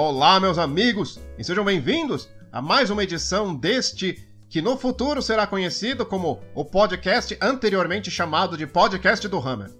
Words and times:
Olá, 0.00 0.38
meus 0.38 0.58
amigos, 0.58 1.18
e 1.36 1.42
sejam 1.42 1.64
bem-vindos 1.64 2.28
a 2.52 2.62
mais 2.62 2.88
uma 2.88 3.02
edição 3.02 3.52
deste 3.52 4.24
que 4.48 4.62
no 4.62 4.78
futuro 4.78 5.20
será 5.20 5.44
conhecido 5.44 6.06
como 6.06 6.40
o 6.54 6.64
podcast 6.64 7.36
anteriormente 7.42 8.08
chamado 8.08 8.56
de 8.56 8.64
Podcast 8.64 9.26
do 9.26 9.40
Hammer. 9.40 9.72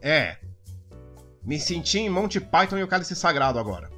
É. 0.00 0.38
Me 1.44 1.60
senti 1.60 1.98
em 1.98 2.08
Monty 2.08 2.40
Python 2.40 2.78
e 2.78 2.82
o 2.82 2.88
Cálice 2.88 3.14
Sagrado 3.14 3.58
agora. 3.58 3.90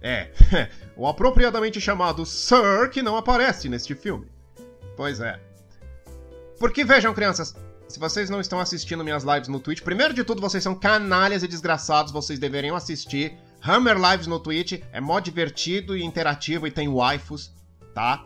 É. 0.00 0.30
o 0.96 1.06
apropriadamente 1.06 1.82
chamado 1.82 2.24
Sir 2.24 2.88
que 2.90 3.02
não 3.02 3.18
aparece 3.18 3.68
neste 3.68 3.94
filme. 3.94 4.32
Pois 4.96 5.20
é. 5.20 5.38
Porque 6.58 6.84
vejam, 6.84 7.12
crianças, 7.12 7.54
se 7.88 7.98
vocês 7.98 8.28
não 8.28 8.40
estão 8.40 8.60
assistindo 8.60 9.02
minhas 9.02 9.24
lives 9.24 9.48
no 9.48 9.58
Twitch, 9.58 9.82
primeiro 9.82 10.12
de 10.12 10.22
tudo, 10.22 10.40
vocês 10.40 10.62
são 10.62 10.74
canalhas 10.74 11.42
e 11.42 11.48
desgraçados, 11.48 12.12
vocês 12.12 12.38
deveriam 12.38 12.76
assistir. 12.76 13.36
Hammer 13.66 13.96
Lives 13.96 14.26
no 14.26 14.38
Twitch 14.38 14.80
é 14.92 15.00
mó 15.00 15.18
divertido 15.18 15.96
e 15.96 16.04
interativo 16.04 16.66
e 16.66 16.70
tem 16.70 16.92
waifus, 16.92 17.52
tá? 17.94 18.24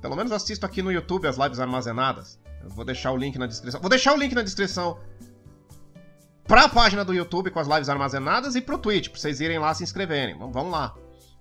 Pelo 0.00 0.14
menos 0.14 0.32
assisto 0.32 0.66
aqui 0.66 0.82
no 0.82 0.92
YouTube 0.92 1.26
as 1.26 1.36
lives 1.36 1.58
armazenadas. 1.58 2.38
Eu 2.62 2.70
vou 2.70 2.84
deixar 2.84 3.10
o 3.10 3.16
link 3.16 3.38
na 3.38 3.46
descrição. 3.46 3.80
Vou 3.80 3.90
deixar 3.90 4.12
o 4.12 4.16
link 4.16 4.34
na 4.34 4.42
descrição 4.42 4.98
pra 6.46 6.68
página 6.68 7.04
do 7.04 7.14
YouTube 7.14 7.50
com 7.50 7.58
as 7.58 7.66
lives 7.66 7.88
armazenadas 7.88 8.54
e 8.54 8.60
pro 8.60 8.78
Twitch, 8.78 9.08
pra 9.08 9.18
vocês 9.18 9.40
irem 9.40 9.58
lá 9.58 9.72
se 9.74 9.82
inscreverem. 9.82 10.38
Vamos 10.38 10.70
lá, 10.70 10.94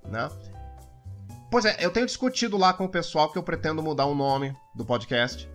né? 0.05 0.29
Pois 1.51 1.65
é, 1.65 1.75
eu 1.79 1.91
tenho 1.91 2.05
discutido 2.05 2.57
lá 2.57 2.73
com 2.73 2.85
o 2.85 2.89
pessoal 2.89 3.29
que 3.29 3.37
eu 3.37 3.43
pretendo 3.43 3.83
mudar 3.83 4.05
o 4.05 4.15
nome 4.15 4.55
do 4.73 4.85
podcast. 4.85 5.49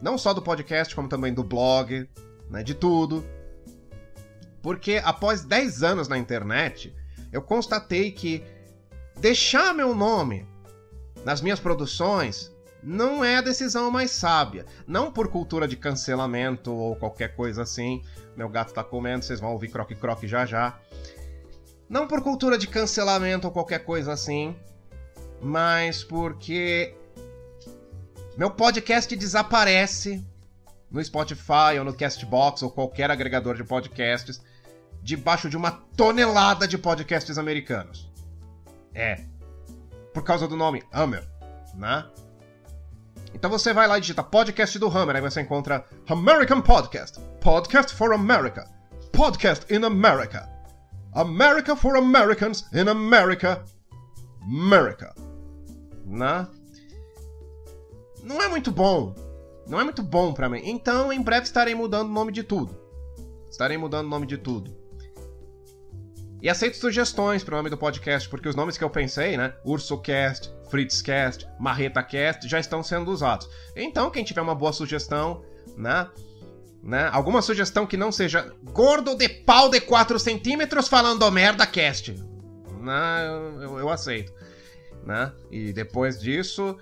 Não 0.00 0.16
só 0.16 0.32
do 0.32 0.42
podcast, 0.42 0.94
como 0.94 1.08
também 1.08 1.32
do 1.32 1.42
blog, 1.42 2.08
né, 2.50 2.62
de 2.62 2.74
tudo. 2.74 3.24
Porque 4.62 5.00
após 5.04 5.44
10 5.44 5.82
anos 5.82 6.08
na 6.08 6.18
internet, 6.18 6.94
eu 7.32 7.42
constatei 7.42 8.10
que 8.10 8.44
deixar 9.20 9.74
meu 9.74 9.94
nome 9.94 10.46
nas 11.24 11.40
minhas 11.40 11.60
produções 11.60 12.52
não 12.82 13.24
é 13.24 13.36
a 13.36 13.40
decisão 13.40 13.90
mais 13.90 14.10
sábia. 14.10 14.64
Não 14.86 15.10
por 15.10 15.28
cultura 15.28 15.66
de 15.66 15.76
cancelamento 15.76 16.72
ou 16.72 16.94
qualquer 16.94 17.34
coisa 17.34 17.62
assim. 17.62 18.02
Meu 18.36 18.48
gato 18.48 18.72
tá 18.72 18.84
comendo, 18.84 19.24
vocês 19.24 19.40
vão 19.40 19.52
ouvir 19.52 19.68
croque-croque 19.68 20.28
já 20.28 20.46
já. 20.46 20.78
Não 21.88 22.06
por 22.06 22.22
cultura 22.22 22.56
de 22.56 22.68
cancelamento 22.68 23.46
ou 23.46 23.52
qualquer 23.52 23.84
coisa 23.84 24.12
assim, 24.12 24.54
mas 25.40 26.04
porque 26.04 26.94
meu 28.38 28.52
podcast 28.52 29.16
desaparece 29.16 30.24
no 30.88 31.04
Spotify 31.04 31.76
ou 31.76 31.84
no 31.84 31.92
Castbox 31.92 32.62
ou 32.62 32.70
qualquer 32.70 33.10
agregador 33.10 33.56
de 33.56 33.64
podcasts 33.64 34.40
debaixo 35.02 35.50
de 35.50 35.56
uma 35.56 35.72
tonelada 35.72 36.68
de 36.68 36.78
podcasts 36.78 37.36
americanos. 37.36 38.08
É. 38.94 39.24
Por 40.14 40.22
causa 40.22 40.46
do 40.46 40.56
nome 40.56 40.84
Hammer, 40.92 41.28
né? 41.74 42.06
Então 43.34 43.50
você 43.50 43.72
vai 43.72 43.88
lá 43.88 43.98
e 43.98 44.02
digita 44.02 44.22
podcast 44.22 44.78
do 44.78 44.86
Hammer, 44.86 45.16
aí 45.16 45.22
você 45.22 45.40
encontra 45.40 45.84
American 46.08 46.62
Podcast, 46.62 47.18
Podcast 47.40 47.92
for 47.92 48.12
America, 48.12 48.70
Podcast 49.10 49.66
in 49.68 49.84
America, 49.84 50.48
America 51.12 51.74
for 51.74 51.96
Americans 51.96 52.68
in 52.72 52.88
America, 52.88 53.64
America. 54.40 55.12
Né? 56.06 56.46
Não 58.22 58.42
é 58.42 58.48
muito 58.48 58.70
bom. 58.70 59.14
Não 59.66 59.80
é 59.80 59.84
muito 59.84 60.02
bom 60.02 60.32
para 60.32 60.48
mim. 60.48 60.62
Então, 60.64 61.12
em 61.12 61.20
breve 61.20 61.44
estarei 61.44 61.74
mudando 61.74 62.08
o 62.08 62.12
nome 62.12 62.32
de 62.32 62.42
tudo. 62.42 62.74
Estarei 63.50 63.76
mudando 63.76 64.06
o 64.06 64.10
nome 64.10 64.26
de 64.26 64.38
tudo. 64.38 64.74
E 66.40 66.48
aceito 66.48 66.76
sugestões 66.76 67.42
para 67.42 67.54
o 67.54 67.56
nome 67.56 67.68
do 67.68 67.76
podcast, 67.76 68.28
porque 68.28 68.48
os 68.48 68.54
nomes 68.54 68.78
que 68.78 68.84
eu 68.84 68.90
pensei, 68.90 69.36
né? 69.36 69.54
UrsoCast, 69.64 70.52
FritzCast, 70.70 71.46
MarretaCast, 71.58 72.48
já 72.48 72.60
estão 72.60 72.82
sendo 72.82 73.10
usados. 73.10 73.48
Então, 73.74 74.10
quem 74.10 74.22
tiver 74.22 74.40
uma 74.40 74.54
boa 74.54 74.72
sugestão, 74.72 75.42
né? 75.76 76.08
né? 76.82 77.10
Alguma 77.12 77.42
sugestão 77.42 77.86
que 77.86 77.96
não 77.96 78.12
seja 78.12 78.52
gordo 78.72 79.16
de 79.16 79.28
pau 79.28 79.68
de 79.68 79.80
4 79.80 80.18
centímetros 80.18 80.86
falando 80.86 81.30
merda 81.30 81.66
cast. 81.66 82.12
Né? 82.80 83.26
Eu, 83.60 83.78
eu 83.80 83.88
aceito. 83.90 84.32
Né? 85.04 85.32
E 85.50 85.72
depois 85.72 86.20
disso, 86.20 86.76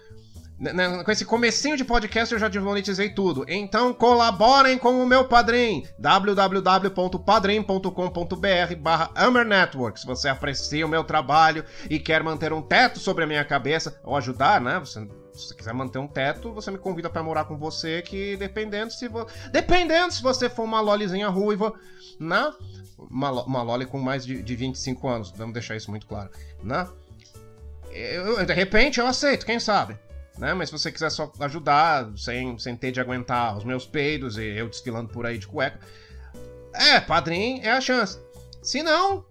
com 1.04 1.12
esse 1.12 1.24
comecinho 1.24 1.76
de 1.76 1.84
podcast 1.84 2.32
eu 2.32 2.40
já 2.40 2.48
desmonetizei 2.48 3.10
tudo. 3.10 3.44
Então 3.46 3.92
colaborem 3.92 4.78
com 4.78 5.02
o 5.02 5.06
meu 5.06 5.28
padrim. 5.28 5.86
www.padrim.com.br 5.98 8.74
barra 8.78 9.10
Network. 9.44 10.00
Se 10.00 10.06
você 10.06 10.28
aprecia 10.28 10.86
o 10.86 10.88
meu 10.88 11.04
trabalho 11.04 11.62
e 11.90 11.98
quer 11.98 12.22
manter 12.22 12.54
um 12.54 12.62
teto 12.62 12.98
sobre 12.98 13.24
a 13.24 13.26
minha 13.26 13.44
cabeça, 13.44 14.00
ou 14.02 14.16
ajudar, 14.16 14.58
né? 14.60 14.78
Você, 14.78 15.06
se 15.34 15.48
você 15.48 15.54
quiser 15.54 15.74
manter 15.74 15.98
um 15.98 16.08
teto, 16.08 16.52
você 16.52 16.70
me 16.70 16.78
convida 16.78 17.10
para 17.10 17.22
morar 17.22 17.44
com 17.44 17.58
você, 17.58 18.00
que 18.00 18.36
dependendo 18.38 18.90
se 18.92 19.08
vo... 19.08 19.26
dependendo 19.52 20.12
se 20.12 20.22
você 20.22 20.48
for 20.48 20.62
uma 20.62 20.80
lolizinha 20.80 21.28
ruiva, 21.28 21.74
né? 22.18 22.50
Uma, 22.98 23.30
uma 23.42 23.62
loli 23.62 23.84
com 23.84 24.00
mais 24.00 24.24
de, 24.24 24.42
de 24.42 24.56
25 24.56 25.06
anos, 25.06 25.30
vamos 25.36 25.52
deixar 25.52 25.76
isso 25.76 25.90
muito 25.90 26.06
claro, 26.06 26.30
né? 26.62 26.88
Eu, 27.90 28.44
de 28.44 28.54
repente 28.54 29.00
eu 29.00 29.06
aceito, 29.06 29.44
quem 29.44 29.60
sabe? 29.60 29.98
Né? 30.38 30.54
Mas 30.54 30.68
se 30.68 30.72
você 30.72 30.92
quiser 30.92 31.10
só 31.10 31.32
ajudar, 31.40 32.10
sem, 32.16 32.58
sem 32.58 32.76
ter 32.76 32.92
de 32.92 33.00
aguentar 33.00 33.56
os 33.56 33.64
meus 33.64 33.86
peidos 33.86 34.36
e 34.36 34.44
eu 34.44 34.68
desfilando 34.68 35.08
por 35.08 35.26
aí 35.26 35.38
de 35.38 35.46
cueca, 35.46 35.80
é, 36.72 37.00
padrinho 37.00 37.64
é 37.64 37.70
a 37.70 37.80
chance. 37.80 38.18
Se 38.62 38.82
não, 38.82 39.24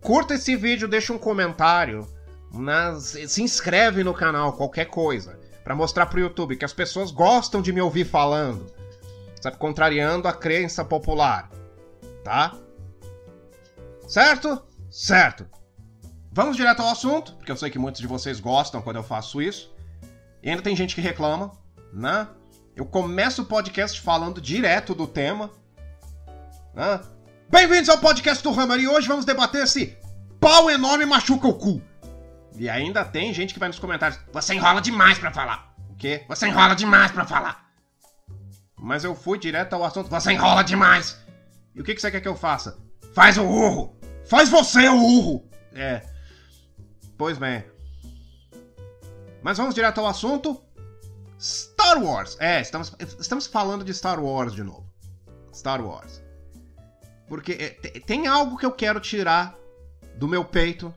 curta 0.00 0.34
esse 0.34 0.54
vídeo, 0.56 0.86
deixa 0.86 1.12
um 1.12 1.18
comentário, 1.18 2.06
né? 2.52 2.94
se 3.00 3.42
inscreve 3.42 4.04
no 4.04 4.12
canal, 4.12 4.52
qualquer 4.52 4.86
coisa, 4.86 5.38
para 5.62 5.74
mostrar 5.74 6.06
pro 6.06 6.20
YouTube 6.20 6.56
que 6.56 6.64
as 6.64 6.72
pessoas 6.72 7.10
gostam 7.10 7.62
de 7.62 7.72
me 7.72 7.80
ouvir 7.80 8.04
falando, 8.04 8.66
sabe? 9.40 9.56
Contrariando 9.56 10.28
a 10.28 10.32
crença 10.32 10.84
popular, 10.84 11.50
tá? 12.22 12.54
Certo? 14.06 14.62
Certo. 14.90 15.46
Vamos 16.30 16.56
direto 16.56 16.82
ao 16.82 16.90
assunto, 16.90 17.34
porque 17.34 17.50
eu 17.50 17.56
sei 17.56 17.70
que 17.70 17.78
muitos 17.78 18.00
de 18.00 18.06
vocês 18.06 18.40
gostam 18.40 18.82
quando 18.82 18.96
eu 18.96 19.02
faço 19.02 19.40
isso. 19.40 19.73
E 20.44 20.50
ainda 20.50 20.60
tem 20.60 20.76
gente 20.76 20.94
que 20.94 21.00
reclama, 21.00 21.52
né? 21.90 22.28
Eu 22.76 22.84
começo 22.84 23.40
o 23.40 23.46
podcast 23.46 23.98
falando 23.98 24.42
direto 24.42 24.94
do 24.94 25.06
tema. 25.06 25.50
Né? 26.74 27.00
Bem-vindos 27.48 27.88
ao 27.88 27.96
podcast 27.96 28.44
do 28.44 28.50
Hammer 28.50 28.78
e 28.78 28.86
hoje 28.86 29.08
vamos 29.08 29.24
debater 29.24 29.66
se 29.66 29.96
pau 30.38 30.70
enorme 30.70 31.06
machuca 31.06 31.48
o 31.48 31.54
cu. 31.54 31.80
E 32.58 32.68
ainda 32.68 33.06
tem 33.06 33.32
gente 33.32 33.54
que 33.54 33.58
vai 33.58 33.68
nos 33.70 33.78
comentários: 33.78 34.20
Você 34.34 34.52
enrola 34.52 34.82
demais 34.82 35.18
para 35.18 35.32
falar. 35.32 35.74
O 35.88 35.96
quê? 35.96 36.26
Você 36.28 36.46
enrola 36.46 36.74
demais 36.74 37.10
para 37.10 37.24
falar. 37.24 37.70
Mas 38.78 39.02
eu 39.02 39.14
fui 39.14 39.38
direto 39.38 39.72
ao 39.72 39.82
assunto: 39.82 40.10
Você 40.10 40.32
enrola 40.32 40.62
demais. 40.62 41.18
E 41.74 41.80
o 41.80 41.84
que, 41.84 41.94
que 41.94 42.02
você 42.02 42.10
quer 42.10 42.20
que 42.20 42.28
eu 42.28 42.36
faça? 42.36 42.76
Faz 43.14 43.38
o 43.38 43.44
urro! 43.44 43.98
Faz 44.28 44.50
você 44.50 44.90
o 44.90 45.02
urro! 45.02 45.48
É. 45.72 46.02
Pois 47.16 47.38
bem. 47.38 47.64
Mas 49.44 49.58
vamos 49.58 49.74
direto 49.74 50.00
ao 50.00 50.06
assunto. 50.06 50.58
Star 51.38 52.02
Wars. 52.02 52.34
É, 52.40 52.62
estamos, 52.62 52.96
estamos 53.20 53.46
falando 53.46 53.84
de 53.84 53.92
Star 53.92 54.18
Wars 54.18 54.54
de 54.54 54.64
novo. 54.64 54.90
Star 55.52 55.84
Wars. 55.84 56.22
Porque 57.28 57.52
é, 57.52 58.00
tem 58.00 58.26
algo 58.26 58.56
que 58.56 58.64
eu 58.64 58.72
quero 58.72 58.98
tirar 59.00 59.54
do 60.16 60.26
meu 60.26 60.46
peito, 60.46 60.94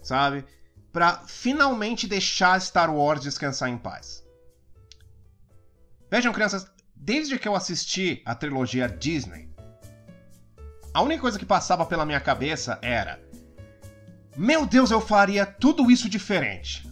sabe? 0.00 0.44
Pra 0.92 1.24
finalmente 1.26 2.06
deixar 2.06 2.60
Star 2.60 2.94
Wars 2.94 3.22
descansar 3.22 3.68
em 3.68 3.76
paz. 3.76 4.24
Vejam, 6.08 6.32
crianças, 6.32 6.70
desde 6.94 7.40
que 7.40 7.48
eu 7.48 7.56
assisti 7.56 8.22
a 8.24 8.36
trilogia 8.36 8.88
Disney, 8.88 9.50
a 10.94 11.02
única 11.02 11.22
coisa 11.22 11.40
que 11.40 11.46
passava 11.46 11.84
pela 11.86 12.06
minha 12.06 12.20
cabeça 12.20 12.78
era: 12.80 13.20
Meu 14.36 14.64
Deus, 14.64 14.92
eu 14.92 15.00
faria 15.00 15.44
tudo 15.44 15.90
isso 15.90 16.08
diferente. 16.08 16.91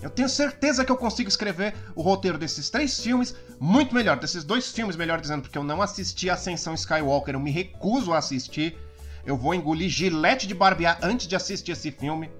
Eu 0.00 0.08
tenho 0.08 0.28
certeza 0.28 0.84
que 0.84 0.92
eu 0.92 0.96
consigo 0.96 1.28
escrever 1.28 1.74
o 1.94 2.02
roteiro 2.02 2.38
desses 2.38 2.70
três 2.70 3.00
filmes 3.00 3.34
muito 3.58 3.92
melhor, 3.94 4.18
desses 4.18 4.44
dois 4.44 4.70
filmes, 4.70 4.94
melhor 4.94 5.20
dizendo, 5.20 5.42
porque 5.42 5.58
eu 5.58 5.64
não 5.64 5.82
assisti 5.82 6.30
Ascensão 6.30 6.74
Skywalker, 6.74 7.34
eu 7.34 7.40
me 7.40 7.50
recuso 7.50 8.12
a 8.12 8.18
assistir. 8.18 8.78
Eu 9.26 9.36
vou 9.36 9.54
engolir 9.54 9.90
gilete 9.90 10.46
de 10.46 10.54
barbear 10.54 10.98
antes 11.02 11.26
de 11.26 11.34
assistir 11.34 11.72
esse 11.72 11.90
filme, 11.90 12.30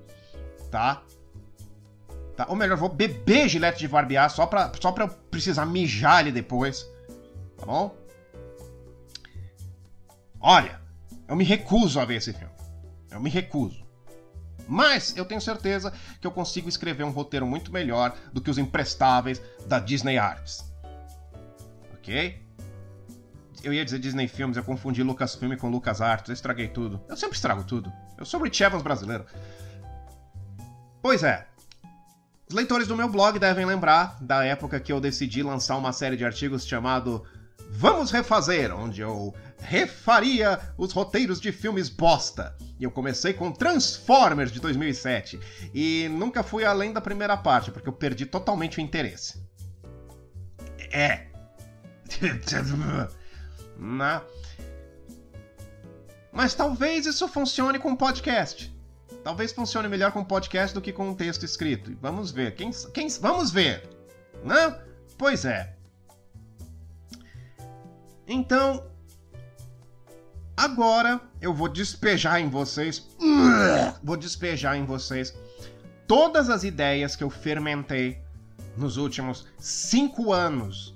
tá? 0.70 1.02
tá? 2.36 2.46
Ou 2.48 2.54
melhor, 2.54 2.78
vou 2.78 2.88
beber 2.88 3.48
gilete 3.48 3.80
de 3.80 3.88
barbear 3.88 4.30
só 4.30 4.46
pra, 4.46 4.72
só 4.80 4.92
pra 4.92 5.04
eu 5.04 5.08
precisar 5.08 5.66
mijar 5.66 6.20
ele 6.20 6.32
depois, 6.32 6.88
tá 7.58 7.66
bom? 7.66 7.94
Olha, 10.40 10.80
eu 11.26 11.34
me 11.34 11.44
recuso 11.44 11.98
a 11.98 12.04
ver 12.04 12.16
esse 12.16 12.32
filme. 12.32 12.54
Eu 13.10 13.20
me 13.20 13.28
recuso. 13.28 13.87
Mas 14.68 15.16
eu 15.16 15.24
tenho 15.24 15.40
certeza 15.40 15.92
que 16.20 16.26
eu 16.26 16.30
consigo 16.30 16.68
escrever 16.68 17.04
um 17.04 17.10
roteiro 17.10 17.46
muito 17.46 17.72
melhor 17.72 18.14
do 18.32 18.40
que 18.40 18.50
os 18.50 18.58
imprestáveis 18.58 19.40
da 19.66 19.78
Disney 19.78 20.18
Arts. 20.18 20.70
Ok? 21.94 22.46
eu 23.62 23.72
ia 23.72 23.84
dizer 23.84 23.98
Disney 23.98 24.28
Filmes, 24.28 24.56
eu 24.56 24.64
confundi 24.64 25.02
Lucasfilm 25.02 25.56
com 25.56 25.68
Lucas 25.68 26.00
Arts, 26.00 26.28
eu 26.28 26.34
estraguei 26.34 26.68
tudo. 26.68 27.00
Eu 27.08 27.16
sempre 27.16 27.36
estrago 27.36 27.64
tudo. 27.64 27.92
Eu 28.16 28.24
sou 28.24 28.40
o 28.40 28.44
Rich 28.44 28.62
Evans 28.62 28.82
brasileiro. 28.82 29.26
Pois 31.02 31.22
é. 31.22 31.46
Os 32.48 32.54
leitores 32.54 32.88
do 32.88 32.96
meu 32.96 33.08
blog 33.08 33.38
devem 33.38 33.66
lembrar 33.66 34.16
da 34.20 34.44
época 34.44 34.80
que 34.80 34.92
eu 34.92 35.00
decidi 35.00 35.42
lançar 35.42 35.76
uma 35.76 35.92
série 35.92 36.16
de 36.16 36.24
artigos 36.24 36.66
chamado 36.66 37.24
Vamos 37.70 38.10
Refazer, 38.10 38.74
onde 38.74 39.02
eu 39.02 39.34
refaria 39.60 40.60
os 40.76 40.92
roteiros 40.92 41.40
de 41.40 41.52
filmes 41.52 41.88
bosta. 41.88 42.56
E 42.78 42.84
eu 42.84 42.90
comecei 42.90 43.32
com 43.32 43.50
Transformers 43.50 44.52
de 44.52 44.60
2007 44.60 45.38
e 45.74 46.08
nunca 46.10 46.42
fui 46.42 46.64
além 46.64 46.92
da 46.92 47.00
primeira 47.00 47.36
parte, 47.36 47.70
porque 47.70 47.88
eu 47.88 47.92
perdi 47.92 48.24
totalmente 48.24 48.78
o 48.78 48.80
interesse. 48.80 49.42
É. 50.90 51.26
Na... 53.76 54.22
Mas 56.32 56.54
talvez 56.54 57.06
isso 57.06 57.28
funcione 57.28 57.78
com 57.78 57.94
podcast. 57.96 58.74
Talvez 59.24 59.52
funcione 59.52 59.88
melhor 59.88 60.12
com 60.12 60.24
podcast 60.24 60.74
do 60.74 60.80
que 60.80 60.92
com 60.92 61.08
um 61.10 61.14
texto 61.14 61.44
escrito. 61.44 61.96
Vamos 62.00 62.30
ver. 62.30 62.54
Quem, 62.54 62.70
quem, 62.94 63.08
vamos 63.20 63.50
ver. 63.50 63.88
Não? 64.44 64.78
Pois 65.16 65.44
é. 65.44 65.74
Então, 68.26 68.87
agora 70.58 71.20
eu 71.40 71.54
vou 71.54 71.68
despejar 71.68 72.40
em 72.40 72.50
vocês. 72.50 73.06
Vou 74.02 74.16
despejar 74.16 74.76
em 74.76 74.84
vocês 74.84 75.32
todas 76.06 76.50
as 76.50 76.64
ideias 76.64 77.14
que 77.14 77.22
eu 77.22 77.30
fermentei 77.30 78.20
nos 78.76 78.96
últimos 78.96 79.46
cinco 79.58 80.32
anos 80.32 80.94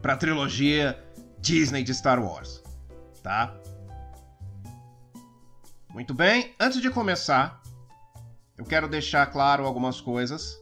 para 0.00 0.14
a 0.14 0.16
trilogia 0.16 0.98
Disney 1.38 1.82
de 1.82 1.94
Star 1.94 2.22
Wars, 2.22 2.62
tá? 3.22 3.54
Muito 5.92 6.14
bem, 6.14 6.54
antes 6.58 6.80
de 6.80 6.90
começar, 6.90 7.62
eu 8.56 8.64
quero 8.64 8.88
deixar 8.88 9.26
claro 9.26 9.64
algumas 9.64 10.00
coisas. 10.00 10.58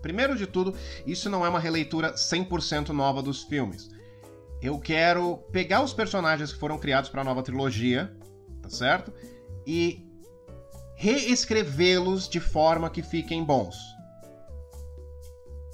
Primeiro 0.00 0.36
de 0.36 0.46
tudo, 0.46 0.74
isso 1.06 1.30
não 1.30 1.46
é 1.46 1.48
uma 1.48 1.60
releitura 1.60 2.14
100% 2.14 2.88
nova 2.88 3.22
dos 3.22 3.44
filmes. 3.44 3.90
Eu 4.62 4.78
quero 4.78 5.38
pegar 5.50 5.82
os 5.82 5.92
personagens 5.92 6.52
que 6.52 6.58
foram 6.58 6.78
criados 6.78 7.10
para 7.10 7.22
a 7.22 7.24
nova 7.24 7.42
trilogia, 7.42 8.16
tá 8.62 8.70
certo? 8.70 9.12
E 9.66 10.06
reescrevê-los 10.94 12.28
de 12.28 12.38
forma 12.38 12.88
que 12.88 13.02
fiquem 13.02 13.42
bons. 13.42 13.76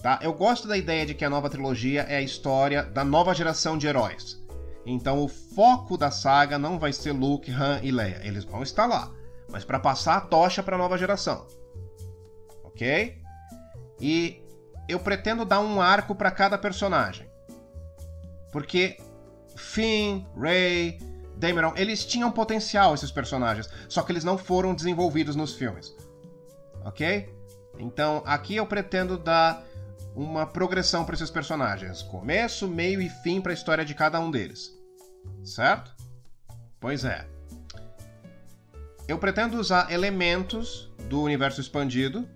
Tá? 0.02 0.19
Eu 0.23 0.32
gosto 0.32 0.67
da 0.67 0.76
ideia 0.76 1.05
de 1.05 1.12
que 1.12 1.25
a 1.25 1.29
nova 1.29 1.50
trilogia 1.50 2.02
é 2.02 2.17
a 2.17 2.23
história 2.23 2.82
da 2.82 3.05
nova 3.05 3.35
geração 3.35 3.76
de 3.76 3.87
heróis. 3.87 4.43
Então 4.87 5.23
o 5.23 5.29
foco 5.29 5.99
da 5.99 6.11
saga 6.11 6.58
não 6.58 6.79
vai 6.79 6.94
ser 6.94 7.12
Luke, 7.12 7.50
Han 7.50 7.81
e 7.82 7.91
Leia. 7.91 8.23
Eles 8.25 8.44
vão 8.44 8.62
estar 8.62 8.87
lá, 8.87 9.12
mas 9.50 9.67
para 9.67 9.79
passar 9.79 10.17
a 10.17 10.20
tocha 10.23 10.62
para 10.62 10.76
a 10.76 10.79
nova 10.79 10.96
geração. 10.96 11.46
OK? 12.64 13.19
E 14.00 14.43
eu 14.88 14.99
pretendo 14.99 15.44
dar 15.44 15.61
um 15.61 15.79
arco 15.79 16.14
para 16.14 16.31
cada 16.31 16.56
personagem. 16.56 17.27
Porque 18.50 18.98
Finn, 19.56 20.24
Rey, 20.36 20.98
Dameron, 21.36 21.72
eles 21.76 22.04
tinham 22.04 22.30
potencial 22.30 22.94
esses 22.94 23.10
personagens, 23.10 23.68
só 23.88 24.02
que 24.02 24.12
eles 24.12 24.24
não 24.24 24.38
foram 24.38 24.74
desenvolvidos 24.74 25.36
nos 25.36 25.54
filmes. 25.54 25.94
OK? 26.84 27.32
Então, 27.78 28.22
aqui 28.26 28.56
eu 28.56 28.66
pretendo 28.66 29.18
dar 29.18 29.64
uma 30.14 30.46
progressão 30.46 31.04
para 31.04 31.14
esses 31.14 31.30
personagens, 31.30 32.02
começo, 32.02 32.66
meio 32.66 33.00
e 33.00 33.08
fim 33.08 33.40
para 33.40 33.52
a 33.52 33.54
história 33.54 33.84
de 33.84 33.94
cada 33.94 34.18
um 34.18 34.30
deles. 34.30 34.76
Certo? 35.44 35.94
Pois 36.80 37.04
é. 37.04 37.26
Eu 39.06 39.18
pretendo 39.18 39.58
usar 39.58 39.92
elementos 39.92 40.90
do 41.08 41.22
universo 41.22 41.60
expandido, 41.60 42.28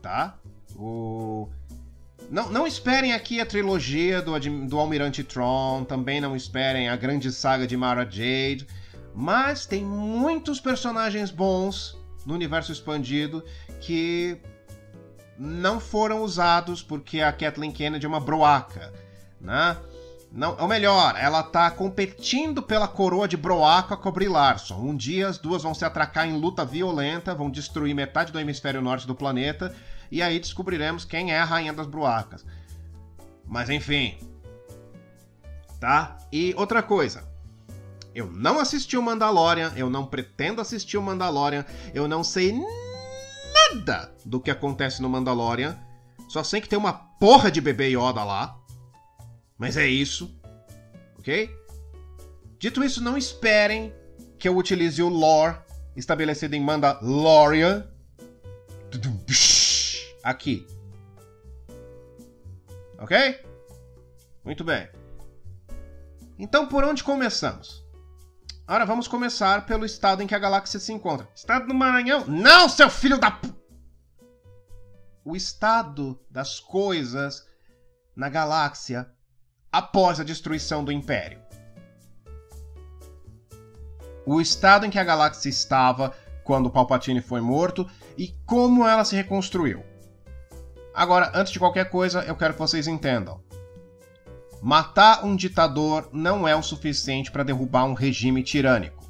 tá? 0.00 0.38
O... 0.74 1.48
Não, 2.30 2.50
não 2.50 2.66
esperem 2.66 3.14
aqui 3.14 3.40
a 3.40 3.46
trilogia 3.46 4.20
do, 4.20 4.38
do 4.66 4.78
Almirante 4.78 5.24
Tron, 5.24 5.84
também 5.84 6.20
não 6.20 6.36
esperem 6.36 6.88
a 6.88 6.96
grande 6.96 7.32
saga 7.32 7.66
de 7.66 7.76
Mara 7.76 8.04
Jade, 8.04 8.66
mas 9.14 9.64
tem 9.64 9.82
muitos 9.84 10.60
personagens 10.60 11.30
bons 11.30 11.96
no 12.26 12.34
universo 12.34 12.70
expandido 12.70 13.42
que 13.80 14.38
não 15.38 15.80
foram 15.80 16.22
usados 16.22 16.82
porque 16.82 17.20
a 17.22 17.32
Kathleen 17.32 17.72
Kennedy 17.72 18.04
é 18.04 18.08
uma 18.08 18.20
broaca, 18.20 18.92
né? 19.40 19.76
Não, 20.30 20.54
ou 20.60 20.68
melhor, 20.68 21.14
ela 21.16 21.42
tá 21.42 21.70
competindo 21.70 22.62
pela 22.62 22.86
coroa 22.86 23.26
de 23.26 23.36
Broaca 23.36 23.96
com 23.96 24.10
a 24.10 24.12
Brie 24.12 24.28
Larson. 24.28 24.76
Um 24.76 24.94
dia 24.94 25.26
as 25.26 25.38
duas 25.38 25.62
vão 25.62 25.72
se 25.72 25.86
atracar 25.86 26.28
em 26.28 26.38
luta 26.38 26.66
violenta, 26.66 27.34
vão 27.34 27.48
destruir 27.50 27.94
metade 27.94 28.30
do 28.30 28.38
hemisfério 28.38 28.82
norte 28.82 29.06
do 29.06 29.14
planeta, 29.14 29.74
e 30.10 30.22
aí 30.22 30.38
descobriremos 30.38 31.04
quem 31.04 31.32
é 31.32 31.38
a 31.38 31.44
rainha 31.44 31.72
das 31.72 31.86
Broacas. 31.86 32.44
Mas 33.46 33.70
enfim. 33.70 34.18
Tá? 35.80 36.16
E 36.32 36.54
outra 36.56 36.82
coisa. 36.82 37.26
Eu 38.14 38.26
não 38.26 38.58
assisti 38.58 38.96
o 38.96 39.02
Mandalorian, 39.02 39.72
eu 39.76 39.88
não 39.88 40.06
pretendo 40.06 40.60
assistir 40.60 40.96
o 40.96 41.02
Mandalorian, 41.02 41.64
eu 41.94 42.08
não 42.08 42.24
sei 42.24 42.52
nada 43.72 44.12
do 44.24 44.40
que 44.40 44.50
acontece 44.50 45.00
no 45.00 45.08
Mandalorian. 45.08 45.78
Só 46.28 46.42
sei 46.42 46.60
que 46.60 46.68
tem 46.68 46.78
uma 46.78 46.92
porra 46.92 47.50
de 47.50 47.60
bebê 47.60 47.88
Yoda 47.88 48.24
lá. 48.24 48.58
Mas 49.56 49.76
é 49.76 49.86
isso, 49.86 50.36
ok? 51.18 51.50
Dito 52.58 52.82
isso, 52.82 53.02
não 53.02 53.16
esperem 53.16 53.94
que 54.38 54.48
eu 54.48 54.56
utilize 54.56 55.02
o 55.02 55.08
lore 55.08 55.58
estabelecido 55.96 56.54
em 56.54 56.60
Mandalorian 56.60 57.86
aqui. 60.22 60.66
Ok? 62.98 63.40
Muito 64.44 64.64
bem. 64.64 64.88
Então, 66.38 66.66
por 66.66 66.84
onde 66.84 67.02
começamos? 67.02 67.84
Ora, 68.66 68.84
vamos 68.84 69.08
começar 69.08 69.66
pelo 69.66 69.84
estado 69.84 70.22
em 70.22 70.26
que 70.26 70.34
a 70.34 70.38
galáxia 70.38 70.78
se 70.78 70.92
encontra. 70.92 71.28
Estado 71.34 71.66
do 71.66 71.74
Maranhão? 71.74 72.26
Não, 72.26 72.68
seu 72.68 72.90
filho 72.90 73.18
da. 73.18 73.40
O 75.24 75.34
estado 75.34 76.20
das 76.30 76.60
coisas 76.60 77.46
na 78.14 78.28
galáxia 78.28 79.10
após 79.72 80.20
a 80.20 80.24
destruição 80.24 80.84
do 80.84 80.92
Império. 80.92 81.40
O 84.26 84.40
estado 84.40 84.84
em 84.84 84.90
que 84.90 84.98
a 84.98 85.04
galáxia 85.04 85.48
estava 85.48 86.14
quando 86.44 86.70
Palpatine 86.70 87.22
foi 87.22 87.40
morto 87.40 87.88
e 88.16 88.28
como 88.44 88.86
ela 88.86 89.04
se 89.04 89.16
reconstruiu. 89.16 89.82
Agora, 90.98 91.30
antes 91.32 91.52
de 91.52 91.60
qualquer 91.60 91.88
coisa, 91.90 92.24
eu 92.24 92.34
quero 92.34 92.54
que 92.54 92.58
vocês 92.58 92.88
entendam. 92.88 93.40
Matar 94.60 95.24
um 95.24 95.36
ditador 95.36 96.08
não 96.12 96.46
é 96.46 96.56
o 96.56 96.62
suficiente 96.62 97.30
para 97.30 97.44
derrubar 97.44 97.84
um 97.84 97.94
regime 97.94 98.42
tirânico. 98.42 99.08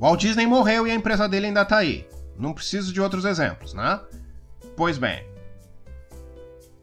Walt 0.00 0.20
Disney 0.20 0.48
morreu 0.48 0.84
e 0.84 0.90
a 0.90 0.94
empresa 0.96 1.28
dele 1.28 1.46
ainda 1.46 1.62
está 1.62 1.76
aí. 1.76 2.08
Não 2.36 2.52
preciso 2.52 2.92
de 2.92 3.00
outros 3.00 3.24
exemplos, 3.24 3.72
né? 3.72 4.00
Pois 4.76 4.98
bem. 4.98 5.24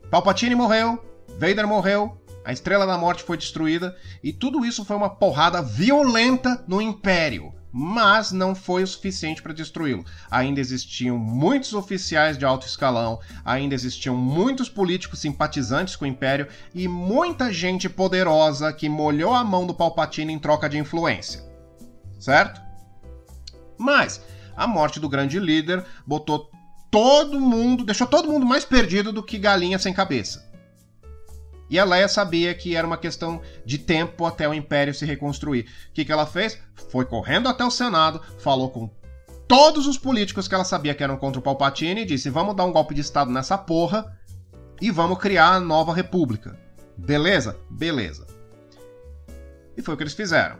Palpatine 0.10 0.55
morreu, 0.55 1.03
Vader 1.38 1.67
morreu, 1.67 2.17
a 2.46 2.53
Estrela 2.53 2.88
da 2.88 2.98
Morte 2.98 3.24
foi 3.24 3.36
destruída 3.36 3.94
e 4.24 4.32
tudo 4.32 4.65
isso 4.65 4.86
foi 4.86 4.96
uma 4.96 5.10
porrada 5.10 5.62
violenta 5.62 6.63
no 6.65 6.82
Império, 6.82 7.53
mas 7.77 8.32
não 8.32 8.55
foi 8.55 8.84
o 8.84 8.88
suficiente 8.88 9.41
para 9.41 9.51
destruí-lo. 9.51 10.05
Ainda 10.32 10.62
existiam 10.62 11.17
muitos 11.17 11.74
oficiais 11.74 12.38
de 12.38 12.46
alto 12.46 12.65
escalão, 12.65 13.20
ainda 13.44 13.75
existiam 13.75 14.15
muitos 14.15 14.70
políticos 14.70 15.20
simpatizantes 15.20 15.98
com 15.98 16.05
o 16.05 16.08
Império 16.08 16.48
e 16.74 16.88
muita 16.88 17.51
gente 17.51 17.89
poderosa 17.89 18.72
que 18.72 18.88
molhou 18.88 19.34
a 19.34 19.44
mão 19.44 19.67
do 19.67 19.74
Palpatine 19.74 20.32
em 20.32 20.39
troca 20.39 20.70
de 20.70 20.77
influência. 20.77 21.44
Certo? 22.17 22.62
Mas 23.77 24.22
a 24.55 24.65
morte 24.65 24.98
do 24.98 25.10
grande 25.10 25.38
líder 25.38 25.84
botou 26.08 26.50
todo 26.89 27.41
mundo, 27.41 27.84
deixou 27.84 28.08
todo 28.08 28.32
mundo 28.32 28.46
mais 28.46 28.63
perdido 28.63 29.12
do 29.12 29.22
que 29.22 29.38
galinha 29.38 29.77
sem 29.77 29.94
cabeça. 29.94 30.44
E 31.69 31.79
a 31.79 31.86
Leia 31.86 32.07
sabia 32.07 32.53
que 32.53 32.75
era 32.75 32.86
uma 32.86 32.98
questão 32.98 33.41
de 33.65 33.77
tempo 33.77 34.25
até 34.25 34.48
o 34.48 34.53
Império 34.53 34.93
se 34.93 35.05
reconstruir. 35.05 35.65
O 35.89 35.93
que, 35.93 36.05
que 36.05 36.12
ela 36.12 36.25
fez? 36.25 36.60
Foi 36.89 37.05
correndo 37.05 37.50
até 37.50 37.65
o 37.65 37.72
Senado, 37.72 38.22
falou 38.38 38.69
com 38.69 38.89
todos 39.48 39.88
os 39.88 39.98
políticos 39.98 40.48
que 40.48 40.55
ela 40.55 40.63
sabia 40.63 40.93
que 40.93 41.03
eram 41.03 41.17
contra 41.17 41.39
o 41.39 41.43
Palpatine 41.43 42.01
e 42.01 42.05
disse: 42.05 42.29
vamos 42.29 42.55
dar 42.55 42.65
um 42.65 42.72
golpe 42.72 42.93
de 42.93 43.01
Estado 43.01 43.31
nessa 43.31 43.57
porra 43.57 44.15
e 44.81 44.91
vamos 44.91 45.19
criar 45.19 45.53
a 45.53 45.60
nova 45.60 45.93
república. 45.93 46.57
Beleza? 46.98 47.57
Beleza. 47.69 48.27
E 49.75 49.81
foi 49.81 49.93
o 49.93 49.98
que 49.98 50.03
eles 50.03 50.13
fizeram. 50.13 50.57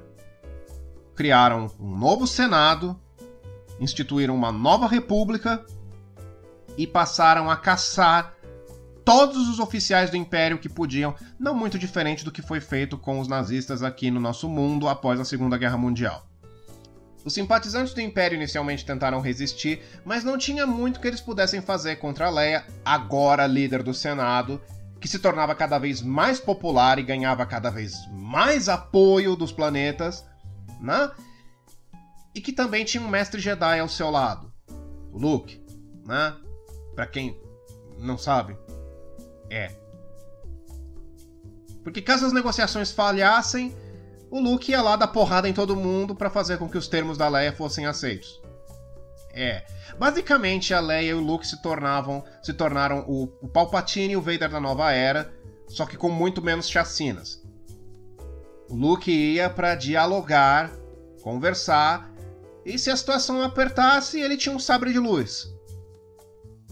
Criaram 1.16 1.72
um 1.80 1.98
novo 1.98 2.28
Senado, 2.28 3.00
instituíram 3.80 4.36
uma 4.36 4.52
nova 4.52 4.88
república 4.88 5.66
e 6.78 6.86
passaram 6.86 7.50
a 7.50 7.56
caçar 7.56 8.35
todos 9.06 9.48
os 9.48 9.60
oficiais 9.60 10.10
do 10.10 10.18
Império 10.18 10.58
que 10.58 10.68
podiam, 10.68 11.16
não 11.40 11.54
muito 11.54 11.78
diferente 11.78 12.26
do 12.26 12.32
que 12.32 12.42
foi 12.42 12.60
feito 12.60 12.98
com 12.98 13.20
os 13.20 13.28
nazistas 13.28 13.84
aqui 13.84 14.10
no 14.10 14.20
nosso 14.20 14.50
mundo 14.50 14.90
após 14.90 15.20
a 15.20 15.26
Segunda 15.26 15.58
Guerra 15.58 15.78
Mundial. 15.78 16.28
Os 17.24 17.34
simpatizantes 17.34 17.94
do 17.94 18.02
Império 18.02 18.36
inicialmente 18.36 18.86
tentaram 18.86 19.22
resistir, 19.22 19.82
mas 20.04 20.24
não 20.24 20.38
tinha 20.38 20.66
muito 20.66 21.00
que 21.00 21.08
eles 21.08 21.22
pudessem 21.22 21.62
fazer 21.62 21.98
contra 21.98 22.30
Leia, 22.30 22.66
agora 22.84 23.48
líder 23.48 23.84
do 23.84 23.94
Senado, 23.94 24.62
que 25.00 25.08
se 25.08 25.20
tornava 25.20 25.54
cada 25.54 25.78
vez 25.78 26.02
mais 26.02 26.40
popular 26.40 26.98
e 26.98 27.04
ganhava 27.04 27.46
cada 27.46 27.70
vez 27.70 28.08
mais 28.12 28.68
apoio 28.68 29.36
dos 29.36 29.52
planetas, 29.52 30.26
né? 30.82 31.12
E 32.34 32.42
que 32.42 32.52
também 32.52 32.84
tinha 32.86 33.04
um 33.04 33.08
mestre 33.08 33.40
Jedi 33.40 33.80
ao 33.80 33.90
seu 33.90 34.10
lado, 34.10 34.52
o 35.12 35.18
Luke, 35.18 35.64
né? 36.06 36.36
Para 36.96 37.08
quem 37.08 37.40
não 37.98 38.18
sabe, 38.18 38.56
é. 39.50 39.72
Porque 41.84 42.02
caso 42.02 42.26
as 42.26 42.34
negociações 42.34 42.92
falhassem, 42.92 43.76
o 44.32 44.40
Luke 44.40 44.72
ia 44.72 44.82
lá 44.82 44.96
dar 44.96 45.08
porrada 45.08 45.48
em 45.48 45.54
todo 45.54 45.76
mundo 45.76 46.16
para 46.16 46.30
fazer 46.30 46.58
com 46.58 46.68
que 46.68 46.78
os 46.78 46.88
termos 46.88 47.18
da 47.18 47.28
Leia 47.28 47.54
fossem 47.54 47.86
aceitos. 47.86 48.42
É. 49.32 49.64
Basicamente, 50.00 50.74
a 50.74 50.80
Leia 50.80 51.12
e 51.12 51.14
o 51.14 51.22
Luke 51.22 51.46
se 51.46 51.62
tornavam, 51.62 52.24
se 52.42 52.54
tornaram 52.54 53.06
o, 53.08 53.26
o 53.42 53.48
Palpatine 53.48 54.14
e 54.14 54.18
o 54.18 54.22
Vader 54.22 54.50
da 54.50 54.60
nova 54.60 54.92
era, 54.92 55.32
só 55.68 55.86
que 55.86 55.96
com 55.96 56.10
muito 56.10 56.42
menos 56.42 56.68
chacinas. 56.68 57.44
O 58.68 58.76
Luke 58.76 59.12
ia 59.12 59.50
para 59.50 59.76
dialogar, 59.76 60.72
conversar, 61.22 62.12
e 62.66 62.80
se 62.80 62.90
a 62.90 62.98
situação 62.98 63.44
apertasse, 63.44 64.20
ele 64.20 64.38
tinha 64.38 64.56
um 64.56 64.60
sabre 64.60 64.92
de 64.92 64.98
luz 64.98 65.55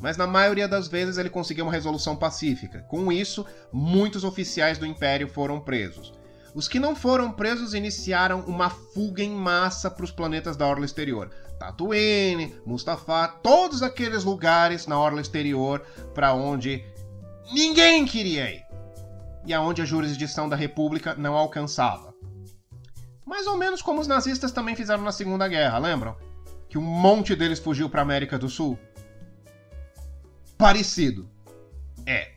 mas 0.04 0.18
na 0.18 0.28
maioria 0.28 0.68
das 0.68 0.90
vezes 0.90 1.18
ele 1.18 1.30
conseguiu 1.30 1.64
uma 1.64 1.72
resolução 1.72 2.14
pacífica. 2.14 2.82
Com 2.90 3.10
isso, 3.10 3.46
muitos 3.72 4.26
oficiais 4.26 4.78
do 4.78 4.86
Império 4.86 5.30
foram 5.30 5.62
presos. 5.62 6.14
Os 6.54 6.68
que 6.68 6.78
não 6.78 6.94
foram 6.94 7.32
presos 7.32 7.74
iniciaram 7.74 8.42
uma 8.42 8.70
fuga 8.70 9.24
em 9.24 9.32
massa 9.32 9.90
para 9.90 10.04
os 10.04 10.12
planetas 10.12 10.58
da 10.58 10.68
orla 10.68 10.84
exterior. 10.84 11.32
Tatooine, 11.58 12.54
Mustafar, 12.66 13.40
todos 13.42 13.82
aqueles 13.82 14.26
lugares 14.26 14.88
na 14.88 15.00
orla 15.00 15.22
exterior 15.22 15.82
para 16.14 16.34
onde 16.34 16.84
ninguém 17.54 18.04
queria 18.04 18.52
ir. 18.52 18.66
E 19.46 19.54
aonde 19.54 19.82
a 19.82 19.86
jurisdição 19.86 20.50
da 20.50 20.58
República 20.58 21.16
não 21.16 21.34
alcançava. 21.34 22.14
Mais 23.26 23.48
ou 23.48 23.56
menos 23.56 23.82
como 23.82 24.02
os 24.02 24.08
nazistas 24.08 24.52
também 24.52 24.76
fizeram 24.76 25.02
na 25.02 25.14
Segunda 25.14 25.48
Guerra, 25.48 25.78
lembram? 25.78 26.18
Que 26.68 26.78
um 26.78 26.82
monte 26.82 27.38
deles 27.38 27.60
fugiu 27.60 27.90
para 27.90 28.02
a 28.02 28.04
América 28.04 28.38
do 28.38 28.50
Sul 28.50 28.78
parecido. 30.64 31.30
É. 32.06 32.32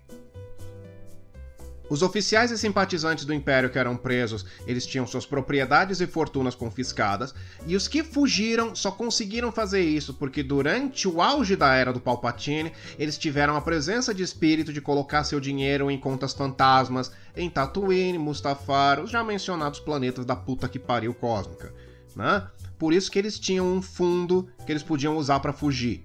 Os 1.89 2.03
oficiais 2.03 2.51
e 2.51 2.59
simpatizantes 2.59 3.25
do 3.25 3.33
Império 3.33 3.71
que 3.71 3.79
eram 3.79 3.97
presos, 3.97 4.45
eles 4.67 4.85
tinham 4.85 5.07
suas 5.07 5.25
propriedades 5.25 6.01
e 6.01 6.09
fortunas 6.09 6.57
confiscadas, 6.57 7.33
e 7.65 7.77
os 7.77 7.87
que 7.87 8.03
fugiram 8.03 8.75
só 8.75 8.91
conseguiram 8.91 9.53
fazer 9.53 9.83
isso 9.83 10.13
porque 10.15 10.43
durante 10.43 11.07
o 11.07 11.23
auge 11.23 11.55
da 11.55 11.73
era 11.77 11.93
do 11.93 12.01
Palpatine, 12.01 12.73
eles 12.99 13.17
tiveram 13.17 13.55
a 13.55 13.61
presença 13.61 14.13
de 14.13 14.25
espírito 14.25 14.73
de 14.73 14.81
colocar 14.81 15.23
seu 15.23 15.39
dinheiro 15.39 15.89
em 15.89 15.97
contas 15.97 16.33
fantasmas 16.33 17.13
em 17.37 17.49
Tatooine, 17.49 18.19
Mustafar, 18.19 18.99
os 18.99 19.09
já 19.09 19.23
mencionados 19.23 19.79
planetas 19.79 20.27
da 20.27 20.35
puta 20.35 20.69
que 20.69 20.81
pariu 20.81 21.15
cósmica, 21.15 21.73
né? 22.17 22.45
Por 22.77 22.93
isso 22.93 23.09
que 23.09 23.21
eles 23.21 23.39
tinham 23.39 23.73
um 23.73 23.81
fundo 23.81 24.49
que 24.67 24.73
eles 24.73 24.83
podiam 24.83 25.17
usar 25.17 25.39
para 25.39 25.53
fugir. 25.53 26.05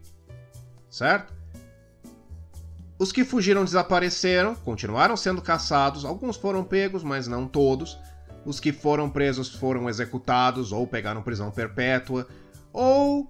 Certo? 0.87 1.40
Os 3.01 3.11
que 3.11 3.25
fugiram 3.25 3.65
desapareceram, 3.65 4.53
continuaram 4.53 5.17
sendo 5.17 5.41
caçados, 5.41 6.05
alguns 6.05 6.37
foram 6.37 6.63
pegos, 6.63 7.03
mas 7.03 7.27
não 7.27 7.47
todos. 7.47 7.97
Os 8.45 8.59
que 8.59 8.71
foram 8.71 9.09
presos 9.09 9.55
foram 9.55 9.89
executados 9.89 10.71
ou 10.71 10.85
pegaram 10.85 11.23
prisão 11.23 11.49
perpétua, 11.49 12.27
ou 12.71 13.27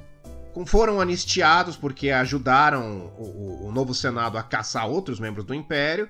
foram 0.66 1.00
anistiados 1.00 1.78
porque 1.78 2.12
ajudaram 2.12 3.14
o, 3.18 3.68
o 3.68 3.72
novo 3.72 3.96
Senado 3.96 4.38
a 4.38 4.44
caçar 4.44 4.90
outros 4.90 5.22
membros 5.22 5.46
do 5.46 5.56
Império. 5.56 6.10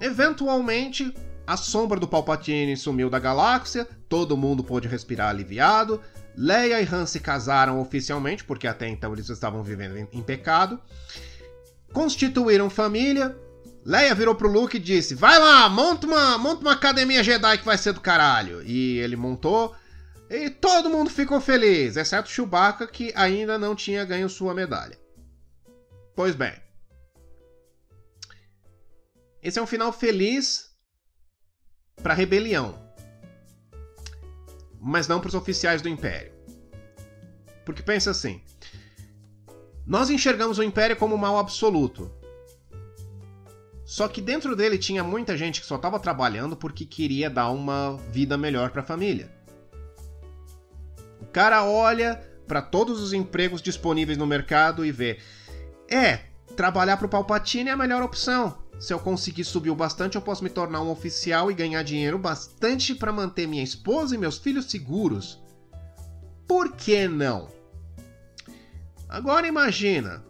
Eventualmente, 0.00 1.12
a 1.44 1.56
sombra 1.56 1.98
do 1.98 2.06
Palpatine 2.06 2.76
sumiu 2.76 3.10
da 3.10 3.18
galáxia, 3.18 3.88
todo 4.08 4.36
mundo 4.36 4.62
pôde 4.62 4.86
respirar 4.86 5.30
aliviado. 5.30 6.00
Leia 6.36 6.80
e 6.80 6.86
Han 6.86 7.06
se 7.06 7.18
casaram 7.18 7.80
oficialmente, 7.80 8.44
porque 8.44 8.68
até 8.68 8.88
então 8.88 9.12
eles 9.12 9.28
estavam 9.28 9.64
vivendo 9.64 9.98
em, 9.98 10.08
em 10.12 10.22
pecado 10.22 10.80
constituíram 11.92 12.70
família. 12.70 13.36
Leia 13.84 14.14
virou 14.14 14.34
pro 14.34 14.50
Luke 14.50 14.76
e 14.76 14.80
disse: 14.80 15.14
Vai 15.14 15.38
lá, 15.38 15.68
monta 15.68 16.06
uma, 16.06 16.38
monta 16.38 16.62
uma 16.62 16.72
academia 16.72 17.22
Jedi 17.22 17.58
que 17.58 17.64
vai 17.64 17.76
ser 17.76 17.92
do 17.92 18.00
caralho. 18.00 18.62
E 18.62 18.98
ele 18.98 19.16
montou. 19.16 19.74
E 20.30 20.48
todo 20.48 20.88
mundo 20.88 21.10
ficou 21.10 21.40
feliz, 21.40 21.96
exceto 21.96 22.30
Chewbacca, 22.30 22.86
que 22.86 23.12
ainda 23.14 23.58
não 23.58 23.74
tinha 23.74 24.04
ganho 24.04 24.30
sua 24.30 24.54
medalha. 24.54 24.98
Pois 26.14 26.34
bem. 26.34 26.54
Esse 29.42 29.58
é 29.58 29.62
um 29.62 29.66
final 29.66 29.92
feliz 29.92 30.70
para 32.02 32.14
a 32.14 32.16
rebelião, 32.16 32.80
mas 34.80 35.08
não 35.08 35.20
para 35.20 35.28
os 35.28 35.34
oficiais 35.34 35.82
do 35.82 35.88
Império. 35.88 36.32
Porque 37.64 37.82
pensa 37.82 38.10
assim: 38.10 38.42
nós 39.92 40.08
enxergamos 40.08 40.56
o 40.56 40.62
Império 40.62 40.96
como 40.96 41.18
mal 41.18 41.36
absoluto. 41.36 42.10
Só 43.84 44.08
que 44.08 44.22
dentro 44.22 44.56
dele 44.56 44.78
tinha 44.78 45.04
muita 45.04 45.36
gente 45.36 45.60
que 45.60 45.66
só 45.66 45.76
estava 45.76 46.00
trabalhando 46.00 46.56
porque 46.56 46.86
queria 46.86 47.28
dar 47.28 47.50
uma 47.50 47.98
vida 48.10 48.38
melhor 48.38 48.70
para 48.70 48.80
a 48.80 48.86
família. 48.86 49.30
O 51.20 51.26
cara 51.26 51.62
olha 51.62 52.26
para 52.48 52.62
todos 52.62 53.02
os 53.02 53.12
empregos 53.12 53.60
disponíveis 53.60 54.16
no 54.16 54.26
mercado 54.26 54.82
e 54.82 54.90
vê: 54.90 55.18
é, 55.90 56.20
trabalhar 56.56 56.96
para 56.96 57.06
o 57.06 57.10
Palpatine 57.10 57.68
é 57.68 57.72
a 57.74 57.76
melhor 57.76 58.02
opção. 58.02 58.56
Se 58.80 58.94
eu 58.94 58.98
conseguir 58.98 59.44
subir 59.44 59.68
o 59.68 59.76
bastante, 59.76 60.16
eu 60.16 60.22
posso 60.22 60.42
me 60.42 60.48
tornar 60.48 60.80
um 60.80 60.90
oficial 60.90 61.50
e 61.50 61.54
ganhar 61.54 61.82
dinheiro 61.82 62.18
bastante 62.18 62.94
para 62.94 63.12
manter 63.12 63.46
minha 63.46 63.62
esposa 63.62 64.14
e 64.14 64.18
meus 64.18 64.38
filhos 64.38 64.70
seguros. 64.70 65.38
Por 66.48 66.72
que 66.72 67.06
não? 67.06 67.60
Agora 69.12 69.46
imagina. 69.46 70.24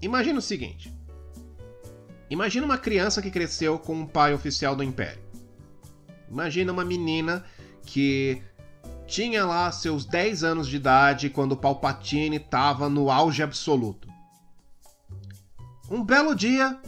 Imagina 0.00 0.38
o 0.38 0.42
seguinte. 0.42 0.96
Imagina 2.30 2.64
uma 2.64 2.78
criança 2.78 3.20
que 3.20 3.28
cresceu 3.28 3.76
com 3.76 3.92
um 3.92 4.06
pai 4.06 4.32
oficial 4.32 4.76
do 4.76 4.84
Império. 4.84 5.20
Imagina 6.30 6.72
uma 6.72 6.84
menina 6.84 7.44
que 7.82 8.40
tinha 9.04 9.44
lá 9.44 9.72
seus 9.72 10.04
10 10.04 10.44
anos 10.44 10.68
de 10.68 10.76
idade 10.76 11.28
quando 11.28 11.56
Palpatine 11.56 12.36
estava 12.36 12.88
no 12.88 13.10
auge 13.10 13.42
absoluto. 13.42 14.06
Um 15.90 16.04
belo 16.04 16.36
dia, 16.36 16.80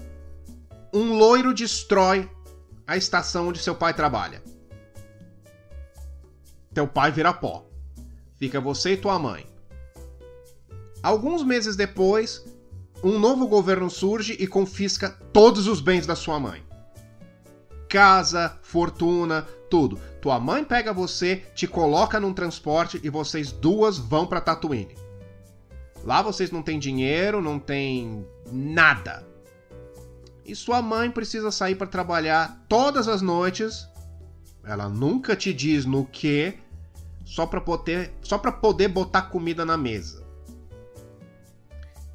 um 0.95 1.15
loiro 1.15 1.53
destrói 1.53 2.31
a 2.87 2.97
estação 2.97 3.49
onde 3.49 3.59
seu 3.59 3.75
pai 3.75 3.93
trabalha. 3.93 4.45
Teu 6.73 6.87
pai 6.87 7.11
vira 7.11 7.35
pó. 7.35 7.67
Fica 8.37 8.61
você 8.61 8.93
e 8.93 8.97
tua 8.97 9.19
mãe. 9.19 9.50
Alguns 11.03 11.43
meses 11.43 11.77
depois, 11.77 12.45
um 13.03 13.19
novo 13.19 13.49
governo 13.49 13.89
surge 13.89 14.37
e 14.39 14.47
confisca 14.47 15.11
todos 15.33 15.67
os 15.67 15.81
bens 15.81 16.07
da 16.07 16.15
sua 16.15 16.39
mãe. 16.39 16.63
Casa, 17.89 18.59
fortuna, 18.63 19.47
tudo. 19.71 19.99
Tua 20.21 20.39
mãe 20.39 20.63
pega 20.63 20.93
você, 20.93 21.37
te 21.55 21.67
coloca 21.67 22.21
num 22.21 22.35
transporte 22.35 23.01
e 23.03 23.09
vocês 23.09 23.51
duas 23.51 23.97
vão 23.97 24.27
para 24.27 24.41
Tatooine. 24.41 24.95
Lá 26.05 26.21
vocês 26.21 26.51
não 26.51 26.63
têm 26.63 26.79
dinheiro, 26.79 27.41
não 27.41 27.59
têm 27.59 28.27
nada. 28.53 29.27
E 30.45 30.55
sua 30.55 30.83
mãe 30.83 31.11
precisa 31.11 31.51
sair 31.51 31.75
para 31.75 31.87
trabalhar 31.87 32.65
todas 32.69 33.09
as 33.09 33.23
noites. 33.23 33.89
Ela 34.65 34.89
nunca 34.89 35.35
te 35.35 35.55
diz 35.55 35.87
no 35.87 36.05
que, 36.05 36.55
só 37.25 37.47
para 37.47 37.61
poder, 37.61 38.13
só 38.23 38.37
para 38.37 38.53
poder 38.53 38.89
botar 38.89 39.23
comida 39.23 39.65
na 39.65 39.77
mesa. 39.77 40.20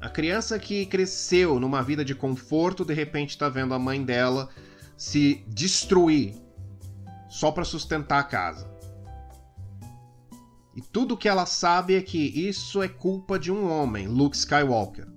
A 0.06 0.08
criança 0.08 0.56
que 0.56 0.86
cresceu 0.86 1.58
numa 1.58 1.82
vida 1.82 2.04
de 2.04 2.14
conforto, 2.14 2.84
de 2.84 2.94
repente 2.94 3.30
está 3.30 3.48
vendo 3.48 3.74
a 3.74 3.78
mãe 3.78 4.04
dela 4.04 4.48
se 4.96 5.44
destruir 5.48 6.36
só 7.28 7.50
para 7.50 7.64
sustentar 7.64 8.20
a 8.20 8.22
casa. 8.22 8.70
E 10.76 10.80
tudo 10.80 11.16
que 11.16 11.28
ela 11.28 11.44
sabe 11.44 11.96
é 11.96 12.00
que 12.00 12.18
isso 12.18 12.80
é 12.80 12.86
culpa 12.86 13.36
de 13.36 13.50
um 13.50 13.68
homem, 13.68 14.06
Luke 14.06 14.36
Skywalker. 14.36 15.08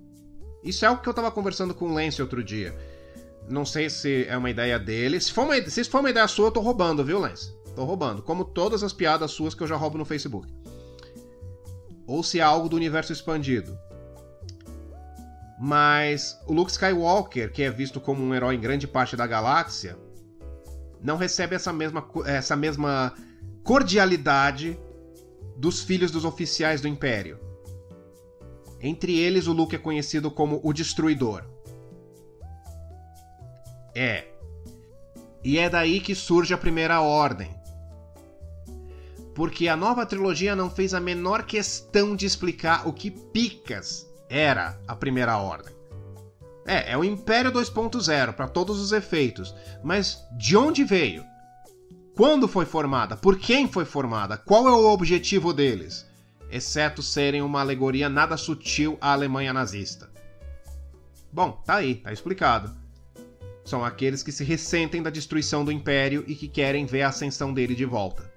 Isso 0.64 0.84
é 0.84 0.88
algo 0.88 1.00
que 1.00 1.08
eu 1.08 1.12
estava 1.12 1.30
conversando 1.30 1.72
com 1.72 1.84
o 1.84 1.94
Lance 1.94 2.20
outro 2.20 2.42
dia. 2.42 2.76
Não 3.48 3.64
sei 3.64 3.88
se 3.88 4.24
é 4.26 4.36
uma 4.36 4.50
ideia 4.50 4.76
dele. 4.76 5.20
Se 5.20 5.32
for 5.32 5.44
uma, 5.44 5.70
se 5.70 5.84
for 5.84 6.00
uma 6.00 6.10
ideia 6.10 6.26
sua, 6.26 6.48
eu 6.48 6.50
tô 6.50 6.60
roubando, 6.60 7.04
viu, 7.04 7.20
Lance? 7.20 7.54
Tô 7.76 7.84
roubando. 7.84 8.22
Como 8.22 8.44
todas 8.44 8.82
as 8.82 8.92
piadas 8.92 9.30
suas 9.30 9.54
que 9.54 9.62
eu 9.62 9.68
já 9.68 9.76
roubo 9.76 9.98
no 9.98 10.04
Facebook. 10.04 10.52
Ou 12.08 12.24
se 12.24 12.40
é 12.40 12.42
algo 12.42 12.68
do 12.68 12.74
universo 12.74 13.12
expandido. 13.12 13.78
Mas 15.62 16.40
o 16.46 16.54
Luke 16.54 16.70
Skywalker, 16.70 17.52
que 17.52 17.62
é 17.62 17.70
visto 17.70 18.00
como 18.00 18.24
um 18.24 18.34
herói 18.34 18.54
em 18.54 18.60
grande 18.60 18.88
parte 18.88 19.14
da 19.14 19.26
galáxia, 19.26 19.94
não 21.02 21.18
recebe 21.18 21.54
essa 21.54 21.70
mesma, 21.70 22.08
essa 22.24 22.56
mesma 22.56 23.12
cordialidade 23.62 24.80
dos 25.58 25.82
filhos 25.82 26.10
dos 26.10 26.24
oficiais 26.24 26.80
do 26.80 26.88
Império. 26.88 27.38
Entre 28.80 29.18
eles, 29.18 29.46
o 29.46 29.52
Luke 29.52 29.76
é 29.76 29.78
conhecido 29.78 30.30
como 30.30 30.62
o 30.64 30.72
Destruidor. 30.72 31.44
É. 33.94 34.28
E 35.44 35.58
é 35.58 35.68
daí 35.68 36.00
que 36.00 36.14
surge 36.14 36.54
a 36.54 36.58
Primeira 36.58 37.02
Ordem. 37.02 37.54
Porque 39.34 39.68
a 39.68 39.76
nova 39.76 40.06
trilogia 40.06 40.56
não 40.56 40.70
fez 40.70 40.94
a 40.94 41.00
menor 41.00 41.44
questão 41.44 42.16
de 42.16 42.24
explicar 42.24 42.88
o 42.88 42.94
que 42.94 43.10
picas 43.10 44.09
era 44.30 44.78
a 44.86 44.94
Primeira 44.94 45.36
Ordem. 45.36 45.74
É, 46.64 46.92
é 46.92 46.96
o 46.96 47.02
Império 47.02 47.50
2.0 47.50 48.32
para 48.32 48.46
todos 48.46 48.80
os 48.80 48.92
efeitos, 48.92 49.52
mas 49.82 50.22
de 50.38 50.56
onde 50.56 50.84
veio? 50.84 51.24
Quando 52.14 52.46
foi 52.46 52.64
formada? 52.64 53.16
Por 53.16 53.38
quem 53.38 53.66
foi 53.66 53.84
formada? 53.84 54.36
Qual 54.36 54.68
é 54.68 54.70
o 54.70 54.92
objetivo 54.92 55.52
deles? 55.52 56.06
Exceto 56.50 57.02
serem 57.02 57.42
uma 57.42 57.60
alegoria 57.60 58.08
nada 58.08 58.36
sutil 58.36 58.96
à 59.00 59.12
Alemanha 59.12 59.52
nazista. 59.52 60.10
Bom, 61.32 61.52
tá 61.64 61.76
aí, 61.76 61.96
tá 61.96 62.12
explicado. 62.12 62.74
São 63.64 63.84
aqueles 63.84 64.22
que 64.22 64.32
se 64.32 64.44
ressentem 64.44 65.02
da 65.02 65.10
destruição 65.10 65.64
do 65.64 65.72
Império 65.72 66.24
e 66.26 66.34
que 66.34 66.48
querem 66.48 66.86
ver 66.86 67.02
a 67.02 67.08
ascensão 67.08 67.54
dele 67.54 67.74
de 67.74 67.84
volta. 67.84 68.30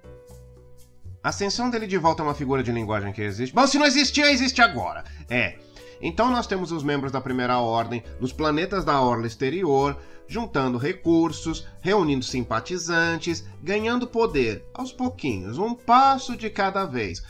A 1.24 1.30
ascensão 1.30 1.70
dele 1.70 1.88
de 1.88 1.98
volta 1.98 2.22
é 2.22 2.26
uma 2.26 2.36
figura 2.36 2.62
de 2.62 2.72
linguagem 2.72 3.14
que 3.14 3.22
existe. 3.22 3.54
Bom, 3.54 3.66
se 3.66 3.80
não 3.80 3.86
existia, 3.86 4.32
existe 4.32 4.62
agora. 4.62 5.04
É. 5.30 5.58
Então 6.06 6.30
nós 6.30 6.46
temos 6.46 6.74
os 6.74 6.84
membros 6.84 7.14
da 7.14 7.22
Primeira 7.22 7.60
Ordem 7.60 8.04
nos 8.20 8.34
planetas 8.34 8.84
da 8.84 9.00
Orla 9.00 9.26
Exterior, 9.26 9.98
juntando 10.28 10.78
recursos, 10.78 11.66
reunindo 11.80 12.26
simpatizantes, 12.26 13.48
ganhando 13.64 14.06
poder, 14.06 14.66
aos 14.74 14.92
pouquinhos, 14.92 15.58
um 15.58 15.74
passo 15.74 16.36
de 16.36 16.50
cada 16.50 16.84
vez. 16.86 17.24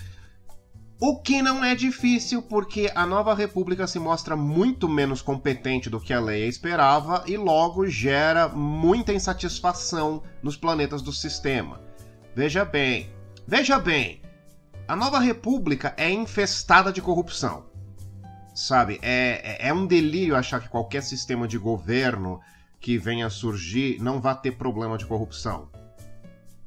O 0.99 1.21
que 1.21 1.39
não 1.39 1.63
é 1.63 1.75
difícil, 1.75 2.41
porque 2.41 2.91
a 2.95 3.05
nova 3.05 3.35
república 3.35 3.85
se 3.85 3.99
mostra 3.99 4.35
muito 4.35 4.89
menos 4.89 5.21
competente 5.21 5.87
do 5.87 5.99
que 5.99 6.11
a 6.11 6.19
Leia 6.19 6.47
esperava 6.47 7.25
e 7.27 7.37
logo 7.37 7.85
gera 7.85 8.47
muita 8.47 9.13
insatisfação 9.13 10.23
nos 10.41 10.57
planetas 10.57 11.03
do 11.03 11.11
sistema. 11.11 11.79
Veja 12.35 12.65
bem, 12.65 13.11
veja 13.45 13.77
bem, 13.77 14.19
a 14.87 14.95
nova 14.95 15.19
república 15.19 15.93
é 15.95 16.09
infestada 16.09 16.91
de 16.91 17.01
corrupção. 17.01 17.72
Sabe, 18.53 18.99
é, 19.01 19.57
é, 19.65 19.69
é 19.69 19.73
um 19.73 19.87
delírio 19.87 20.35
achar 20.35 20.61
que 20.61 20.69
qualquer 20.69 21.01
sistema 21.01 21.47
de 21.47 21.57
governo 21.57 22.39
que 22.79 22.97
venha 22.97 23.27
a 23.27 23.29
surgir 23.29 23.99
não 23.99 24.21
vai 24.21 24.39
ter 24.39 24.51
problema 24.51 24.97
de 24.97 25.05
corrupção. 25.05 25.69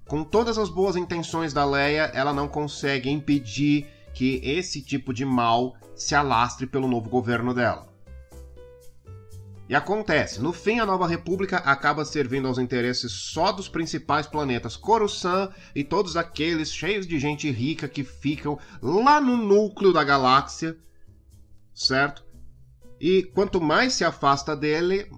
Com 0.06 0.24
todas 0.24 0.56
as 0.58 0.68
boas 0.68 0.96
intenções 0.96 1.52
da 1.52 1.64
Leia, 1.64 2.10
ela 2.14 2.32
não 2.32 2.48
consegue 2.48 3.10
impedir 3.10 3.86
que 4.14 4.40
esse 4.42 4.80
tipo 4.80 5.12
de 5.12 5.24
mal 5.24 5.76
se 5.94 6.14
alastre 6.14 6.66
pelo 6.66 6.88
novo 6.88 7.10
governo 7.10 7.52
dela. 7.52 7.86
E 9.68 9.74
acontece, 9.74 10.40
no 10.40 10.52
fim 10.52 10.78
a 10.78 10.86
Nova 10.86 11.08
República 11.08 11.56
acaba 11.56 12.04
servindo 12.04 12.46
aos 12.46 12.56
interesses 12.56 13.10
só 13.10 13.50
dos 13.50 13.68
principais 13.68 14.26
planetas 14.26 14.76
Coruscant 14.76 15.50
e 15.74 15.82
todos 15.82 16.16
aqueles 16.16 16.72
cheios 16.72 17.04
de 17.04 17.18
gente 17.18 17.50
rica 17.50 17.88
que 17.88 18.04
ficam 18.04 18.58
lá 18.80 19.20
no 19.20 19.36
núcleo 19.36 19.92
da 19.92 20.04
galáxia, 20.04 20.76
certo? 21.76 22.24
E 22.98 23.22
quanto 23.34 23.60
mais 23.60 23.92
se 23.92 24.04
afasta 24.04 24.56
dele, 24.56 25.08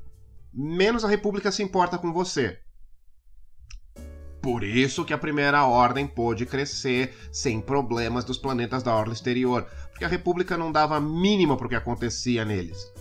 menos 0.52 1.04
a 1.04 1.08
República 1.08 1.52
se 1.52 1.62
importa 1.62 1.96
com 1.96 2.12
você. 2.12 2.58
Por 4.42 4.64
isso 4.64 5.04
que 5.04 5.12
a 5.12 5.18
Primeira 5.18 5.64
Ordem 5.64 6.06
pôde 6.06 6.46
crescer 6.46 7.14
sem 7.30 7.60
problemas 7.60 8.24
dos 8.24 8.38
planetas 8.38 8.82
da 8.82 8.94
Orla 8.94 9.12
Exterior, 9.12 9.66
porque 9.90 10.04
a 10.04 10.08
República 10.08 10.56
não 10.56 10.72
dava 10.72 10.96
a 10.96 11.00
mínima 11.00 11.56
para 11.56 11.66
o 11.66 11.68
que 11.68 11.76
acontecia 11.76 12.44
neles. 12.44 12.92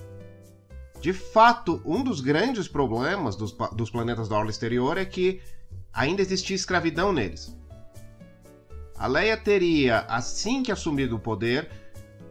De 0.99 1.13
fato, 1.13 1.81
um 1.85 2.03
dos 2.03 2.21
grandes 2.21 2.67
problemas 2.67 3.35
dos, 3.35 3.55
dos 3.73 3.89
planetas 3.89 4.27
da 4.27 4.37
Orla 4.37 4.49
Exterior 4.49 4.97
é 4.97 5.05
que 5.05 5.41
ainda 5.93 6.21
existia 6.21 6.55
escravidão 6.55 7.13
neles. 7.13 7.55
A 8.97 9.05
Leia 9.05 9.37
teria, 9.37 9.99
assim 10.07 10.63
que 10.63 10.71
assumido 10.71 11.15
o 11.15 11.19
poder, 11.19 11.69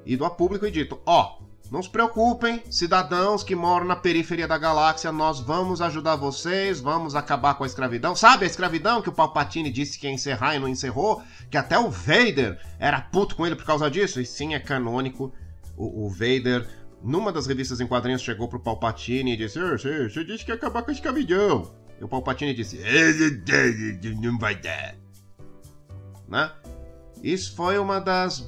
ido 0.07 0.25
a 0.25 0.31
público 0.31 0.65
e 0.65 0.71
dito: 0.71 0.99
Ó, 1.05 1.39
oh, 1.41 1.47
não 1.71 1.83
se 1.83 1.91
preocupem, 1.91 2.63
cidadãos 2.71 3.43
que 3.43 3.57
moram 3.57 3.85
na 3.85 3.97
periferia 3.97 4.47
da 4.47 4.57
galáxia, 4.57 5.11
nós 5.11 5.41
vamos 5.41 5.83
ajudar 5.83 6.15
vocês, 6.15 6.81
vamos 6.81 7.17
acabar 7.17 7.55
com 7.55 7.65
a 7.65 7.67
escravidão. 7.67 8.15
Sabe 8.15 8.45
a 8.45 8.47
escravidão 8.47 9.03
que 9.03 9.09
o 9.09 9.13
Palpatine 9.13 9.71
disse 9.71 9.99
que 9.99 10.07
ia 10.07 10.13
encerrar 10.13 10.55
e 10.55 10.61
não 10.61 10.69
encerrou? 10.69 11.23
Que 11.51 11.57
até 11.57 11.77
o 11.77 11.91
Vader 11.91 12.61
era 12.79 13.01
puto 13.01 13.35
com 13.35 13.45
ele 13.45 13.57
por 13.57 13.65
causa 13.65 13.91
disso? 13.91 14.21
E 14.21 14.27
sim, 14.27 14.55
é 14.55 14.61
canônico. 14.61 15.33
O, 15.77 16.07
o 16.07 16.09
Vader, 16.09 16.69
numa 17.03 17.33
das 17.33 17.47
revistas 17.47 17.81
em 17.81 17.87
quadrinhos, 17.87 18.23
chegou 18.23 18.49
pro 18.49 18.61
Palpatine 18.61 19.33
e 19.33 19.37
disse: 19.37 19.59
Você, 19.59 20.09
você 20.09 20.25
disse 20.25 20.45
que 20.45 20.53
ia 20.53 20.55
acabar 20.55 20.83
com 20.83 20.91
a 20.91 20.95
escravidão. 20.95 21.71
E 22.01 22.05
o 22.05 22.09
Palpatine 22.09 22.55
disse: 22.55 22.81
Não 24.21 24.39
vai 24.39 24.55
dar. 24.55 24.95
Né? 26.29 26.51
Isso 27.23 27.57
foi 27.57 27.79
uma 27.79 28.01
das 28.01 28.41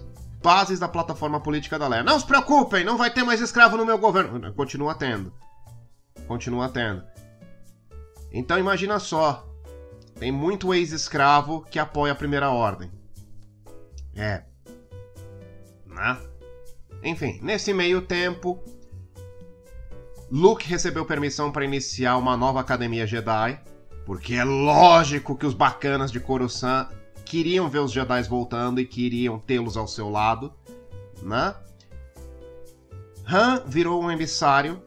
bases 0.43 0.79
da 0.79 0.89
plataforma 0.89 1.41
política 1.41 1.79
da 1.79 1.89
Leia. 1.89 2.03
Não 2.03 2.19
se 2.19 2.27
preocupem, 2.27 2.85
não 2.85 2.97
vai 2.97 3.11
ter 3.11 3.23
mais 3.23 3.41
escravo 3.41 3.77
no 3.77 3.87
meu 3.87 3.99
governo. 3.99 4.53
Continua 4.55 4.95
tendo. 4.95 5.33
Continua 6.27 6.69
tendo. 6.69 7.03
Então 8.33 8.59
imagina 8.59 8.99
só. 8.99 9.45
Tem 10.19 10.33
muito 10.33 10.75
ex-escravo 10.75 11.65
que 11.71 11.79
apoia 11.79 12.13
a 12.13 12.17
primeira 12.17 12.51
ordem. 12.51 12.91
É. 14.17 14.43
Né? 15.87 16.19
Enfim, 17.05 17.39
nesse 17.41 17.73
meio 17.73 18.03
tempo, 18.03 18.61
Luke 20.31 20.67
recebeu 20.67 21.05
permissão 21.05 21.53
para 21.53 21.65
iniciar 21.65 22.17
uma 22.17 22.37
nova 22.37 22.61
academia 22.61 23.07
Jedi, 23.07 23.61
porque 24.05 24.35
é 24.35 24.45
lógico 24.45 25.37
que 25.37 25.47
os 25.47 25.55
bacanas 25.55 26.11
de 26.11 26.19
Coruscant 26.19 26.89
queriam 27.29 27.69
ver 27.69 27.81
os 27.81 27.93
Jedi 27.93 28.23
voltando 28.23 28.81
e 28.81 28.87
queriam 28.87 29.39
tê-los 29.39 29.77
ao 29.77 29.87
seu 29.87 30.09
lado, 30.09 30.53
né? 31.23 31.55
Han 33.27 33.63
virou 33.67 34.03
um 34.03 34.11
emissário 34.11 34.83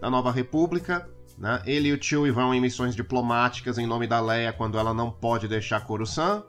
da 0.00 0.08
Nova 0.08 0.30
República, 0.30 1.10
né? 1.36 1.60
Ele 1.66 1.88
e 1.88 1.92
o 1.92 2.00
Chewie 2.00 2.30
vão 2.30 2.54
em 2.54 2.60
missões 2.60 2.94
diplomáticas 2.94 3.76
em 3.76 3.86
nome 3.86 4.06
da 4.06 4.20
Leia 4.20 4.52
quando 4.52 4.78
ela 4.78 4.94
não 4.94 5.10
pode 5.10 5.48
deixar 5.48 5.84
Coruscant. 5.84 6.44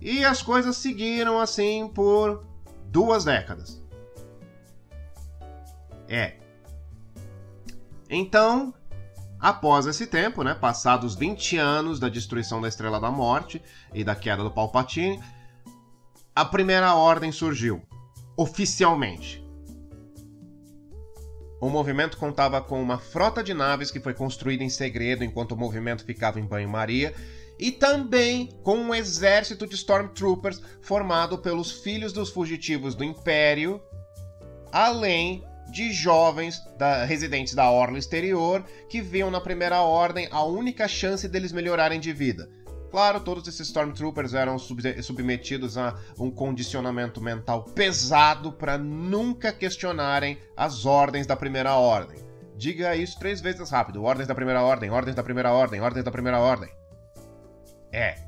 E 0.00 0.24
as 0.24 0.42
coisas 0.42 0.76
seguiram 0.76 1.40
assim 1.40 1.88
por 1.88 2.44
duas 2.86 3.24
décadas. 3.24 3.82
É. 6.06 6.36
Então, 8.10 8.74
Após 9.40 9.86
esse 9.86 10.06
tempo, 10.06 10.42
né, 10.42 10.54
passados 10.54 11.14
20 11.14 11.56
anos 11.58 12.00
da 12.00 12.08
destruição 12.08 12.60
da 12.60 12.68
Estrela 12.68 12.98
da 12.98 13.10
Morte 13.10 13.62
e 13.94 14.02
da 14.02 14.16
queda 14.16 14.42
do 14.42 14.50
Palpatine, 14.50 15.20
a 16.34 16.44
Primeira 16.44 16.94
Ordem 16.94 17.30
surgiu, 17.30 17.82
oficialmente. 18.36 19.44
O 21.60 21.68
movimento 21.68 22.16
contava 22.16 22.60
com 22.60 22.80
uma 22.80 22.98
frota 22.98 23.42
de 23.42 23.52
naves 23.52 23.90
que 23.90 24.00
foi 24.00 24.14
construída 24.14 24.62
em 24.62 24.68
segredo 24.68 25.24
enquanto 25.24 25.52
o 25.52 25.56
movimento 25.56 26.04
ficava 26.04 26.38
em 26.38 26.46
banho-maria, 26.46 27.14
e 27.58 27.72
também 27.72 28.48
com 28.62 28.76
um 28.76 28.94
exército 28.94 29.66
de 29.66 29.74
Stormtroopers 29.74 30.62
formado 30.80 31.38
pelos 31.38 31.72
filhos 31.72 32.12
dos 32.12 32.30
fugitivos 32.30 32.94
do 32.94 33.02
Império, 33.02 33.82
além 34.70 35.44
de 35.70 35.92
jovens 35.92 36.62
da, 36.78 37.04
residentes 37.04 37.54
da 37.54 37.70
Orla 37.70 37.98
Exterior 37.98 38.64
que 38.88 39.00
viam 39.00 39.30
na 39.30 39.40
Primeira 39.40 39.80
Ordem 39.82 40.28
a 40.30 40.42
única 40.44 40.88
chance 40.88 41.28
deles 41.28 41.52
melhorarem 41.52 42.00
de 42.00 42.12
vida. 42.12 42.48
Claro, 42.90 43.20
todos 43.20 43.46
esses 43.46 43.68
Stormtroopers 43.68 44.32
eram 44.32 44.58
sub 44.58 45.02
submetidos 45.02 45.76
a 45.76 45.94
um 46.18 46.30
condicionamento 46.30 47.20
mental 47.20 47.64
pesado 47.64 48.50
para 48.50 48.78
nunca 48.78 49.52
questionarem 49.52 50.38
as 50.56 50.86
ordens 50.86 51.26
da 51.26 51.36
Primeira 51.36 51.74
Ordem. 51.74 52.18
Diga 52.56 52.96
isso 52.96 53.18
três 53.18 53.40
vezes 53.40 53.70
rápido: 53.70 54.02
Ordens 54.02 54.26
da 54.26 54.34
Primeira 54.34 54.62
Ordem, 54.62 54.90
Ordens 54.90 55.14
da 55.14 55.22
Primeira 55.22 55.52
Ordem, 55.52 55.80
Ordens 55.80 56.04
da 56.04 56.10
Primeira 56.10 56.38
Ordem. 56.38 56.70
É, 57.92 58.27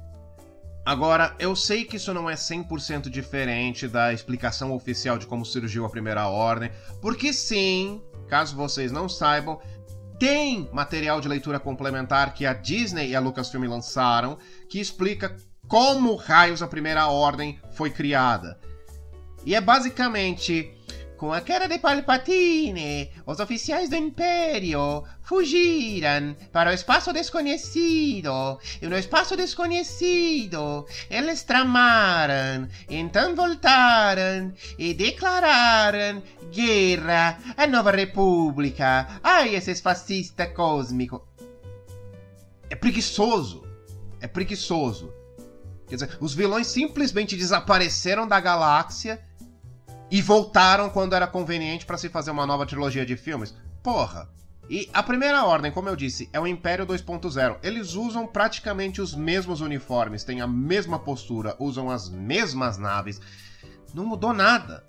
Agora, 0.84 1.34
eu 1.38 1.54
sei 1.54 1.84
que 1.84 1.96
isso 1.96 2.12
não 2.14 2.28
é 2.28 2.34
100% 2.34 3.10
diferente 3.10 3.86
da 3.86 4.12
explicação 4.12 4.72
oficial 4.72 5.18
de 5.18 5.26
como 5.26 5.44
surgiu 5.44 5.84
a 5.84 5.90
Primeira 5.90 6.26
Ordem, 6.26 6.70
porque 7.02 7.32
sim, 7.32 8.02
caso 8.28 8.56
vocês 8.56 8.90
não 8.90 9.08
saibam, 9.08 9.60
tem 10.18 10.68
material 10.72 11.20
de 11.20 11.28
leitura 11.28 11.60
complementar 11.60 12.34
que 12.34 12.46
a 12.46 12.52
Disney 12.52 13.10
e 13.10 13.16
a 13.16 13.20
Lucasfilm 13.20 13.66
lançaram 13.66 14.38
que 14.68 14.80
explica 14.80 15.36
como 15.68 16.16
raios 16.16 16.62
a 16.62 16.66
Primeira 16.66 17.06
Ordem 17.08 17.60
foi 17.72 17.90
criada. 17.90 18.58
E 19.44 19.54
é 19.54 19.60
basicamente 19.60 20.74
com 21.20 21.34
a 21.34 21.42
cara 21.42 21.68
de 21.68 21.78
Palpatine, 21.78 23.10
os 23.26 23.40
oficiais 23.40 23.90
do 23.90 23.94
Império 23.94 25.04
fugiram 25.22 26.34
para 26.50 26.70
o 26.70 26.72
espaço 26.72 27.12
desconhecido. 27.12 28.58
E 28.80 28.86
no 28.86 28.96
espaço 28.96 29.36
desconhecido, 29.36 30.86
eles 31.10 31.42
tramaram, 31.42 32.66
então 32.88 33.36
voltaram 33.36 34.50
e 34.78 34.94
declararam 34.94 36.22
guerra 36.50 37.38
à 37.54 37.66
Nova 37.66 37.90
República. 37.90 39.20
Ai, 39.22 39.54
esses 39.54 39.78
fascistas 39.78 40.50
cósmicos. 40.54 41.20
É 42.70 42.74
preguiçoso. 42.74 43.62
É 44.22 44.26
preguiçoso. 44.26 45.12
Quer 45.86 45.96
dizer, 45.96 46.16
os 46.18 46.32
vilões 46.32 46.68
simplesmente 46.68 47.36
desapareceram 47.36 48.26
da 48.26 48.40
galáxia 48.40 49.22
e 50.10 50.20
voltaram 50.20 50.90
quando 50.90 51.14
era 51.14 51.26
conveniente 51.26 51.86
para 51.86 51.96
se 51.96 52.08
fazer 52.08 52.30
uma 52.30 52.46
nova 52.46 52.66
trilogia 52.66 53.06
de 53.06 53.16
filmes. 53.16 53.54
Porra! 53.82 54.28
E 54.68 54.88
a 54.92 55.02
primeira 55.02 55.44
ordem, 55.44 55.72
como 55.72 55.88
eu 55.88 55.96
disse, 55.96 56.28
é 56.32 56.38
o 56.38 56.46
Império 56.46 56.86
2.0. 56.86 57.58
Eles 57.62 57.94
usam 57.94 58.26
praticamente 58.26 59.00
os 59.00 59.14
mesmos 59.14 59.60
uniformes, 59.60 60.22
têm 60.22 60.40
a 60.40 60.46
mesma 60.46 60.98
postura, 60.98 61.56
usam 61.58 61.90
as 61.90 62.08
mesmas 62.08 62.78
naves. 62.78 63.20
Não 63.92 64.06
mudou 64.06 64.32
nada. 64.32 64.84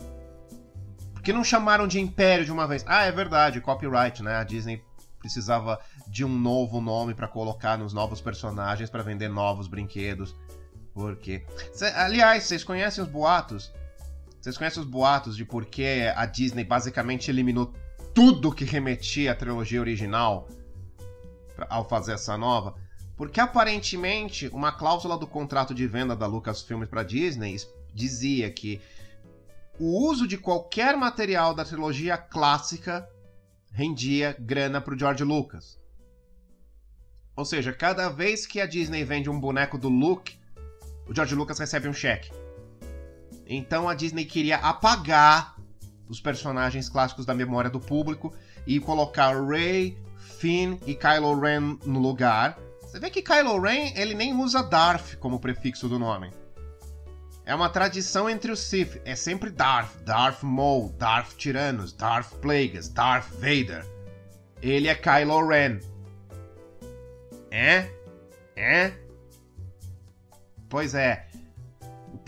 Porque 1.13 1.33
não 1.33 1.43
chamaram 1.43 1.87
de 1.87 1.99
Império 1.99 2.45
de 2.45 2.51
uma 2.51 2.67
vez? 2.67 2.83
Ah, 2.87 3.05
é 3.05 3.11
verdade, 3.11 3.59
copyright, 3.59 4.21
né? 4.21 4.35
A 4.35 4.43
Disney 4.43 4.83
precisava 5.19 5.79
de 6.07 6.23
um 6.23 6.29
novo 6.29 6.79
nome 6.79 7.15
para 7.15 7.27
colocar 7.27 7.77
nos 7.77 7.93
novos 7.93 8.21
personagens 8.21 8.89
para 8.89 9.01
vender 9.03 9.29
novos 9.29 9.67
brinquedos. 9.67 10.35
Por 10.93 11.15
quê? 11.15 11.43
Cê, 11.73 11.85
aliás, 11.85 12.43
vocês 12.43 12.63
conhecem 12.63 13.03
os 13.03 13.09
boatos 13.09 13.71
vocês 14.41 14.57
conhecem 14.57 14.81
os 14.81 14.89
boatos 14.89 15.37
de 15.37 15.45
por 15.45 15.65
que 15.65 16.11
a 16.15 16.25
Disney 16.25 16.63
basicamente 16.63 17.29
eliminou 17.29 17.71
tudo 18.11 18.51
que 18.51 18.65
remetia 18.65 19.33
à 19.33 19.35
trilogia 19.35 19.79
original 19.79 20.49
ao 21.69 21.87
fazer 21.87 22.13
essa 22.13 22.35
nova? 22.35 22.75
Porque 23.15 23.39
aparentemente 23.39 24.47
uma 24.47 24.71
cláusula 24.71 25.15
do 25.15 25.27
contrato 25.27 25.75
de 25.75 25.85
venda 25.85 26.15
da 26.15 26.25
Lucasfilm 26.25 26.85
para 26.85 27.03
Disney 27.03 27.55
dizia 27.93 28.49
que 28.49 28.81
o 29.79 30.09
uso 30.09 30.27
de 30.27 30.39
qualquer 30.39 30.97
material 30.97 31.53
da 31.53 31.63
trilogia 31.63 32.17
clássica 32.17 33.07
rendia 33.71 34.35
grana 34.39 34.81
para 34.81 34.95
o 34.95 34.97
George 34.97 35.23
Lucas. 35.23 35.79
Ou 37.35 37.45
seja, 37.45 37.71
cada 37.71 38.09
vez 38.09 38.47
que 38.47 38.59
a 38.59 38.65
Disney 38.65 39.03
vende 39.03 39.29
um 39.29 39.39
boneco 39.39 39.77
do 39.77 39.87
Luke, 39.87 40.35
o 41.07 41.13
George 41.13 41.35
Lucas 41.35 41.59
recebe 41.59 41.87
um 41.87 41.93
cheque. 41.93 42.40
Então 43.45 43.87
a 43.89 43.93
Disney 43.93 44.25
queria 44.25 44.57
apagar 44.57 45.55
os 46.07 46.19
personagens 46.19 46.89
clássicos 46.89 47.25
da 47.25 47.33
memória 47.33 47.69
do 47.69 47.79
público 47.79 48.33
e 48.67 48.79
colocar 48.79 49.33
Rey, 49.45 49.97
Finn 50.39 50.77
e 50.85 50.93
Kylo 50.93 51.39
Ren 51.39 51.77
no 51.85 51.99
lugar. 51.99 52.59
Você 52.81 52.99
vê 52.99 53.09
que 53.09 53.21
Kylo 53.21 53.59
Ren 53.59 53.93
ele 53.95 54.13
nem 54.13 54.35
usa 54.35 54.61
Darth 54.61 55.15
como 55.15 55.39
prefixo 55.39 55.87
do 55.87 55.97
nome. 55.97 56.31
É 57.45 57.55
uma 57.55 57.69
tradição 57.69 58.29
entre 58.29 58.51
os 58.51 58.59
Sith. 58.59 59.01
É 59.03 59.15
sempre 59.15 59.49
Darth, 59.49 60.03
Darth 60.03 60.43
Maul, 60.43 60.89
Darth 60.97 61.33
Tyrannus, 61.37 61.91
Darth 61.93 62.33
Plagueis, 62.35 62.89
Darth 62.89 63.29
Vader. 63.31 63.85
Ele 64.61 64.87
é 64.87 64.95
Kylo 64.95 65.47
Ren. 65.47 65.79
É? 67.49 67.89
É? 68.55 68.93
Pois 70.69 70.93
é. 70.93 71.27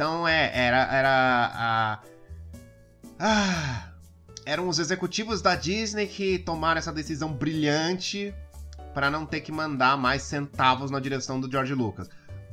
Então 0.03 0.27
é, 0.27 0.51
era, 0.53 0.83
era 0.93 1.51
a. 1.55 1.99
Ah, 3.17 3.93
eram 4.45 4.67
os 4.67 4.77
executivos 4.77 5.41
da 5.41 5.55
Disney 5.55 6.07
que 6.07 6.39
tomaram 6.39 6.77
essa 6.77 6.91
decisão 6.91 7.31
brilhante 7.31 8.35
para 8.93 9.09
não 9.09 9.25
ter 9.25 9.39
que 9.39 9.49
mandar 9.49 9.95
mais 9.95 10.23
centavos 10.23 10.91
na 10.91 10.99
direção 10.99 11.39
do 11.39 11.49
George 11.49 11.73
Lucas. 11.73 12.09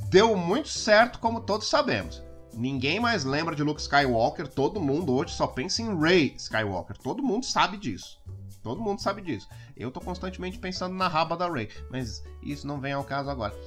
Deu 0.09 0.37
muito 0.37 0.69
certo, 0.69 1.19
como 1.19 1.41
todos 1.41 1.69
sabemos. 1.69 2.23
Ninguém 2.55 3.01
mais 3.01 3.25
lembra 3.25 3.57
de 3.57 3.65
Luke 3.65 3.81
Skywalker, 3.81 4.47
todo 4.47 4.81
mundo 4.81 5.13
hoje 5.13 5.35
só 5.35 5.49
pensa 5.49 5.83
em 5.83 5.99
Rey 6.01 6.33
Skywalker. 6.37 6.97
Todo 6.99 7.21
mundo 7.21 7.45
sabe 7.45 7.77
disso. 7.79 8.23
Todo 8.63 8.81
mundo 8.81 9.03
sabe 9.03 9.23
disso. 9.23 9.49
Eu 9.77 9.91
tô 9.91 10.01
constantemente 10.01 10.57
pensando 10.57 10.95
na 10.95 11.09
raba 11.09 11.37
da 11.37 11.51
Rey, 11.51 11.69
mas 11.91 12.23
isso 12.45 12.65
não 12.65 12.81
vem 12.81 12.93
ao 12.93 13.03
caso 13.03 13.29
agora. 13.29 13.59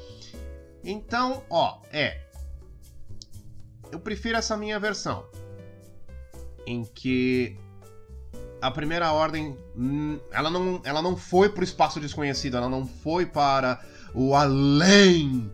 Então, 0.86 1.44
ó, 1.50 1.82
é, 1.92 2.22
eu 3.94 4.00
prefiro 4.00 4.38
essa 4.38 4.58
minha 4.58 4.80
versão. 4.80 5.26
Em 6.66 6.84
que 6.84 7.56
a 8.60 8.72
primeira 8.72 9.12
ordem 9.12 9.56
hum, 9.78 10.20
ela 10.32 10.50
não, 10.50 10.82
ela 10.84 11.02
não 11.02 11.16
foi 11.16 11.50
para 11.50 11.62
o 11.62 11.64
espaço 11.64 12.00
desconhecido, 12.00 12.58
ela 12.58 12.70
não 12.70 12.88
foi 12.88 13.26
para 13.26 13.80
o 14.14 14.36
além 14.36 15.52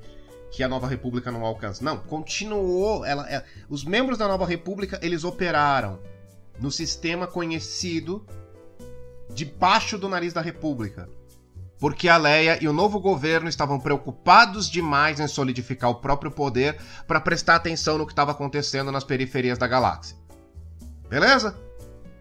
que 0.51 0.63
a 0.63 0.69
Nova 0.69 0.87
República 0.87 1.31
não 1.31 1.43
alcança. 1.43 1.83
Não, 1.83 1.97
continuou. 1.97 3.05
Ela, 3.05 3.29
é, 3.29 3.43
os 3.67 3.83
membros 3.83 4.17
da 4.17 4.27
Nova 4.27 4.45
República 4.45 4.97
eles 5.01 5.23
operaram 5.23 5.99
no 6.59 6.71
sistema 6.71 7.27
conhecido 7.27 8.25
debaixo 9.33 9.97
do 9.97 10.07
nariz 10.07 10.33
da 10.33 10.41
República 10.41 11.09
porque 11.79 12.09
a 12.09 12.17
Leia 12.17 12.61
e 12.61 12.67
o 12.67 12.73
novo 12.73 12.99
governo 12.99 13.47
estavam 13.47 13.79
preocupados 13.79 14.69
demais 14.69 15.19
em 15.19 15.27
solidificar 15.27 15.89
o 15.89 15.95
próprio 15.95 16.29
poder 16.29 16.77
para 17.07 17.21
prestar 17.21 17.55
atenção 17.55 17.97
no 17.97 18.05
que 18.05 18.11
estava 18.11 18.31
acontecendo 18.31 18.91
nas 18.91 19.05
periferias 19.05 19.57
da 19.57 19.65
galáxia. 19.65 20.17
Beleza? 21.09 21.57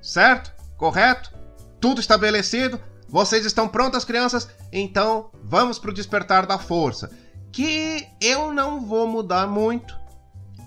Certo? 0.00 0.52
Correto? 0.76 1.32
Tudo 1.80 2.00
estabelecido? 2.00 2.80
Vocês 3.08 3.44
estão 3.44 3.66
prontas, 3.66 4.04
crianças? 4.04 4.48
Então 4.72 5.30
vamos 5.42 5.78
para 5.78 5.90
o 5.90 5.94
despertar 5.94 6.46
da 6.46 6.58
força. 6.58 7.10
Que 7.50 8.06
eu 8.20 8.52
não 8.52 8.84
vou 8.84 9.08
mudar 9.08 9.46
muito, 9.46 9.98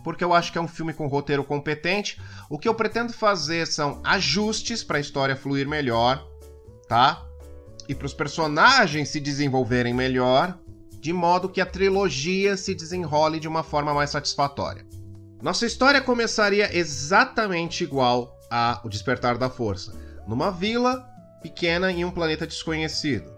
porque 0.03 0.23
eu 0.23 0.33
acho 0.33 0.51
que 0.51 0.57
é 0.57 0.61
um 0.61 0.67
filme 0.67 0.93
com 0.93 1.07
roteiro 1.07 1.43
competente. 1.43 2.19
O 2.49 2.59
que 2.59 2.67
eu 2.67 2.75
pretendo 2.75 3.13
fazer 3.13 3.67
são 3.67 4.01
ajustes 4.03 4.83
para 4.83 4.97
a 4.97 5.01
história 5.01 5.35
fluir 5.35 5.67
melhor, 5.67 6.25
tá? 6.89 7.23
E 7.87 7.95
para 7.95 8.05
os 8.05 8.13
personagens 8.13 9.09
se 9.09 9.19
desenvolverem 9.19 9.93
melhor, 9.93 10.57
de 10.99 11.11
modo 11.11 11.49
que 11.49 11.61
a 11.61 11.65
trilogia 11.65 12.55
se 12.55 12.75
desenrole 12.75 13.39
de 13.39 13.47
uma 13.47 13.63
forma 13.63 13.93
mais 13.93 14.09
satisfatória. 14.09 14.85
Nossa 15.41 15.65
história 15.65 15.99
começaria 15.99 16.75
exatamente 16.77 17.83
igual 17.83 18.37
a 18.49 18.79
O 18.83 18.89
Despertar 18.89 19.37
da 19.37 19.49
Força, 19.49 19.93
numa 20.27 20.51
vila 20.51 21.03
pequena 21.41 21.91
em 21.91 22.05
um 22.05 22.11
planeta 22.11 22.45
desconhecido. 22.45 23.31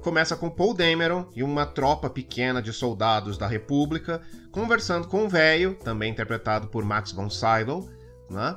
Começa 0.00 0.34
com 0.34 0.50
Paul 0.50 0.74
Dameron 0.74 1.26
e 1.36 1.42
uma 1.42 1.66
tropa 1.66 2.10
pequena 2.10 2.60
de 2.60 2.72
soldados 2.72 3.38
da 3.38 3.46
República 3.46 4.20
conversando 4.50 5.06
com 5.06 5.24
o 5.24 5.28
velho, 5.28 5.74
também 5.84 6.10
interpretado 6.10 6.68
por 6.68 6.84
Max 6.84 7.12
von 7.12 7.30
Sydow, 7.30 7.88
né? 8.28 8.56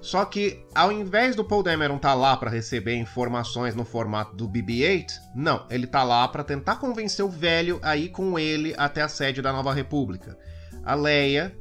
Só 0.00 0.24
que, 0.24 0.64
ao 0.74 0.90
invés 0.90 1.36
do 1.36 1.44
Paul 1.44 1.62
Dameron 1.62 1.96
estar 1.96 2.10
tá 2.10 2.14
lá 2.14 2.36
para 2.36 2.50
receber 2.50 2.94
informações 2.94 3.74
no 3.74 3.84
formato 3.84 4.34
do 4.34 4.48
BB-8, 4.48 5.12
não, 5.34 5.66
ele 5.68 5.86
tá 5.86 6.02
lá 6.02 6.26
para 6.26 6.42
tentar 6.42 6.76
convencer 6.76 7.24
o 7.24 7.28
velho 7.28 7.78
a 7.82 7.96
ir 7.96 8.08
com 8.08 8.38
ele 8.38 8.74
até 8.78 9.02
a 9.02 9.08
sede 9.08 9.42
da 9.42 9.52
Nova 9.52 9.74
República. 9.74 10.38
A 10.82 10.94
Leia 10.94 11.54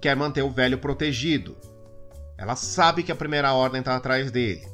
quer 0.00 0.16
manter 0.16 0.42
o 0.42 0.50
velho 0.50 0.78
protegido. 0.78 1.56
Ela 2.38 2.56
sabe 2.56 3.02
que 3.02 3.12
a 3.12 3.16
Primeira 3.16 3.52
Ordem 3.52 3.82
tá 3.82 3.94
atrás 3.94 4.30
dele. 4.30 4.66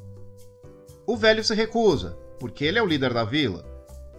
O 1.05 1.17
velho 1.17 1.43
se 1.43 1.55
recusa, 1.55 2.17
porque 2.39 2.65
ele 2.65 2.79
é 2.79 2.83
o 2.83 2.87
líder 2.87 3.13
da 3.13 3.25
vila. 3.25 3.65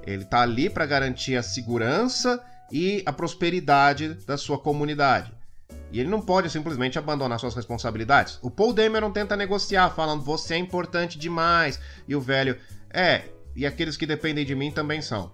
Ele 0.06 0.26
tá 0.26 0.42
ali 0.42 0.70
para 0.70 0.86
garantir 0.86 1.38
a 1.38 1.44
segurança 1.44 2.44
e 2.72 3.02
a 3.06 3.14
prosperidade 3.14 4.16
da 4.26 4.38
sua 4.38 4.60
comunidade. 4.60 5.39
E 5.92 6.00
ele 6.00 6.10
não 6.10 6.22
pode 6.22 6.50
simplesmente 6.50 7.00
abandonar 7.00 7.40
suas 7.40 7.56
responsabilidades. 7.56 8.38
O 8.42 8.52
Paul 8.52 8.74
Dameron 8.74 9.12
tenta 9.12 9.36
negociar, 9.36 9.90
falando: 9.90 10.24
você 10.24 10.54
é 10.54 10.58
importante 10.58 11.18
demais. 11.18 11.80
E 12.08 12.16
o 12.16 12.22
velho: 12.22 12.58
é, 12.92 13.24
e 13.56 13.66
aqueles 13.66 13.98
que 13.98 14.06
dependem 14.06 14.46
de 14.46 14.56
mim 14.56 14.72
também 14.72 15.02
são. 15.02 15.32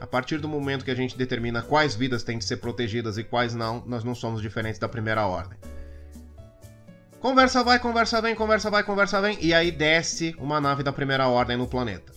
A 0.00 0.06
partir 0.06 0.38
do 0.38 0.48
momento 0.48 0.84
que 0.84 0.90
a 0.90 0.96
gente 0.96 1.16
determina 1.16 1.62
quais 1.62 1.94
vidas 1.94 2.22
têm 2.22 2.38
de 2.38 2.44
ser 2.44 2.56
protegidas 2.56 3.18
e 3.18 3.24
quais 3.24 3.54
não, 3.54 3.84
nós 3.86 4.02
não 4.02 4.14
somos 4.14 4.42
diferentes 4.42 4.78
da 4.78 4.88
primeira 4.88 5.26
ordem. 5.26 5.58
Conversa 7.20 7.62
vai, 7.62 7.78
conversa 7.78 8.20
vem, 8.20 8.34
conversa 8.34 8.68
vai, 8.68 8.82
conversa 8.82 9.20
vem, 9.20 9.38
e 9.40 9.54
aí 9.54 9.70
desce 9.70 10.34
uma 10.40 10.60
nave 10.60 10.82
da 10.82 10.92
primeira 10.92 11.28
ordem 11.28 11.56
no 11.56 11.68
planeta. 11.68 12.12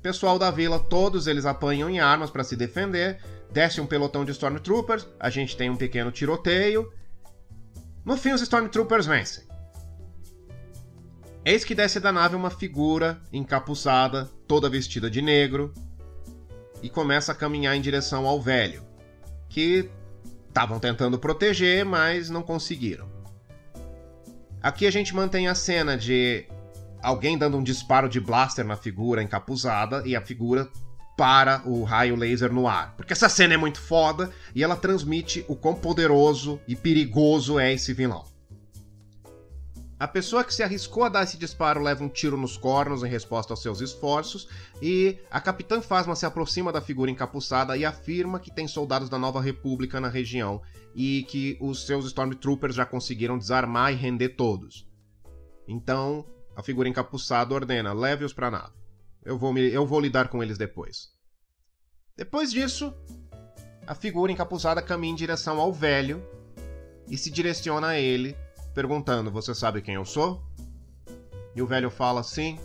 Pessoal 0.00 0.38
da 0.38 0.52
vila, 0.52 0.78
todos 0.78 1.26
eles 1.26 1.44
apanham 1.44 1.90
em 1.90 1.98
armas 1.98 2.30
para 2.30 2.44
se 2.44 2.54
defender, 2.54 3.18
desce 3.54 3.80
um 3.80 3.86
pelotão 3.86 4.24
de 4.24 4.32
Stormtroopers, 4.32 5.06
a 5.18 5.30
gente 5.30 5.56
tem 5.56 5.70
um 5.70 5.76
pequeno 5.76 6.10
tiroteio. 6.10 6.92
No 8.04 8.16
fim, 8.16 8.32
os 8.32 8.42
Stormtroopers 8.42 9.06
vencem. 9.06 9.44
Eis 11.44 11.62
que 11.64 11.74
desce 11.74 12.00
da 12.00 12.10
nave 12.10 12.34
uma 12.34 12.50
figura 12.50 13.22
encapuçada, 13.32 14.28
toda 14.48 14.68
vestida 14.68 15.08
de 15.08 15.22
negro, 15.22 15.72
e 16.82 16.90
começa 16.90 17.30
a 17.30 17.34
caminhar 17.34 17.76
em 17.76 17.80
direção 17.80 18.26
ao 18.26 18.42
velho, 18.42 18.82
que 19.48 19.88
estavam 20.48 20.80
tentando 20.80 21.16
proteger, 21.16 21.84
mas 21.84 22.28
não 22.28 22.42
conseguiram. 22.42 23.08
Aqui 24.60 24.84
a 24.84 24.90
gente 24.90 25.14
mantém 25.14 25.46
a 25.46 25.54
cena 25.54 25.96
de 25.96 26.44
alguém 27.00 27.38
dando 27.38 27.56
um 27.56 27.62
disparo 27.62 28.08
de 28.08 28.18
blaster 28.18 28.66
na 28.66 28.76
figura 28.76 29.22
encapuzada 29.22 30.02
e 30.04 30.16
a 30.16 30.22
figura 30.22 30.68
para 31.16 31.62
o 31.64 31.82
raio 31.84 32.16
laser 32.16 32.52
no 32.52 32.66
ar. 32.66 32.94
Porque 32.96 33.12
essa 33.12 33.28
cena 33.28 33.54
é 33.54 33.56
muito 33.56 33.80
foda 33.80 34.30
e 34.54 34.62
ela 34.62 34.76
transmite 34.76 35.44
o 35.48 35.54
quão 35.54 35.74
poderoso 35.74 36.60
e 36.66 36.74
perigoso 36.74 37.58
é 37.58 37.72
esse 37.72 37.92
vilão. 37.92 38.24
A 39.98 40.08
pessoa 40.08 40.42
que 40.42 40.52
se 40.52 40.62
arriscou 40.62 41.04
a 41.04 41.08
dar 41.08 41.22
esse 41.22 41.38
disparo 41.38 41.80
leva 41.80 42.02
um 42.02 42.08
tiro 42.08 42.36
nos 42.36 42.56
cornos 42.56 43.04
em 43.04 43.08
resposta 43.08 43.52
aos 43.52 43.62
seus 43.62 43.80
esforços, 43.80 44.48
e 44.82 45.18
a 45.30 45.40
Capitã 45.40 45.80
Phasma 45.80 46.16
se 46.16 46.26
aproxima 46.26 46.72
da 46.72 46.80
figura 46.80 47.10
encapuçada 47.10 47.76
e 47.76 47.84
afirma 47.84 48.40
que 48.40 48.52
tem 48.52 48.66
soldados 48.66 49.08
da 49.08 49.18
Nova 49.18 49.40
República 49.40 50.00
na 50.00 50.08
região 50.08 50.60
e 50.94 51.22
que 51.22 51.56
os 51.60 51.86
seus 51.86 52.06
Stormtroopers 52.06 52.74
já 52.74 52.84
conseguiram 52.84 53.38
desarmar 53.38 53.92
e 53.92 53.96
render 53.96 54.30
todos. 54.30 54.86
Então, 55.66 56.26
a 56.56 56.62
figura 56.62 56.88
encapuçada 56.88 57.54
ordena: 57.54 57.92
leve-os 57.92 58.32
para 58.32 58.48
a 58.48 58.50
nave. 58.50 58.83
Eu 59.24 59.38
vou, 59.38 59.52
me, 59.52 59.62
eu 59.72 59.86
vou 59.86 60.00
lidar 60.00 60.28
com 60.28 60.42
eles 60.42 60.58
depois. 60.58 61.08
Depois 62.16 62.50
disso, 62.50 62.94
a 63.86 63.94
figura 63.94 64.30
encapuçada 64.30 64.82
caminha 64.82 65.12
em 65.12 65.16
direção 65.16 65.60
ao 65.60 65.72
velho 65.72 66.22
e 67.08 67.16
se 67.16 67.30
direciona 67.30 67.88
a 67.88 67.98
ele 67.98 68.36
perguntando: 68.74 69.30
Você 69.30 69.54
sabe 69.54 69.80
quem 69.82 69.94
eu 69.94 70.04
sou? 70.04 70.42
E 71.54 71.62
o 71.62 71.66
velho 71.66 71.90
fala: 71.90 72.22
Sim, 72.22 72.58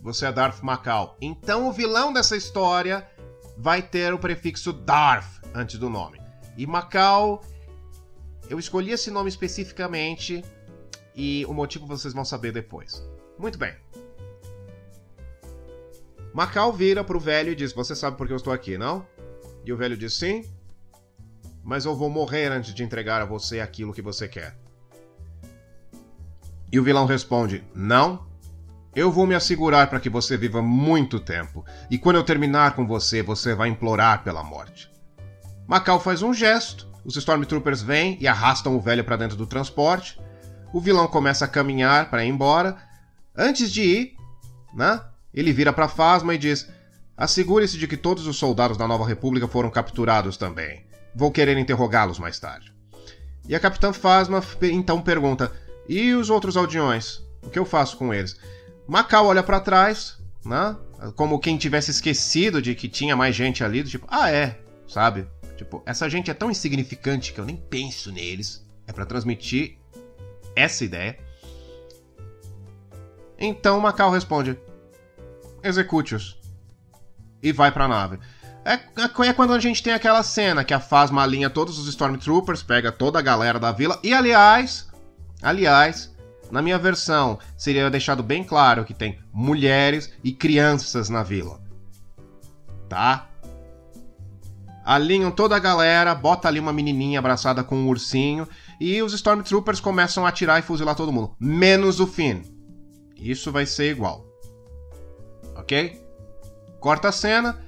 você 0.00 0.26
é 0.26 0.32
Darth 0.32 0.62
Macau. 0.62 1.16
Então 1.20 1.68
o 1.68 1.72
vilão 1.72 2.12
dessa 2.12 2.36
história 2.36 3.08
vai 3.56 3.82
ter 3.82 4.12
o 4.12 4.18
prefixo 4.18 4.72
Darth 4.72 5.44
antes 5.54 5.78
do 5.78 5.90
nome. 5.90 6.20
E 6.56 6.66
Macau, 6.66 7.42
eu 8.48 8.58
escolhi 8.58 8.90
esse 8.90 9.10
nome 9.10 9.28
especificamente 9.28 10.44
e 11.14 11.44
o 11.46 11.54
motivo 11.54 11.86
vocês 11.86 12.12
vão 12.14 12.24
saber 12.24 12.52
depois. 12.52 13.02
Muito 13.38 13.58
bem. 13.58 13.74
Macau 16.32 16.72
vira 16.72 17.02
pro 17.02 17.18
velho 17.18 17.52
e 17.52 17.54
diz: 17.56 17.72
Você 17.72 17.94
sabe 17.94 18.16
por 18.16 18.26
que 18.26 18.32
eu 18.32 18.36
estou 18.36 18.52
aqui, 18.52 18.78
não? 18.78 19.06
E 19.64 19.72
o 19.72 19.76
velho 19.76 19.96
diz: 19.96 20.14
Sim, 20.14 20.44
mas 21.62 21.84
eu 21.84 21.94
vou 21.94 22.08
morrer 22.08 22.50
antes 22.52 22.72
de 22.72 22.82
entregar 22.82 23.20
a 23.20 23.24
você 23.24 23.60
aquilo 23.60 23.92
que 23.92 24.02
você 24.02 24.28
quer. 24.28 24.56
E 26.72 26.78
o 26.78 26.82
vilão 26.82 27.06
responde: 27.06 27.64
Não. 27.74 28.28
Eu 28.94 29.08
vou 29.12 29.24
me 29.24 29.36
assegurar 29.36 29.88
para 29.88 30.00
que 30.00 30.10
você 30.10 30.36
viva 30.36 30.60
muito 30.60 31.20
tempo, 31.20 31.64
e 31.88 31.96
quando 31.96 32.16
eu 32.16 32.24
terminar 32.24 32.74
com 32.74 32.84
você, 32.84 33.22
você 33.22 33.54
vai 33.54 33.68
implorar 33.68 34.24
pela 34.24 34.42
morte. 34.42 34.90
Macau 35.64 36.00
faz 36.00 36.22
um 36.22 36.34
gesto, 36.34 36.88
os 37.04 37.14
Stormtroopers 37.16 37.82
vêm 37.82 38.18
e 38.20 38.26
arrastam 38.26 38.74
o 38.76 38.80
velho 38.80 39.04
para 39.04 39.16
dentro 39.16 39.36
do 39.36 39.46
transporte. 39.46 40.20
O 40.72 40.80
vilão 40.80 41.06
começa 41.06 41.44
a 41.44 41.48
caminhar 41.48 42.10
para 42.10 42.24
ir 42.24 42.28
embora. 42.28 42.76
Antes 43.36 43.70
de 43.70 43.82
ir, 43.82 44.16
né, 44.74 45.00
ele 45.32 45.52
vira 45.52 45.72
para 45.72 45.88
Fasma 45.88 46.34
e 46.34 46.38
diz: 46.38 46.68
Assegure-se 47.16 47.78
de 47.78 47.86
que 47.86 47.96
todos 47.96 48.26
os 48.26 48.36
soldados 48.36 48.76
da 48.76 48.88
Nova 48.88 49.06
República 49.06 49.46
foram 49.46 49.70
capturados 49.70 50.36
também. 50.36 50.84
Vou 51.14 51.30
querer 51.30 51.56
interrogá-los 51.58 52.18
mais 52.18 52.38
tarde. 52.38 52.72
E 53.48 53.54
a 53.54 53.60
Capitã 53.60 53.92
Fasma 53.92 54.42
então 54.62 55.00
pergunta: 55.02 55.52
e 55.88 56.14
os 56.14 56.30
outros 56.30 56.56
aldeões? 56.56 57.20
O 57.42 57.50
que 57.50 57.58
eu 57.58 57.64
faço 57.64 57.96
com 57.96 58.12
eles? 58.12 58.36
Macau 58.86 59.26
olha 59.26 59.42
para 59.42 59.60
trás, 59.60 60.18
né? 60.44 60.76
Como 61.16 61.38
quem 61.38 61.56
tivesse 61.56 61.90
esquecido 61.90 62.60
de 62.60 62.74
que 62.74 62.88
tinha 62.88 63.16
mais 63.16 63.34
gente 63.34 63.64
ali, 63.64 63.82
tipo, 63.82 64.06
ah, 64.10 64.30
é, 64.30 64.58
sabe? 64.86 65.26
Tipo, 65.56 65.82
essa 65.86 66.08
gente 66.08 66.30
é 66.30 66.34
tão 66.34 66.50
insignificante 66.50 67.32
que 67.32 67.40
eu 67.40 67.44
nem 67.44 67.56
penso 67.56 68.12
neles. 68.12 68.64
É 68.86 68.92
para 68.92 69.06
transmitir 69.06 69.78
essa 70.54 70.84
ideia. 70.84 71.18
Então 73.38 73.80
Macau 73.80 74.10
responde: 74.10 74.58
execute-os. 75.62 76.38
E 77.42 77.52
vai 77.52 77.72
pra 77.72 77.88
nave. 77.88 78.18
É, 78.64 78.74
é, 78.74 79.28
é, 79.28 79.32
quando 79.32 79.54
a 79.54 79.58
gente 79.58 79.82
tem 79.82 79.92
aquela 79.92 80.22
cena 80.22 80.64
que 80.64 80.74
a 80.74 80.80
Phasma 80.80 81.22
alinha 81.22 81.48
todos 81.48 81.78
os 81.78 81.88
Stormtroopers, 81.88 82.62
pega 82.62 82.92
toda 82.92 83.18
a 83.18 83.22
galera 83.22 83.58
da 83.58 83.72
vila. 83.72 83.98
E 84.02 84.12
aliás, 84.12 84.90
Aliás, 85.42 86.14
na 86.50 86.60
minha 86.60 86.78
versão, 86.78 87.38
seria 87.56 87.90
deixado 87.90 88.22
bem 88.22 88.44
claro 88.44 88.84
que 88.84 88.92
tem 88.92 89.18
mulheres 89.32 90.12
e 90.22 90.32
crianças 90.32 91.08
na 91.08 91.22
vila. 91.22 91.60
Tá? 92.88 93.26
Alinham 94.84 95.30
toda 95.30 95.56
a 95.56 95.60
galera, 95.60 96.14
bota 96.14 96.48
ali 96.48 96.58
uma 96.58 96.72
menininha 96.72 97.20
abraçada 97.20 97.62
com 97.64 97.76
um 97.76 97.88
ursinho 97.88 98.46
e 98.80 99.00
os 99.02 99.12
Stormtroopers 99.14 99.80
começam 99.80 100.26
a 100.26 100.28
atirar 100.28 100.58
e 100.58 100.62
fuzilar 100.62 100.94
todo 100.94 101.12
mundo, 101.12 101.34
menos 101.38 102.00
o 102.00 102.06
Finn. 102.06 102.42
Isso 103.16 103.52
vai 103.52 103.64
ser 103.64 103.90
igual. 103.90 104.29
Ok? 105.60 106.00
Corta 106.80 107.08
a 107.08 107.12
cena, 107.12 107.60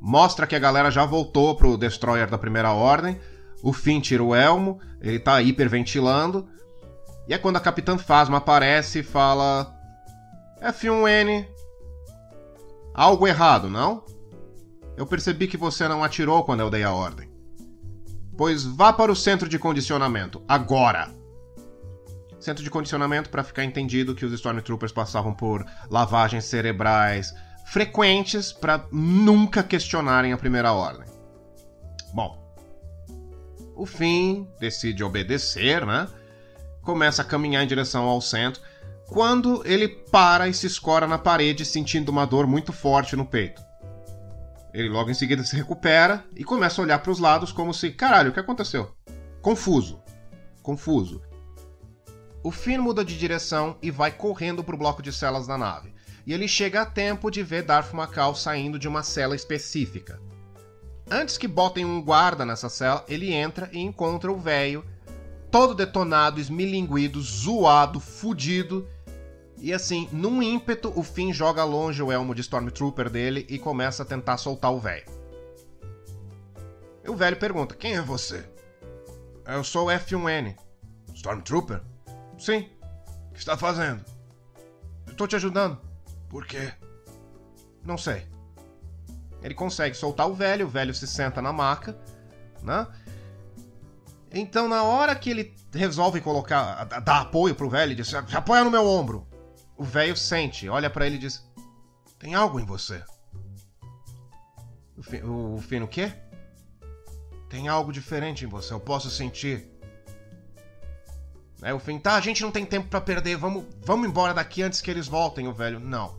mostra 0.00 0.46
que 0.46 0.54
a 0.54 0.58
galera 0.58 0.90
já 0.90 1.04
voltou 1.04 1.56
pro 1.56 1.78
Destroyer 1.78 2.28
da 2.28 2.38
Primeira 2.38 2.72
Ordem. 2.72 3.18
O 3.62 3.72
Finn 3.72 4.00
tira 4.00 4.22
o 4.22 4.34
elmo, 4.34 4.78
ele 5.00 5.18
tá 5.18 5.40
hiperventilando. 5.40 6.46
E 7.26 7.32
é 7.32 7.38
quando 7.38 7.56
a 7.56 7.60
Capitã 7.60 7.96
Phasma 7.96 8.38
aparece 8.38 8.98
e 8.98 9.02
fala: 9.02 9.74
F1N. 10.62 11.46
Algo 12.92 13.26
errado, 13.26 13.70
não? 13.70 14.04
Eu 14.96 15.06
percebi 15.06 15.48
que 15.48 15.56
você 15.56 15.88
não 15.88 16.04
atirou 16.04 16.44
quando 16.44 16.60
eu 16.60 16.70
dei 16.70 16.84
a 16.84 16.92
ordem. 16.92 17.28
Pois 18.36 18.64
vá 18.64 18.92
para 18.92 19.10
o 19.10 19.16
centro 19.16 19.48
de 19.48 19.58
condicionamento, 19.58 20.42
agora! 20.46 21.23
Centro 22.44 22.62
de 22.62 22.68
condicionamento 22.68 23.30
para 23.30 23.42
ficar 23.42 23.64
entendido 23.64 24.14
que 24.14 24.26
os 24.26 24.32
Stormtroopers 24.34 24.92
passavam 24.92 25.32
por 25.32 25.64
lavagens 25.90 26.44
cerebrais 26.44 27.34
frequentes 27.64 28.52
para 28.52 28.86
nunca 28.92 29.62
questionarem 29.62 30.30
a 30.30 30.36
primeira 30.36 30.70
ordem. 30.70 31.06
Bom, 32.12 32.54
o 33.74 33.86
Finn 33.86 34.46
decide 34.60 35.02
obedecer, 35.02 35.86
né? 35.86 36.06
começa 36.82 37.22
a 37.22 37.24
caminhar 37.24 37.64
em 37.64 37.66
direção 37.66 38.04
ao 38.04 38.20
centro, 38.20 38.60
quando 39.06 39.62
ele 39.64 39.88
para 39.88 40.46
e 40.46 40.52
se 40.52 40.66
escora 40.66 41.06
na 41.06 41.16
parede, 41.16 41.64
sentindo 41.64 42.10
uma 42.10 42.26
dor 42.26 42.46
muito 42.46 42.74
forte 42.74 43.16
no 43.16 43.24
peito. 43.24 43.62
Ele 44.74 44.90
logo 44.90 45.10
em 45.10 45.14
seguida 45.14 45.42
se 45.44 45.56
recupera 45.56 46.22
e 46.36 46.44
começa 46.44 46.78
a 46.78 46.84
olhar 46.84 46.98
para 46.98 47.10
os 47.10 47.18
lados 47.18 47.50
como 47.50 47.72
se, 47.72 47.90
caralho, 47.90 48.28
o 48.28 48.34
que 48.34 48.40
aconteceu? 48.40 48.94
Confuso. 49.40 50.02
Confuso. 50.62 51.22
O 52.44 52.50
Finn 52.50 52.78
muda 52.78 53.02
de 53.02 53.18
direção 53.18 53.78
e 53.80 53.90
vai 53.90 54.12
correndo 54.12 54.62
para 54.62 54.74
o 54.74 54.78
bloco 54.78 55.02
de 55.02 55.10
celas 55.10 55.46
da 55.46 55.56
nave. 55.56 55.94
E 56.26 56.32
ele 56.34 56.46
chega 56.46 56.82
a 56.82 56.86
tempo 56.86 57.30
de 57.30 57.42
ver 57.42 57.62
Darth 57.62 57.94
Macau 57.94 58.34
saindo 58.34 58.78
de 58.78 58.86
uma 58.86 59.02
cela 59.02 59.34
específica. 59.34 60.20
Antes 61.10 61.38
que 61.38 61.48
botem 61.48 61.86
um 61.86 62.02
guarda 62.02 62.44
nessa 62.44 62.68
cela, 62.68 63.02
ele 63.08 63.32
entra 63.32 63.70
e 63.72 63.80
encontra 63.80 64.30
o 64.30 64.38
velho 64.38 64.84
todo 65.50 65.74
detonado, 65.74 66.38
esmilinguido, 66.38 67.22
zoado, 67.22 67.98
fudido. 67.98 68.86
E 69.56 69.72
assim, 69.72 70.06
num 70.12 70.42
ímpeto, 70.42 70.92
o 70.94 71.02
Finn 71.02 71.32
joga 71.32 71.64
longe 71.64 72.02
o 72.02 72.12
elmo 72.12 72.34
de 72.34 72.42
Stormtrooper 72.42 73.08
dele 73.08 73.46
e 73.48 73.58
começa 73.58 74.02
a 74.02 74.06
tentar 74.06 74.36
soltar 74.36 74.70
o 74.70 74.78
velho. 74.78 75.06
E 77.02 77.08
o 77.08 77.16
velho 77.16 77.38
pergunta: 77.38 77.74
Quem 77.74 77.94
é 77.94 78.02
você? 78.02 78.44
Eu 79.46 79.64
sou 79.64 79.86
o 79.86 79.90
F1N. 79.90 80.54
Stormtrooper? 81.14 81.80
Sim. 82.38 82.70
O 83.30 83.32
que 83.32 83.38
está 83.38 83.56
fazendo? 83.56 84.04
Estou 85.06 85.26
te 85.26 85.36
ajudando. 85.36 85.80
Por 86.28 86.46
quê? 86.46 86.72
Não 87.84 87.96
sei. 87.98 88.26
Ele 89.42 89.54
consegue 89.54 89.94
soltar 89.94 90.28
o 90.28 90.34
velho, 90.34 90.66
o 90.66 90.70
velho 90.70 90.94
se 90.94 91.06
senta 91.06 91.42
na 91.42 91.52
maca, 91.52 91.96
né? 92.62 92.86
Então, 94.32 94.68
na 94.68 94.82
hora 94.82 95.14
que 95.14 95.30
ele 95.30 95.54
resolve 95.72 96.20
colocar, 96.20 96.84
dar 96.84 97.20
apoio 97.20 97.54
pro 97.54 97.68
velho, 97.70 97.92
ele 97.92 98.02
diz: 98.02 98.12
apoia 98.14 98.64
no 98.64 98.70
meu 98.70 98.86
ombro. 98.86 99.28
O 99.76 99.84
velho 99.84 100.16
sente, 100.16 100.68
olha 100.68 100.88
para 100.88 101.06
ele 101.06 101.16
e 101.16 101.18
diz: 101.18 101.46
Tem 102.18 102.34
algo 102.34 102.58
em 102.58 102.64
você. 102.64 103.02
O, 104.96 105.60
Fino, 105.60 105.84
o 105.84 105.88
quê? 105.88 106.12
Tem 107.48 107.68
algo 107.68 107.92
diferente 107.92 108.44
em 108.44 108.48
você, 108.48 108.72
eu 108.72 108.80
posso 108.80 109.10
sentir. 109.10 109.70
Aí 111.64 111.72
o 111.72 111.78
Finn, 111.78 111.98
tá, 111.98 112.14
a 112.14 112.20
gente 112.20 112.42
não 112.42 112.50
tem 112.50 112.66
tempo 112.66 112.88
para 112.88 113.00
perder, 113.00 113.38
vamos, 113.38 113.64
vamos 113.80 114.06
embora 114.06 114.34
daqui 114.34 114.62
antes 114.62 114.82
que 114.82 114.90
eles 114.90 115.08
voltem, 115.08 115.48
o 115.48 115.52
velho. 115.54 115.80
Não. 115.80 116.14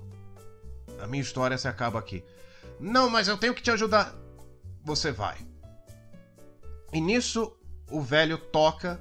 A 1.00 1.06
minha 1.06 1.22
história 1.22 1.56
se 1.56 1.68
acaba 1.68 2.00
aqui. 2.00 2.26
Não, 2.80 3.12
mas 3.12 3.28
eu 3.28 3.38
tenho 3.38 3.54
que 3.54 3.62
te 3.62 3.70
ajudar. 3.70 4.16
Você 4.84 5.12
vai. 5.12 5.38
E 6.92 7.00
nisso 7.00 7.56
o 7.92 8.02
velho 8.02 8.40
toca 8.40 9.00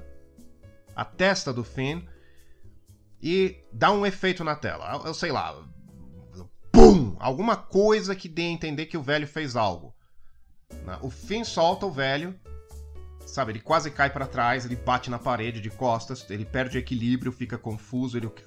a 0.95 1.03
testa 1.03 1.51
do 1.51 1.63
Finn 1.63 2.03
e 3.19 3.63
dá 3.73 3.91
um 3.91 4.05
efeito 4.05 4.43
na 4.43 4.55
tela. 4.55 5.01
Eu 5.03 5.15
sei 5.15 5.31
lá. 5.31 5.65
Pum! 6.71 7.15
Alguma 7.19 7.57
coisa 7.57 8.15
que 8.15 8.29
dê 8.29 8.43
a 8.43 8.51
entender 8.51 8.85
que 8.85 8.97
o 8.97 9.01
velho 9.01 9.27
fez 9.27 9.55
algo. 9.55 9.95
Né? 10.83 10.95
O 11.01 11.09
Finn 11.09 11.43
solta 11.43 11.87
o 11.87 11.91
velho, 11.91 12.39
sabe, 13.25 13.53
ele 13.53 13.59
quase 13.59 13.89
cai 13.91 14.09
para 14.09 14.27
trás, 14.27 14.65
ele 14.65 14.75
bate 14.75 15.09
na 15.09 15.19
parede 15.19 15.59
de 15.59 15.69
costas, 15.69 16.25
ele 16.29 16.45
perde 16.45 16.77
o 16.77 16.79
equilíbrio, 16.79 17.31
fica 17.31 17.57
confuso, 17.57 18.17
ele 18.17 18.29
que 18.29 18.43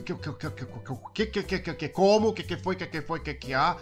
que 0.00 0.14
que 0.14 1.60
que 1.60 1.74
que 1.74 1.88
como, 1.88 2.32
que 2.32 2.42
que 2.42 2.56
foi, 2.56 2.76
que 2.76 2.86
que 2.86 3.02
foi, 3.02 3.20
que 3.20 3.34
que 3.34 3.54
há, 3.54 3.76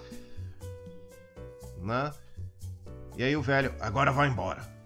né? 1.83 2.13
E 3.17 3.23
aí 3.23 3.37
o 3.37 3.43
velho, 3.43 3.75
agora 3.81 4.13
vai 4.13 4.29
embora. 4.29 4.77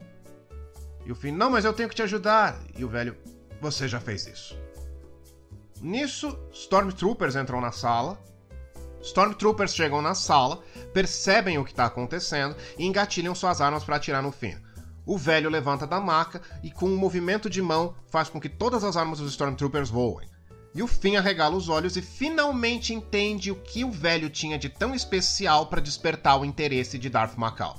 E 1.04 1.10
o 1.10 1.14
Finn, 1.14 1.32
não, 1.32 1.50
mas 1.50 1.64
eu 1.64 1.72
tenho 1.72 1.88
que 1.88 1.94
te 1.94 2.02
ajudar. 2.02 2.60
E 2.76 2.84
o 2.84 2.88
velho, 2.88 3.16
você 3.60 3.88
já 3.88 3.98
fez 3.98 4.26
isso. 4.26 4.56
Nisso, 5.80 6.38
Stormtroopers 6.52 7.36
entram 7.36 7.60
na 7.60 7.72
sala. 7.72 8.18
Stormtroopers 9.02 9.74
chegam 9.74 10.02
na 10.02 10.14
sala, 10.14 10.62
percebem 10.92 11.58
o 11.58 11.64
que 11.64 11.70
está 11.70 11.86
acontecendo 11.86 12.54
e 12.78 12.84
engatilham 12.84 13.34
suas 13.34 13.60
armas 13.60 13.82
para 13.82 13.96
atirar 13.96 14.22
no 14.22 14.30
Finn. 14.30 14.58
O 15.10 15.18
velho 15.18 15.50
levanta 15.50 15.88
da 15.88 15.98
maca 15.98 16.40
e, 16.62 16.70
com 16.70 16.86
um 16.86 16.96
movimento 16.96 17.50
de 17.50 17.60
mão, 17.60 17.96
faz 18.06 18.28
com 18.28 18.40
que 18.40 18.48
todas 18.48 18.84
as 18.84 18.96
armas 18.96 19.18
dos 19.18 19.32
Stormtroopers 19.32 19.90
voem. 19.90 20.28
E 20.72 20.84
o 20.84 20.86
Finn 20.86 21.16
arregala 21.16 21.56
os 21.56 21.68
olhos 21.68 21.96
e 21.96 22.00
finalmente 22.00 22.94
entende 22.94 23.50
o 23.50 23.56
que 23.56 23.84
o 23.84 23.90
velho 23.90 24.30
tinha 24.30 24.56
de 24.56 24.68
tão 24.68 24.94
especial 24.94 25.66
para 25.66 25.80
despertar 25.80 26.40
o 26.40 26.44
interesse 26.44 26.96
de 26.96 27.10
Darth 27.10 27.36
Macau. 27.36 27.76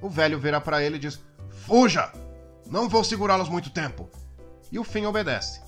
O 0.00 0.08
velho 0.08 0.38
vira 0.38 0.58
para 0.58 0.82
ele 0.82 0.96
e 0.96 0.98
diz: 0.98 1.20
Fuja! 1.66 2.10
Não 2.64 2.88
vou 2.88 3.04
segurá-los 3.04 3.50
muito 3.50 3.68
tempo. 3.68 4.08
E 4.72 4.78
o 4.78 4.84
Finn 4.84 5.04
obedece. 5.04 5.60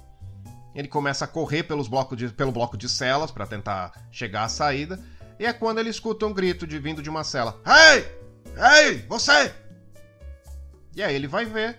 Ele 0.74 0.88
começa 0.88 1.26
a 1.26 1.28
correr 1.28 1.64
pelos 1.64 1.88
blocos 1.88 2.16
de, 2.16 2.28
pelo 2.30 2.52
bloco 2.52 2.78
de 2.78 2.88
celas 2.88 3.30
para 3.30 3.46
tentar 3.46 4.08
chegar 4.10 4.44
à 4.44 4.48
saída. 4.48 4.98
E 5.38 5.44
é 5.44 5.52
quando 5.52 5.78
ele 5.78 5.90
escuta 5.90 6.24
um 6.24 6.32
grito 6.32 6.66
de 6.66 6.78
vindo 6.78 7.02
de 7.02 7.10
uma 7.10 7.22
cela: 7.22 7.60
Ei! 7.66 8.18
Ei! 8.56 9.04
Você! 9.06 9.52
E 10.94 11.02
aí 11.02 11.14
ele 11.14 11.28
vai 11.28 11.44
ver. 11.44 11.78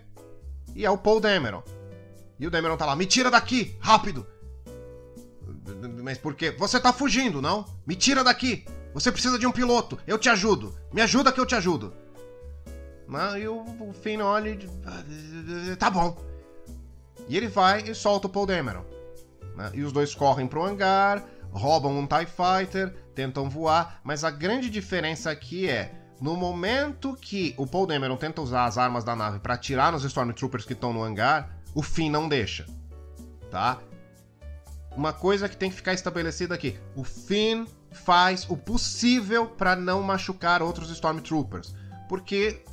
E 0.75 0.85
é 0.85 0.89
o 0.89 0.97
Paul 0.97 1.19
Dameron. 1.19 1.63
E 2.39 2.47
o 2.47 2.51
Dameron 2.51 2.77
tá 2.77 2.85
lá: 2.85 2.95
Me 2.95 3.05
tira 3.05 3.29
daqui! 3.29 3.75
Rápido! 3.79 4.25
Mas 6.03 6.17
por 6.17 6.33
quê? 6.33 6.51
Você 6.51 6.79
tá 6.79 6.91
fugindo, 6.91 7.41
não? 7.41 7.65
Me 7.85 7.95
tira 7.95 8.23
daqui! 8.23 8.65
Você 8.93 9.11
precisa 9.11 9.37
de 9.37 9.47
um 9.47 9.51
piloto! 9.51 9.97
Eu 10.05 10.17
te 10.17 10.29
ajudo! 10.29 10.75
Me 10.93 11.01
ajuda 11.01 11.31
que 11.31 11.39
eu 11.39 11.45
te 11.45 11.55
ajudo! 11.55 11.93
E 13.37 13.47
o, 13.47 13.93
Finn 14.01 14.21
olha 14.21 14.49
e. 14.49 15.75
Tá 15.75 15.89
bom. 15.89 16.17
E 17.27 17.35
ele 17.35 17.47
vai 17.47 17.81
e 17.81 17.93
solta 17.93 18.27
o 18.27 18.29
Paul 18.29 18.45
Dameron. 18.45 18.85
Né? 19.55 19.71
E 19.73 19.83
os 19.83 19.91
dois 19.91 20.15
correm 20.15 20.47
pro 20.47 20.63
hangar, 20.63 21.23
roubam 21.51 21.97
um 21.97 22.07
TIE 22.07 22.25
Fighter, 22.25 22.93
tentam 23.13 23.49
voar, 23.49 23.99
mas 24.03 24.23
a 24.23 24.31
grande 24.31 24.69
diferença 24.69 25.29
aqui 25.29 25.69
é. 25.69 26.00
No 26.21 26.35
momento 26.35 27.17
que 27.19 27.55
o 27.57 27.65
Paul 27.65 27.87
Dameron 27.87 28.15
tenta 28.15 28.43
usar 28.43 28.65
as 28.65 28.77
armas 28.77 29.03
da 29.03 29.15
nave 29.15 29.39
para 29.39 29.55
atirar 29.55 29.91
nos 29.91 30.03
Stormtroopers 30.03 30.65
que 30.65 30.73
estão 30.73 30.93
no 30.93 31.01
hangar, 31.01 31.57
o 31.73 31.81
Finn 31.81 32.11
não 32.11 32.29
deixa. 32.29 32.67
Tá? 33.49 33.81
Uma 34.95 35.13
coisa 35.13 35.49
que 35.49 35.57
tem 35.57 35.71
que 35.71 35.75
ficar 35.75 35.93
estabelecida 35.93 36.53
aqui: 36.53 36.77
o 36.95 37.03
Finn 37.03 37.65
faz 37.91 38.47
o 38.47 38.55
possível 38.55 39.47
para 39.47 39.75
não 39.75 40.03
machucar 40.03 40.61
outros 40.61 40.91
Stormtroopers, 40.91 41.73
porque 42.07 42.63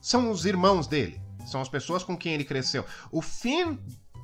são 0.00 0.30
os 0.30 0.46
irmãos 0.46 0.86
dele. 0.86 1.20
São 1.46 1.60
as 1.60 1.68
pessoas 1.68 2.04
com 2.04 2.16
quem 2.16 2.34
ele 2.34 2.44
cresceu. 2.44 2.84
O 3.10 3.20
Finn 3.20 3.76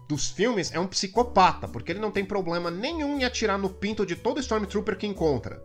dos 0.09 0.31
filmes 0.31 0.73
é 0.73 0.79
um 0.79 0.87
psicopata, 0.87 1.67
porque 1.67 1.91
ele 1.91 1.99
não 1.99 2.11
tem 2.13 2.25
problema 2.25 2.71
nenhum 2.71 3.19
em 3.19 3.25
atirar 3.25 3.59
no 3.59 3.69
pinto 3.69 4.07
de 4.07 4.15
todo 4.15 4.39
Stormtrooper 4.39 4.97
que 4.97 5.09
encontra. 5.09 5.61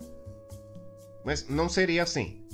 Mas 1.23 1.47
não 1.47 1.69
seria 1.69 2.01
assim. 2.03 2.44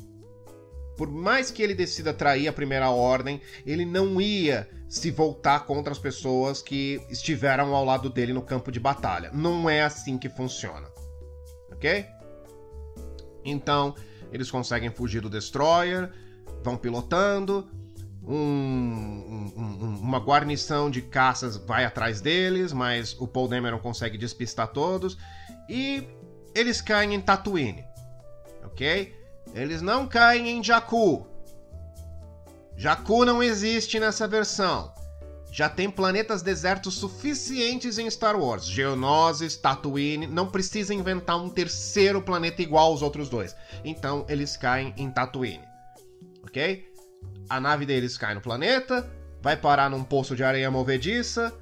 Por 0.97 1.10
mais 1.10 1.49
que 1.49 1.63
ele 1.63 1.73
decida 1.73 2.13
trair 2.13 2.47
a 2.47 2.54
primeira 2.54 2.89
ordem, 2.89 3.41
ele 3.65 3.86
não 3.86 4.19
ia 4.21 4.69
se 4.88 5.10
voltar 5.10 5.65
contra 5.65 5.91
as 5.91 5.99
pessoas 5.99 6.62
que 6.62 7.01
estiveram 7.10 7.73
ao 7.73 7.86
lado 7.86 8.10
dele 8.10 8.34
no 8.34 8.41
campo 8.41 8.71
de 8.71 8.80
batalha. 8.80 9.32
Não 9.34 9.69
é 9.69 9.82
assim 9.82 10.17
que 10.17 10.30
funciona. 10.30 10.88
Ok? 11.71 12.06
Então, 13.43 13.95
eles 14.32 14.51
conseguem 14.51 14.91
fugir 14.91 15.21
do 15.21 15.30
Destroyer, 15.30 16.12
vão 16.63 16.77
pilotando, 16.77 17.67
um, 18.23 19.51
um, 19.58 19.99
uma 20.01 20.19
guarnição 20.19 20.91
de 20.91 21.01
caças 21.01 21.58
vai 21.58 21.86
atrás 21.86 22.21
deles, 22.21 22.71
mas 22.71 23.19
o 23.19 23.27
Paul 23.27 23.47
Dameron 23.47 23.80
consegue 23.80 24.17
despistar 24.17 24.67
todos 24.67 25.17
e 25.67 26.08
eles 26.54 26.82
caem 26.82 27.15
em 27.15 27.21
Tatooine, 27.21 27.84
ok? 28.63 29.20
Eles 29.54 29.82
não 29.82 30.08
caem 30.08 30.50
em 30.50 30.64
Jakku. 30.64 31.28
Jakku 32.78 33.26
não 33.26 33.44
existe 33.44 34.00
nessa 34.00 34.28
versão. 34.28 34.94
Já 35.52 35.68
tem 35.68 35.92
planetas 35.92 36.42
desertos 36.42 36.94
suficientes 36.94 37.98
em 37.98 38.10
Star 38.10 38.40
Wars. 38.40 38.66
Geonosis, 38.66 39.58
Tatooine, 39.58 40.26
não 40.26 40.48
precisa 40.48 40.94
inventar 40.94 41.38
um 41.38 41.50
terceiro 41.50 42.22
planeta 42.22 42.62
igual 42.62 42.92
aos 42.92 43.02
outros 43.02 43.28
dois. 43.28 43.56
Então 43.84 44.26
eles 44.30 44.56
caem 44.56 44.94
em 44.96 45.12
Tatooine. 45.12 45.64
OK? 46.44 46.92
a 47.52 47.60
nave 47.60 47.86
deles 47.86 48.18
cai 48.18 48.34
no 48.34 48.40
planeta, 48.40 49.10
vai 49.42 49.58
parar 49.58 49.90
num 49.90 50.06
poço 50.06 50.36
de 50.38 50.44
areia 50.44 50.72
movediça. 50.72 51.54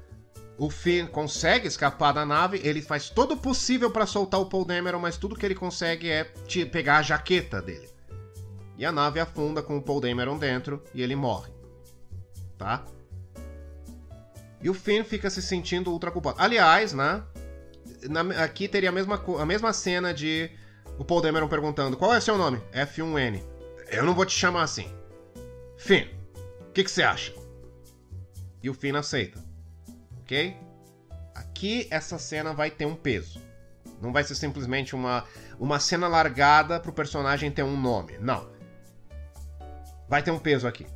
O 0.60 0.68
Finn 0.68 1.06
consegue 1.06 1.66
escapar 1.66 2.12
da 2.12 2.26
nave, 2.26 2.60
ele 2.62 2.82
faz 2.82 3.08
todo 3.08 3.32
o 3.32 3.36
possível 3.38 3.90
para 3.90 4.04
soltar 4.04 4.38
o 4.38 4.44
Paul 4.44 4.66
Dameron, 4.66 4.98
mas 4.98 5.16
tudo 5.16 5.34
que 5.34 5.46
ele 5.46 5.54
consegue 5.54 6.10
é 6.10 6.24
pegar 6.70 6.98
a 6.98 7.02
jaqueta 7.02 7.62
dele. 7.62 7.88
E 8.76 8.84
a 8.84 8.92
nave 8.92 9.18
afunda 9.20 9.62
com 9.62 9.78
o 9.78 9.82
Paul 9.82 10.02
Dameron 10.02 10.36
dentro 10.36 10.84
e 10.92 11.00
ele 11.00 11.16
morre. 11.16 11.50
Tá? 12.58 12.84
E 14.60 14.68
o 14.68 14.74
Finn 14.74 15.02
fica 15.02 15.30
se 15.30 15.40
sentindo 15.40 15.90
ultra 15.90 16.10
culpado. 16.10 16.36
Aliás, 16.38 16.92
né? 16.92 17.22
Na, 18.02 18.20
aqui 18.44 18.68
teria 18.68 18.90
a 18.90 18.92
mesma, 18.92 19.16
a 19.38 19.46
mesma 19.46 19.72
cena 19.72 20.12
de 20.12 20.50
o 20.98 21.04
Paul 21.06 21.22
Dameron 21.22 21.48
perguntando: 21.48 21.96
Qual 21.96 22.12
é 22.12 22.20
seu 22.20 22.36
nome? 22.36 22.60
F1N. 22.74 23.42
Eu 23.90 24.04
não 24.04 24.14
vou 24.14 24.26
te 24.26 24.34
chamar 24.34 24.64
assim. 24.64 24.92
Finn, 25.78 26.06
o 26.68 26.72
que, 26.74 26.86
você 26.86 27.02
acha? 27.02 27.32
E 28.62 28.68
o 28.68 28.74
Finn 28.74 28.94
aceita. 28.94 29.49
Ok? 30.30 30.56
Aqui 31.34 31.88
essa 31.90 32.16
cena 32.16 32.54
vai 32.54 32.70
ter 32.70 32.86
um 32.86 32.94
peso. 32.94 33.42
Não 34.00 34.12
vai 34.12 34.22
ser 34.22 34.36
simplesmente 34.36 34.94
uma, 34.94 35.24
uma 35.58 35.80
cena 35.80 36.06
largada 36.06 36.78
pro 36.78 36.92
personagem 36.92 37.50
ter 37.50 37.64
um 37.64 37.76
nome. 37.76 38.16
Não. 38.18 38.48
Vai 40.08 40.22
ter 40.22 40.30
um 40.30 40.38
peso 40.38 40.68
aqui. 40.68 40.86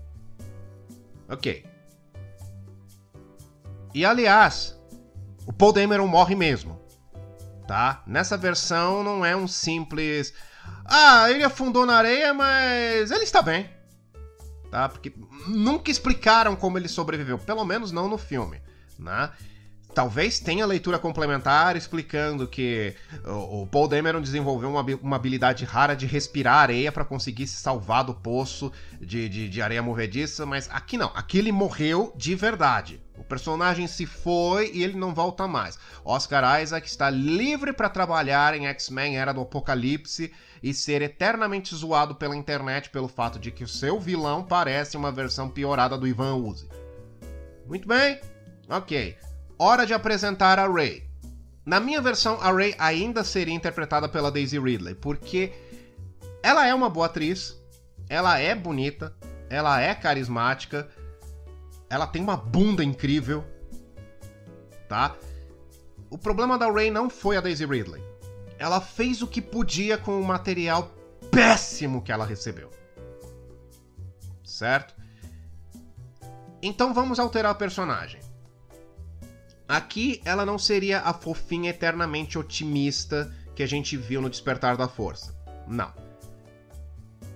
Ok. 1.29 1.67
E 3.93 4.05
aliás, 4.05 4.81
o 5.45 5.53
Paul 5.53 5.73
Dameron 5.73 6.07
morre 6.07 6.37
mesmo. 6.37 6.81
Tá? 7.67 8.05
Nessa 8.07 8.37
versão 8.37 9.03
não 9.03 9.27
é 9.27 9.35
um 9.35 9.49
simples. 9.49 10.33
Ah, 10.85 11.29
ele 11.29 11.43
afundou 11.43 11.85
na 11.85 11.97
areia, 11.97 12.33
mas 12.33 13.11
ele 13.11 13.25
está 13.25 13.43
bem 13.43 13.69
tá? 14.75 14.89
Porque 14.89 15.13
nunca 15.47 15.89
explicaram 15.89 16.57
como 16.57 16.77
ele 16.77 16.89
sobreviveu, 16.89 17.39
pelo 17.39 17.65
menos 17.65 17.93
não 17.93 18.09
no 18.09 18.19
filme, 18.19 18.61
né? 18.99 19.31
Talvez 19.95 20.41
tenha 20.41 20.67
leitura 20.67 20.99
complementar 20.99 21.77
explicando 21.77 22.49
que 22.49 22.97
o 23.25 23.65
Paul 23.69 23.87
Dameron 23.87 24.21
desenvolveu 24.21 24.69
uma, 24.69 25.15
habilidade 25.17 25.65
rara 25.65 25.95
de 25.95 26.05
respirar 26.05 26.57
areia 26.57 26.91
para 26.91 27.05
conseguir 27.05 27.47
se 27.47 27.57
salvar 27.57 28.03
do 28.03 28.13
poço 28.13 28.73
de, 29.01 29.29
de, 29.29 29.49
de, 29.49 29.63
areia 29.63 29.81
movediça, 29.81 30.45
mas 30.45 30.69
aqui 30.73 30.99
não. 30.99 31.13
Aqui 31.15 31.39
ele 31.39 31.53
morreu 31.53 32.13
de 32.17 32.35
verdade. 32.35 33.01
O 33.17 33.23
personagem 33.23 33.87
se 33.87 34.05
foi 34.05 34.73
e 34.75 34.83
ele 34.83 34.99
não 34.99 35.15
volta 35.15 35.47
mais. 35.47 35.79
Oscar 36.05 36.61
Isaac 36.61 36.89
está 36.89 37.09
livre 37.09 37.73
para 37.73 37.89
trabalhar 37.89 38.53
em 38.55 38.67
X-Men 38.67 39.17
Era 39.17 39.33
do 39.33 39.43
Apocalipse 39.43 40.33
e 40.61 40.75
ser 40.75 41.03
eternamente 41.03 41.73
zoado 41.73 42.17
pela 42.17 42.35
internet 42.35 42.91
pelo 42.91 43.07
fato 43.07 43.39
de 43.39 43.53
que 43.53 43.63
o 43.63 43.69
seu 43.69 44.01
vilão 44.01 44.43
parece 44.43 44.97
uma 44.97 45.13
versão 45.13 45.49
piorada 45.49 45.97
do 45.97 46.09
Ivan 46.09 46.35
Uzi. 46.35 46.69
Muito 47.67 47.87
bem, 47.87 48.19
ok. 48.69 49.17
Hora 49.59 49.87
de 49.87 49.95
apresentar 49.95 50.59
a 50.59 50.67
Ray. 50.67 51.09
Na 51.65 51.81
minha 51.81 52.01
versão, 52.01 52.39
a 52.41 52.53
Ray 52.53 52.75
ainda 52.79 53.25
seria 53.25 53.55
interpretada 53.55 54.09
pela 54.09 54.31
Daisy 54.31 54.59
Ridley, 54.59 54.95
porque 54.95 55.53
ela 56.43 56.67
é 56.67 56.75
uma 56.75 56.91
boa 56.91 57.07
atriz, 57.07 57.59
ela 58.09 58.39
é 58.39 58.55
bonita, 58.55 59.15
ela 59.49 59.81
é 59.81 59.95
carismática, 59.95 60.89
ela 61.89 62.07
tem 62.07 62.23
uma 62.23 62.37
bunda 62.37 62.85
incrível, 62.85 63.45
tá? 64.89 65.17
O 66.11 66.19
problema 66.19 66.59
da 66.59 66.71
Ray 66.71 66.91
não 66.91 67.09
foi 67.09 67.37
a 67.37 67.41
Daisy 67.41 67.65
Ridley 67.65 68.15
ela 68.59 68.81
fez 68.81 69.23
o 69.23 69.27
que 69.27 69.43
podia 69.43 69.99
com 69.99 70.21
o 70.21 70.25
material 70.25 70.91
péssimo 71.31 72.03
que 72.03 72.13
ela 72.13 72.25
recebeu. 72.25 72.71
Certo? 74.43 74.95
Então 76.63 76.95
vamos 76.95 77.19
alterar 77.19 77.53
a 77.53 77.55
personagem. 77.55 78.21
Aqui 79.69 80.21
ela 80.25 80.45
não 80.45 80.59
seria 80.59 81.01
a 81.01 81.13
fofinha 81.15 81.71
eternamente 81.71 82.39
otimista 82.39 83.35
que 83.55 83.63
a 83.63 83.67
gente 83.67 83.97
viu 83.97 84.21
no 84.21 84.29
Despertar 84.29 84.77
da 84.77 84.89
Força. 84.89 85.35
Não. 85.67 85.93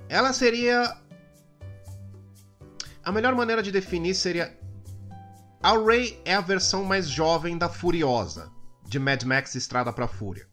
Ela 0.09 0.33
seria 0.33 0.97
A 3.03 3.13
melhor 3.13 3.35
maneira 3.35 3.63
de 3.63 3.73
definir 3.73 4.15
seria. 4.15 4.55
A 5.63 5.73
Rey 5.79 6.21
é 6.25 6.35
a 6.35 6.41
versão 6.41 6.85
mais 6.85 7.09
jovem 7.09 7.57
da 7.57 7.69
Furiosa, 7.69 8.53
de 8.87 8.99
Mad 8.99 9.23
Max 9.25 9.55
Estrada 9.55 9.93
pra 9.93 10.07
Fúria. 10.07 10.47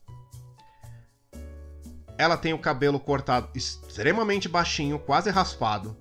Ela 2.17 2.37
tem 2.37 2.53
o 2.53 2.59
cabelo 2.59 2.97
cortado 2.97 3.49
extremamente 3.53 4.47
baixinho, 4.47 4.97
quase 4.97 5.29
raspado. 5.29 5.97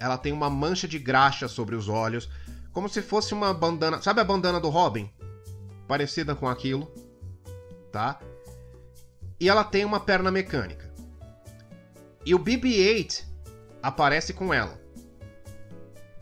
Ela 0.00 0.16
tem 0.16 0.32
uma 0.32 0.48
mancha 0.48 0.88
de 0.88 0.98
graxa 0.98 1.48
sobre 1.48 1.76
os 1.76 1.88
olhos, 1.88 2.30
como 2.72 2.88
se 2.88 3.02
fosse 3.02 3.34
uma 3.34 3.52
bandana. 3.52 4.00
Sabe 4.02 4.20
a 4.20 4.24
bandana 4.24 4.60
do 4.60 4.68
Robin? 4.68 5.10
Parecida 5.86 6.34
com 6.34 6.48
aquilo, 6.48 6.90
tá? 7.90 8.20
E 9.40 9.48
ela 9.48 9.64
tem 9.64 9.84
uma 9.84 10.00
perna 10.00 10.30
mecânica. 10.30 10.92
E 12.24 12.34
o 12.34 12.38
BB-8 12.38 13.24
aparece 13.82 14.32
com 14.32 14.52
ela. 14.52 14.78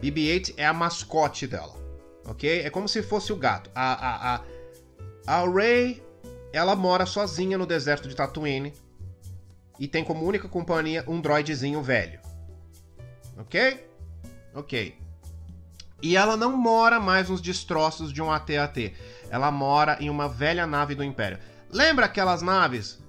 BB-8 0.01 0.55
é 0.57 0.67
a 0.67 0.73
mascote 0.73 1.47
dela, 1.47 1.75
ok? 2.27 2.61
É 2.61 2.71
como 2.71 2.89
se 2.89 3.03
fosse 3.03 3.33
o 3.33 3.37
gato. 3.37 3.71
A, 3.75 3.93
a, 3.93 4.35
a, 4.35 4.45
a 5.27 5.49
Ray, 5.49 6.03
ela 6.53 6.77
mora 6.77 7.07
sozinha 7.07 7.57
no 7.57 7.67
deserto 7.67 8.09
de 8.09 8.15
Tatooine 8.15 8.73
e 9.79 9.89
tem 9.89 10.05
como 10.05 10.25
única 10.25 10.49
companhia 10.49 11.05
um 11.09 11.21
droidezinho 11.21 11.83
velho. 11.83 12.21
Ok? 13.39 13.87
Ok. 14.55 15.06
E 16.03 16.17
ela 16.17 16.37
não 16.37 16.57
mora 16.57 17.01
mais 17.01 17.29
nos 17.29 17.41
destroços 17.41 18.13
de 18.13 18.23
um 18.23 18.31
AT-AT. 18.31 18.95
Ela 19.31 19.51
mora 19.51 19.97
em 20.01 20.11
uma 20.11 20.29
velha 20.29 20.67
nave 20.67 20.95
do 20.95 21.03
Império. 21.03 21.39
Lembra 21.71 22.07
aquelas 22.07 22.43
naves 22.43 23.03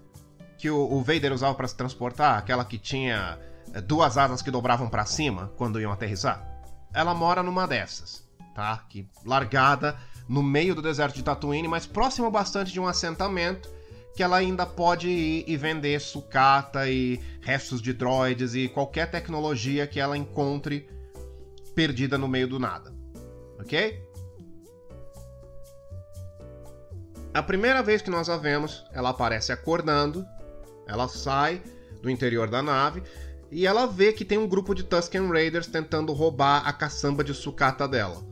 que 0.57 0.69
o, 0.69 0.91
o 0.91 1.03
Vader 1.03 1.33
usava 1.33 1.53
para 1.53 1.67
se 1.67 1.75
transportar? 1.75 2.37
Aquela 2.37 2.65
que 2.65 2.77
tinha 2.77 3.37
eh, 3.73 3.81
duas 3.81 4.17
asas 4.17 4.41
que 4.41 4.49
dobravam 4.49 4.89
para 4.89 5.05
cima 5.05 5.51
quando 5.57 5.79
iam 5.79 5.91
aterrissar? 5.91 6.45
Ela 6.93 7.13
mora 7.13 7.43
numa 7.43 7.67
dessas, 7.67 8.27
tá? 8.55 8.83
Que 8.89 9.07
largada 9.25 9.97
no 10.27 10.41
meio 10.41 10.73
do 10.73 10.81
deserto 10.81 11.15
de 11.15 11.23
Tatooine, 11.23 11.67
mas 11.67 11.85
próximo 11.85 12.31
bastante 12.31 12.71
de 12.71 12.79
um 12.79 12.87
assentamento 12.87 13.69
que 14.15 14.23
ela 14.23 14.37
ainda 14.37 14.65
pode 14.65 15.07
ir 15.07 15.45
e 15.47 15.55
vender 15.55 16.01
sucata 16.01 16.89
e 16.89 17.21
restos 17.39 17.79
de 17.79 17.93
droids 17.93 18.55
e 18.55 18.67
qualquer 18.67 19.11
tecnologia 19.11 19.85
que 19.85 19.99
ela 19.99 20.17
encontre 20.17 20.89
perdida 21.77 22.17
no 22.17 22.27
meio 22.27 22.47
do 22.47 22.57
nada. 22.57 22.91
Ok? 23.59 24.03
A 27.31 27.43
primeira 27.43 27.83
vez 27.83 28.01
que 28.01 28.09
nós 28.09 28.29
a 28.29 28.35
vemos, 28.35 28.83
ela 28.91 29.09
aparece 29.09 29.51
acordando, 29.51 30.25
ela 30.87 31.07
sai 31.07 31.61
do 32.01 32.09
interior 32.09 32.49
da 32.49 32.63
nave 32.63 33.03
e 33.51 33.67
ela 33.67 33.85
vê 33.85 34.11
que 34.11 34.25
tem 34.25 34.39
um 34.39 34.47
grupo 34.47 34.73
de 34.73 34.83
Tusken 34.83 35.29
Raiders 35.29 35.67
tentando 35.67 36.13
roubar 36.13 36.67
a 36.67 36.73
caçamba 36.73 37.23
de 37.23 37.35
sucata 37.35 37.87
dela. 37.87 38.25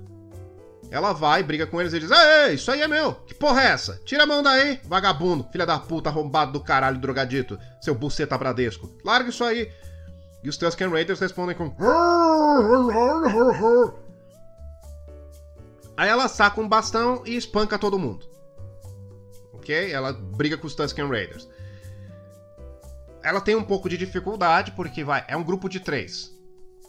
Ela 0.90 1.14
vai, 1.14 1.44
briga 1.44 1.68
com 1.68 1.80
eles 1.80 1.94
e 1.94 2.00
diz: 2.00 2.10
Ei, 2.10 2.56
isso 2.56 2.72
aí 2.72 2.82
é 2.82 2.88
meu! 2.88 3.14
Que 3.14 3.36
porra 3.36 3.62
é 3.62 3.68
essa? 3.68 4.02
Tira 4.06 4.24
a 4.24 4.28
mão 4.28 4.42
daí, 4.42 4.80
vagabundo, 4.86 5.48
filha 5.52 5.68
da 5.68 5.78
puta, 5.78 6.10
arrombado 6.10 6.52
do 6.52 6.64
caralho, 6.64 6.98
drogadito, 6.98 7.60
seu 7.80 7.94
buceta 7.94 8.38
bradesco. 8.40 8.92
Larga 9.04 9.30
isso 9.30 9.44
aí! 9.44 9.72
E 10.46 10.50
os 10.50 10.58
Tusken 10.58 10.90
Raiders 10.90 11.20
respondem 11.20 11.56
com. 11.56 11.76
Aí 15.98 16.08
ela 16.08 16.28
saca 16.28 16.62
um 16.62 16.70
bastão 16.70 17.24
e 17.26 17.36
espanca 17.36 17.80
todo 17.80 17.98
mundo. 17.98 18.30
Ok? 19.54 19.92
Ela 19.92 20.14
briga 20.14 20.56
com 20.56 20.68
os 20.68 20.76
Tusken 20.76 21.10
Raiders. 21.10 21.50
Ela 23.24 23.42
tem 23.42 23.56
um 23.56 23.64
pouco 23.64 23.90
de 23.90 23.98
dificuldade, 23.98 24.74
porque 24.74 25.04
vai, 25.04 25.26
é 25.28 25.36
um 25.36 25.44
grupo 25.44 25.68
de 25.68 25.80
três. 25.80 26.32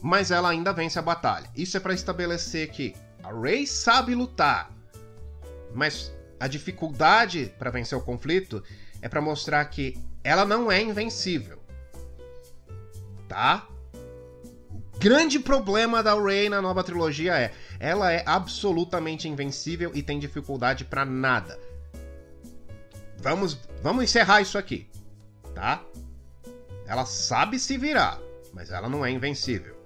Mas 0.02 0.30
ela 0.30 0.50
ainda 0.50 0.70
vence 0.70 0.98
a 0.98 1.02
batalha. 1.02 1.48
Isso 1.56 1.78
é 1.78 1.80
para 1.80 1.94
estabelecer 1.94 2.70
que 2.70 2.94
a 3.24 3.32
Rey 3.32 3.66
sabe 3.66 4.14
lutar, 4.14 4.70
mas 5.72 6.12
a 6.38 6.46
dificuldade 6.46 7.54
para 7.58 7.70
vencer 7.70 7.96
o 7.96 8.02
conflito 8.02 8.62
é 9.00 9.08
para 9.08 9.22
mostrar 9.22 9.64
que 9.64 9.98
ela 10.22 10.44
não 10.44 10.70
é 10.70 10.82
invencível. 10.82 11.55
Tá? 13.28 13.66
O 14.72 14.98
grande 14.98 15.38
problema 15.38 16.02
da 16.02 16.14
Rey 16.14 16.48
na 16.48 16.62
nova 16.62 16.82
trilogia 16.82 17.34
é 17.34 17.52
ela 17.78 18.12
é 18.12 18.22
absolutamente 18.26 19.28
invencível 19.28 19.90
e 19.94 20.02
tem 20.02 20.18
dificuldade 20.18 20.84
para 20.84 21.04
nada. 21.04 21.58
Vamos, 23.18 23.58
vamos 23.82 24.04
encerrar 24.04 24.40
isso 24.40 24.56
aqui, 24.56 24.88
tá? 25.54 25.82
Ela 26.86 27.04
sabe 27.04 27.58
se 27.58 27.76
virar, 27.76 28.18
mas 28.52 28.70
ela 28.70 28.88
não 28.88 29.04
é 29.04 29.10
invencível. 29.10 29.76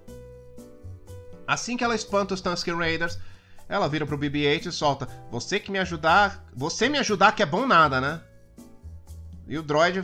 Assim 1.46 1.76
que 1.76 1.82
ela 1.82 1.94
espanta 1.94 2.34
os 2.34 2.40
Tusken 2.40 2.76
Raiders, 2.76 3.18
ela 3.68 3.88
vira 3.88 4.04
pro 4.04 4.18
BB-8 4.18 4.66
e 4.66 4.72
solta: 4.72 5.08
Você 5.30 5.58
que 5.58 5.70
me 5.70 5.78
ajudar. 5.78 6.44
Você 6.54 6.88
me 6.88 6.98
ajudar 6.98 7.32
que 7.32 7.42
é 7.42 7.46
bom 7.46 7.66
nada, 7.66 8.00
né? 8.00 8.20
E 9.50 9.58
o 9.58 9.64
droid 9.64 10.00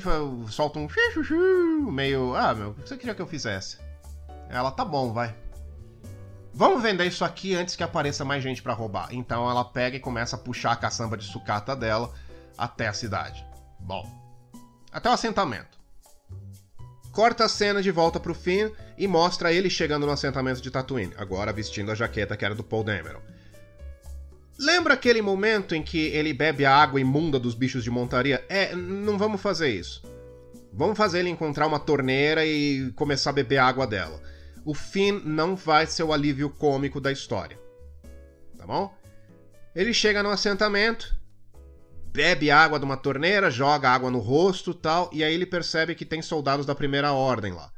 solta 0.51 0.81
um 0.81 0.89
meio. 1.93 2.35
Ah, 2.35 2.53
meu, 2.53 2.71
o 2.71 2.75
que 2.75 2.89
você 2.89 2.97
queria 2.97 3.15
que 3.15 3.23
eu 3.23 3.29
fizesse? 3.29 3.79
Ela 4.51 4.73
tá 4.73 4.85
bom, 4.85 5.13
vai. 5.13 5.37
Vamos 6.53 6.83
vender 6.83 7.07
isso 7.07 7.25
aqui 7.25 7.55
antes 7.55 7.77
que 7.77 7.85
apareça 7.85 8.25
mais 8.25 8.43
gente 8.43 8.61
para 8.61 8.73
roubar. 8.73 9.07
Então 9.13 9.49
ela 9.49 9.65
pega 9.65 9.97
e 9.97 10.01
começa 10.01 10.35
a 10.35 10.39
puxar 10.39 10.73
a 10.73 10.77
caçamba 10.77 11.17
de 11.17 11.25
sucata 11.25 11.77
dela 11.77 12.13
até 12.59 12.89
a 12.89 12.93
cidade. 12.93 13.47
Bom, 13.79 14.05
até 14.91 15.09
o 15.09 15.13
assentamento. 15.13 15.79
Corta 17.13 17.45
a 17.45 17.49
cena 17.49 17.81
de 17.81 17.93
volta 17.93 18.19
pro 18.19 18.35
Finn 18.35 18.73
e 18.99 19.07
mostra 19.07 19.53
ele 19.53 19.71
chegando 19.71 20.07
no 20.07 20.13
assentamento 20.13 20.61
de 20.61 20.73
Tatooine, 20.73 21.15
agora 21.17 21.53
vestindo 21.53 21.93
a 21.93 21.95
jaqueta 21.95 22.37
que 22.37 22.45
era 22.45 22.55
do 22.55 22.65
Paul 22.65 22.83
Dameron. 22.83 23.21
Lembra 24.59 24.95
aquele 24.95 25.21
momento 25.21 25.75
em 25.75 25.83
que 25.83 25.99
ele 25.99 26.33
bebe 26.33 26.65
a 26.65 26.75
água 26.75 27.01
imunda 27.01 27.39
dos 27.39 27.55
bichos 27.55 27.85
de 27.85 27.91
montaria? 27.91 28.45
É, 28.49 28.75
não 28.75 29.19
vamos 29.19 29.41
fazer 29.41 29.69
isso. 29.69 30.03
Vamos 30.73 30.97
fazer 30.97 31.21
ele 31.21 31.31
encontrar 31.31 31.67
uma 31.67 31.79
torneira 31.79 32.45
e 32.45 32.93
começar 32.93 33.31
a 33.31 33.35
beber 33.35 33.59
a 33.59 33.67
água 33.67 33.87
dela. 33.87 34.21
O 34.65 34.75
Finn 34.75 35.21
não 35.25 35.55
vai 35.55 35.87
ser 35.87 36.03
o 36.03 36.13
alívio 36.13 36.51
cômico 36.51 37.01
da 37.01 37.13
história. 37.13 37.59
Tá 38.57 38.67
bom? 38.67 38.93
Ele 39.75 39.93
chega 39.93 40.23
no 40.23 40.31
assentamento, 40.31 41.15
bebe 42.13 42.51
água 42.51 42.79
de 42.79 42.85
uma 42.85 42.97
torneira, 42.97 43.51
joga 43.51 43.91
água 43.91 44.11
no 44.11 44.19
rosto 44.19 44.73
tal, 44.73 45.11
e 45.13 45.23
aí 45.23 45.35
ele 45.35 45.45
percebe 45.45 45.95
que 45.95 46.05
tem 46.05 46.23
soldados 46.23 46.65
da 46.65 46.75
primeira 46.75 47.13
ordem 47.13 47.53
lá. 47.53 47.71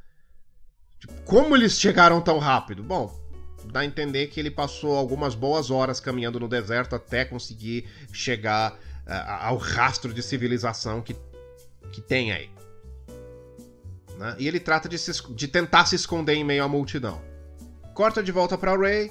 Tipo, 1.01 1.13
como 1.23 1.57
eles 1.57 1.79
chegaram 1.79 2.21
tão 2.21 2.39
rápido? 2.39 2.83
Bom, 2.85 3.18
dá 3.65 3.81
a 3.81 3.85
entender 3.85 4.29
que 4.29 4.39
ele 4.39 4.51
passou 4.51 4.97
algumas 4.97 5.35
boas 5.35 5.71
horas 5.71 6.01
caminhando 6.01 6.41
no 6.41 6.49
deserto 6.49 6.95
até 6.95 7.25
conseguir 7.25 7.89
chegar 8.13 8.73
uh, 8.73 8.77
ao 9.41 9.57
rastro 9.57 10.13
de 10.13 10.23
civilização 10.23 11.03
que, 11.03 11.15
que 11.93 12.01
tem 12.01 12.33
aí. 12.33 12.51
Né? 14.19 14.37
E 14.39 14.49
ele 14.49 14.61
trata 14.61 14.89
de, 14.89 14.99
se, 14.99 15.13
de 15.33 15.49
tentar 15.49 15.87
se 15.87 15.95
esconder 15.95 16.35
em 16.35 16.45
meio 16.45 16.65
à 16.65 16.69
multidão. 16.69 17.21
Corta 17.95 18.23
de 18.23 18.31
volta 18.31 18.57
para 18.57 18.77
Ray, 18.77 19.11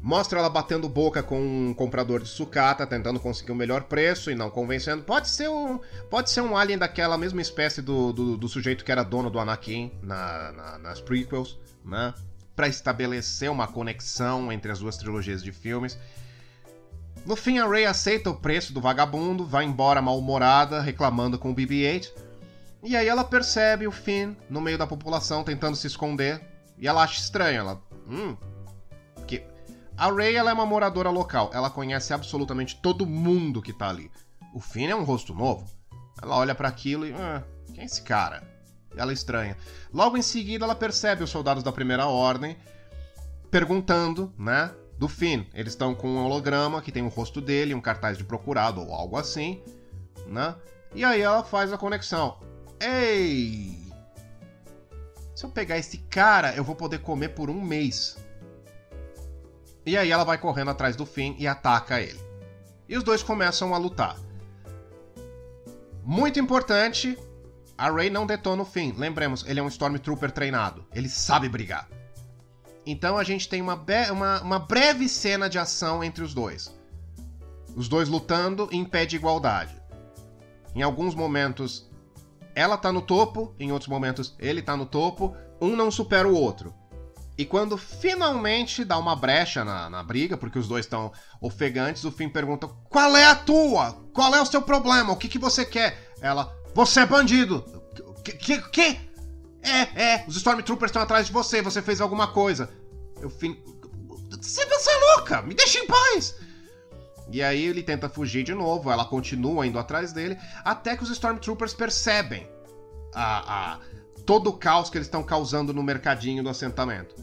mostra 0.00 0.38
ela 0.38 0.48
batendo 0.48 0.88
boca 0.88 1.22
com 1.22 1.40
um 1.40 1.74
comprador 1.74 2.22
de 2.22 2.28
sucata, 2.28 2.86
tentando 2.86 3.18
conseguir 3.18 3.52
um 3.52 3.56
melhor 3.56 3.84
preço 3.84 4.30
e 4.30 4.34
não 4.34 4.50
convencendo. 4.50 5.02
Pode 5.02 5.28
ser 5.28 5.48
um, 5.48 5.80
pode 6.10 6.30
ser 6.30 6.40
um 6.40 6.56
alien 6.56 6.78
daquela 6.78 7.16
mesma 7.16 7.40
espécie 7.40 7.82
do, 7.82 8.12
do, 8.12 8.36
do 8.36 8.48
sujeito 8.48 8.84
que 8.84 8.92
era 8.92 9.02
dono 9.02 9.30
do 9.30 9.38
Anakin 9.38 9.92
na, 10.02 10.52
na, 10.52 10.78
nas 10.78 11.00
prequels, 11.00 11.58
né? 11.84 12.14
Para 12.56 12.66
estabelecer 12.66 13.50
uma 13.50 13.68
conexão 13.68 14.50
entre 14.50 14.72
as 14.72 14.78
duas 14.78 14.96
trilogias 14.96 15.44
de 15.44 15.52
filmes. 15.52 15.98
No 17.26 17.36
fim, 17.36 17.58
a 17.58 17.68
Rey 17.68 17.84
aceita 17.84 18.30
o 18.30 18.34
preço 18.34 18.72
do 18.72 18.80
vagabundo, 18.80 19.44
vai 19.44 19.64
embora 19.64 20.00
mal-humorada, 20.00 20.80
reclamando 20.80 21.38
com 21.38 21.50
o 21.50 21.54
BB-8. 21.54 22.10
E 22.82 22.96
aí 22.96 23.06
ela 23.06 23.24
percebe 23.24 23.86
o 23.86 23.92
Finn 23.92 24.34
no 24.48 24.60
meio 24.60 24.78
da 24.78 24.86
população 24.86 25.44
tentando 25.44 25.76
se 25.76 25.86
esconder. 25.86 26.40
E 26.78 26.88
ela 26.88 27.02
acha 27.02 27.20
estranho, 27.20 27.60
ela... 27.60 27.82
Hum... 28.08 28.36
Que... 29.26 29.44
A 29.96 30.10
Rey 30.10 30.36
ela 30.36 30.50
é 30.50 30.54
uma 30.54 30.66
moradora 30.66 31.10
local, 31.10 31.50
ela 31.52 31.70
conhece 31.70 32.12
absolutamente 32.12 32.76
todo 32.76 33.06
mundo 33.06 33.62
que 33.62 33.72
tá 33.72 33.88
ali. 33.88 34.10
O 34.54 34.60
Finn 34.60 34.88
é 34.88 34.94
um 34.94 35.04
rosto 35.04 35.34
novo. 35.34 35.66
Ela 36.22 36.36
olha 36.36 36.54
para 36.54 36.68
aquilo 36.68 37.06
e... 37.06 37.12
Ah, 37.12 37.42
quem 37.72 37.82
é 37.82 37.86
esse 37.86 38.02
cara? 38.02 38.55
Ela 38.96 39.12
estranha. 39.12 39.56
Logo 39.92 40.16
em 40.16 40.22
seguida, 40.22 40.64
ela 40.64 40.74
percebe 40.74 41.22
os 41.22 41.30
soldados 41.30 41.62
da 41.62 41.72
Primeira 41.72 42.06
Ordem 42.06 42.56
perguntando, 43.50 44.32
né? 44.38 44.72
Do 44.98 45.08
Finn. 45.08 45.44
Eles 45.54 45.72
estão 45.72 45.94
com 45.94 46.08
um 46.08 46.24
holograma 46.24 46.80
que 46.80 46.90
tem 46.90 47.02
o 47.02 47.08
rosto 47.08 47.40
dele, 47.40 47.74
um 47.74 47.80
cartaz 47.80 48.16
de 48.16 48.24
procurado 48.24 48.80
ou 48.80 48.92
algo 48.92 49.16
assim, 49.16 49.62
né? 50.26 50.54
E 50.94 51.04
aí 51.04 51.20
ela 51.20 51.44
faz 51.44 51.72
a 51.72 51.78
conexão. 51.78 52.38
Ei! 52.80 53.76
Se 55.34 55.44
eu 55.44 55.50
pegar 55.50 55.76
esse 55.76 55.98
cara, 55.98 56.54
eu 56.54 56.64
vou 56.64 56.74
poder 56.74 57.00
comer 57.00 57.30
por 57.30 57.50
um 57.50 57.60
mês. 57.60 58.16
E 59.84 59.96
aí 59.96 60.10
ela 60.10 60.24
vai 60.24 60.38
correndo 60.38 60.70
atrás 60.70 60.96
do 60.96 61.04
Finn 61.04 61.36
e 61.38 61.46
ataca 61.46 62.00
ele. 62.00 62.20
E 62.88 62.96
os 62.96 63.04
dois 63.04 63.22
começam 63.22 63.74
a 63.74 63.78
lutar. 63.78 64.16
Muito 66.02 66.40
importante, 66.40 67.18
a 67.78 67.90
Rey 67.90 68.08
não 68.08 68.26
detona 68.26 68.62
o 68.62 68.66
Finn. 68.66 68.92
Lembremos, 68.96 69.44
ele 69.46 69.60
é 69.60 69.62
um 69.62 69.68
Stormtrooper 69.68 70.30
treinado. 70.30 70.86
Ele 70.94 71.08
sabe 71.08 71.48
brigar. 71.48 71.88
Então 72.86 73.18
a 73.18 73.24
gente 73.24 73.48
tem 73.48 73.60
uma, 73.60 73.84
uma, 74.12 74.40
uma 74.42 74.58
breve 74.58 75.08
cena 75.08 75.48
de 75.48 75.58
ação 75.58 76.02
entre 76.02 76.22
os 76.22 76.32
dois. 76.32 76.74
Os 77.74 77.88
dois 77.88 78.08
lutando 78.08 78.68
em 78.72 78.84
pé 78.84 79.04
de 79.04 79.16
igualdade. 79.16 79.76
Em 80.74 80.82
alguns 80.82 81.14
momentos 81.14 81.90
ela 82.54 82.78
tá 82.78 82.90
no 82.90 83.02
topo, 83.02 83.54
em 83.60 83.70
outros 83.70 83.88
momentos 83.88 84.34
ele 84.38 84.62
tá 84.62 84.76
no 84.76 84.86
topo, 84.86 85.36
um 85.60 85.76
não 85.76 85.90
supera 85.90 86.26
o 86.26 86.34
outro. 86.34 86.74
E 87.36 87.44
quando 87.44 87.76
finalmente 87.76 88.82
dá 88.82 88.96
uma 88.96 89.14
brecha 89.14 89.62
na, 89.62 89.90
na 89.90 90.02
briga, 90.02 90.38
porque 90.38 90.58
os 90.58 90.66
dois 90.66 90.86
estão 90.86 91.12
ofegantes, 91.38 92.02
o 92.04 92.10
Finn 92.10 92.30
pergunta: 92.30 92.66
Qual 92.88 93.14
é 93.14 93.26
a 93.26 93.34
tua? 93.34 93.92
Qual 94.14 94.34
é 94.34 94.40
o 94.40 94.46
seu 94.46 94.62
problema? 94.62 95.12
O 95.12 95.16
que, 95.16 95.28
que 95.28 95.38
você 95.38 95.62
quer? 95.66 96.14
Ela: 96.22 96.50
Você 96.76 97.00
é 97.00 97.06
bandido! 97.06 97.64
Que? 98.22 98.32
que, 98.32 98.60
que? 98.68 99.00
É, 99.62 100.02
é, 100.10 100.24
os 100.28 100.36
Stormtroopers 100.36 100.90
estão 100.90 101.00
atrás 101.00 101.26
de 101.26 101.32
você, 101.32 101.62
você 101.62 101.80
fez 101.80 102.02
alguma 102.02 102.26
coisa. 102.26 102.68
O 103.24 103.30
Finn. 103.30 103.56
Você, 104.42 104.66
você 104.66 104.90
é 104.90 105.16
louca! 105.16 105.40
Me 105.40 105.54
deixa 105.54 105.78
em 105.78 105.86
paz! 105.86 106.34
E 107.32 107.42
aí 107.42 107.64
ele 107.64 107.82
tenta 107.82 108.10
fugir 108.10 108.44
de 108.44 108.52
novo, 108.52 108.90
ela 108.90 109.06
continua 109.06 109.66
indo 109.66 109.78
atrás 109.78 110.12
dele, 110.12 110.36
até 110.62 110.94
que 110.94 111.02
os 111.02 111.08
Stormtroopers 111.08 111.72
percebem 111.72 112.46
a, 113.14 113.72
a 113.72 113.80
todo 114.26 114.50
o 114.50 114.52
caos 114.52 114.90
que 114.90 114.98
eles 114.98 115.06
estão 115.06 115.22
causando 115.22 115.72
no 115.72 115.82
mercadinho 115.82 116.42
do 116.42 116.50
assentamento. 116.50 117.16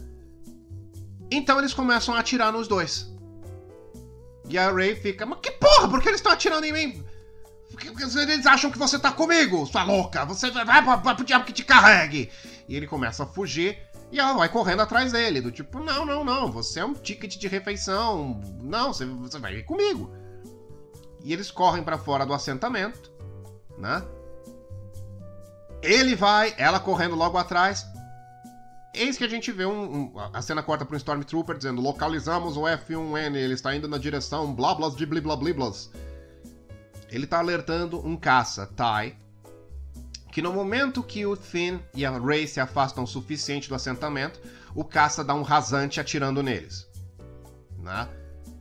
Então 1.30 1.60
eles 1.60 1.72
começam 1.72 2.12
a 2.12 2.18
atirar 2.18 2.52
nos 2.52 2.66
dois. 2.66 3.08
E 4.48 4.58
a 4.58 4.72
Ray 4.72 4.96
fica, 4.96 5.24
mas 5.24 5.38
que 5.38 5.52
porra, 5.52 5.88
por 5.88 6.02
que 6.02 6.08
eles 6.08 6.18
estão 6.18 6.32
atirando 6.32 6.64
em 6.64 6.72
mim? 6.72 7.04
Porque 7.70 7.88
eles 7.88 8.46
acham 8.46 8.70
que 8.70 8.78
você 8.78 8.98
tá 8.98 9.10
comigo, 9.10 9.66
sua 9.66 9.82
louca, 9.82 10.24
você 10.24 10.50
vai, 10.50 10.64
vai, 10.64 10.82
vai 10.82 11.14
pro 11.14 11.24
diabo 11.24 11.44
que 11.44 11.52
te 11.52 11.64
carregue. 11.64 12.30
E 12.68 12.76
ele 12.76 12.86
começa 12.86 13.24
a 13.24 13.26
fugir 13.26 13.78
e 14.12 14.20
ela 14.20 14.32
vai 14.34 14.48
correndo 14.48 14.80
atrás 14.80 15.12
dele, 15.12 15.40
do 15.40 15.50
tipo, 15.50 15.80
não, 15.80 16.06
não, 16.06 16.24
não, 16.24 16.52
você 16.52 16.80
é 16.80 16.84
um 16.84 16.94
ticket 16.94 17.36
de 17.36 17.48
refeição, 17.48 18.40
não, 18.60 18.92
você, 18.92 19.04
você 19.04 19.38
vai 19.38 19.56
ir 19.56 19.64
comigo. 19.64 20.14
E 21.24 21.32
eles 21.32 21.50
correm 21.50 21.82
para 21.82 21.98
fora 21.98 22.24
do 22.24 22.32
assentamento, 22.32 23.10
né? 23.76 24.04
Ele 25.82 26.14
vai, 26.14 26.54
ela 26.56 26.78
correndo 26.78 27.16
logo 27.16 27.36
atrás. 27.36 27.84
Eis 28.94 29.18
que 29.18 29.24
a 29.24 29.28
gente 29.28 29.50
vê 29.50 29.66
um, 29.66 30.12
um 30.14 30.18
a 30.32 30.40
cena 30.40 30.62
corta 30.62 30.84
para 30.84 30.94
um 30.94 30.96
Stormtrooper 30.96 31.56
dizendo: 31.56 31.80
localizamos 31.80 32.56
o 32.56 32.62
F1N, 32.62 33.34
ele 33.34 33.54
está 33.54 33.74
indo 33.74 33.88
na 33.88 33.98
direção 33.98 34.54
blablas 34.54 34.94
de 34.94 35.04
bliblabliblas. 35.04 35.90
Ele 37.14 37.26
está 37.26 37.38
alertando 37.38 38.04
um 38.04 38.16
caça, 38.16 38.66
Tai, 38.66 39.16
que 40.32 40.42
no 40.42 40.52
momento 40.52 41.00
que 41.00 41.24
o 41.24 41.36
Finn 41.36 41.78
e 41.94 42.04
a 42.04 42.18
Rey 42.18 42.48
se 42.48 42.58
afastam 42.58 43.04
o 43.04 43.06
suficiente 43.06 43.68
do 43.68 43.74
assentamento, 43.76 44.40
o 44.74 44.84
caça 44.84 45.22
dá 45.22 45.32
um 45.32 45.42
rasante 45.42 46.00
atirando 46.00 46.42
neles. 46.42 46.88
Né? 47.78 48.08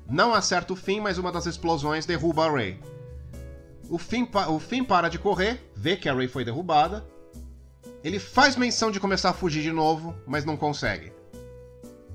Não 0.07 0.35
acerta 0.35 0.71
o 0.71 0.75
Finn, 0.75 1.01
mas 1.01 1.17
uma 1.17 1.31
das 1.31 1.47
explosões 1.47 2.05
derruba 2.05 2.45
a 2.45 2.51
Rey. 2.51 2.79
O 3.89 3.97
Finn, 3.97 4.27
o 4.47 4.59
Finn 4.59 4.83
para 4.83 5.09
de 5.09 5.17
correr, 5.17 5.71
vê 5.75 5.97
que 5.97 6.07
a 6.07 6.13
Rey 6.13 6.27
foi 6.27 6.45
derrubada. 6.45 7.03
Ele 8.03 8.19
faz 8.19 8.55
menção 8.55 8.91
de 8.91 8.99
começar 8.99 9.31
a 9.31 9.33
fugir 9.33 9.63
de 9.63 9.71
novo, 9.71 10.15
mas 10.27 10.45
não 10.45 10.55
consegue. 10.55 11.11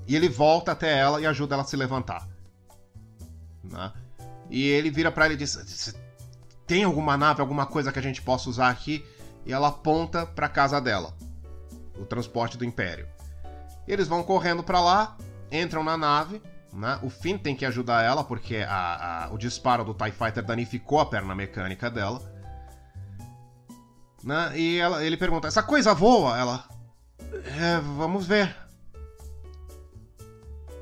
E 0.07 0.15
ele 0.15 0.29
volta 0.29 0.71
até 0.71 0.97
ela 0.97 1.19
e 1.19 1.25
ajuda 1.25 1.55
ela 1.55 1.63
a 1.63 1.67
se 1.67 1.75
levantar. 1.75 2.25
Né? 3.61 3.91
E 4.49 4.69
ele 4.69 4.89
vira 4.89 5.11
para 5.11 5.25
ela 5.25 5.33
e 5.33 5.37
diz: 5.37 5.57
Tem 6.69 6.85
alguma 6.85 7.17
nave, 7.17 7.41
alguma 7.41 7.65
coisa 7.65 7.91
que 7.91 7.99
a 7.99 8.01
gente 8.01 8.21
possa 8.21 8.49
usar 8.49 8.69
aqui? 8.69 9.03
e 9.45 9.53
ela 9.53 9.69
aponta 9.69 10.25
para 10.25 10.45
a 10.45 10.49
casa 10.49 10.79
dela, 10.79 11.13
o 11.97 12.05
transporte 12.05 12.55
do 12.55 12.65
Império. 12.65 13.07
Eles 13.87 14.07
vão 14.07 14.23
correndo 14.23 14.63
para 14.63 14.79
lá, 14.79 15.17
entram 15.51 15.83
na 15.83 15.97
nave, 15.97 16.41
né? 16.71 16.99
O 17.01 17.09
Finn 17.09 17.37
tem 17.37 17.55
que 17.55 17.65
ajudar 17.65 18.03
ela 18.03 18.23
porque 18.23 18.57
a, 18.57 19.25
a, 19.25 19.33
o 19.33 19.37
disparo 19.39 19.83
do 19.83 19.95
TIE 19.95 20.11
Fighter 20.11 20.45
danificou 20.45 20.99
a 20.99 21.05
perna 21.05 21.33
mecânica 21.33 21.89
dela. 21.89 22.21
Né? 24.23 24.51
E 24.55 24.77
ela, 24.77 25.03
ele 25.03 25.17
pergunta: 25.17 25.47
Essa 25.47 25.63
coisa 25.63 25.95
voa? 25.95 26.37
Ela. 26.37 26.65
É, 27.59 27.79
vamos 27.79 28.27
ver. 28.27 28.55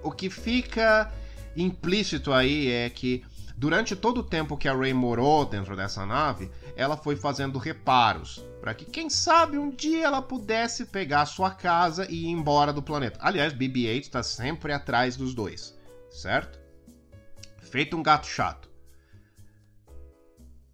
O 0.04 0.12
que 0.12 0.30
fica 0.30 1.10
implícito 1.56 2.34
aí 2.34 2.70
é 2.70 2.90
que 2.90 3.24
durante 3.58 3.96
todo 3.96 4.20
o 4.20 4.24
tempo 4.24 4.56
que 4.56 4.68
a 4.68 4.76
Rey 4.76 4.94
morou 4.94 5.44
dentro 5.44 5.76
dessa 5.76 6.06
nave, 6.06 6.52
ela 6.76 6.96
foi 6.96 7.16
fazendo 7.16 7.58
reparos 7.58 8.46
para 8.62 8.76
que, 8.76 8.86
quem 8.86 9.10
sabe, 9.10 9.58
um 9.58 9.72
dia 9.72 10.06
ela 10.06 10.22
pudesse 10.22 10.86
pegar 10.86 11.26
sua 11.26 11.50
casa 11.50 12.06
e 12.10 12.26
ir 12.26 12.30
embora 12.30 12.72
do 12.72 12.84
planeta. 12.84 13.18
Aliás, 13.20 13.54
BB-8 13.54 14.02
está 14.02 14.22
sempre 14.22 14.72
atrás 14.72 15.18
dos 15.18 15.34
dois, 15.34 15.76
certo? 16.12 16.60
Feito 17.64 17.98
um 17.98 18.04
gato 18.04 18.28
chato. 18.28 18.70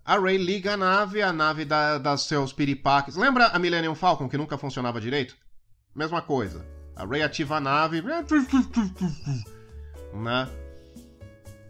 A 0.04 0.20
Ray 0.20 0.38
liga 0.38 0.74
a 0.74 0.78
nave, 0.78 1.22
a 1.22 1.32
nave 1.32 1.64
dá, 1.64 1.98
dá 1.98 2.18
seus 2.18 2.52
piripaques. 2.52 3.16
Lembra 3.16 3.48
a 3.48 3.58
Millennium 3.58 3.96
Falcon 3.96 4.28
que 4.28 4.38
nunca 4.38 4.58
funcionava 4.58 5.00
direito? 5.00 5.38
Mesma 5.96 6.22
coisa. 6.22 6.66
A 6.94 7.06
Ray 7.06 7.24
ativa 7.24 7.56
a 7.56 7.62
nave. 7.62 8.02
Né? 10.14 10.50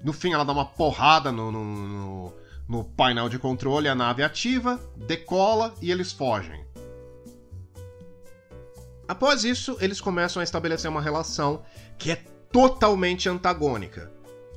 No 0.04 0.12
fim, 0.12 0.34
ela 0.34 0.43
dá 0.43 0.51
uma 0.51 0.66
porrada 0.66 1.32
no, 1.32 1.51
no, 1.51 1.64
no 1.64 2.34
no 2.68 2.84
painel 2.84 3.30
de 3.30 3.38
controle, 3.38 3.88
a 3.88 3.95
nave 3.95 4.24
ativa, 4.24 4.80
decola 4.95 5.74
e 5.82 5.91
eles 5.91 6.12
fogem. 6.12 6.66
Após 9.08 9.43
isso, 9.43 9.78
eles 9.80 9.99
começam 9.99 10.39
a 10.39 10.43
estabelecer 10.43 10.89
uma 10.89 11.01
relação 11.01 11.64
que 11.97 12.12
é 12.12 12.16
totalmente 12.51 13.28
antagônica, 13.28 14.12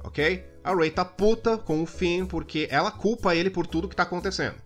ok? 0.04 0.44
A 0.62 0.74
Rey 0.74 0.90
tá 0.90 1.04
puta 1.04 1.58
com 1.58 1.82
o 1.82 1.86
Finn 1.86 2.26
porque 2.26 2.68
ela 2.70 2.90
culpa 2.90 3.34
ele 3.34 3.50
por 3.50 3.66
tudo 3.66 3.88
que 3.88 3.96
tá 3.96 4.04
acontecendo. 4.04 4.56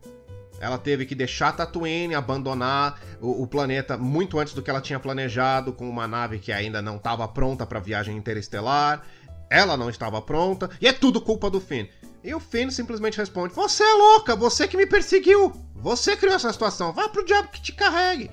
Ela 0.60 0.76
teve 0.76 1.06
que 1.06 1.14
deixar 1.14 1.52
Tatooine, 1.52 2.14
abandonar 2.14 3.00
o, 3.18 3.42
o, 3.42 3.46
planeta 3.46 3.96
muito 3.96 4.38
antes 4.38 4.52
do 4.52 4.60
que 4.60 4.68
ela 4.68 4.82
tinha 4.82 5.00
planejado, 5.00 5.72
com 5.72 5.88
uma 5.88 6.06
nave 6.06 6.38
que 6.38 6.52
ainda 6.52 6.82
não 6.82 6.96
estava 6.96 7.26
pronta 7.26 7.64
para 7.64 7.80
viagem 7.80 8.14
interestelar. 8.14 9.02
Ela 9.50 9.76
não 9.76 9.90
estava 9.90 10.22
pronta, 10.22 10.70
e 10.80 10.86
é 10.86 10.92
tudo 10.92 11.20
culpa 11.20 11.50
do 11.50 11.60
Finn. 11.60 11.88
E 12.22 12.32
o 12.32 12.38
Finn 12.38 12.70
simplesmente 12.70 13.18
responde: 13.18 13.52
Você 13.54 13.82
é 13.82 13.94
louca, 13.94 14.36
você 14.36 14.68
que 14.68 14.76
me 14.76 14.86
perseguiu. 14.86 15.52
Você 15.74 16.16
criou 16.16 16.36
essa 16.36 16.52
situação, 16.52 16.92
vá 16.92 17.08
pro 17.08 17.24
diabo 17.24 17.48
que 17.48 17.60
te 17.60 17.72
carregue. 17.72 18.30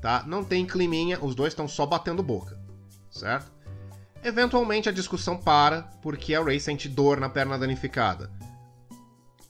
Tá? 0.00 0.22
Não 0.26 0.44
tem 0.44 0.64
climinha, 0.64 1.18
os 1.20 1.34
dois 1.34 1.52
estão 1.52 1.66
só 1.66 1.84
batendo 1.84 2.22
boca. 2.22 2.56
Certo? 3.10 3.50
Eventualmente 4.22 4.88
a 4.88 4.92
discussão 4.92 5.36
para 5.36 5.82
porque 6.02 6.34
a 6.34 6.42
Ray 6.42 6.60
sente 6.60 6.88
dor 6.88 7.18
na 7.18 7.28
perna 7.28 7.58
danificada. 7.58 8.30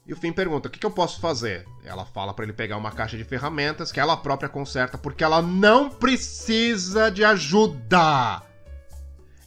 E 0.06 0.12
o 0.12 0.16
Finn 0.16 0.32
pergunta: 0.32 0.68
O 0.68 0.70
que, 0.70 0.78
que 0.78 0.86
eu 0.86 0.90
posso 0.90 1.20
fazer? 1.20 1.66
Ela 1.84 2.06
fala 2.06 2.32
para 2.32 2.44
ele 2.44 2.54
pegar 2.54 2.78
uma 2.78 2.92
caixa 2.92 3.18
de 3.18 3.24
ferramentas 3.24 3.92
que 3.92 4.00
ela 4.00 4.16
própria 4.16 4.48
conserta 4.48 4.96
porque 4.96 5.22
ela 5.22 5.42
não 5.42 5.90
precisa 5.90 7.10
de 7.10 7.22
ajuda. 7.24 8.47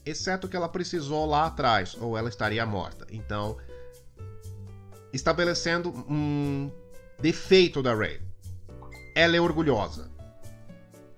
Exceto 0.06 0.48
que 0.48 0.56
ela 0.56 0.68
precisou 0.68 1.26
lá 1.26 1.46
atrás, 1.46 1.96
ou 2.00 2.18
ela 2.18 2.30
estaria 2.30 2.66
morta. 2.66 3.06
Então, 3.12 3.58
estabelecendo 5.14 5.90
um 6.10 6.72
defeito 7.20 7.84
da 7.84 7.94
Ray. 7.94 8.20
Ela 9.16 9.38
é 9.38 9.42
orgulhosa. 9.42 10.10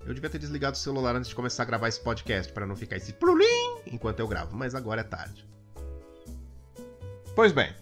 Eu 0.06 0.14
devia 0.14 0.30
ter 0.30 0.40
desligado 0.40 0.76
o 0.76 0.80
celular 0.80 1.16
antes 1.16 1.30
de 1.30 1.36
começar 1.36 1.64
a 1.64 1.66
gravar 1.66 1.88
esse 1.88 2.02
podcast 2.02 2.52
para 2.52 2.66
não 2.66 2.76
ficar 2.76 2.98
esse 2.98 3.14
plulim 3.14 3.80
enquanto 3.86 4.20
eu 4.20 4.28
gravo, 4.28 4.56
mas 4.56 4.76
agora 4.76 5.02
é 5.02 5.04
tarde. 5.04 5.48
Pois 7.34 7.54
bem, 7.54 7.74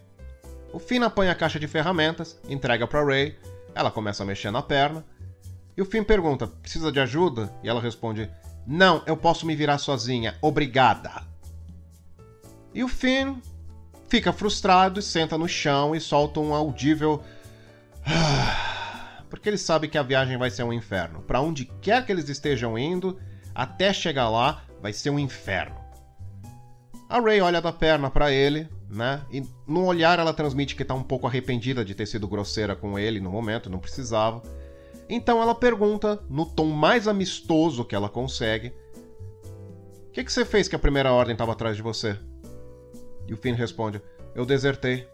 o 0.71 0.79
Finn 0.79 1.03
apanha 1.03 1.31
a 1.31 1.35
caixa 1.35 1.59
de 1.59 1.67
ferramentas, 1.67 2.39
entrega 2.47 2.87
para 2.87 3.03
Ray, 3.03 3.37
ela 3.73 3.89
começa 3.89 4.21
a 4.21 4.25
mexer 4.25 4.51
na 4.51 4.61
perna, 4.61 5.03
e 5.75 5.81
o 5.81 5.85
Finn 5.85 6.03
pergunta: 6.03 6.47
"Precisa 6.47 6.91
de 6.91 6.99
ajuda?" 6.99 7.51
E 7.63 7.69
ela 7.69 7.81
responde: 7.81 8.29
"Não, 8.65 9.03
eu 9.05 9.17
posso 9.17 9.45
me 9.45 9.55
virar 9.55 9.77
sozinha, 9.77 10.35
obrigada." 10.41 11.23
E 12.73 12.83
o 12.83 12.87
Finn 12.87 13.37
fica 14.07 14.33
frustrado 14.33 14.99
e 14.99 15.03
senta 15.03 15.37
no 15.37 15.47
chão 15.47 15.95
e 15.95 15.99
solta 16.01 16.39
um 16.39 16.53
audível. 16.53 17.23
Porque 19.29 19.47
ele 19.47 19.57
sabe 19.57 19.87
que 19.87 19.97
a 19.97 20.03
viagem 20.03 20.37
vai 20.37 20.49
ser 20.49 20.63
um 20.63 20.73
inferno. 20.73 21.21
Para 21.21 21.41
onde 21.41 21.65
quer 21.81 22.05
que 22.05 22.11
eles 22.11 22.27
estejam 22.27 22.77
indo, 22.77 23.17
até 23.55 23.93
chegar 23.93 24.29
lá, 24.29 24.63
vai 24.81 24.91
ser 24.91 25.09
um 25.09 25.19
inferno. 25.19 25.79
A 27.09 27.19
Ray 27.19 27.41
olha 27.41 27.61
da 27.61 27.73
perna 27.73 28.09
para 28.09 28.31
ele, 28.31 28.69
né? 28.89 29.21
E 29.31 29.43
no 29.67 29.85
olhar 29.85 30.19
ela 30.19 30.33
transmite 30.33 30.75
que 30.75 30.85
tá 30.85 30.93
um 30.93 31.03
pouco 31.03 31.27
arrependida 31.27 31.83
de 31.83 31.93
ter 31.93 32.05
sido 32.05 32.27
grosseira 32.27 32.75
com 32.75 32.97
ele 32.97 33.19
no 33.19 33.29
momento, 33.29 33.69
não 33.69 33.79
precisava. 33.79 34.41
Então 35.13 35.41
ela 35.41 35.53
pergunta, 35.53 36.23
no 36.29 36.45
tom 36.45 36.67
mais 36.67 37.05
amistoso 37.05 37.83
que 37.83 37.93
ela 37.93 38.07
consegue: 38.07 38.73
O 40.07 40.11
que, 40.13 40.23
que 40.23 40.31
você 40.31 40.45
fez 40.45 40.69
que 40.69 40.75
a 40.75 40.79
primeira 40.79 41.11
ordem 41.11 41.33
estava 41.33 41.51
atrás 41.51 41.75
de 41.75 41.81
você? 41.81 42.17
E 43.27 43.33
o 43.33 43.37
Finn 43.37 43.53
responde: 43.53 44.01
Eu 44.33 44.45
desertei. 44.45 45.05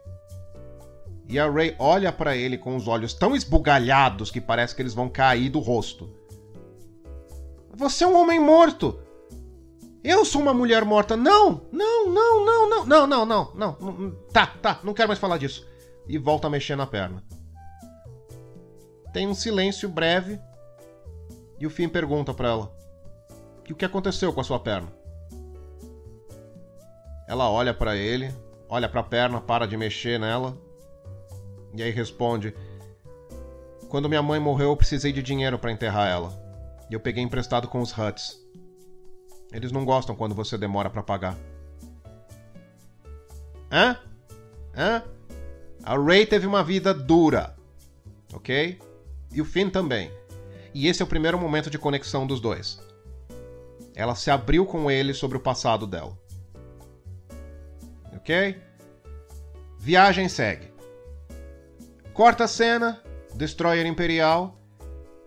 E 1.28 1.40
a 1.40 1.50
Ray 1.50 1.76
olha 1.80 2.12
para 2.12 2.38
ele 2.38 2.60
com 2.60 2.76
os 2.76 2.88
olhos 2.88 3.12
tão 3.16 3.36
esbugalhados 3.36 4.30
que 4.30 4.40
parece 4.40 4.76
que 4.76 4.84
eles 4.84 4.94
vão 4.94 5.10
cair 5.10 5.50
do 5.50 5.60
rosto. 5.60 6.08
Você 7.76 8.04
é 8.04 8.08
um 8.08 8.22
homem 8.22 8.40
morto! 8.40 9.00
Eu 10.04 10.24
sou 10.24 10.44
uma 10.44 10.54
mulher 10.54 10.86
morta! 10.86 11.18
Não! 11.18 11.68
Não, 11.72 12.08
não, 12.08 12.46
não, 12.46 12.70
não, 12.70 12.86
não, 12.86 13.08
não, 13.08 13.26
não, 13.26 13.52
não. 13.56 14.12
Tá, 14.32 14.46
tá, 14.46 14.80
não 14.84 14.94
quero 14.94 15.10
mais 15.10 15.20
falar 15.20 15.40
disso. 15.40 15.68
E 16.08 16.20
volta 16.20 16.46
a 16.46 16.52
mexer 16.52 16.76
na 16.76 16.86
perna. 16.86 17.24
Tem 19.14 19.28
um 19.28 19.34
silêncio 19.34 19.90
breve. 19.90 20.40
E 21.60 21.66
o 21.66 21.70
Finn 21.70 21.90
pergunta 21.90 22.34
para 22.34 22.50
ela: 22.50 22.72
E 23.68 23.74
o 23.74 23.76
que 23.76 23.86
aconteceu 23.86 24.32
com 24.34 24.42
a 24.42 24.44
sua 24.44 24.60
perna? 24.60 24.88
Ela 27.28 27.50
olha 27.50 27.74
para 27.74 27.96
ele, 27.96 28.34
olha 28.70 28.88
para 28.88 29.02
a 29.02 29.04
perna, 29.04 29.42
para 29.42 29.68
de 29.68 29.76
mexer 29.76 30.20
nela. 30.20 30.58
E 31.74 31.84
aí 31.84 31.92
responde: 31.92 32.56
Quando 33.90 34.10
minha 34.10 34.22
mãe 34.22 34.40
morreu, 34.40 34.70
eu 34.70 34.78
precisei 34.78 35.12
de 35.12 35.22
dinheiro 35.22 35.60
para 35.60 35.72
enterrar 35.72 36.08
ela. 36.08 36.32
E 36.90 36.94
eu 36.94 37.00
peguei 37.00 37.24
emprestado 37.24 37.68
com 37.68 37.82
os 37.82 37.92
Huts. 37.98 38.38
Eles 39.52 39.72
não 39.72 39.86
gostam 39.86 40.16
quando 40.16 40.36
você 40.36 40.58
demora 40.58 40.90
para 40.90 41.04
pagar. 41.04 41.38
Hã? 43.72 43.98
Hã? 44.76 45.04
A 45.84 45.98
Ray 45.98 46.26
teve 46.26 46.46
uma 46.46 46.64
vida 46.64 46.94
dura, 46.94 47.56
ok? 48.34 48.80
E 49.32 49.42
o 49.42 49.46
Finn 49.46 49.70
também. 49.70 50.12
E 50.74 50.88
esse 50.88 51.02
é 51.02 51.06
o 51.06 51.08
primeiro 51.08 51.38
momento 51.38 51.70
de 51.70 51.78
conexão 51.78 52.26
dos 52.26 52.40
dois. 52.40 52.80
Ela 53.96 54.16
se 54.16 54.30
abriu 54.30 54.66
com 54.66 54.92
ele 54.92 55.14
sobre 55.14 55.38
o 55.38 55.42
passado 55.42 55.88
dela. 55.88 56.18
Ok? 58.16 58.62
Viagem 59.80 60.30
segue. 60.30 60.72
Corta 62.14 62.44
a 62.44 62.48
cena, 62.48 63.02
Destroyer 63.36 63.86
Imperial. 63.86 64.60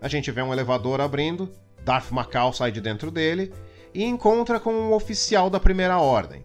A 0.01 0.09
gente 0.09 0.31
vê 0.31 0.43
um 0.43 0.53
elevador 0.53 1.01
abrindo, 1.01 1.53
Darth 1.85 2.11
Macau 2.11 2.53
sai 2.53 2.71
de 2.73 2.81
dentro 2.81 3.11
dele 3.11 3.53
e 3.95 4.05
encontra 4.05 4.61
com 4.61 4.73
um 4.73 4.93
oficial 4.93 5.51
da 5.51 5.59
Primeira 5.59 5.99
Ordem. 5.99 6.45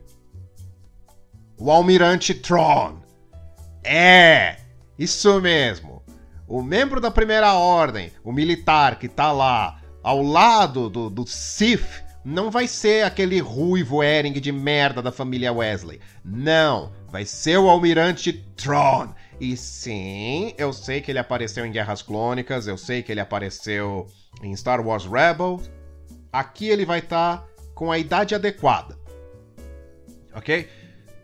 O 1.57 1.71
Almirante 1.71 2.33
Tron. 2.33 2.99
É, 3.83 4.57
isso 4.97 5.39
mesmo. 5.41 5.94
O 6.47 6.61
membro 6.61 7.01
da 7.01 7.09
Primeira 7.09 7.53
Ordem, 7.53 8.11
o 8.23 8.31
militar 8.31 8.99
que 8.99 9.07
tá 9.07 9.31
lá 9.31 9.81
ao 10.03 10.21
lado 10.21 10.89
do, 10.89 11.09
do 11.09 11.25
Sith, 11.25 12.03
não 12.23 12.51
vai 12.51 12.67
ser 12.67 13.03
aquele 13.03 13.39
ruivo 13.39 14.03
Ering 14.03 14.33
de 14.33 14.51
merda 14.51 15.01
da 15.01 15.11
família 15.11 15.51
Wesley. 15.51 15.99
Não, 16.23 16.91
vai 17.09 17.25
ser 17.25 17.57
o 17.57 17.69
Almirante 17.69 18.33
Tron. 18.55 19.13
E 19.39 19.57
sim, 19.57 20.53
eu 20.57 20.71
sei 20.71 21.01
que 21.01 21.11
ele 21.11 21.19
apareceu 21.19 21.65
em 21.65 21.71
Guerras 21.71 22.01
Clônicas, 22.01 22.67
eu 22.67 22.77
sei 22.77 23.03
que 23.03 23.11
ele 23.11 23.19
apareceu 23.19 24.07
em 24.41 24.55
Star 24.55 24.85
Wars 24.85 25.05
Rebels, 25.05 25.69
aqui 26.31 26.67
ele 26.67 26.85
vai 26.85 26.99
estar 26.99 27.37
tá 27.37 27.47
com 27.73 27.91
a 27.91 27.97
idade 27.97 28.33
adequada. 28.35 28.97
Ok? 30.33 30.69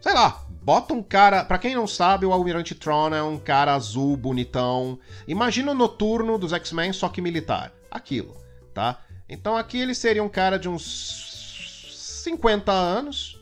Sei 0.01 0.13
lá, 0.13 0.45
bota 0.61 0.93
um 0.93 1.01
cara. 1.01 1.43
Para 1.43 1.57
quem 1.57 1.75
não 1.75 1.87
sabe, 1.87 2.25
o 2.25 2.31
Almirante 2.31 2.75
Tron 2.75 3.13
é 3.13 3.23
um 3.23 3.37
cara 3.37 3.73
azul, 3.73 4.15
bonitão. 4.15 4.99
Imagina 5.27 5.71
o 5.71 5.75
noturno 5.75 6.37
dos 6.37 6.53
X-Men, 6.53 6.93
só 6.93 7.09
que 7.09 7.21
militar. 7.21 7.73
Aquilo, 7.89 8.35
tá? 8.73 9.01
Então 9.27 9.57
aqui 9.57 9.79
ele 9.79 9.95
seria 9.95 10.23
um 10.23 10.29
cara 10.29 10.57
de 10.57 10.69
uns 10.69 12.21
50 12.23 12.71
anos, 12.71 13.39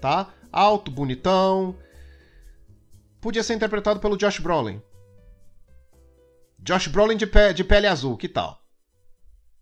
tá? 0.00 0.28
Alto, 0.52 0.90
bonitão. 0.90 1.76
Podia 3.20 3.42
ser 3.42 3.54
interpretado 3.54 4.00
pelo 4.00 4.16
Josh 4.16 4.38
Brolin. 4.38 4.80
Josh 6.58 6.88
Brolin 6.88 7.16
de, 7.16 7.26
pe 7.26 7.54
de 7.54 7.64
pele 7.64 7.86
azul, 7.86 8.16
que 8.16 8.28
tal? 8.28 8.60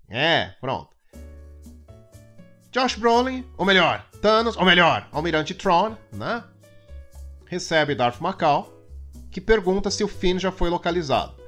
É, 0.09 0.55
pronto. 0.61 0.97
Josh 2.71 2.97
Brolin, 2.97 3.45
ou 3.57 3.65
melhor, 3.65 4.08
Thanos, 4.21 4.57
ou 4.57 4.65
melhor, 4.65 5.09
Almirante 5.13 5.55
Tron, 5.55 5.97
né? 6.13 6.43
Recebe 7.47 7.95
Darth 7.95 8.21
Macau, 8.21 8.73
que 9.31 9.41
pergunta 9.41 9.91
se 9.91 10.03
o 10.03 10.09
Finn 10.09 10.39
já 10.39 10.51
foi 10.51 10.69
localizado. 10.69 11.39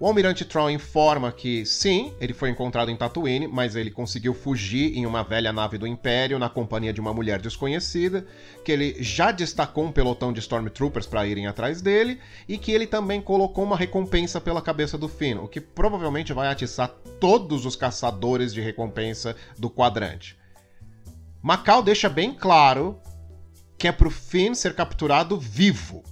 O 0.00 0.06
Almirante 0.06 0.46
Tron 0.46 0.70
informa 0.70 1.30
que 1.30 1.64
sim, 1.66 2.14
ele 2.18 2.32
foi 2.32 2.48
encontrado 2.48 2.90
em 2.90 2.96
Tatooine, 2.96 3.46
mas 3.46 3.76
ele 3.76 3.90
conseguiu 3.90 4.32
fugir 4.32 4.96
em 4.96 5.04
uma 5.04 5.22
velha 5.22 5.52
nave 5.52 5.76
do 5.76 5.86
Império 5.86 6.38
na 6.38 6.48
companhia 6.48 6.92
de 6.92 7.00
uma 7.00 7.12
mulher 7.12 7.38
desconhecida, 7.38 8.26
que 8.64 8.72
ele 8.72 8.96
já 8.98 9.30
destacou 9.30 9.84
um 9.84 9.92
pelotão 9.92 10.32
de 10.32 10.40
Stormtroopers 10.40 11.06
para 11.06 11.26
irem 11.26 11.46
atrás 11.46 11.82
dele 11.82 12.18
e 12.48 12.56
que 12.56 12.72
ele 12.72 12.86
também 12.86 13.20
colocou 13.20 13.62
uma 13.62 13.76
recompensa 13.76 14.40
pela 14.40 14.62
cabeça 14.62 14.96
do 14.96 15.06
Finn, 15.06 15.38
o 15.38 15.46
que 15.46 15.60
provavelmente 15.60 16.32
vai 16.32 16.48
atiçar 16.48 16.88
todos 17.20 17.66
os 17.66 17.76
caçadores 17.76 18.54
de 18.54 18.62
recompensa 18.62 19.36
do 19.58 19.68
quadrante. 19.68 20.39
Macau 21.42 21.82
deixa 21.82 22.08
bem 22.08 22.34
claro 22.34 23.00
que 23.78 23.88
é 23.88 23.92
pro 23.92 24.10
Finn 24.10 24.54
ser 24.54 24.74
capturado 24.74 25.38
vivo. 25.38 26.04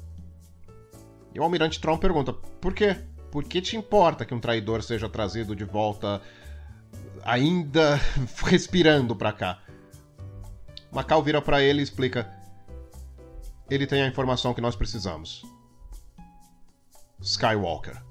E 1.35 1.39
o 1.39 1.43
Almirante 1.43 1.81
Tron 1.81 1.99
pergunta: 1.99 2.33
por 2.33 2.73
quê? 2.73 2.97
Por 3.31 3.45
que 3.45 3.61
te 3.61 3.77
importa 3.77 4.25
que 4.25 4.35
um 4.35 4.41
traidor 4.41 4.83
seja 4.83 5.09
trazido 5.09 5.55
de 5.55 5.65
volta 5.65 6.23
ainda 7.23 8.01
respirando 8.47 9.15
para 9.15 9.33
cá? 9.33 9.63
Macau 10.91 11.23
vira 11.23 11.43
para 11.43 11.63
ele 11.63 11.81
e 11.81 11.85
explica: 11.85 12.27
Ele 13.69 13.87
tem 13.87 14.03
a 14.03 14.09
informação 14.09 14.55
que 14.55 14.63
nós 14.63 14.75
precisamos. 14.75 15.45
Skywalker. 17.21 18.03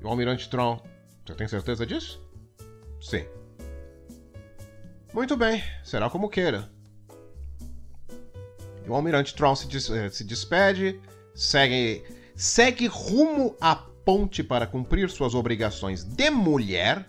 E 0.00 0.04
o 0.04 0.08
Almirante 0.08 0.48
Tron, 0.50 0.82
você 1.24 1.34
tem 1.34 1.46
certeza 1.46 1.86
disso? 1.86 2.20
Sim. 3.00 3.24
Muito 5.14 5.36
bem, 5.36 5.62
será 5.84 6.10
como 6.10 6.28
queira. 6.28 6.68
O 8.88 8.92
Almirante 8.92 9.32
Tron 9.32 9.54
se, 9.54 9.68
des 9.68 9.88
eh, 9.88 10.10
se 10.10 10.24
despede, 10.24 11.00
segue 11.32 12.02
segue 12.34 12.88
rumo 12.88 13.54
à 13.60 13.76
ponte 13.76 14.42
para 14.42 14.66
cumprir 14.66 15.08
suas 15.08 15.32
obrigações 15.32 16.02
de 16.02 16.30
mulher. 16.30 17.06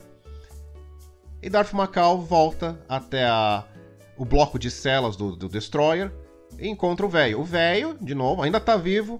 E 1.42 1.50
Darth 1.50 1.74
Macau 1.74 2.22
volta 2.22 2.80
até 2.88 3.26
a, 3.26 3.66
o 4.16 4.24
bloco 4.24 4.60
de 4.60 4.70
celas 4.70 5.16
do, 5.16 5.36
do 5.36 5.50
Destroyer 5.50 6.12
e 6.60 6.68
encontra 6.68 7.08
o 7.08 7.10
velho. 7.10 7.40
O 7.40 7.44
velho, 7.44 7.98
de 8.00 8.14
novo, 8.14 8.44
ainda 8.44 8.60
tá 8.60 8.78
vivo, 8.78 9.20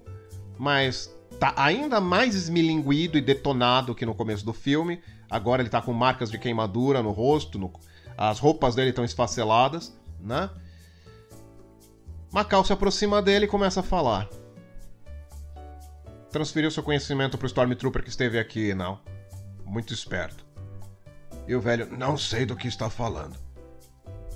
mas 0.56 1.12
tá 1.40 1.52
ainda 1.56 2.00
mais 2.00 2.36
esmilinguido 2.36 3.18
e 3.18 3.20
detonado 3.20 3.96
que 3.96 4.06
no 4.06 4.14
começo 4.14 4.46
do 4.46 4.52
filme. 4.52 5.02
Agora 5.28 5.60
ele 5.60 5.68
tá 5.68 5.82
com 5.82 5.92
marcas 5.92 6.30
de 6.30 6.38
queimadura 6.38 7.02
no 7.02 7.10
rosto, 7.10 7.58
no, 7.58 7.72
as 8.16 8.38
roupas 8.38 8.74
dele 8.74 8.90
estão 8.90 9.04
esfaceladas, 9.04 9.92
né? 10.20 10.50
Macau 12.32 12.64
se 12.64 12.72
aproxima 12.72 13.22
dele 13.22 13.46
e 13.46 13.48
começa 13.48 13.80
a 13.80 13.82
falar 13.82 14.28
transferiu 16.36 16.70
seu 16.70 16.82
conhecimento 16.82 17.38
pro 17.38 17.46
Stormtrooper 17.46 18.02
que 18.02 18.10
esteve 18.10 18.38
aqui, 18.38 18.74
não. 18.74 19.00
Muito 19.64 19.94
esperto. 19.94 20.44
E 21.48 21.54
o 21.54 21.60
velho, 21.62 21.96
não 21.96 22.18
sei 22.18 22.44
do 22.44 22.54
que 22.54 22.68
está 22.68 22.90
falando. 22.90 23.38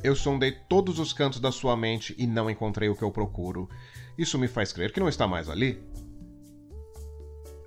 Eu 0.03 0.16
sondei 0.16 0.53
todos 0.66 0.99
os 0.99 1.12
cantos 1.12 1.41
da 1.41 1.53
sua 1.53 1.76
mente 1.76 2.14
e 2.16 2.26
não 2.26 2.49
encontrei 2.49 2.89
o 2.89 2.97
que 2.97 3.03
eu 3.03 3.11
procuro. 3.11 3.68
Isso 4.16 4.39
me 4.39 4.49
faz 4.49 4.72
crer 4.72 4.93
que 4.93 4.99
não 4.99 5.11
está 5.11 5.28
mais 5.28 5.51
ali. 5.51 5.78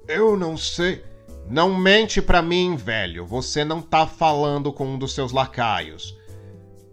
Eu 0.07 0.35
não 0.35 0.57
sei. 0.57 1.05
Não 1.49 1.77
mente 1.77 2.21
para 2.21 2.41
mim, 2.41 2.75
velho. 2.75 3.25
Você 3.25 3.65
não 3.65 3.81
tá 3.81 4.07
falando 4.07 4.71
com 4.71 4.87
um 4.87 4.97
dos 4.97 5.13
seus 5.13 5.31
lacaios. 5.31 6.17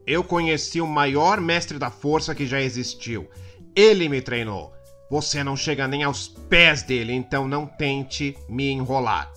Eu 0.06 0.24
conheci 0.24 0.80
o 0.80 0.86
maior 0.86 1.40
mestre 1.40 1.78
da 1.78 1.90
força 1.90 2.34
que 2.34 2.46
já 2.46 2.60
existiu. 2.60 3.28
Ele 3.74 4.08
me 4.08 4.20
treinou. 4.20 4.72
Você 5.10 5.42
não 5.42 5.56
chega 5.56 5.86
nem 5.86 6.02
aos 6.02 6.28
pés 6.28 6.82
dele, 6.82 7.12
então 7.12 7.46
não 7.46 7.66
tente 7.66 8.36
me 8.48 8.70
enrolar. 8.70 9.32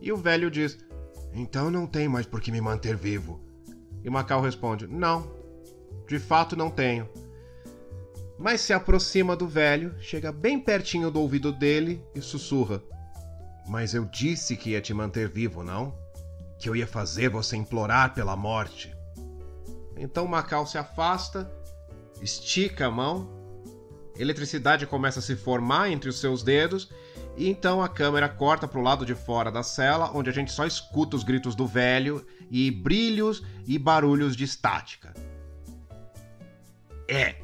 E 0.00 0.12
o 0.12 0.16
velho 0.16 0.50
diz: 0.50 0.78
Então 1.32 1.70
não 1.70 1.86
tem 1.86 2.08
mais 2.08 2.26
por 2.26 2.40
que 2.40 2.50
me 2.50 2.60
manter 2.60 2.96
vivo. 2.96 3.40
E 4.02 4.10
Macau 4.10 4.40
responde: 4.40 4.86
Não, 4.86 5.30
de 6.08 6.18
fato 6.18 6.56
não 6.56 6.70
tenho. 6.70 7.08
Mas 8.38 8.60
se 8.62 8.72
aproxima 8.72 9.36
do 9.36 9.46
velho, 9.46 9.94
chega 10.00 10.32
bem 10.32 10.58
pertinho 10.58 11.10
do 11.10 11.20
ouvido 11.20 11.52
dele 11.52 12.02
e 12.14 12.20
sussurra: 12.20 12.82
Mas 13.70 13.94
eu 13.94 14.04
disse 14.04 14.56
que 14.56 14.70
ia 14.70 14.80
te 14.80 14.92
manter 14.92 15.28
vivo, 15.28 15.62
não? 15.62 15.96
Que 16.58 16.68
eu 16.68 16.74
ia 16.74 16.86
fazer 16.86 17.30
você 17.30 17.56
implorar 17.56 18.12
pela 18.12 18.34
morte. 18.34 18.92
Então 19.96 20.26
Macau 20.26 20.66
se 20.66 20.76
afasta, 20.76 21.48
estica 22.20 22.86
a 22.86 22.90
mão 22.90 23.40
eletricidade 24.18 24.86
começa 24.86 25.20
a 25.20 25.22
se 25.22 25.34
formar 25.34 25.90
entre 25.90 26.10
os 26.10 26.20
seus 26.20 26.42
dedos 26.42 26.90
e 27.36 27.48
então 27.48 27.80
a 27.82 27.88
câmera 27.88 28.28
corta 28.28 28.68
para 28.68 28.78
o 28.78 28.82
lado 28.82 29.06
de 29.06 29.14
fora 29.14 29.50
da 29.50 29.62
cela, 29.62 30.10
onde 30.14 30.28
a 30.28 30.32
gente 30.32 30.52
só 30.52 30.66
escuta 30.66 31.16
os 31.16 31.22
gritos 31.22 31.54
do 31.54 31.66
velho 31.66 32.26
e 32.50 32.70
brilhos 32.70 33.42
e 33.66 33.78
barulhos 33.78 34.36
de 34.36 34.44
estática. 34.44 35.14
É. 37.08 37.36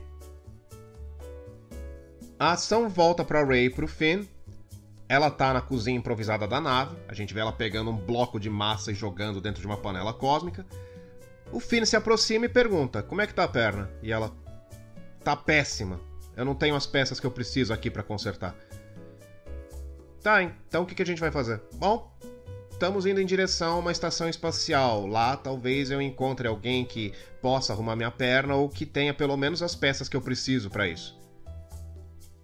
A 2.39 2.53
ação 2.53 2.91
volta 2.91 3.25
para 3.25 3.45
Ray 3.45 3.67
e 3.67 3.71
para 3.71 3.85
o 3.85 3.89
Finn. 3.89 4.27
Ela 5.09 5.31
tá 5.31 5.53
na 5.53 5.61
cozinha 5.61 5.97
improvisada 5.97 6.47
da 6.47 6.61
nave. 6.61 6.97
A 7.09 7.15
gente 7.15 7.33
vê 7.33 7.41
ela 7.41 7.53
pegando 7.53 7.91
um 7.91 7.97
bloco 7.97 8.41
de 8.41 8.51
massa 8.51 8.91
e 8.91 8.95
jogando 8.95 9.41
dentro 9.41 9.61
de 9.61 9.67
uma 9.67 9.77
panela 9.77 10.13
cósmica. 10.13 10.67
O 11.53 11.61
Finn 11.61 11.85
se 11.85 11.97
aproxima 11.97 12.47
e 12.47 12.49
pergunta: 12.49 13.03
Como 13.03 13.21
é 13.21 13.27
que 13.27 13.35
tá 13.35 13.45
a 13.45 13.49
perna? 13.49 13.91
E 14.03 14.11
ela: 14.11 14.33
Tá 15.23 15.37
péssima. 15.37 16.01
Eu 16.37 16.45
não 16.45 16.55
tenho 16.55 16.75
as 16.75 16.87
peças 16.87 17.21
que 17.21 17.27
eu 17.27 17.31
preciso 17.31 17.73
aqui 17.73 17.91
para 17.91 18.03
consertar. 18.03 18.55
Tá, 20.23 20.43
então 20.43 20.83
o 20.83 20.87
que, 20.87 20.95
que 20.95 21.03
a 21.03 21.07
gente 21.07 21.21
vai 21.21 21.31
fazer? 21.31 21.63
Bom, 21.75 22.13
estamos 22.71 23.07
indo 23.07 23.21
em 23.21 23.27
direção 23.27 23.77
a 23.77 23.79
uma 23.79 23.93
estação 23.93 24.29
espacial. 24.29 25.07
Lá 25.07 25.37
talvez 25.37 25.91
eu 25.91 26.03
encontre 26.03 26.49
alguém 26.49 26.85
que 26.85 27.15
possa 27.41 27.73
arrumar 27.73 27.95
minha 27.95 28.11
perna 28.11 28.57
ou 28.57 28.69
que 28.69 28.85
tenha 28.85 29.15
pelo 29.15 29.37
menos 29.37 29.63
as 29.63 29.77
peças 29.77 30.09
que 30.09 30.17
eu 30.17 30.21
preciso 30.21 30.69
para 30.69 30.89
isso. 30.89 31.17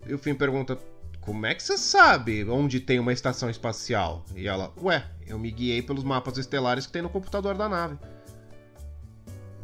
E 0.06 0.14
o 0.14 0.18
Finn 0.18 0.36
pergunta: 0.36 0.78
Como 1.22 1.46
é 1.46 1.54
que 1.54 1.62
você 1.62 1.78
sabe 1.78 2.44
onde 2.50 2.80
tem 2.80 2.98
uma 2.98 3.12
estação 3.12 3.48
espacial? 3.48 4.26
E 4.34 4.48
ela: 4.48 4.72
Ué, 4.82 5.06
eu 5.24 5.38
me 5.38 5.52
guiei 5.52 5.80
pelos 5.80 6.02
mapas 6.02 6.36
estelares 6.36 6.84
que 6.84 6.92
tem 6.92 7.00
no 7.00 7.08
computador 7.08 7.56
da 7.56 7.68
nave. 7.68 7.96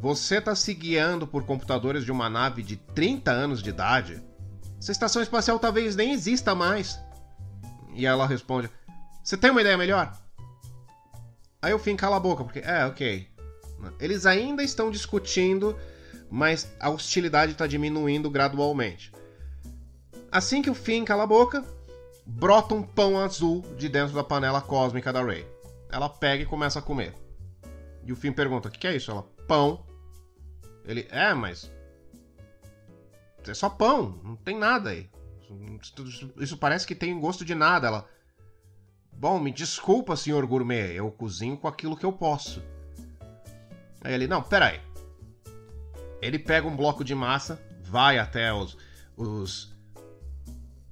Você 0.00 0.40
tá 0.40 0.54
se 0.54 0.72
guiando 0.72 1.26
por 1.26 1.44
computadores 1.44 2.04
de 2.04 2.12
uma 2.12 2.30
nave 2.30 2.62
de 2.62 2.76
30 2.76 3.32
anos 3.32 3.60
de 3.60 3.70
idade? 3.70 4.22
Essa 4.78 4.92
estação 4.92 5.20
espacial 5.20 5.58
talvez 5.58 5.96
nem 5.96 6.12
exista 6.12 6.54
mais. 6.54 7.00
E 7.92 8.06
ela 8.06 8.24
responde: 8.24 8.70
Você 9.20 9.36
tem 9.36 9.50
uma 9.50 9.60
ideia 9.60 9.76
melhor? 9.76 10.16
Aí 11.60 11.74
o 11.74 11.78
Finn 11.80 11.96
cala 11.96 12.18
a 12.18 12.20
boca, 12.20 12.44
porque, 12.44 12.60
é, 12.60 12.86
ok. 12.86 13.28
Eles 13.98 14.26
ainda 14.26 14.62
estão 14.62 14.92
discutindo, 14.92 15.76
mas 16.30 16.72
a 16.78 16.88
hostilidade 16.88 17.50
está 17.50 17.66
diminuindo 17.66 18.30
gradualmente. 18.30 19.10
Assim 20.30 20.60
que 20.60 20.70
o 20.70 20.74
Finn 20.74 21.04
cala 21.04 21.22
a 21.22 21.26
boca, 21.26 21.64
brota 22.26 22.74
um 22.74 22.82
pão 22.82 23.18
azul 23.18 23.62
de 23.76 23.88
dentro 23.88 24.14
da 24.14 24.22
panela 24.22 24.60
cósmica 24.60 25.12
da 25.12 25.24
Rey. 25.24 25.46
Ela 25.90 26.08
pega 26.08 26.42
e 26.42 26.46
começa 26.46 26.78
a 26.78 26.82
comer. 26.82 27.14
E 28.04 28.12
o 28.12 28.16
Finn 28.16 28.32
pergunta: 28.32 28.68
O 28.68 28.70
que, 28.70 28.86
é 28.86 28.94
isso? 28.94 29.10
Ela: 29.10 29.22
Pão. 29.46 29.84
Ele: 30.84 31.06
É, 31.10 31.32
mas. 31.32 31.70
É 33.46 33.54
só 33.54 33.70
pão, 33.70 34.20
não 34.22 34.36
tem 34.36 34.58
nada 34.58 34.90
aí. 34.90 35.08
Isso 36.36 36.58
parece 36.58 36.86
que 36.86 36.94
tem 36.94 37.18
gosto 37.18 37.44
de 37.44 37.54
nada. 37.54 37.86
Ela. 37.86 38.08
Bom, 39.10 39.40
me 39.40 39.50
desculpa, 39.50 40.14
senhor 40.14 40.44
gourmet, 40.46 40.92
eu 40.92 41.10
cozinho 41.10 41.56
com 41.56 41.66
aquilo 41.66 41.96
que 41.96 42.04
eu 42.04 42.12
posso. 42.12 42.62
Aí 44.02 44.12
ele, 44.12 44.26
não, 44.26 44.42
peraí. 44.42 44.80
Ele 46.20 46.38
pega 46.38 46.68
um 46.68 46.76
bloco 46.76 47.02
de 47.02 47.14
massa, 47.14 47.60
vai 47.82 48.18
até 48.18 48.52
os, 48.52 48.76
os 49.16 49.77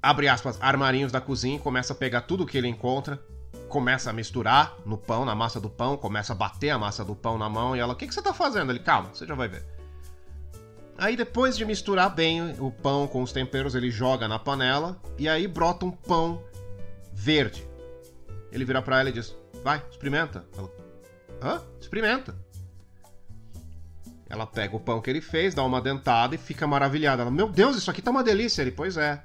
abre 0.07 0.29
aspas, 0.29 0.57
armarinhos 0.61 1.11
da 1.11 1.21
cozinha, 1.21 1.59
começa 1.59 1.93
a 1.93 1.97
pegar 1.97 2.21
tudo 2.21 2.47
que 2.47 2.57
ele 2.57 2.69
encontra, 2.69 3.21
começa 3.69 4.09
a 4.09 4.13
misturar 4.13 4.77
no 4.87 4.97
pão, 4.97 5.25
na 5.25 5.35
massa 5.35 5.61
do 5.61 5.69
pão, 5.69 5.97
começa 5.97 6.33
a 6.33 6.37
bater 6.37 6.71
a 6.71 6.79
massa 6.79 7.05
do 7.05 7.17
pão 7.17 7.37
na 7.37 7.49
mão 7.49 7.75
e 7.75 7.81
ela, 7.81 7.93
o 7.93 7.97
que, 7.97 8.07
que 8.07 8.15
você 8.15 8.23
tá 8.23 8.33
fazendo? 8.33 8.71
Ele, 8.71 8.79
calma, 8.79 9.11
você 9.13 9.27
já 9.27 9.35
vai 9.35 9.49
ver. 9.49 9.65
Aí 10.97 11.17
depois 11.17 11.57
de 11.57 11.65
misturar 11.65 12.09
bem 12.09 12.55
o 12.61 12.71
pão 12.71 13.09
com 13.09 13.21
os 13.21 13.33
temperos, 13.33 13.75
ele 13.75 13.91
joga 13.91 14.29
na 14.29 14.39
panela 14.39 14.97
e 15.19 15.29
aí 15.29 15.49
brota 15.49 15.85
um 15.85 15.91
pão 15.91 16.41
verde. 17.13 17.69
Ele 18.53 18.65
vira 18.65 18.81
para 18.81 19.01
ela 19.01 19.09
e 19.11 19.13
diz: 19.13 19.37
"Vai, 19.65 19.83
experimenta". 19.91 20.47
Ela: 20.57 20.71
"Hã? 21.43 21.63
Experimenta". 21.81 22.35
Ela 24.29 24.47
pega 24.47 24.77
o 24.77 24.81
pão 24.81 25.01
que 25.01 25.11
ele 25.11 25.21
fez, 25.21 25.53
dá 25.55 25.65
uma 25.65 25.81
dentada 25.81 26.35
e 26.37 26.39
fica 26.39 26.67
maravilhada. 26.67 27.23
Ela: 27.23 27.31
"Meu 27.31 27.49
Deus, 27.49 27.77
isso 27.77 27.91
aqui 27.91 28.01
tá 28.01 28.11
uma 28.13 28.23
delícia". 28.23 28.63
Ele: 28.63 28.71
"Pois 28.71 28.97
é". 28.97 29.23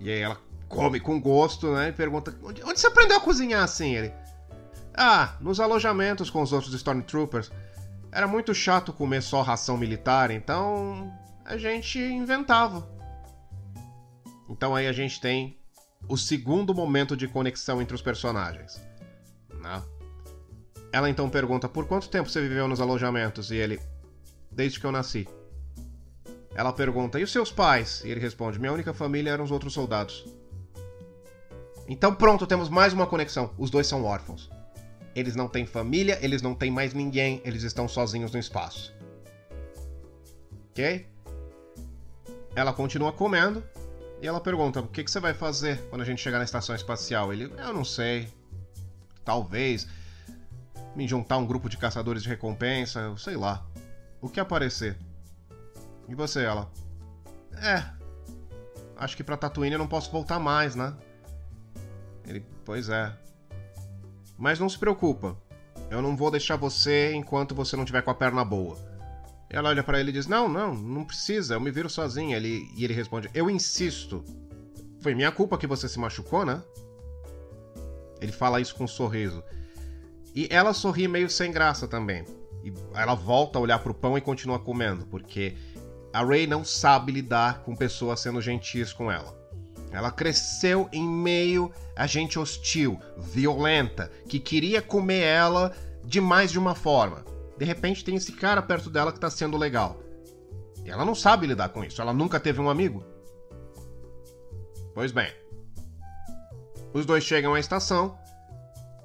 E 0.00 0.10
aí 0.10 0.20
ela 0.20 0.38
come 0.68 1.00
com 1.00 1.20
gosto, 1.20 1.72
né? 1.72 1.88
E 1.88 1.92
pergunta: 1.92 2.34
"Onde, 2.42 2.62
onde 2.62 2.78
você 2.78 2.86
aprendeu 2.86 3.16
a 3.16 3.20
cozinhar 3.20 3.62
assim?". 3.62 3.94
Ele: 3.94 4.12
"Ah, 4.94 5.36
nos 5.40 5.60
alojamentos 5.60 6.30
com 6.30 6.42
os 6.42 6.52
outros 6.52 6.74
Stormtroopers". 6.74 7.50
Era 8.10 8.26
muito 8.26 8.54
chato 8.54 8.92
comer 8.92 9.22
só 9.22 9.42
ração 9.42 9.76
militar, 9.76 10.30
então 10.30 11.12
a 11.44 11.56
gente 11.56 11.98
inventava. 11.98 12.88
Então 14.48 14.74
aí 14.74 14.86
a 14.86 14.92
gente 14.92 15.20
tem 15.20 15.58
o 16.08 16.16
segundo 16.16 16.74
momento 16.74 17.16
de 17.16 17.28
conexão 17.28 17.82
entre 17.82 17.94
os 17.94 18.02
personagens. 18.02 18.80
Né? 19.52 19.82
Ela 20.92 21.10
então 21.10 21.28
pergunta: 21.28 21.68
Por 21.68 21.86
quanto 21.86 22.08
tempo 22.08 22.28
você 22.28 22.40
viveu 22.40 22.66
nos 22.66 22.80
alojamentos? 22.80 23.50
E 23.50 23.56
ele: 23.56 23.80
Desde 24.50 24.80
que 24.80 24.86
eu 24.86 24.92
nasci. 24.92 25.28
Ela 26.58 26.72
pergunta: 26.72 27.20
E 27.20 27.22
os 27.22 27.30
seus 27.30 27.52
pais? 27.52 28.02
E 28.04 28.10
ele 28.10 28.18
responde: 28.18 28.58
Minha 28.58 28.72
única 28.72 28.92
família 28.92 29.30
eram 29.30 29.44
os 29.44 29.52
outros 29.52 29.72
soldados. 29.72 30.26
Então 31.86 32.12
pronto, 32.12 32.48
temos 32.48 32.68
mais 32.68 32.92
uma 32.92 33.06
conexão. 33.06 33.54
Os 33.56 33.70
dois 33.70 33.86
são 33.86 34.04
órfãos. 34.04 34.50
Eles 35.14 35.36
não 35.36 35.46
têm 35.46 35.64
família, 35.64 36.18
eles 36.20 36.42
não 36.42 36.56
têm 36.56 36.68
mais 36.68 36.92
ninguém, 36.92 37.40
eles 37.44 37.62
estão 37.62 37.86
sozinhos 37.86 38.32
no 38.32 38.40
espaço. 38.40 38.92
Ok? 40.70 41.06
Ela 42.56 42.72
continua 42.72 43.12
comendo 43.12 43.62
e 44.20 44.26
ela 44.26 44.40
pergunta: 44.40 44.80
O 44.80 44.88
que, 44.88 45.04
que 45.04 45.10
você 45.12 45.20
vai 45.20 45.34
fazer 45.34 45.80
quando 45.90 46.02
a 46.02 46.04
gente 46.04 46.20
chegar 46.20 46.38
na 46.38 46.44
estação 46.44 46.74
espacial? 46.74 47.32
Ele: 47.32 47.52
Eu 47.56 47.72
não 47.72 47.84
sei. 47.84 48.28
Talvez 49.24 49.86
me 50.96 51.06
juntar 51.06 51.36
a 51.36 51.38
um 51.38 51.46
grupo 51.46 51.68
de 51.68 51.76
caçadores 51.76 52.24
de 52.24 52.28
recompensa, 52.28 53.14
sei 53.16 53.36
lá. 53.36 53.64
O 54.20 54.28
que 54.28 54.40
aparecer. 54.40 54.96
E 56.08 56.14
você, 56.14 56.42
ela? 56.42 56.70
É. 57.62 57.84
Acho 58.96 59.16
que 59.16 59.22
pra 59.22 59.36
Tatooine 59.36 59.74
eu 59.74 59.78
não 59.78 59.86
posso 59.86 60.10
voltar 60.10 60.38
mais, 60.38 60.74
né? 60.74 60.94
Ele, 62.26 62.44
pois 62.64 62.88
é. 62.88 63.14
Mas 64.36 64.58
não 64.58 64.68
se 64.68 64.78
preocupa. 64.78 65.36
Eu 65.90 66.02
não 66.02 66.16
vou 66.16 66.30
deixar 66.30 66.56
você 66.56 67.12
enquanto 67.14 67.54
você 67.54 67.76
não 67.76 67.84
tiver 67.84 68.02
com 68.02 68.10
a 68.10 68.14
perna 68.14 68.44
boa. 68.44 68.76
Ela 69.50 69.70
olha 69.70 69.82
para 69.82 69.98
ele 69.98 70.10
e 70.10 70.12
diz: 70.12 70.26
Não, 70.26 70.48
não, 70.48 70.74
não 70.74 71.04
precisa, 71.04 71.54
eu 71.54 71.60
me 71.60 71.70
viro 71.70 71.88
sozinha. 71.88 72.36
Ele, 72.36 72.70
e 72.76 72.84
ele 72.84 72.92
responde: 72.92 73.30
Eu 73.32 73.48
insisto. 73.48 74.24
Foi 75.00 75.14
minha 75.14 75.30
culpa 75.30 75.56
que 75.56 75.66
você 75.66 75.88
se 75.88 75.98
machucou, 75.98 76.44
né? 76.44 76.62
Ele 78.20 78.32
fala 78.32 78.60
isso 78.60 78.74
com 78.74 78.84
um 78.84 78.88
sorriso. 78.88 79.42
E 80.34 80.48
ela 80.50 80.72
sorri 80.74 81.08
meio 81.08 81.30
sem 81.30 81.50
graça 81.50 81.86
também. 81.86 82.24
E 82.62 82.72
ela 82.94 83.14
volta 83.14 83.58
a 83.58 83.62
olhar 83.62 83.78
pro 83.78 83.94
pão 83.94 84.18
e 84.18 84.20
continua 84.20 84.58
comendo, 84.58 85.06
porque 85.06 85.56
a 86.12 86.24
Ray 86.24 86.46
não 86.46 86.64
sabe 86.64 87.12
lidar 87.12 87.60
com 87.60 87.76
pessoas 87.76 88.20
sendo 88.20 88.40
gentis 88.40 88.92
com 88.92 89.10
ela. 89.10 89.36
Ela 89.90 90.10
cresceu 90.10 90.88
em 90.92 91.06
meio 91.06 91.72
a 91.96 92.06
gente 92.06 92.38
hostil, 92.38 93.00
violenta, 93.16 94.10
que 94.28 94.38
queria 94.38 94.82
comer 94.82 95.22
ela 95.22 95.74
de 96.04 96.20
mais 96.20 96.50
de 96.50 96.58
uma 96.58 96.74
forma. 96.74 97.24
De 97.56 97.64
repente 97.64 98.04
tem 98.04 98.14
esse 98.14 98.32
cara 98.32 98.62
perto 98.62 98.90
dela 98.90 99.12
que 99.12 99.20
tá 99.20 99.30
sendo 99.30 99.56
legal. 99.56 100.00
E 100.84 100.90
ela 100.90 101.04
não 101.04 101.14
sabe 101.14 101.46
lidar 101.46 101.70
com 101.70 101.84
isso, 101.84 102.00
ela 102.00 102.12
nunca 102.12 102.38
teve 102.38 102.60
um 102.60 102.70
amigo. 102.70 103.04
Pois 104.94 105.12
bem. 105.12 105.32
Os 106.92 107.04
dois 107.04 107.24
chegam 107.24 107.54
à 107.54 107.60
estação. 107.60 108.18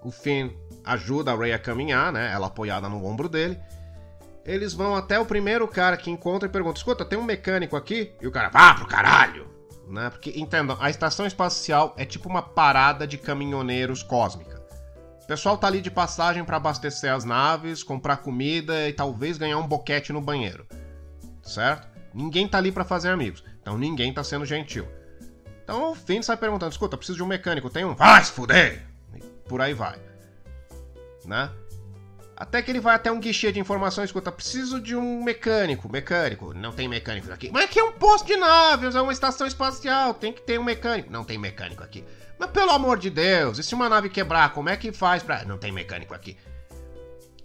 O 0.04 0.12
Finn 0.12 0.52
ajuda 0.84 1.32
a 1.32 1.36
Ray 1.36 1.54
a 1.54 1.60
caminhar, 1.60 2.12
né? 2.12 2.32
Ela 2.32 2.48
apoiada 2.48 2.90
no 2.90 3.06
ombro 3.06 3.30
dele. 3.30 3.60
Eles 4.46 4.74
vão 4.74 4.96
até 4.96 5.20
o 5.20 5.26
primeiro 5.26 5.68
cara 5.68 5.98
que 5.98 6.12
encontra 6.12 6.48
e 6.48 6.52
pergunta: 6.52 6.78
Escuta, 6.78 7.06
tem 7.06 7.18
um 7.18 7.24
mecânico 7.24 7.76
aqui? 7.76 8.14
E 8.22 8.28
o 8.28 8.32
cara, 8.32 8.50
vá 8.50 8.74
pro 8.74 8.86
caralho! 8.86 9.54
né? 9.88 10.10
Porque, 10.10 10.34
entendam, 10.36 10.78
a 10.80 10.90
estação 10.90 11.26
espacial 11.26 11.94
é 11.98 12.06
tipo 12.06 12.28
uma 12.30 12.42
parada 12.42 13.06
de 13.06 13.18
caminhoneiros 13.18 14.04
cósmica. 14.04 14.62
O 15.22 15.28
pessoal 15.28 15.58
tá 15.58 15.68
ali 15.68 15.82
de 15.82 15.90
passagem 15.90 16.44
para 16.44 16.58
abastecer 16.58 17.14
as 17.14 17.24
naves, 17.24 17.84
comprar 17.84 18.18
comida 18.18 18.90
e 18.90 18.94
talvez 18.94 19.38
ganhar 19.38 19.58
um 19.58 19.68
boquete 19.68 20.12
no 20.12 20.20
banheiro. 20.20 20.66
Certo? 21.42 21.88
Ninguém 22.14 22.48
tá 22.48 22.58
ali 22.58 22.72
para 22.72 22.84
fazer 22.84 23.10
amigos. 23.10 23.44
Então 23.62 23.78
ninguém 23.78 24.14
tá 24.14 24.24
sendo 24.24 24.46
gentil. 24.46 24.88
Então 25.64 25.92
o 25.92 25.96
Finn 25.96 26.22
sai 26.22 26.36
perguntando: 26.36 26.72
escuta, 26.72 26.98
preciso 26.98 27.18
de 27.18 27.24
um 27.24 27.28
mecânico, 27.28 27.70
tem 27.70 27.86
um? 27.86 27.96
Vai 27.96 28.24
se 28.24 28.32
fuder! 28.32 28.86
E 29.16 29.20
por 29.48 29.62
aí 29.62 29.74
vai. 29.74 29.98
Né? 31.26 31.50
Até 32.36 32.62
que 32.62 32.72
ele 32.72 32.80
vai 32.80 32.96
até 32.96 33.12
um 33.12 33.20
guichê 33.20 33.52
de 33.52 33.60
informações, 33.60 34.06
escuta, 34.06 34.32
preciso 34.32 34.82
de 34.82 34.96
um 34.96 35.24
mecânico. 35.24 35.88
Mecânico, 35.90 36.54
não 36.54 36.72
tem 36.72 36.88
mecânico 36.88 37.32
aqui. 37.32 37.52
Mas 37.52 37.66
aqui 37.66 37.80
é 37.80 37.84
um 37.84 37.92
posto 37.92 38.26
de 38.26 38.36
naves, 38.36 38.96
é 38.96 39.02
uma 39.02 39.14
estação 39.14 39.46
espacial, 39.46 40.14
tem 40.14 40.34
que 40.34 40.42
ter 40.42 40.60
um 40.60 40.64
mecânico. 40.64 41.12
Não 41.12 41.24
tem 41.24 41.38
mecânico 41.38 41.84
aqui. 41.84 42.04
Mas 42.40 42.50
pelo 42.50 42.72
amor 42.72 42.98
de 42.98 43.10
Deus, 43.10 43.60
e 43.60 43.64
se 43.64 43.76
uma 43.76 43.88
nave 43.88 44.10
quebrar, 44.10 44.52
como 44.54 44.70
é 44.70 44.76
que 44.76 44.92
faz 44.92 45.22
pra. 45.22 45.46
Não 45.46 45.58
tem 45.58 45.72
mecânico 45.72 46.14
aqui. 46.14 46.36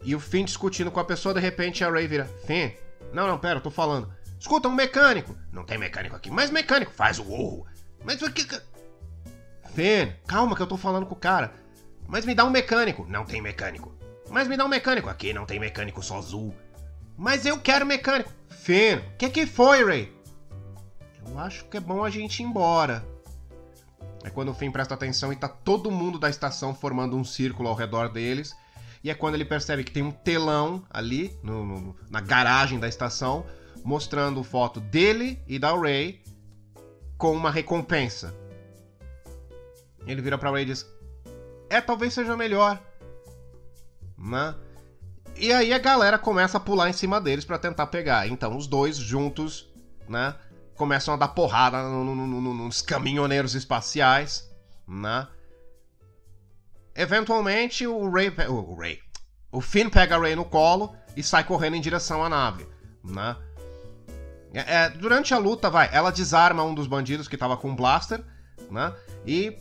E 0.03 0.14
o 0.14 0.20
Finn 0.20 0.45
discutindo 0.45 0.91
com 0.91 1.01
a 1.01 1.05
pessoa, 1.05 1.34
de 1.34 1.41
repente 1.41 1.84
a 1.84 1.91
Ray 1.91 2.07
vira: 2.07 2.24
Finn, 2.47 2.70
não, 3.12 3.26
não, 3.26 3.39
pera, 3.39 3.59
eu 3.59 3.62
tô 3.62 3.70
falando. 3.70 4.11
Escuta, 4.41 4.68
um 4.68 4.74
mecânico. 4.74 5.36
Não 5.53 5.64
tem 5.64 5.76
mecânico 5.76 6.16
aqui. 6.16 6.30
Mas 6.30 6.51
mecânico, 6.51 6.93
faz 6.93 7.18
o 7.18 7.24
urro. 7.24 7.66
Mas 8.05 8.22
o 8.22 8.32
que. 8.32 8.47
Finn, 9.74 10.12
calma 10.26 10.57
que 10.57 10.62
eu 10.62 10.66
tô 10.66 10.76
falando 10.76 11.07
com 11.07 11.14
o 11.14 11.18
cara. 11.18 11.53
Mas 12.07 12.24
me 12.24 12.34
dá 12.34 12.45
um 12.45 12.51
mecânico. 12.51 13.05
Não 13.09 13.24
tem 13.24 13.43
mecânico. 13.43 13.97
Mas 14.31 14.49
me 14.49 14.57
dá 14.57 14.64
um 14.64 14.68
mecânico. 14.68 15.09
Aqui 15.09 15.33
não 15.33 15.47
tem 15.47 15.59
mecânico, 15.59 16.03
só 16.03 16.18
azul. 16.18 16.55
Mas 17.16 17.47
eu 17.47 17.59
quero 17.59 17.87
mecânico. 17.87 18.33
Finn, 18.49 18.99
o 18.99 19.16
que, 19.16 19.29
que 19.31 19.47
foi, 19.47 19.85
Ray? 19.85 20.12
Eu 21.26 21.39
acho 21.39 21.64
que 21.66 21.76
é 21.76 21.81
bom 21.81 22.05
a 22.05 22.11
gente 22.11 22.41
ir 22.41 22.45
embora. 22.45 23.05
É 24.24 24.31
quando 24.31 24.51
o 24.51 24.55
Finn 24.55 24.70
presta 24.70 24.95
atenção 24.95 25.33
e 25.33 25.37
tá 25.37 25.49
todo 25.49 25.91
mundo 25.91 26.18
da 26.18 26.29
estação 26.29 26.74
formando 26.74 27.16
um 27.16 27.24
círculo 27.24 27.68
ao 27.68 27.74
redor 27.74 28.09
deles. 28.09 28.55
e 29.03 29.11
é 29.11 29.14
quando 29.14 29.35
ele 29.35 29.45
percebe 29.45 29.85
que 29.85 29.93
tem 29.93 30.03
um 30.03 30.11
telão 30.11 30.85
ali 30.91 31.39
no, 31.43 31.64
no, 31.64 31.97
na 32.11 32.20
garagem 32.20 32.79
da 32.79 32.89
estação 32.89 33.47
mostrando 33.85 34.43
foto 34.43 34.81
dele 34.81 35.41
e 35.47 35.59
da 35.59 35.72
Ray 35.74 36.22
com 37.16 37.33
uma 37.33 37.51
recompensa. 37.51 38.35
Ele 40.07 40.20
vira 40.20 40.39
pra 40.39 40.51
Ray 40.51 40.62
e 40.62 40.66
diz: 40.66 40.87
É, 41.70 41.81
talvez 41.81 42.14
seja 42.14 42.37
melhor. 42.37 42.81
Né? 44.19 44.55
E 45.37 45.53
aí 45.53 45.73
a 45.73 45.79
galera 45.79 46.19
começa 46.19 46.57
a 46.57 46.61
pular 46.61 46.91
em 46.91 46.93
cima 46.93 47.21
deles 47.21 47.45
para 47.45 47.59
tentar 47.59 47.87
pegar. 47.87 48.27
Então 48.27 48.57
os 48.57 48.66
dois 48.66 48.97
juntos, 48.97 49.69
né? 50.09 50.35
Começam 50.77 51.14
a 51.14 51.16
dar 51.16 51.29
porrada 51.29 51.83
no, 51.83 52.05
no, 52.05 52.27
no, 52.27 52.55
nos 52.55 52.83
caminhoneiros 52.83 53.55
espaciais, 53.55 54.49
né? 54.87 55.27
Eventualmente 56.95 57.87
o 57.87 58.11
Ray, 58.11 58.33
o 58.49 58.75
Ray, 58.75 58.99
o 59.53 59.61
Finn 59.61 59.89
pega 59.89 60.16
a 60.16 60.19
Ray 60.19 60.35
no 60.35 60.45
colo 60.45 60.95
e 61.16 61.23
sai 61.23 61.45
correndo 61.45 61.77
em 61.77 61.81
direção 61.81 62.25
à 62.25 62.29
nave, 62.29 62.66
né? 63.05 63.37
É, 64.53 64.75
é, 64.75 64.91
durante 64.91 65.35
a 65.35 65.39
luta, 65.39 65.71
vai, 65.71 65.89
ela 65.93 66.11
desarma 66.11 66.64
um 66.64 66.75
dos 66.75 66.87
bandidos 66.87 67.29
que 67.29 67.37
tava 67.37 67.57
com 67.57 67.71
um 67.71 67.77
blaster, 67.77 68.25
né? 68.71 68.93
E 69.27 69.57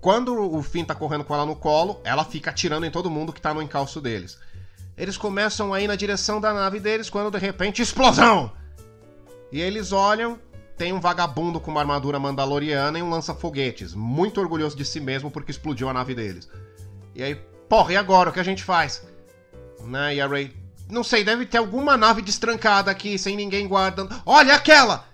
quando 0.00 0.34
o 0.34 0.62
Finn 0.62 0.84
tá 0.84 0.94
correndo 0.94 1.24
com 1.24 1.34
ela 1.34 1.46
no 1.46 1.56
colo, 1.56 2.00
ela 2.04 2.24
fica 2.24 2.50
atirando 2.50 2.86
em 2.86 2.90
todo 2.90 3.10
mundo 3.10 3.32
que 3.32 3.40
tá 3.40 3.52
no 3.52 3.62
encalço 3.62 4.00
deles. 4.00 4.38
Eles 4.96 5.16
começam 5.16 5.72
a 5.72 5.80
ir 5.80 5.86
na 5.86 5.96
direção 5.96 6.40
da 6.40 6.52
nave 6.52 6.80
deles 6.80 7.10
quando 7.10 7.30
de 7.30 7.38
repente 7.38 7.82
explosão! 7.82 8.52
E 9.50 9.60
eles 9.60 9.92
olham, 9.92 10.38
tem 10.76 10.92
um 10.92 11.00
vagabundo 11.00 11.58
com 11.58 11.70
uma 11.70 11.80
armadura 11.80 12.18
mandaloriana 12.18 12.98
e 12.98 13.02
um 13.02 13.10
lança-foguetes, 13.10 13.94
muito 13.94 14.40
orgulhoso 14.40 14.76
de 14.76 14.84
si 14.84 15.00
mesmo 15.00 15.30
porque 15.30 15.50
explodiu 15.50 15.88
a 15.88 15.92
nave 15.92 16.14
deles. 16.14 16.48
E 17.14 17.22
aí, 17.22 17.34
porra, 17.68 17.94
e 17.94 17.96
agora? 17.96 18.30
O 18.30 18.32
que 18.32 18.40
a 18.40 18.44
gente 18.44 18.62
faz? 18.62 19.02
Né? 19.84 20.16
E 20.16 20.20
a 20.20 20.26
Ray, 20.26 20.54
não 20.90 21.02
sei, 21.02 21.24
deve 21.24 21.46
ter 21.46 21.58
alguma 21.58 21.96
nave 21.96 22.22
destrancada 22.22 22.90
aqui, 22.90 23.18
sem 23.18 23.36
ninguém 23.36 23.66
guardando. 23.66 24.14
Olha 24.24 24.54
aquela! 24.54 25.06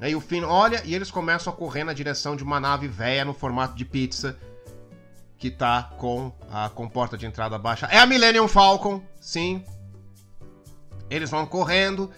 Aí 0.00 0.14
o 0.14 0.20
Finn 0.20 0.44
olha 0.44 0.82
e 0.84 0.94
eles 0.94 1.10
começam 1.10 1.52
a 1.52 1.56
correr 1.56 1.84
na 1.84 1.92
direção 1.92 2.36
de 2.36 2.42
uma 2.42 2.60
nave 2.60 2.86
velha 2.86 3.24
no 3.24 3.32
formato 3.32 3.74
de 3.74 3.84
pizza 3.84 4.38
que 5.38 5.50
tá 5.50 5.90
com 5.98 6.32
a 6.50 6.68
comporta 6.68 7.16
de 7.16 7.26
entrada 7.26 7.58
baixa. 7.58 7.86
É 7.86 7.98
a 7.98 8.06
Millennium 8.06 8.48
Falcon, 8.48 9.02
sim. 9.20 9.64
Eles 11.08 11.30
vão 11.30 11.46
correndo, 11.46 12.10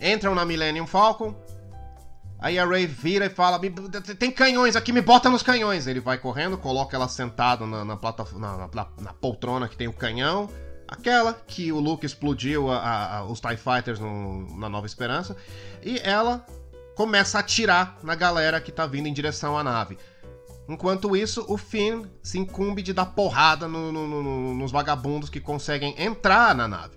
entram 0.00 0.34
na 0.34 0.44
Millennium 0.44 0.86
Falcon. 0.86 1.34
Aí 2.40 2.58
a 2.58 2.64
Ray 2.64 2.86
vira 2.86 3.26
e 3.26 3.30
fala: 3.30 3.60
Tem 4.18 4.30
canhões 4.30 4.76
aqui, 4.76 4.92
me 4.92 5.00
bota 5.00 5.28
nos 5.28 5.42
canhões. 5.42 5.86
Ele 5.86 6.00
vai 6.00 6.18
correndo, 6.18 6.56
coloca 6.56 6.96
ela 6.96 7.08
sentada 7.08 7.66
na, 7.66 7.84
na, 7.84 7.96
na, 7.96 8.68
na, 8.68 8.86
na 9.00 9.12
poltrona 9.14 9.68
que 9.68 9.76
tem 9.76 9.88
o 9.88 9.92
canhão. 9.92 10.48
Aquela 10.86 11.34
que 11.34 11.70
o 11.70 11.80
Luke 11.80 12.06
explodiu 12.06 12.70
a, 12.70 13.18
a, 13.18 13.24
os 13.24 13.40
TIE 13.40 13.56
Fighters 13.56 13.98
no, 13.98 14.56
na 14.56 14.68
Nova 14.68 14.86
Esperança. 14.86 15.36
E 15.82 15.98
ela 15.98 16.46
começa 16.98 17.38
a 17.38 17.42
atirar 17.42 17.96
na 18.02 18.16
galera 18.16 18.60
que 18.60 18.72
tá 18.72 18.84
vindo 18.84 19.06
em 19.06 19.12
direção 19.12 19.56
à 19.56 19.62
nave. 19.62 19.96
Enquanto 20.68 21.16
isso, 21.16 21.44
o 21.48 21.56
Finn 21.56 22.06
se 22.24 22.40
incumbe 22.40 22.82
de 22.82 22.92
dar 22.92 23.06
porrada 23.06 23.68
no, 23.68 23.92
no, 23.92 24.08
no, 24.08 24.54
nos 24.54 24.72
vagabundos 24.72 25.30
que 25.30 25.38
conseguem 25.38 25.94
entrar 25.96 26.56
na 26.56 26.66
nave. 26.66 26.96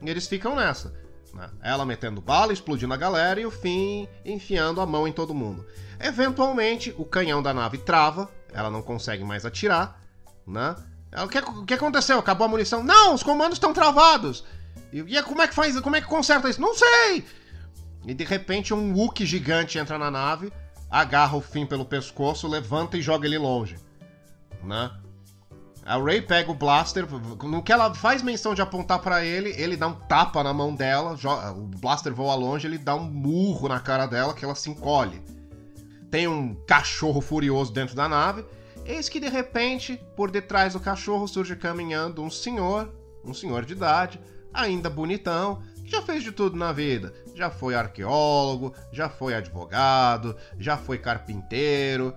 E 0.00 0.08
eles 0.08 0.28
ficam 0.28 0.54
nessa. 0.54 0.94
Né? 1.34 1.50
Ela 1.60 1.84
metendo 1.84 2.20
bala, 2.20 2.52
explodindo 2.52 2.94
a 2.94 2.96
galera 2.96 3.40
e 3.40 3.44
o 3.44 3.50
Finn 3.50 4.06
enfiando 4.24 4.80
a 4.80 4.86
mão 4.86 5.08
em 5.08 5.12
todo 5.12 5.34
mundo. 5.34 5.66
Eventualmente, 5.98 6.94
o 6.96 7.04
canhão 7.04 7.42
da 7.42 7.52
nave 7.52 7.78
trava, 7.78 8.30
ela 8.52 8.70
não 8.70 8.80
consegue 8.80 9.24
mais 9.24 9.44
atirar. 9.44 10.00
Né? 10.46 10.76
O 11.24 11.26
que, 11.26 11.38
o 11.38 11.64
que 11.64 11.74
aconteceu? 11.74 12.20
Acabou 12.20 12.44
a 12.44 12.48
munição? 12.48 12.84
Não, 12.84 13.12
os 13.12 13.24
comandos 13.24 13.56
estão 13.56 13.74
travados. 13.74 14.44
E, 14.92 15.00
e 15.00 15.22
como 15.24 15.42
é 15.42 15.48
que 15.48 15.54
faz? 15.54 15.80
Como 15.80 15.96
é 15.96 16.00
que 16.00 16.06
conserta 16.06 16.48
isso? 16.48 16.60
Não 16.60 16.76
sei! 16.76 17.24
E 18.06 18.14
de 18.14 18.24
repente 18.24 18.72
um 18.72 18.94
Wookie 18.94 19.26
gigante 19.26 19.78
entra 19.78 19.98
na 19.98 20.10
nave 20.10 20.52
agarra 20.90 21.36
o 21.36 21.40
Finn 21.40 21.66
pelo 21.66 21.84
pescoço, 21.84 22.48
levanta 22.48 22.96
e 22.96 23.02
joga 23.02 23.26
ele 23.26 23.38
longe, 23.38 23.76
né? 24.62 24.90
A 25.84 25.98
Ray 25.98 26.20
pega 26.20 26.50
o 26.50 26.54
blaster, 26.54 27.06
no 27.44 27.62
que 27.62 27.72
ela 27.72 27.94
faz 27.94 28.20
menção 28.20 28.54
de 28.54 28.62
apontar 28.62 28.98
para 28.98 29.24
ele, 29.24 29.50
ele 29.50 29.76
dá 29.76 29.86
um 29.86 29.94
tapa 29.94 30.42
na 30.42 30.52
mão 30.52 30.74
dela, 30.74 31.16
o 31.56 31.62
blaster 31.78 32.12
voa 32.12 32.34
longe, 32.34 32.66
ele 32.66 32.78
dá 32.78 32.96
um 32.96 33.04
murro 33.04 33.68
na 33.68 33.78
cara 33.78 34.06
dela 34.06 34.34
que 34.34 34.44
ela 34.44 34.56
se 34.56 34.68
encolhe. 34.68 35.22
Tem 36.10 36.26
um 36.26 36.56
cachorro 36.66 37.20
furioso 37.20 37.72
dentro 37.72 37.94
da 37.94 38.08
nave, 38.08 38.44
eis 38.84 39.08
que 39.08 39.20
de 39.20 39.28
repente, 39.28 40.00
por 40.16 40.28
detrás 40.28 40.72
do 40.72 40.80
cachorro 40.80 41.28
surge 41.28 41.54
caminhando 41.54 42.20
um 42.20 42.30
senhor, 42.30 42.92
um 43.24 43.32
senhor 43.32 43.64
de 43.64 43.74
idade, 43.74 44.20
ainda 44.52 44.90
bonitão, 44.90 45.62
já 45.90 46.02
fez 46.02 46.22
de 46.22 46.32
tudo 46.32 46.56
na 46.56 46.72
vida. 46.72 47.14
Já 47.34 47.50
foi 47.50 47.74
arqueólogo, 47.74 48.74
já 48.92 49.08
foi 49.08 49.34
advogado, 49.34 50.36
já 50.58 50.76
foi 50.76 50.98
carpinteiro. 50.98 52.14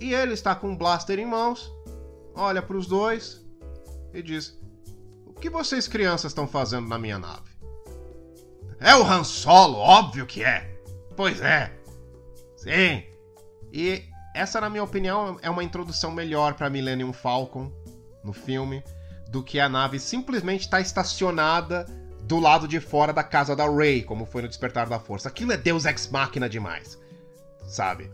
E 0.00 0.12
ele 0.12 0.34
está 0.34 0.54
com 0.54 0.68
um 0.68 0.76
blaster 0.76 1.18
em 1.18 1.26
mãos, 1.26 1.72
olha 2.34 2.62
para 2.62 2.76
os 2.76 2.86
dois 2.86 3.44
e 4.12 4.22
diz: 4.22 4.58
O 5.26 5.32
que 5.32 5.48
vocês 5.48 5.88
crianças 5.88 6.32
estão 6.32 6.46
fazendo 6.46 6.88
na 6.88 6.98
minha 6.98 7.18
nave? 7.18 7.56
É 8.78 8.94
o 8.94 9.02
Han 9.02 9.24
Solo, 9.24 9.78
óbvio 9.78 10.26
que 10.26 10.44
é. 10.44 10.78
Pois 11.16 11.40
é. 11.40 11.72
Sim. 12.56 13.02
E 13.72 14.04
essa, 14.34 14.60
na 14.60 14.68
minha 14.68 14.84
opinião, 14.84 15.38
é 15.40 15.48
uma 15.48 15.64
introdução 15.64 16.10
melhor 16.10 16.54
para 16.54 16.68
Millennium 16.68 17.12
Falcon 17.12 17.72
no 18.22 18.34
filme 18.34 18.82
do 19.28 19.42
que 19.42 19.58
a 19.58 19.68
nave 19.68 19.98
simplesmente 19.98 20.62
estar 20.62 20.76
tá 20.76 20.80
estacionada 20.80 21.86
do 22.26 22.40
lado 22.40 22.66
de 22.66 22.80
fora 22.80 23.12
da 23.12 23.22
casa 23.22 23.54
da 23.54 23.68
Rey, 23.70 24.02
como 24.02 24.26
foi 24.26 24.42
no 24.42 24.48
Despertar 24.48 24.88
da 24.88 24.98
Força. 24.98 25.28
Aquilo 25.28 25.52
é 25.52 25.56
Deus 25.56 25.84
Ex 25.84 26.08
Machina 26.08 26.48
demais, 26.48 26.98
sabe? 27.68 28.10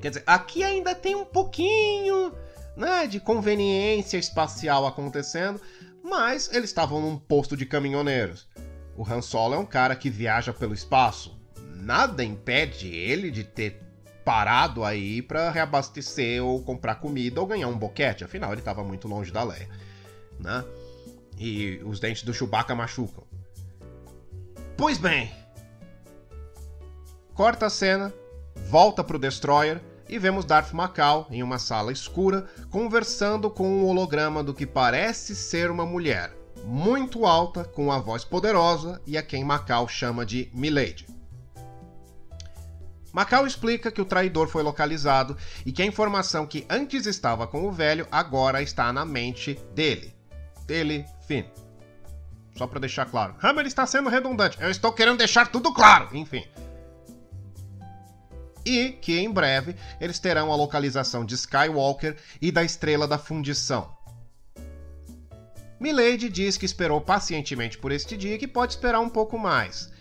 Quer 0.00 0.08
dizer, 0.08 0.22
aqui 0.26 0.64
ainda 0.64 0.94
tem 0.94 1.14
um 1.14 1.24
pouquinho 1.24 2.32
né, 2.74 3.06
de 3.06 3.20
conveniência 3.20 4.16
espacial 4.16 4.86
acontecendo, 4.86 5.60
mas 6.02 6.50
eles 6.52 6.70
estavam 6.70 7.00
num 7.00 7.18
posto 7.18 7.56
de 7.56 7.66
caminhoneiros. 7.66 8.48
O 8.96 9.04
Han 9.06 9.20
Solo 9.20 9.54
é 9.54 9.58
um 9.58 9.66
cara 9.66 9.94
que 9.94 10.08
viaja 10.08 10.52
pelo 10.52 10.72
espaço. 10.72 11.38
Nada 11.74 12.24
impede 12.24 12.88
ele 12.88 13.30
de 13.30 13.44
ter 13.44 13.82
parado 14.24 14.84
aí 14.84 15.20
para 15.20 15.50
reabastecer 15.50 16.42
ou 16.42 16.62
comprar 16.62 16.96
comida 16.96 17.40
ou 17.40 17.46
ganhar 17.46 17.68
um 17.68 17.78
boquete, 17.78 18.24
afinal 18.24 18.52
ele 18.52 18.60
estava 18.60 18.82
muito 18.82 19.06
longe 19.06 19.30
da 19.30 19.44
Leia, 19.44 19.68
né? 20.40 20.64
E 21.36 21.80
os 21.84 22.00
dentes 22.00 22.22
do 22.22 22.32
Chewbacca 22.32 22.74
machucam. 22.74 23.24
Pois 24.76 24.98
bem. 24.98 25.30
Corta 27.34 27.66
a 27.66 27.70
cena, 27.70 28.12
volta 28.70 29.04
pro 29.04 29.18
Destroyer 29.18 29.80
e 30.08 30.18
vemos 30.18 30.44
Darth 30.44 30.72
Macau 30.72 31.26
em 31.30 31.42
uma 31.42 31.58
sala 31.58 31.92
escura 31.92 32.46
conversando 32.70 33.50
com 33.50 33.68
um 33.68 33.86
holograma 33.86 34.42
do 34.42 34.54
que 34.54 34.66
parece 34.66 35.34
ser 35.34 35.70
uma 35.70 35.84
mulher, 35.84 36.32
muito 36.64 37.26
alta, 37.26 37.64
com 37.64 37.84
uma 37.84 38.00
voz 38.00 38.24
poderosa 38.24 39.00
e 39.06 39.18
a 39.18 39.22
quem 39.22 39.44
Macau 39.44 39.88
chama 39.88 40.24
de 40.24 40.50
Milady. 40.54 41.06
Macau 43.12 43.46
explica 43.46 43.90
que 43.90 44.00
o 44.00 44.04
traidor 44.04 44.46
foi 44.46 44.62
localizado 44.62 45.36
e 45.64 45.72
que 45.72 45.80
a 45.80 45.86
informação 45.86 46.46
que 46.46 46.66
antes 46.68 47.06
estava 47.06 47.46
com 47.46 47.66
o 47.66 47.72
velho 47.72 48.06
agora 48.12 48.60
está 48.60 48.92
na 48.92 49.06
mente 49.06 49.58
dele. 49.74 50.14
Dele, 50.66 51.06
Finn. 51.26 51.44
Só 52.56 52.66
para 52.66 52.80
deixar 52.80 53.06
claro. 53.06 53.34
Hammer 53.42 53.66
está 53.66 53.86
sendo 53.86 54.08
redundante. 54.08 54.56
Eu 54.60 54.70
estou 54.70 54.92
querendo 54.92 55.18
deixar 55.18 55.48
tudo 55.48 55.72
claro. 55.72 56.08
Enfim. 56.16 56.44
E 58.64 58.90
que 58.90 59.18
em 59.18 59.30
breve 59.30 59.76
eles 60.00 60.18
terão 60.18 60.50
a 60.50 60.56
localização 60.56 61.24
de 61.24 61.34
Skywalker 61.34 62.16
e 62.40 62.50
da 62.50 62.64
Estrela 62.64 63.06
da 63.06 63.18
Fundição. 63.18 63.94
Milady 65.78 66.30
diz 66.30 66.56
que 66.56 66.64
esperou 66.64 67.00
pacientemente 67.00 67.76
por 67.76 67.92
este 67.92 68.16
dia 68.16 68.34
e 68.34 68.38
que 68.38 68.48
pode 68.48 68.72
esperar 68.72 69.00
um 69.00 69.10
pouco 69.10 69.38
mais. 69.38 69.92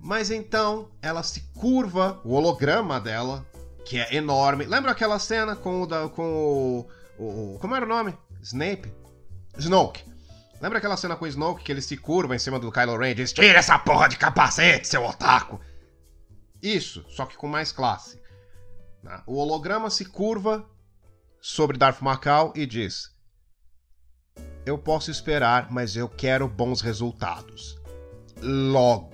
Mas 0.00 0.30
então 0.30 0.90
ela 1.00 1.22
se 1.22 1.40
curva, 1.54 2.20
o 2.24 2.34
holograma 2.34 3.00
dela, 3.00 3.46
que 3.84 3.98
é 3.98 4.16
enorme. 4.16 4.64
Lembra 4.64 4.90
aquela 4.90 5.18
cena 5.18 5.54
com 5.54 5.82
o. 5.82 5.86
Da, 5.86 6.08
com 6.08 6.86
o, 7.18 7.54
o 7.54 7.58
como 7.60 7.74
era 7.74 7.86
o 7.86 7.88
nome? 7.88 8.14
Snape? 8.42 8.92
Snoke. 9.56 10.13
Lembra 10.64 10.78
aquela 10.78 10.96
cena 10.96 11.14
com 11.14 11.26
o 11.26 11.28
Snoke 11.28 11.62
que 11.62 11.70
ele 11.70 11.82
se 11.82 11.94
curva 11.94 12.34
em 12.34 12.38
cima 12.38 12.58
do 12.58 12.72
Kylo 12.72 12.96
Ren 12.96 13.10
e 13.10 13.14
diz: 13.14 13.34
Tira 13.34 13.58
essa 13.58 13.78
porra 13.78 14.08
de 14.08 14.16
capacete, 14.16 14.88
seu 14.88 15.04
otaku! 15.04 15.60
Isso, 16.62 17.04
só 17.10 17.26
que 17.26 17.36
com 17.36 17.46
mais 17.46 17.70
classe. 17.70 18.18
Né? 19.02 19.22
O 19.26 19.36
holograma 19.36 19.90
se 19.90 20.06
curva 20.06 20.66
sobre 21.38 21.76
Darth 21.76 22.00
Macau 22.00 22.50
e 22.56 22.64
diz: 22.64 23.14
Eu 24.64 24.78
posso 24.78 25.10
esperar, 25.10 25.70
mas 25.70 25.96
eu 25.96 26.08
quero 26.08 26.48
bons 26.48 26.80
resultados. 26.80 27.78
Logo. 28.40 29.12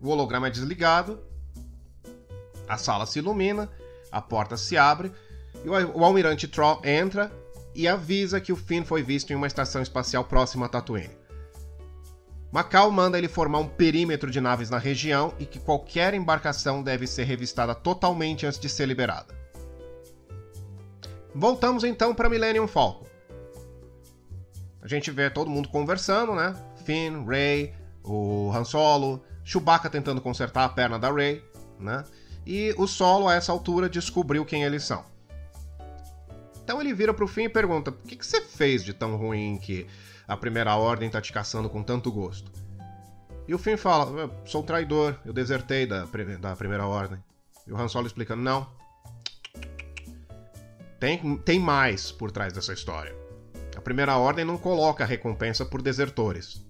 O 0.00 0.10
holograma 0.10 0.46
é 0.46 0.50
desligado, 0.50 1.20
a 2.68 2.78
sala 2.78 3.04
se 3.04 3.18
ilumina, 3.18 3.68
a 4.12 4.22
porta 4.22 4.56
se 4.56 4.76
abre 4.76 5.10
e 5.64 5.68
o 5.68 6.04
almirante 6.04 6.46
Troll 6.46 6.80
entra 6.84 7.41
e 7.74 7.88
avisa 7.88 8.40
que 8.40 8.52
o 8.52 8.56
Finn 8.56 8.84
foi 8.84 9.02
visto 9.02 9.32
em 9.32 9.36
uma 9.36 9.46
estação 9.46 9.82
espacial 9.82 10.24
próxima 10.24 10.66
a 10.66 10.68
Tatooine. 10.68 11.22
Macau 12.52 12.90
manda 12.90 13.16
ele 13.16 13.28
formar 13.28 13.60
um 13.60 13.68
perímetro 13.68 14.30
de 14.30 14.38
naves 14.38 14.68
na 14.68 14.76
região 14.76 15.32
e 15.38 15.46
que 15.46 15.58
qualquer 15.58 16.12
embarcação 16.12 16.82
deve 16.82 17.06
ser 17.06 17.24
revistada 17.24 17.74
totalmente 17.74 18.44
antes 18.44 18.60
de 18.60 18.68
ser 18.68 18.86
liberada. 18.86 19.34
Voltamos 21.34 21.82
então 21.82 22.14
para 22.14 22.28
Millennium 22.28 22.66
Falcon. 22.66 23.06
A 24.82 24.88
gente 24.88 25.10
vê 25.10 25.30
todo 25.30 25.48
mundo 25.48 25.68
conversando, 25.70 26.34
né? 26.34 26.54
Finn, 26.84 27.24
Rey, 27.24 27.72
o 28.04 28.50
Han 28.52 28.64
Solo, 28.64 29.24
Chewbacca 29.42 29.88
tentando 29.88 30.20
consertar 30.20 30.64
a 30.64 30.68
perna 30.68 30.98
da 30.98 31.10
Rey, 31.10 31.42
né? 31.78 32.04
E 32.44 32.74
o 32.76 32.86
Solo, 32.86 33.28
a 33.28 33.34
essa 33.34 33.50
altura, 33.50 33.88
descobriu 33.88 34.44
quem 34.44 34.64
eles 34.64 34.84
são. 34.84 35.04
Então 36.72 36.80
ele 36.80 36.94
vira 36.94 37.12
pro 37.12 37.28
Finn 37.28 37.44
e 37.44 37.48
pergunta: 37.50 37.90
O 37.90 37.92
que, 37.92 38.16
que 38.16 38.24
você 38.24 38.40
fez 38.40 38.82
de 38.82 38.94
tão 38.94 39.14
ruim 39.14 39.58
que 39.58 39.86
a 40.26 40.34
Primeira 40.38 40.74
Ordem 40.74 41.10
tá 41.10 41.20
te 41.20 41.30
caçando 41.30 41.68
com 41.68 41.82
tanto 41.82 42.10
gosto? 42.10 42.50
E 43.46 43.54
o 43.54 43.58
Finn 43.58 43.76
fala: 43.76 44.30
Sou 44.46 44.62
traidor, 44.62 45.20
eu 45.22 45.34
desertei 45.34 45.86
da, 45.86 46.06
da 46.40 46.56
Primeira 46.56 46.86
Ordem. 46.86 47.22
E 47.66 47.72
o 47.72 47.76
Han 47.76 47.88
Solo 47.88 48.06
explica: 48.06 48.34
Não. 48.34 48.66
Tem, 50.98 51.36
tem 51.44 51.60
mais 51.60 52.10
por 52.10 52.30
trás 52.30 52.54
dessa 52.54 52.72
história. 52.72 53.14
A 53.76 53.80
Primeira 53.82 54.16
Ordem 54.16 54.46
não 54.46 54.56
coloca 54.56 55.04
recompensa 55.04 55.66
por 55.66 55.82
desertores. 55.82 56.64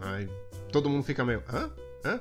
Aí 0.00 0.30
todo 0.70 0.88
mundo 0.88 1.02
fica 1.02 1.24
meio. 1.24 1.42
Hã? 1.52 1.72
Hã? 2.04 2.20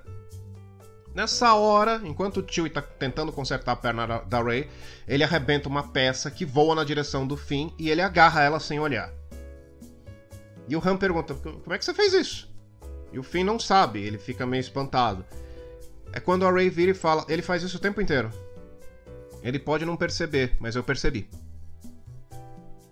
Nessa 1.20 1.54
hora, 1.54 2.00
enquanto 2.06 2.38
o 2.38 2.46
Chewie 2.50 2.70
tá 2.70 2.82
tentando 2.82 3.34
consertar 3.34 3.74
a 3.74 3.76
perna 3.76 4.20
da 4.20 4.42
Rey, 4.42 4.70
ele 5.06 5.22
arrebenta 5.22 5.68
uma 5.68 5.84
peça 5.84 6.32
que 6.32 6.46
voa 6.46 6.74
na 6.74 6.86
direção 6.86 7.28
do 7.28 7.36
Finn 7.36 7.72
e 7.78 7.90
ele 7.90 8.02
agarra 8.02 8.42
ela 8.42 8.58
sem 8.58 8.80
olhar. 8.80 9.12
E 10.66 10.78
o 10.78 10.82
Han 10.82 10.96
pergunta: 10.96 11.34
Como 11.34 11.74
é 11.74 11.78
que 11.78 11.84
você 11.84 11.94
fez 11.94 12.14
isso? 12.14 12.50
E 13.12 13.20
o 13.20 13.24
Finn 13.24 13.44
não 13.44 13.60
sabe, 13.60 14.02
ele 14.02 14.18
fica 14.18 14.46
meio 14.46 14.62
espantado. 14.62 15.26
É 16.14 16.22
quando 16.22 16.46
a 16.46 16.52
Rey 16.54 16.70
vira 16.70 16.92
e 16.92 16.94
fala: 16.94 17.26
Ele 17.28 17.42
faz 17.42 17.64
isso 17.64 17.76
o 17.76 17.82
tempo 17.82 18.00
inteiro. 18.00 18.32
Ele 19.44 19.60
pode 19.60 19.84
não 19.84 19.98
perceber, 19.98 20.56
mas 20.58 20.78
eu 20.78 20.86
percebi. 20.86 21.30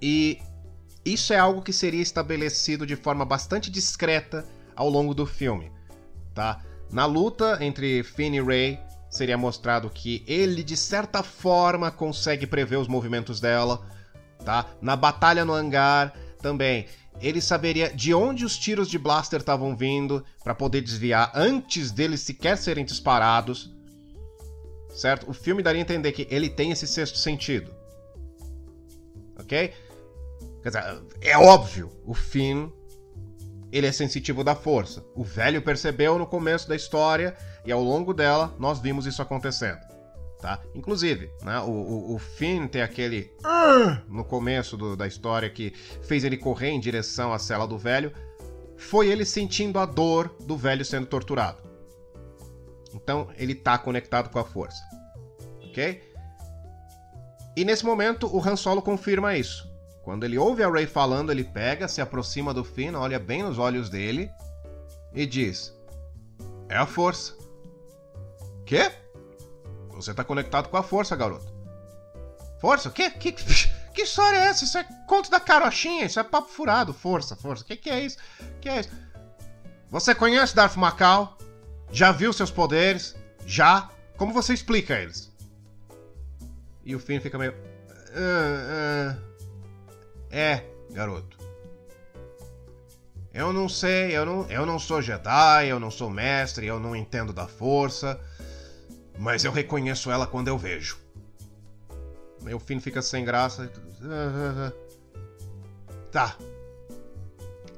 E 0.01 0.41
isso 1.05 1.31
é 1.31 1.39
algo 1.39 1.61
que 1.61 1.71
seria 1.71 2.01
estabelecido 2.01 2.85
de 2.85 2.97
forma 2.97 3.23
bastante 3.23 3.71
discreta 3.71 4.45
ao 4.75 4.89
longo 4.89 5.13
do 5.13 5.25
filme, 5.25 5.71
tá? 6.35 6.66
Na 6.91 7.05
luta 7.05 7.57
entre 7.61 8.03
Finn 8.03 8.33
e 8.35 8.41
Rey, 8.41 8.79
seria 9.09 9.37
mostrado 9.37 9.89
que 9.89 10.23
ele 10.27 10.63
de 10.63 10.77
certa 10.77 11.23
forma 11.23 11.91
consegue 11.91 12.47
prever 12.47 12.77
os 12.77 12.87
movimentos 12.87 13.39
dela, 13.39 13.85
tá? 14.43 14.65
Na 14.81 14.95
batalha 14.95 15.43
no 15.43 15.53
hangar 15.53 16.13
também, 16.41 16.85
ele 17.19 17.41
saberia 17.41 17.91
de 17.93 18.13
onde 18.13 18.45
os 18.45 18.57
tiros 18.57 18.87
de 18.87 18.97
blaster 18.97 19.39
estavam 19.39 19.75
vindo 19.75 20.23
para 20.43 20.53
poder 20.53 20.81
desviar 20.81 21.31
antes 21.33 21.91
deles 21.91 22.21
sequer 22.21 22.57
serem 22.57 22.85
disparados. 22.85 23.73
Certo? 24.93 25.29
O 25.29 25.33
filme 25.33 25.61
daria 25.61 25.81
a 25.81 25.83
entender 25.83 26.11
que 26.11 26.27
ele 26.29 26.49
tem 26.49 26.71
esse 26.71 26.87
sexto 26.87 27.17
sentido. 27.17 27.71
OK? 29.39 29.73
Quer 30.63 30.69
dizer, 30.69 31.01
é 31.21 31.37
óbvio, 31.37 31.91
o 32.05 32.13
Finn 32.13 32.69
ele 33.71 33.87
é 33.87 33.91
sensitivo 33.91 34.43
da 34.43 34.55
força. 34.55 35.03
O 35.15 35.23
velho 35.23 35.61
percebeu 35.61 36.17
no 36.17 36.25
começo 36.25 36.67
da 36.67 36.75
história 36.75 37.35
e 37.65 37.71
ao 37.71 37.83
longo 37.83 38.13
dela 38.13 38.55
nós 38.59 38.79
vimos 38.79 39.05
isso 39.05 39.21
acontecendo. 39.21 39.79
Tá? 40.39 40.61
Inclusive, 40.75 41.31
né, 41.41 41.59
o, 41.61 41.71
o, 41.71 42.15
o 42.15 42.19
Finn 42.19 42.67
tem 42.67 42.81
aquele 42.81 43.33
no 44.07 44.23
começo 44.23 44.77
do, 44.77 44.95
da 44.95 45.07
história 45.07 45.49
que 45.49 45.73
fez 46.03 46.23
ele 46.23 46.37
correr 46.37 46.69
em 46.69 46.79
direção 46.79 47.33
à 47.33 47.39
cela 47.39 47.67
do 47.67 47.77
velho, 47.77 48.13
foi 48.77 49.09
ele 49.09 49.25
sentindo 49.25 49.79
a 49.79 49.85
dor 49.85 50.35
do 50.39 50.55
velho 50.55 50.85
sendo 50.85 51.07
torturado. 51.07 51.57
Então 52.93 53.29
ele 53.35 53.53
está 53.53 53.77
conectado 53.77 54.29
com 54.29 54.37
a 54.37 54.45
força. 54.45 54.81
Ok? 55.69 56.03
E 57.55 57.65
nesse 57.65 57.83
momento 57.83 58.27
o 58.27 58.39
Han 58.39 58.55
Solo 58.55 58.83
confirma 58.83 59.35
isso. 59.35 59.67
Quando 60.07 60.23
ele 60.23 60.37
ouve 60.37 60.63
a 60.63 60.69
Rey 60.69 60.87
falando, 60.87 61.33
ele 61.33 61.43
pega, 61.43 61.85
se 61.85 61.99
aproxima 61.99 62.53
do 62.53 62.63
Finn, 62.63 62.95
olha 62.95 63.19
bem 63.19 63.43
nos 63.43 63.59
olhos 63.59 63.89
dele 63.89 64.31
e 65.13 65.25
diz: 65.25 65.77
É 66.69 66.77
a 66.77 66.85
força. 66.85 67.35
Quê? 68.65 68.89
Você 69.89 70.13
tá 70.13 70.23
conectado 70.23 70.69
com 70.69 70.77
a 70.77 70.81
força, 70.81 71.13
garoto. 71.13 71.53
Força? 72.57 72.87
O 72.87 72.91
quê? 72.93 73.09
Que, 73.09 73.33
que 73.33 73.43
história 74.01 74.37
é 74.37 74.47
essa? 74.47 74.63
Isso 74.63 74.77
é 74.77 74.85
conto 75.05 75.29
da 75.29 75.41
carochinha, 75.41 76.05
isso 76.05 76.21
é 76.21 76.23
papo 76.23 76.47
furado. 76.47 76.93
Força, 76.93 77.35
força. 77.35 77.65
O 77.65 77.67
que, 77.67 77.75
que 77.75 77.89
é 77.89 77.99
isso? 77.99 78.17
que 78.61 78.69
é 78.69 78.79
isso? 78.79 78.89
Você 79.89 80.15
conhece 80.15 80.55
Darth 80.55 80.77
Macau? 80.77 81.37
Já 81.91 82.13
viu 82.13 82.31
seus 82.31 82.49
poderes? 82.49 83.13
Já? 83.45 83.89
Como 84.15 84.31
você 84.31 84.53
explica 84.53 84.97
eles? 84.97 85.29
E 86.85 86.95
o 86.95 86.99
Finn 86.99 87.19
fica 87.19 87.37
meio. 87.37 87.51
Uh, 87.51 89.17
uh, 89.19 89.36
é, 90.37 90.63
garoto. 90.91 91.37
Eu 93.33 93.51
não 93.51 93.67
sei, 93.67 94.15
eu 94.15 94.25
não, 94.25 94.49
eu 94.49 94.65
não 94.65 94.79
sou 94.79 95.01
Jedi, 95.01 95.67
eu 95.67 95.79
não 95.79 95.91
sou 95.91 96.09
mestre, 96.09 96.65
eu 96.65 96.79
não 96.79 96.95
entendo 96.95 97.33
da 97.33 97.47
força, 97.47 98.19
mas 99.17 99.43
eu 99.43 99.51
reconheço 99.51 100.11
ela 100.11 100.25
quando 100.25 100.47
eu 100.47 100.57
vejo. 100.57 100.97
Meu 102.41 102.59
filho 102.59 102.81
fica 102.81 103.01
sem 103.01 103.25
graça. 103.25 103.71
Tá. 106.09 106.37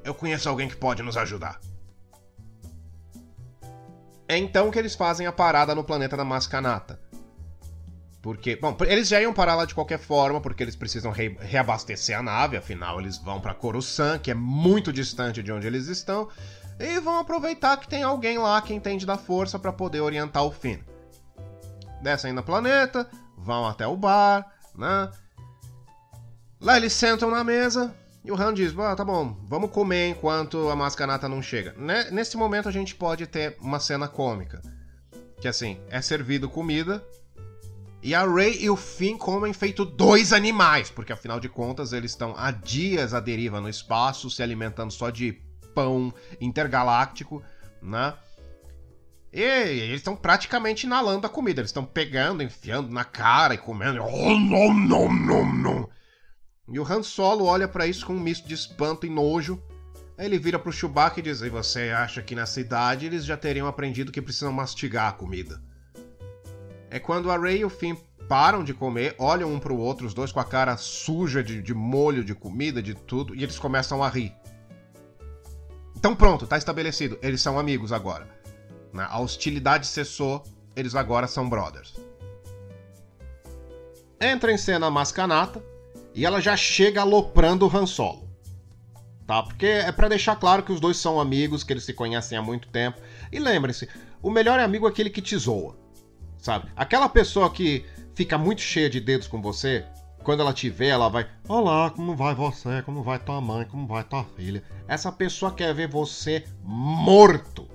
Eu 0.04 0.14
conheço 0.14 0.48
alguém 0.48 0.68
que 0.68 0.76
pode 0.76 1.02
nos 1.02 1.16
ajudar. 1.16 1.60
É 4.28 4.38
então 4.38 4.70
que 4.70 4.78
eles 4.78 4.94
fazem 4.94 5.26
a 5.26 5.32
parada 5.32 5.74
no 5.74 5.82
planeta 5.82 6.16
da 6.16 6.24
Mascanata. 6.24 6.98
Porque, 8.22 8.54
bom, 8.56 8.76
eles 8.86 9.08
já 9.08 9.20
iam 9.20 9.32
parar 9.32 9.54
lá 9.54 9.64
de 9.64 9.74
qualquer 9.74 9.98
forma, 9.98 10.40
porque 10.40 10.62
eles 10.62 10.76
precisam 10.76 11.10
re 11.10 11.36
reabastecer 11.40 12.18
a 12.18 12.22
nave, 12.22 12.56
afinal 12.56 13.00
eles 13.00 13.16
vão 13.16 13.40
para 13.40 13.54
Coruscant, 13.54 14.20
que 14.20 14.30
é 14.30 14.34
muito 14.34 14.92
distante 14.92 15.42
de 15.42 15.50
onde 15.50 15.66
eles 15.66 15.86
estão, 15.86 16.28
e 16.78 17.00
vão 17.00 17.18
aproveitar 17.18 17.78
que 17.78 17.88
tem 17.88 18.02
alguém 18.02 18.36
lá 18.36 18.60
que 18.60 18.74
entende 18.74 19.06
da 19.06 19.16
força 19.16 19.58
para 19.58 19.72
poder 19.72 20.00
orientar 20.00 20.44
o 20.44 20.50
Finn. 20.50 20.80
Descem 22.02 22.32
no 22.32 22.42
planeta, 22.42 23.08
vão 23.38 23.66
até 23.66 23.86
o 23.86 23.96
bar, 23.96 24.46
né? 24.74 25.10
Lá 26.60 26.76
eles 26.76 26.92
sentam 26.92 27.30
na 27.30 27.42
mesa 27.42 27.94
e 28.22 28.30
o 28.30 28.34
Han 28.34 28.52
diz: 28.52 28.78
ah, 28.78 28.94
tá 28.94 29.04
bom, 29.04 29.34
vamos 29.48 29.70
comer 29.70 30.08
enquanto 30.08 30.68
a 30.68 30.76
mascanata 30.76 31.26
não 31.26 31.40
chega. 31.40 31.74
Nesse 32.10 32.36
momento 32.36 32.68
a 32.68 32.72
gente 32.72 32.94
pode 32.94 33.26
ter 33.26 33.56
uma 33.60 33.80
cena 33.80 34.06
cômica. 34.06 34.60
Que 35.40 35.48
assim, 35.48 35.80
é 35.88 36.02
servido 36.02 36.50
comida 36.50 37.02
e 38.02 38.14
a 38.14 38.26
Rey 38.26 38.58
e 38.62 38.70
o 38.70 38.76
Finn 38.76 39.18
comem 39.18 39.52
feito 39.52 39.84
dois 39.84 40.32
animais, 40.32 40.90
porque 40.90 41.12
afinal 41.12 41.38
de 41.38 41.48
contas 41.48 41.92
eles 41.92 42.12
estão 42.12 42.34
há 42.36 42.50
dias 42.50 43.12
à 43.12 43.20
deriva 43.20 43.60
no 43.60 43.68
espaço, 43.68 44.30
se 44.30 44.42
alimentando 44.42 44.92
só 44.92 45.10
de 45.10 45.32
pão 45.74 46.12
intergaláctico, 46.40 47.42
né? 47.82 48.14
E 49.32 49.42
eles 49.42 50.00
estão 50.00 50.16
praticamente 50.16 50.86
inalando 50.86 51.26
a 51.26 51.30
comida, 51.30 51.60
eles 51.60 51.68
estão 51.68 51.84
pegando, 51.84 52.42
enfiando 52.42 52.90
na 52.90 53.04
cara 53.04 53.54
e 53.54 53.58
comendo. 53.58 54.02
Oh, 54.02 54.38
nom, 54.38 54.72
nom, 54.72 55.12
nom, 55.12 55.44
nom. 55.44 55.88
E 56.68 56.78
o 56.80 56.84
Han 56.84 57.02
Solo 57.02 57.44
olha 57.44 57.68
para 57.68 57.86
isso 57.86 58.06
com 58.06 58.14
um 58.14 58.20
misto 58.20 58.48
de 58.48 58.54
espanto 58.54 59.06
e 59.06 59.10
nojo. 59.10 59.62
Aí 60.16 60.26
ele 60.26 60.38
vira 60.38 60.58
pro 60.58 60.72
Chewbacca 60.72 61.20
e 61.20 61.22
diz: 61.22 61.42
e 61.42 61.48
você 61.48 61.90
acha 61.90 62.22
que 62.22 62.34
na 62.34 62.46
cidade 62.46 63.06
eles 63.06 63.24
já 63.24 63.36
teriam 63.36 63.68
aprendido 63.68 64.10
que 64.10 64.22
precisam 64.22 64.52
mastigar 64.52 65.08
a 65.08 65.12
comida? 65.12 65.62
É 66.90 66.98
quando 66.98 67.30
a 67.30 67.36
Ray 67.36 67.60
e 67.60 67.64
o 67.64 67.70
Finn 67.70 67.96
param 68.28 68.62
de 68.62 68.74
comer, 68.74 69.14
olham 69.18 69.52
um 69.52 69.58
pro 69.58 69.76
outro, 69.76 70.06
os 70.06 70.12
dois 70.12 70.32
com 70.32 70.40
a 70.40 70.44
cara 70.44 70.76
suja 70.76 71.42
de, 71.42 71.62
de 71.62 71.72
molho, 71.72 72.24
de 72.24 72.34
comida, 72.34 72.82
de 72.82 72.94
tudo, 72.94 73.34
e 73.34 73.42
eles 73.42 73.58
começam 73.58 74.02
a 74.02 74.08
rir. 74.08 74.34
Então 75.96 76.14
pronto, 76.14 76.46
tá 76.46 76.58
estabelecido, 76.58 77.18
eles 77.22 77.40
são 77.40 77.58
amigos 77.58 77.92
agora. 77.92 78.28
A 78.94 79.20
hostilidade 79.20 79.86
cessou, 79.86 80.42
eles 80.74 80.94
agora 80.94 81.26
são 81.28 81.48
brothers. 81.48 81.94
Entra 84.20 84.52
em 84.52 84.58
cena 84.58 84.86
a 84.86 84.90
Mascanata 84.90 85.62
e 86.14 86.26
ela 86.26 86.40
já 86.40 86.56
chega 86.56 87.00
aloprando 87.00 87.66
o 87.66 87.76
Han 87.76 87.86
Solo. 87.86 88.28
Tá? 89.26 89.42
Porque 89.44 89.66
é 89.66 89.92
para 89.92 90.08
deixar 90.08 90.34
claro 90.36 90.64
que 90.64 90.72
os 90.72 90.80
dois 90.80 90.96
são 90.96 91.20
amigos, 91.20 91.62
que 91.62 91.72
eles 91.72 91.84
se 91.84 91.94
conhecem 91.94 92.36
há 92.36 92.42
muito 92.42 92.68
tempo. 92.68 93.00
E 93.30 93.38
lembrem-se, 93.38 93.88
o 94.20 94.30
melhor 94.30 94.58
amigo 94.58 94.86
é 94.86 94.90
aquele 94.90 95.08
que 95.08 95.22
te 95.22 95.36
zoa 95.36 95.79
sabe? 96.40 96.68
Aquela 96.74 97.08
pessoa 97.08 97.50
que 97.50 97.84
fica 98.14 98.36
muito 98.38 98.60
cheia 98.60 98.90
de 98.90 99.00
dedos 99.00 99.28
com 99.28 99.40
você, 99.40 99.84
quando 100.22 100.40
ela 100.40 100.52
vê, 100.52 100.88
ela 100.88 101.08
vai: 101.08 101.26
Olá, 101.48 101.90
como 101.90 102.14
vai 102.14 102.34
você? 102.34 102.82
Como 102.82 103.02
vai 103.02 103.18
tua 103.18 103.40
mãe? 103.40 103.64
Como 103.64 103.86
vai 103.86 104.04
tua 104.04 104.24
filha? 104.36 104.62
Essa 104.86 105.10
pessoa 105.10 105.52
quer 105.52 105.74
ver 105.74 105.88
você 105.88 106.44
morto, 106.62 107.68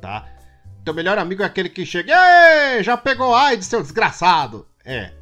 tá? 0.00 0.26
Teu 0.84 0.92
melhor 0.92 1.18
amigo 1.18 1.42
é 1.42 1.46
aquele 1.46 1.68
que 1.68 1.86
chega: 1.86 2.12
Ei, 2.12 2.82
já 2.82 2.96
pegou 2.96 3.34
AIDS, 3.34 3.66
seu 3.66 3.82
desgraçado! 3.82 4.66
É. 4.84 5.12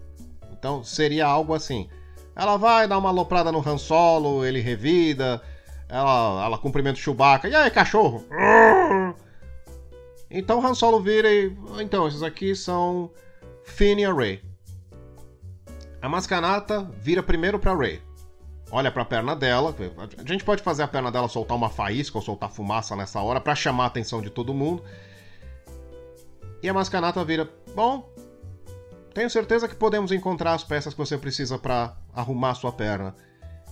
Então 0.52 0.82
seria 0.82 1.26
algo 1.26 1.54
assim. 1.54 1.88
Ela 2.34 2.56
vai 2.56 2.88
dar 2.88 2.98
uma 2.98 3.10
aloprada 3.10 3.52
no 3.52 3.66
Han 3.66 3.78
Solo, 3.78 4.44
ele 4.44 4.60
revida, 4.60 5.42
ela, 5.88 6.44
ela 6.44 6.58
cumprimenta 6.58 6.98
o 6.98 7.02
Chewbacca. 7.02 7.48
E 7.48 7.54
aí, 7.54 7.70
cachorro? 7.70 8.24
Então 10.32 10.66
Han 10.66 10.74
Solo 10.74 11.00
vira 11.00 11.30
e... 11.30 11.54
Então, 11.80 12.08
esses 12.08 12.22
aqui 12.22 12.56
são 12.56 13.10
Finn 13.64 13.98
e 13.98 14.04
a 14.04 14.12
Rey. 14.12 14.42
A 16.00 16.08
Mascanata 16.08 16.90
vira 17.00 17.22
primeiro 17.22 17.58
pra 17.58 17.76
Rey. 17.76 18.00
Olha 18.70 18.90
pra 18.90 19.04
perna 19.04 19.36
dela. 19.36 19.76
A 20.18 20.26
gente 20.26 20.42
pode 20.42 20.62
fazer 20.62 20.82
a 20.82 20.88
perna 20.88 21.12
dela 21.12 21.28
soltar 21.28 21.54
uma 21.54 21.68
faísca 21.68 22.16
ou 22.16 22.24
soltar 22.24 22.50
fumaça 22.50 22.96
nessa 22.96 23.20
hora 23.20 23.38
para 23.38 23.54
chamar 23.54 23.84
a 23.84 23.86
atenção 23.88 24.22
de 24.22 24.30
todo 24.30 24.54
mundo. 24.54 24.82
E 26.62 26.68
a 26.68 26.72
Mascanata 26.72 27.22
vira: 27.22 27.50
Bom, 27.74 28.10
tenho 29.12 29.28
certeza 29.28 29.68
que 29.68 29.74
podemos 29.74 30.10
encontrar 30.10 30.54
as 30.54 30.64
peças 30.64 30.94
que 30.94 30.98
você 30.98 31.18
precisa 31.18 31.58
para 31.58 31.94
arrumar 32.14 32.54
sua 32.54 32.72
perna. 32.72 33.14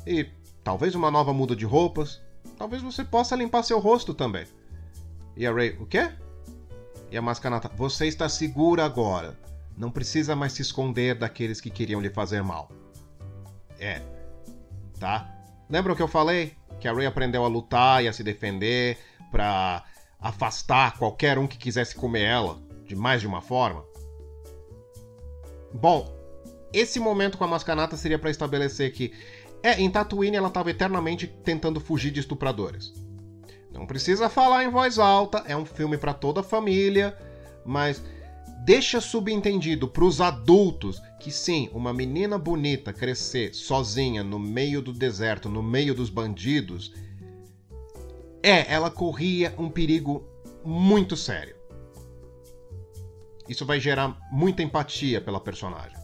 E 0.07 0.29
talvez 0.63 0.95
uma 0.95 1.11
nova 1.11 1.33
muda 1.33 1.57
de 1.57 1.65
roupas. 1.65 2.21
Talvez 2.59 2.83
você 2.83 3.03
possa 3.03 3.35
limpar 3.35 3.63
seu 3.63 3.79
rosto 3.79 4.13
também. 4.13 4.45
E 5.35 5.47
a 5.47 5.53
Ray, 5.53 5.79
o 5.81 5.87
quê? 5.87 6.11
E 7.11 7.17
a 7.17 7.23
Mascanata, 7.23 7.69
você 7.77 8.07
está 8.07 8.29
segura 8.29 8.85
agora. 8.85 9.37
Não 9.77 9.91
precisa 9.91 10.37
mais 10.37 10.53
se 10.53 10.63
esconder 10.63 11.15
daqueles 11.17 11.61
que 11.61 11.71
queriam 11.71 12.01
lhe 12.01 12.11
fazer 12.11 12.43
mal. 12.43 12.71
É. 13.79 14.01
Tá? 14.99 15.29
Lembram 15.69 15.97
que 15.97 16.03
eu 16.03 16.09
falei? 16.09 16.55
Que 16.79 16.87
a 16.87 16.93
Ray 16.93 17.07
aprendeu 17.07 17.45
a 17.45 17.49
lutar 17.49 18.05
e 18.05 18.09
a 18.09 18.13
se 18.13 18.23
defender 18.23 18.99
para 19.31 19.85
afastar 20.21 20.99
qualquer 20.99 21.39
um 21.39 21.47
que 21.47 21.57
quisesse 21.57 21.95
comer 21.95 22.25
ela 22.25 22.59
de 22.85 22.95
mais 22.95 23.21
de 23.21 23.27
uma 23.27 23.41
forma? 23.41 23.85
Bom, 25.73 26.15
esse 26.73 27.01
momento 27.01 27.39
com 27.39 27.45
a 27.45 27.49
Mascanata 27.49 27.97
seria 27.97 28.19
para 28.19 28.31
estabelecer 28.31 28.93
que, 28.93 29.13
é, 29.63 29.81
em 29.81 29.91
Tatooine 29.91 30.37
ela 30.37 30.49
estava 30.49 30.71
eternamente 30.71 31.27
tentando 31.27 31.81
fugir 31.81 32.11
de 32.11 32.21
estupradores. 32.21 32.93
Não 33.73 33.87
precisa 33.87 34.29
falar 34.29 34.65
em 34.65 34.71
voz 34.71 34.99
alta, 34.99 35.45
é 35.47 35.57
um 35.57 35.65
filme 35.65 35.97
para 35.97 36.13
toda 36.13 36.41
a 36.41 36.45
família, 36.45 37.17
mas 37.65 38.03
deixa 38.65 39.01
subentendido 39.01 39.89
para 39.89 40.05
os 40.05 40.21
adultos 40.21 41.01
que 41.21 41.31
sim, 41.31 41.69
uma 41.73 41.93
menina 41.93 42.39
bonita 42.39 42.93
crescer 42.93 43.55
sozinha 43.55 44.25
no 44.25 44.39
meio 44.39 44.81
do 44.81 44.93
deserto, 44.93 45.49
no 45.49 45.63
meio 45.63 45.95
dos 45.95 46.09
bandidos, 46.09 46.93
é, 48.43 48.73
ela 48.73 48.91
corria 48.91 49.55
um 49.59 49.69
perigo 49.69 50.27
muito 50.65 51.17
sério. 51.17 51.55
Isso 53.49 53.67
vai 53.67 53.81
gerar 53.81 54.17
muita 54.31 54.63
empatia 54.63 55.21
pela 55.21 55.41
personagem. 55.41 55.99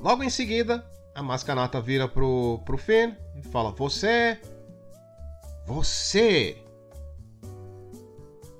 Logo 0.00 0.22
em 0.22 0.30
seguida, 0.30 0.84
a 1.14 1.22
Mascanata 1.22 1.80
vira 1.80 2.06
pro, 2.06 2.60
pro 2.64 2.76
Finn 2.76 3.14
e 3.34 3.42
fala: 3.42 3.70
Você. 3.72 4.38
Você. 5.68 6.56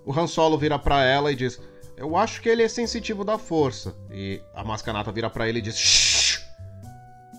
O 0.04 0.12
Han 0.12 0.26
Solo 0.26 0.58
vira 0.58 0.78
para 0.78 1.02
ela 1.02 1.32
e 1.32 1.34
diz: 1.34 1.58
Eu 1.96 2.14
acho 2.18 2.42
que 2.42 2.50
ele 2.50 2.62
é 2.62 2.68
sensitivo 2.68 3.24
da 3.24 3.38
força. 3.38 3.96
E 4.10 4.42
a 4.54 4.62
Mascanata 4.62 5.10
vira 5.10 5.30
para 5.30 5.48
ele 5.48 5.58
e 5.58 5.62
diz: 5.62 5.76
Shh! 5.78 6.42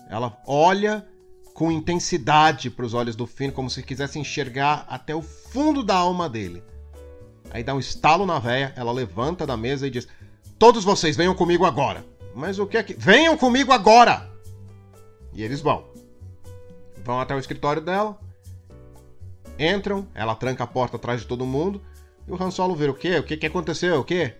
Ela 0.08 0.36
olha 0.44 1.06
com 1.54 1.70
intensidade 1.70 2.68
para 2.68 2.84
os 2.84 2.94
olhos 2.94 3.14
do 3.14 3.28
Finn, 3.28 3.52
como 3.52 3.70
se 3.70 3.80
quisesse 3.84 4.18
enxergar 4.18 4.84
até 4.88 5.14
o 5.14 5.22
fundo 5.22 5.84
da 5.84 5.94
alma 5.94 6.28
dele. 6.28 6.64
Aí 7.52 7.62
dá 7.62 7.72
um 7.72 7.78
estalo 7.78 8.26
na 8.26 8.40
véia, 8.40 8.72
ela 8.76 8.90
levanta 8.90 9.46
da 9.46 9.56
mesa 9.56 9.86
e 9.86 9.90
diz: 9.90 10.08
Todos 10.58 10.82
vocês 10.82 11.16
venham 11.16 11.34
comigo 11.34 11.64
agora. 11.64 12.04
Mas 12.34 12.58
o 12.58 12.66
que 12.66 12.76
é 12.76 12.82
que. 12.82 12.94
Venham 12.94 13.36
comigo 13.36 13.70
agora! 13.70 14.28
E 15.32 15.44
eles 15.44 15.60
vão. 15.60 15.84
Vão 17.04 17.20
até 17.20 17.36
o 17.36 17.38
escritório 17.38 17.80
dela. 17.80 18.18
Entram, 19.62 20.08
ela 20.14 20.34
tranca 20.34 20.64
a 20.64 20.66
porta 20.66 20.96
atrás 20.96 21.20
de 21.20 21.26
todo 21.26 21.44
mundo. 21.44 21.82
E 22.26 22.32
o 22.32 22.42
Han 22.42 22.50
Solo 22.50 22.74
vira 22.74 22.90
o 22.90 22.94
quê? 22.94 23.18
O 23.18 23.22
que, 23.22 23.36
que 23.36 23.46
aconteceu? 23.46 24.00
O 24.00 24.04
quê? 24.04 24.34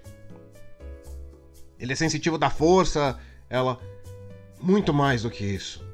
Ele 1.78 1.92
é 1.92 1.96
sensitivo 1.96 2.38
da 2.38 2.48
força. 2.48 3.18
Ela. 3.50 3.78
Muito 4.58 4.94
mais 4.94 5.22
do 5.22 5.30
que 5.30 5.44
isso. 5.44 5.86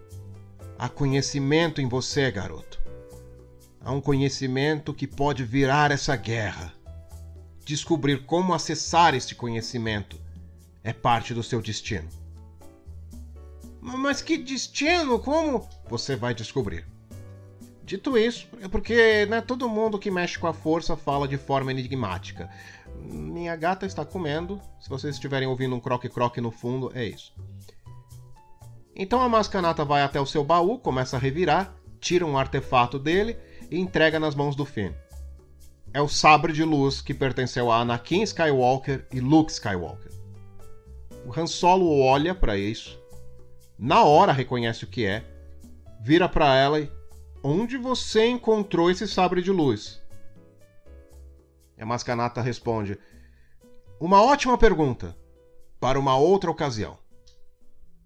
Há 0.79 0.89
conhecimento 0.89 1.81
em 1.81 1.89
você, 1.89 2.31
garoto. 2.31 2.81
Há 3.81 3.91
um 3.91 4.01
conhecimento 4.01 4.95
que 4.95 5.09
pode 5.09 5.43
virar 5.43 5.91
essa 5.91 6.14
guerra. 6.14 6.72
Descobrir 7.64 8.27
como 8.27 8.55
acessar 8.55 9.12
este 9.12 9.35
conhecimento 9.35 10.20
é 10.85 10.93
parte 10.93 11.35
do 11.35 11.43
seu 11.43 11.61
destino. 11.61 12.09
Mas 13.81 14.22
que 14.22 14.39
destino? 14.39 15.18
Como? 15.18 15.68
Você 15.89 16.14
vai 16.14 16.33
descobrir. 16.33 16.87
Dito 17.87 18.18
isso, 18.18 18.47
é 18.61 18.68
porque 18.68 19.24
né, 19.26 19.41
todo 19.41 19.68
mundo 19.68 19.99
que 19.99 20.11
mexe 20.11 20.39
com 20.39 20.47
a 20.47 20.53
força 20.53 20.97
fala 20.97 21.26
de 21.26 21.39
forma 21.39 21.70
enigmática. 21.70 22.51
Minha 23.01 23.57
gata 23.57 23.87
está 23.87 24.05
comendo. 24.05 24.61
Se 24.78 24.91
vocês 24.91 25.14
estiverem 25.14 25.49
ouvindo 25.49 25.74
um 25.74 25.80
croque-croque 25.80 26.41
no 26.41 26.51
fundo, 26.51 26.91
é 26.95 27.07
isso. 27.07 27.32
Então 28.95 29.22
a 29.22 29.28
Mascanata 29.28 29.84
vai 29.84 30.03
até 30.03 30.20
o 30.20 30.26
seu 30.26 30.45
baú, 30.45 30.78
começa 30.78 31.16
a 31.16 31.20
revirar, 31.20 31.74
tira 32.01 32.26
um 32.26 32.37
artefato 32.37 32.99
dele 32.99 33.39
e 33.70 33.78
entrega 33.78 34.20
nas 34.20 34.34
mãos 34.34 34.55
do 34.55 34.66
Finn 34.66 34.93
é 35.97 36.01
o 36.03 36.09
sabre 36.09 36.53
de 36.53 36.62
luz 36.62 37.01
que 37.01 37.14
pertenceu 37.14 37.72
a 37.72 37.80
Anakin 37.80 38.22
Skywalker 38.22 39.07
e 39.11 39.18
Luke 39.18 39.51
Skywalker. 39.51 40.12
O 41.24 41.41
Han 41.41 41.47
Solo 41.47 42.01
olha 42.01 42.34
para 42.34 42.59
isso, 42.59 43.01
na 43.78 44.05
hora 44.05 44.30
reconhece 44.30 44.84
o 44.84 44.87
que 44.87 45.07
é, 45.07 45.24
vira 46.03 46.28
para 46.28 46.55
ela 46.55 46.80
e 46.80 46.91
onde 47.47 47.77
você 47.77 48.27
encontrou 48.27 48.91
esse 48.91 49.07
sabre 49.07 49.41
de 49.41 49.53
luz? 49.53 50.03
E 51.79 51.83
a 51.83 51.87
Mascanata 51.87 52.41
responde: 52.41 52.99
Uma 54.01 54.21
ótima 54.23 54.59
pergunta 54.59 55.17
para 55.79 55.99
uma 55.99 56.17
outra 56.17 56.51
ocasião. 56.51 56.99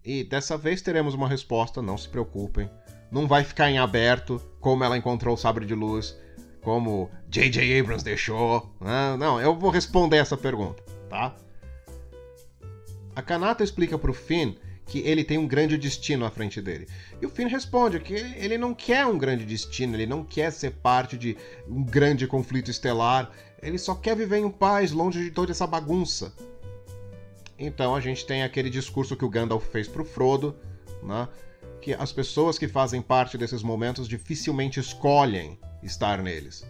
E 0.05 0.24
dessa 0.24 0.59
vez 0.59 0.82
teremos 0.82 1.14
uma 1.14 1.28
resposta, 1.28 1.80
não 1.80 1.97
se 1.97 2.09
preocupem. 2.09 2.70
Não 3.11 3.26
vai 3.26 3.43
ficar 3.43 3.70
em 3.70 3.78
aberto 3.78 4.41
como 4.61 4.84
ela 4.84 4.97
encontrou 4.97 5.34
o 5.34 5.38
sabre 5.38 5.64
de 5.64 5.74
luz 5.74 6.16
como 6.62 7.11
J.J. 7.28 7.80
Abrams 7.80 8.05
deixou. 8.05 8.74
Né? 8.80 9.16
Não, 9.18 9.41
eu 9.41 9.57
vou 9.57 9.70
responder 9.70 10.18
essa 10.18 10.36
pergunta, 10.36 10.82
tá? 11.09 11.34
A 13.16 13.22
Kanata 13.22 13.64
explica 13.64 13.99
pro 13.99 14.12
Finn 14.12 14.55
que 14.91 14.99
ele 14.99 15.22
tem 15.22 15.38
um 15.38 15.47
grande 15.47 15.78
destino 15.78 16.26
à 16.26 16.30
frente 16.30 16.61
dele. 16.61 16.88
E 17.22 17.24
o 17.24 17.30
Finn 17.30 17.47
responde 17.47 18.01
que 18.01 18.12
ele 18.12 18.59
não 18.59 18.74
quer 18.74 19.07
um 19.07 19.16
grande 19.16 19.45
destino, 19.45 19.95
ele 19.95 20.05
não 20.05 20.24
quer 20.24 20.51
ser 20.51 20.72
parte 20.72 21.17
de 21.17 21.37
um 21.68 21.84
grande 21.84 22.26
conflito 22.26 22.72
estelar, 22.72 23.30
ele 23.62 23.79
só 23.79 23.95
quer 23.95 24.17
viver 24.17 24.38
em 24.38 24.50
paz, 24.50 24.91
longe 24.91 25.22
de 25.22 25.30
toda 25.30 25.53
essa 25.53 25.64
bagunça. 25.64 26.34
Então 27.57 27.95
a 27.95 28.00
gente 28.00 28.26
tem 28.26 28.42
aquele 28.42 28.68
discurso 28.68 29.14
que 29.14 29.25
o 29.25 29.29
Gandalf 29.29 29.64
fez 29.68 29.87
pro 29.87 30.04
Frodo, 30.04 30.57
né? 31.04 31.29
que 31.80 31.95
as 31.95 32.12
pessoas 32.12 32.58
que 32.58 32.67
fazem 32.67 33.00
parte 33.00 33.38
desses 33.38 33.62
momentos 33.62 34.08
dificilmente 34.08 34.80
escolhem 34.80 35.57
estar 35.84 36.21
neles, 36.21 36.67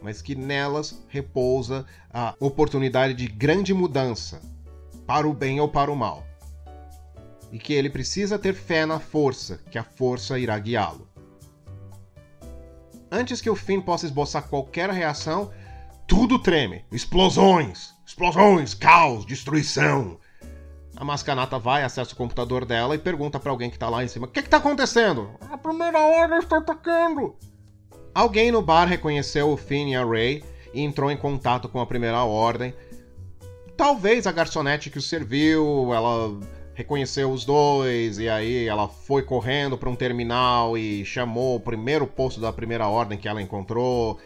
mas 0.00 0.22
que 0.22 0.34
nelas 0.34 1.04
repousa 1.08 1.84
a 2.10 2.34
oportunidade 2.40 3.12
de 3.12 3.28
grande 3.28 3.74
mudança, 3.74 4.40
para 5.06 5.28
o 5.28 5.34
bem 5.34 5.60
ou 5.60 5.68
para 5.68 5.92
o 5.92 5.96
mal. 5.96 6.24
E 7.54 7.58
que 7.60 7.72
ele 7.72 7.88
precisa 7.88 8.36
ter 8.36 8.52
fé 8.52 8.84
na 8.84 8.98
força, 8.98 9.60
que 9.70 9.78
a 9.78 9.84
força 9.84 10.36
irá 10.40 10.58
guiá-lo. 10.58 11.06
Antes 13.08 13.40
que 13.40 13.48
o 13.48 13.54
Finn 13.54 13.80
possa 13.80 14.06
esboçar 14.06 14.48
qualquer 14.48 14.90
reação, 14.90 15.52
tudo 16.04 16.40
treme. 16.40 16.84
Explosões! 16.90 17.94
Explosões! 18.04 18.74
Caos! 18.74 19.24
Destruição! 19.24 20.18
A 20.96 21.04
Mascanata 21.04 21.56
vai, 21.56 21.84
acessa 21.84 22.12
o 22.12 22.16
computador 22.16 22.64
dela 22.64 22.96
e 22.96 22.98
pergunta 22.98 23.38
para 23.38 23.52
alguém 23.52 23.70
que 23.70 23.78
tá 23.78 23.88
lá 23.88 24.02
em 24.02 24.08
cima: 24.08 24.26
O 24.26 24.30
que, 24.30 24.42
que 24.42 24.48
tá 24.48 24.56
acontecendo? 24.56 25.30
A 25.48 25.56
primeira 25.56 26.00
ordem 26.00 26.38
está 26.38 26.58
atacando! 26.58 27.36
Alguém 28.12 28.50
no 28.50 28.62
bar 28.62 28.86
reconheceu 28.86 29.50
o 29.50 29.56
Finn 29.56 29.90
e 29.90 29.94
a 29.94 30.04
Ray 30.04 30.42
e 30.72 30.82
entrou 30.82 31.08
em 31.08 31.16
contato 31.16 31.68
com 31.68 31.78
a 31.78 31.86
Primeira 31.86 32.24
Ordem. 32.24 32.74
Talvez 33.76 34.26
a 34.26 34.32
garçonete 34.32 34.90
que 34.90 34.98
o 34.98 35.02
serviu, 35.02 35.94
ela 35.94 36.36
reconheceu 36.74 37.30
os 37.30 37.44
dois 37.44 38.18
e 38.18 38.28
aí 38.28 38.66
ela 38.66 38.88
foi 38.88 39.22
correndo 39.22 39.78
para 39.78 39.88
um 39.88 39.96
terminal 39.96 40.76
e 40.76 41.04
chamou 41.04 41.56
o 41.56 41.60
primeiro 41.60 42.06
posto 42.06 42.40
da 42.40 42.52
Primeira 42.52 42.88
Ordem 42.88 43.18
que 43.18 43.28
ela 43.28 43.40
encontrou. 43.40 44.18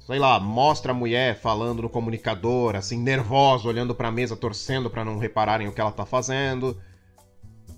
Sei 0.00 0.18
lá, 0.18 0.40
mostra 0.40 0.92
a 0.92 0.94
mulher 0.94 1.36
falando 1.36 1.82
no 1.82 1.88
comunicador, 1.88 2.74
assim, 2.74 2.98
nervosa, 2.98 3.68
olhando 3.68 3.94
para 3.94 4.08
a 4.08 4.12
mesa, 4.12 4.34
torcendo 4.34 4.90
para 4.90 5.04
não 5.04 5.18
repararem 5.18 5.68
o 5.68 5.72
que 5.72 5.80
ela 5.80 5.92
tá 5.92 6.04
fazendo. 6.04 6.76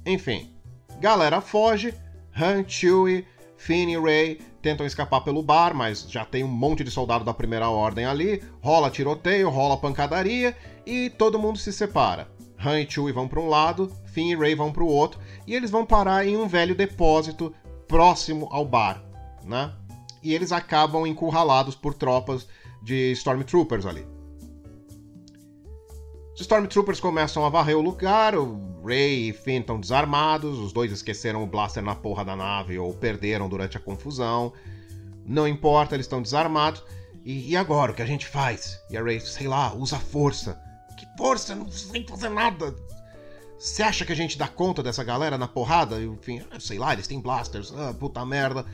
Enfim, 0.07 0.51
galera 0.99 1.41
foge, 1.41 1.93
Han, 2.35 2.65
Chewie, 2.67 3.27
Finn 3.57 3.91
e 3.91 3.99
Ray 3.99 4.41
tentam 4.63 4.87
escapar 4.87 5.23
pelo 5.23 5.43
bar, 5.43 5.75
mas 5.75 6.09
já 6.09 6.25
tem 6.25 6.43
um 6.43 6.49
monte 6.49 6.83
de 6.85 6.91
soldado 6.91 7.25
da 7.25 7.35
primeira 7.35 7.69
ordem 7.69 8.07
ali, 8.07 8.43
rola 8.61 8.91
tiroteio, 8.91 9.51
rola 9.51 9.77
pancadaria 9.77 10.57
e 10.87 11.11
todo 11.11 11.39
mundo 11.39 11.59
se 11.59 11.73
separa. 11.73 12.29
Han 12.65 12.81
e 12.81 12.91
Chewie 12.91 13.13
vão 13.13 13.27
para 13.27 13.41
um 13.41 13.49
lado, 13.49 13.93
Finn 14.13 14.31
e 14.31 14.37
Ray 14.37 14.55
vão 14.55 14.71
pro 14.71 14.87
outro 14.87 15.19
e 15.47 15.55
eles 15.55 15.71
vão 15.71 15.85
parar 15.85 16.27
em 16.27 16.37
um 16.37 16.47
velho 16.47 16.75
depósito 16.75 17.53
próximo 17.89 18.49
ao 18.51 18.65
bar, 18.65 19.03
né? 19.45 19.73
E 20.23 20.35
eles 20.35 20.53
acabam 20.53 21.07
encurralados 21.07 21.75
por 21.75 21.95
tropas 21.95 22.47
de 22.83 23.13
Stormtroopers 23.13 23.87
ali. 23.87 24.07
Os 26.35 26.41
Stormtroopers 26.41 27.01
começam 27.01 27.45
a 27.45 27.49
varrer 27.49 27.77
o 27.77 27.83
lugar, 27.83 28.35
o 28.35 28.83
Ray 28.85 29.29
e 29.29 29.33
Finn 29.33 29.61
estão 29.61 29.79
desarmados, 29.79 30.59
os 30.59 30.73
dois 30.73 30.91
esqueceram 30.91 31.43
o 31.43 31.47
blaster 31.47 31.83
na 31.83 31.95
porra 31.95 32.25
da 32.25 32.37
nave 32.37 32.79
ou 32.79 32.95
perderam 32.95 33.49
durante 33.49 33.77
a 33.77 33.81
confusão. 33.81 34.53
Não 35.25 35.47
importa, 35.47 35.95
eles 35.95 36.07
estão 36.07 36.23
desarmados. 36.23 36.83
E, 37.25 37.51
e, 37.51 37.57
agora, 37.57 37.93
o 37.93 37.95
que 37.95 38.03
a 38.03 38.07
gente 38.07 38.27
faz? 38.27 38.81
E 38.91 38.97
a 38.97 39.03
Ray, 39.03 39.21
sei 39.21 39.47
lá, 39.47 39.73
usa 39.75 39.99
força. 39.99 40.61
Que 40.99 41.07
força? 41.17 41.55
Não 41.55 41.71
sei 41.71 42.05
fazer 42.09 42.31
nada. 42.31 42.75
Você 43.63 43.81
acha 43.81 44.05
que 44.05 44.11
a 44.11 44.17
gente 44.17 44.37
dá 44.37 44.49
conta 44.49 44.83
dessa 44.83 45.05
galera 45.05 45.39
na 45.39 45.47
porrada? 45.47 46.03
Enfim, 46.03 46.43
sei 46.59 46.81
lá, 46.81 46.93
eles 46.93 47.07
têm 47.07 47.21
blasters. 47.21 47.73
Ah, 47.73 47.95
puta 47.95 48.27
merda. 48.27 48.67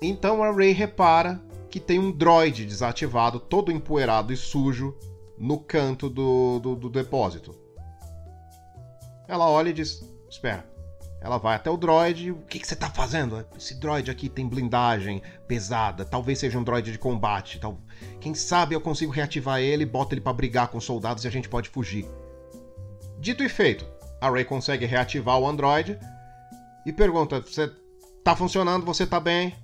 Então 0.00 0.44
a 0.44 0.52
Ray 0.52 0.70
repara 0.70 1.42
que 1.68 1.80
tem 1.80 1.98
um 1.98 2.12
droid 2.12 2.66
desativado, 2.66 3.40
todo 3.40 3.72
empoeirado 3.72 4.32
e 4.32 4.36
sujo, 4.36 4.96
no 5.36 5.58
canto 5.58 6.08
do, 6.08 6.60
do, 6.60 6.76
do 6.76 6.88
depósito. 6.88 7.52
Ela 9.26 9.50
olha 9.50 9.70
e 9.70 9.72
diz: 9.72 10.08
Espera. 10.30 10.64
Ela 11.20 11.38
vai 11.38 11.56
até 11.56 11.68
o 11.68 11.76
droid. 11.76 12.30
O 12.30 12.42
que, 12.42 12.64
você 12.64 12.76
tá 12.76 12.88
fazendo? 12.88 13.44
Esse 13.58 13.74
droid 13.74 14.08
aqui 14.08 14.28
tem 14.28 14.46
blindagem 14.46 15.20
pesada. 15.48 16.04
Talvez 16.04 16.38
seja 16.38 16.60
um 16.60 16.62
droid 16.62 16.92
de 16.92 16.98
combate. 16.98 17.58
Tal... 17.58 17.80
Quem 18.20 18.36
sabe 18.36 18.76
eu 18.76 18.80
consigo 18.80 19.10
reativar 19.10 19.58
ele, 19.58 19.84
bota 19.84 20.14
ele 20.14 20.20
para 20.20 20.32
brigar 20.32 20.68
com 20.68 20.78
os 20.78 20.84
soldados 20.84 21.24
e 21.24 21.28
a 21.28 21.30
gente 21.30 21.48
pode 21.48 21.68
fugir. 21.68 22.06
Dito 23.24 23.42
e 23.42 23.48
feito, 23.48 23.86
a 24.20 24.28
Ray 24.28 24.44
consegue 24.44 24.84
reativar 24.84 25.38
o 25.38 25.48
android 25.48 25.98
e 26.84 26.92
pergunta: 26.92 27.40
Você 27.40 27.72
tá 28.22 28.36
funcionando? 28.36 28.84
Você 28.84 29.06
tá 29.06 29.18
bem? 29.18 29.56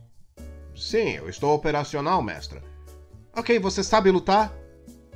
Sim, 0.74 1.16
eu 1.16 1.28
estou 1.28 1.54
operacional, 1.54 2.22
mestra. 2.22 2.62
Ok, 3.36 3.58
você 3.58 3.84
sabe 3.84 4.10
lutar? 4.10 4.50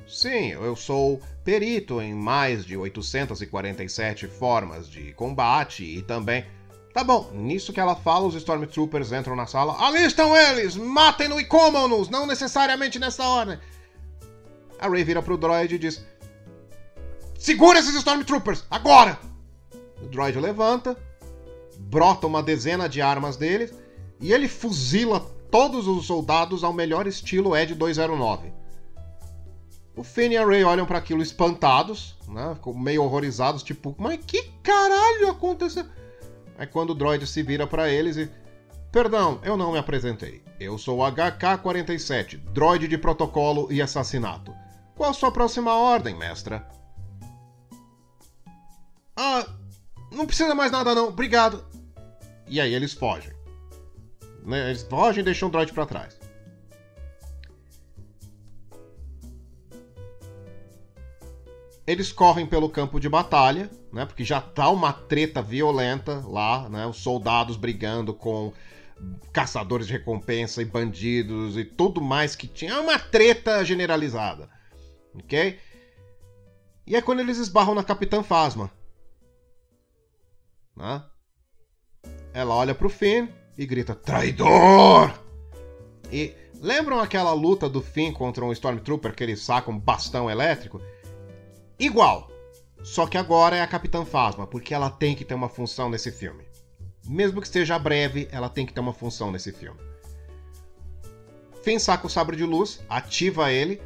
Sim, 0.07 0.51
eu 0.51 0.77
sou 0.77 1.23
perito 1.43 2.03
em 2.03 2.13
mais 2.13 2.67
de 2.67 2.77
847 2.77 4.27
formas 4.29 4.91
de 4.91 5.15
combate 5.15 5.83
e 5.83 6.03
também. 6.03 6.45
Tá 6.93 7.03
bom, 7.03 7.31
nisso 7.33 7.73
que 7.73 7.81
ela 7.81 7.97
fala, 7.97 8.27
os 8.27 8.35
Stormtroopers 8.35 9.11
entram 9.11 9.35
na 9.35 9.47
sala. 9.47 9.83
Ali 9.83 10.05
estão 10.05 10.37
eles! 10.37 10.77
Matem-no 10.77 11.41
e 11.41 11.47
comam-nos! 11.47 12.11
Não 12.11 12.27
necessariamente 12.27 12.99
nessa 12.99 13.27
ordem! 13.27 13.59
A 14.79 14.87
Ray 14.87 15.03
vira 15.03 15.23
pro 15.23 15.39
droid 15.39 15.77
e 15.77 15.79
diz: 15.79 16.05
Segura 17.45 17.79
esses 17.79 17.95
Stormtroopers! 17.95 18.65
Agora! 18.71 19.19
O 20.01 20.07
droid 20.07 20.41
levanta, 20.41 20.97
brota 21.79 22.27
uma 22.27 22.43
dezena 22.43 22.89
de 22.89 23.03
armas 23.03 23.37
dele 23.37 23.71
e 24.19 24.33
ele 24.33 24.49
fuzila 24.49 25.21
todos 25.51 25.87
os 25.87 26.07
soldados 26.07 26.65
ao 26.65 26.73
melhor 26.73 27.07
estilo 27.07 27.55
Ed 27.55 27.75
209. 27.75 28.51
O 29.95 30.03
Finn 30.03 30.33
e 30.33 30.39
a 30.39 30.47
Ray 30.47 30.65
olham 30.65 30.87
para 30.87 30.97
aquilo 30.97 31.21
espantados, 31.21 32.17
né? 32.27 32.55
Ficam 32.55 32.73
meio 32.73 33.05
horrorizados, 33.05 33.63
tipo, 33.63 33.95
mas 33.99 34.19
que 34.27 34.45
caralho 34.63 35.29
aconteceu? 35.29 35.85
Aí 36.57 36.67
quando 36.67 36.91
o 36.91 36.95
droid 36.95 37.27
se 37.27 37.43
vira 37.43 37.67
para 37.67 37.91
eles 37.91 38.17
e. 38.17 38.31
Perdão, 38.91 39.39
eu 39.43 39.55
não 39.55 39.73
me 39.73 39.79
apresentei. 39.79 40.43
Eu 40.59 40.79
sou 40.79 41.01
o 41.01 41.13
HK-47, 41.13 42.39
droid 42.55 42.89
de 42.89 42.97
protocolo 42.97 43.71
e 43.71 43.83
assassinato. 43.83 44.51
Qual 44.97 45.13
sua 45.13 45.31
próxima 45.31 45.75
ordem, 45.75 46.17
mestra? 46.17 46.67
Ah, 49.17 49.47
não 50.11 50.27
precisa 50.27 50.55
mais 50.55 50.71
nada 50.71 50.95
não, 50.95 51.09
obrigado. 51.09 51.65
E 52.49 52.61
aí 52.61 52.75
eles 52.75 52.93
fogem. 52.93 53.33
Né, 54.45 54.69
eles 54.71 54.83
fogem 54.83 55.23
e 55.23 55.25
deixam 55.25 55.49
o 55.49 55.53
droid 55.53 55.73
para 55.73 55.87
trás. 55.87 56.19
Eles 61.87 62.11
correm 62.11 62.47
pelo 62.47 62.69
campo 62.69 62.99
de 62.99 63.09
batalha, 63.11 63.71
né? 63.93 64.07
Porque 64.07 64.25
já 64.25 64.41
tá 64.41 64.71
uma 64.71 64.93
treta 64.93 65.43
violenta 65.43 66.25
lá, 66.27 66.67
né? 66.69 66.87
Os 66.87 66.97
soldados 66.97 67.57
brigando 67.57 68.15
com 68.15 68.55
caçadores 69.33 69.87
de 69.87 69.93
recompensa 69.93 70.63
e 70.63 70.65
bandidos 70.65 71.59
e 71.59 71.65
tudo 71.65 72.01
mais 72.01 72.35
que 72.35 72.47
tinha. 72.47 72.73
É 72.73 72.81
uma 72.81 72.99
treta 72.99 73.63
generalizada. 73.65 74.49
Ok? 75.15 75.59
E 76.87 76.97
é 76.97 77.03
quando 77.03 77.21
eles 77.21 77.37
esbarram 77.37 77.75
na 77.75 77.85
Capitã 77.85 78.23
Fasma. 78.23 78.71
Né? 80.77 81.03
Ela 82.33 82.55
olha 82.55 82.75
pro 82.75 82.89
Finn 82.89 83.29
e 83.57 83.67
grita: 83.67 83.95
Traidor! 83.95 85.13
E 86.13 86.35
lembram 86.61 87.01
aquela 87.01 87.33
luta 87.33 87.69
do 87.69 87.81
Finn 87.81 88.13
contra 88.13 88.45
um 88.45 88.53
Stormtrooper 88.53 89.15
que 89.15 89.23
ele 89.23 89.37
saca 89.37 89.71
um 89.71 89.79
bastão 89.79 90.31
elétrico? 90.31 90.81
igual. 91.79 92.31
Só 92.83 93.07
que 93.07 93.17
agora 93.17 93.57
é 93.57 93.63
a 93.63 93.67
Capitã 93.67 94.05
Phasma, 94.05 94.47
porque 94.47 94.75
ela 94.75 94.91
tem 94.91 95.15
que 95.15 95.25
ter 95.25 95.35
uma 95.35 95.49
função 95.49 95.89
nesse 95.89 96.13
filme. 96.13 96.45
Mesmo 97.07 97.41
que 97.41 97.49
seja 97.49 97.79
breve, 97.79 98.29
ela 98.31 98.49
tem 98.49 98.67
que 98.67 98.73
ter 98.73 98.81
uma 98.81 98.93
função 98.93 99.31
nesse 99.31 99.53
filme. 99.53 99.79
Finn 101.63 101.79
saca 101.79 102.07
o 102.07 102.11
sabre 102.11 102.37
de 102.37 102.45
luz, 102.45 102.81
ativa 102.89 103.51
ele, 103.51 103.81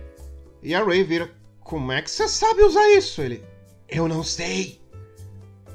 e 0.63 0.75
a 0.75 0.83
Ray 0.83 1.05
vira: 1.05 1.31
Como 1.61 1.93
é 1.93 2.03
que 2.03 2.11
você 2.11 2.29
sabe 2.29 2.63
usar 2.63 2.89
isso? 2.91 3.23
Ele: 3.23 3.45
Eu 3.89 4.09
não 4.09 4.25
sei. 4.25 4.81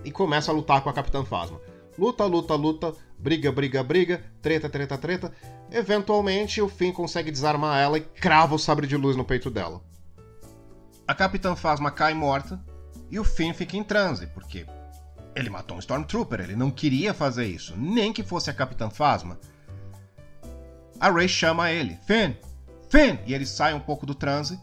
E 0.04 0.12
começa 0.12 0.52
a 0.52 0.54
lutar 0.54 0.82
com 0.82 0.90
a 0.90 0.94
Capitã 0.94 1.24
Phasma. 1.24 1.60
Luta, 1.98 2.26
luta, 2.26 2.56
luta, 2.56 2.94
briga, 3.18 3.52
briga, 3.52 3.84
briga, 3.84 4.24
treta, 4.42 4.70
treta, 4.70 4.98
treta. 4.98 5.32
Eventualmente, 5.72 6.62
o 6.62 6.68
Finn 6.68 6.92
consegue 6.92 7.32
desarmar 7.32 7.80
ela 7.80 7.98
e 7.98 8.02
crava 8.02 8.56
o 8.56 8.60
sabre 8.60 8.88
de 8.88 8.98
luz 8.98 9.16
no 9.16 9.24
peito 9.24 9.50
dela 9.50 9.82
a 11.08 11.14
Capitã 11.14 11.56
Phasma 11.56 11.92
cai 11.92 12.14
morta 12.14 12.60
e 13.10 13.20
o 13.20 13.24
Finn 13.24 13.54
fica 13.54 13.78
em 13.78 13.84
transe, 13.84 14.28
porque 14.28 14.66
ele 15.36 15.50
matou 15.50 15.78
um 15.78 15.80
Stormtrooper, 15.80 16.42
ele 16.42 16.56
não 16.56 16.72
queria 16.72 17.14
fazer 17.14 17.46
isso, 17.46 17.76
nem 17.78 18.14
que 18.14 18.24
fosse 18.24 18.50
a 18.50 18.54
Capitã 18.54 18.90
Phasma. 18.90 19.40
A 21.00 21.12
Rey 21.12 21.28
chama 21.28 21.72
ele, 21.72 22.00
Finn, 22.08 22.34
Finn! 22.90 23.18
E 23.26 23.34
ele 23.34 23.46
sai 23.46 23.74
um 23.74 23.80
pouco 23.80 24.06
do 24.06 24.16
transe, 24.16 24.60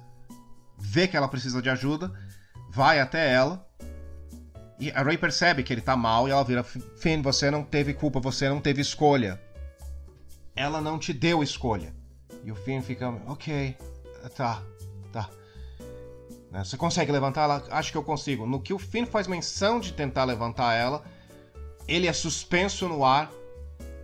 vê 0.78 1.06
que 1.06 1.16
ela 1.16 1.28
precisa 1.28 1.60
de 1.60 1.68
ajuda, 1.68 2.12
vai 2.70 3.00
até 3.00 3.32
ela, 3.32 3.68
e 4.80 4.90
a 4.92 5.02
Rey 5.02 5.18
percebe 5.18 5.62
que 5.62 5.74
ele 5.74 5.82
tá 5.82 5.94
mal 5.94 6.26
e 6.26 6.30
ela 6.30 6.42
vira, 6.42 6.64
Finn, 6.64 7.20
você 7.20 7.50
não 7.50 7.62
teve 7.62 7.92
culpa, 7.92 8.18
você 8.18 8.48
não 8.48 8.62
teve 8.62 8.80
escolha. 8.80 9.38
Ela 10.56 10.80
não 10.80 10.98
te 10.98 11.12
deu 11.12 11.42
escolha. 11.42 11.94
E 12.42 12.50
o 12.50 12.54
Finn 12.54 12.80
fica, 12.80 13.10
ok, 13.26 13.76
tá, 14.34 14.62
tá. 15.12 15.28
Né? 16.50 16.64
Você 16.64 16.78
consegue 16.78 17.12
levantar 17.12 17.42
ela? 17.42 17.62
Acho 17.70 17.92
que 17.92 17.98
eu 17.98 18.02
consigo. 18.02 18.46
No 18.46 18.58
que 18.58 18.72
o 18.72 18.78
Finn 18.78 19.04
faz 19.04 19.26
menção 19.26 19.80
de 19.80 19.92
tentar 19.92 20.24
levantar 20.24 20.72
ela, 20.74 21.04
ele 21.86 22.06
é 22.06 22.12
suspenso 22.14 22.88
no 22.88 23.04
ar 23.04 23.30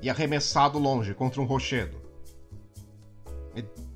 e 0.03 0.11
arremessado 0.11 0.79
longe 0.79 1.15
contra 1.15 1.41
um 1.41 1.47
rochedo. 1.47 1.97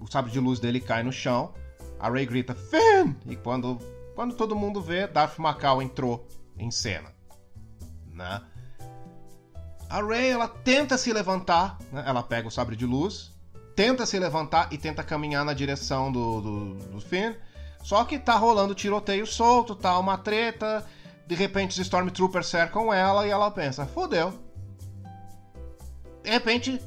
O 0.00 0.10
sabre 0.10 0.32
de 0.32 0.40
luz 0.40 0.58
dele 0.58 0.80
cai 0.80 1.02
no 1.02 1.12
chão. 1.12 1.52
A 1.98 2.08
Ray 2.08 2.24
grita 2.24 2.54
Finn! 2.54 3.14
E 3.26 3.36
quando, 3.36 3.76
quando 4.14 4.34
todo 4.34 4.56
mundo 4.56 4.80
vê, 4.80 5.06
Darth 5.06 5.38
Macau 5.38 5.82
entrou 5.82 6.26
em 6.60 6.70
cena. 6.70 7.12
Né? 8.12 8.42
A 9.88 10.02
Ray 10.02 10.30
ela 10.30 10.48
tenta 10.48 10.96
se 10.96 11.12
levantar, 11.12 11.78
né? 11.92 12.04
ela 12.06 12.22
pega 12.22 12.46
o 12.46 12.50
sabre 12.50 12.76
de 12.76 12.86
luz, 12.86 13.32
tenta 13.74 14.06
se 14.06 14.18
levantar 14.18 14.72
e 14.72 14.78
tenta 14.78 15.02
caminhar 15.02 15.44
na 15.44 15.52
direção 15.52 16.12
do, 16.12 16.40
do, 16.40 16.74
do 16.74 17.00
Finn 17.00 17.34
só 17.82 18.04
que 18.04 18.18
tá 18.18 18.36
rolando 18.36 18.74
tiroteio 18.74 19.26
solto, 19.26 19.74
tá 19.74 19.98
uma 19.98 20.18
treta. 20.18 20.86
De 21.26 21.34
repente 21.34 21.72
os 21.72 21.78
Stormtroopers 21.78 22.46
cercam 22.46 22.92
ela 22.92 23.26
e 23.26 23.30
ela 23.30 23.50
pensa: 23.50 23.86
fodeu. 23.86 24.32
De 26.22 26.30
repente, 26.30 26.80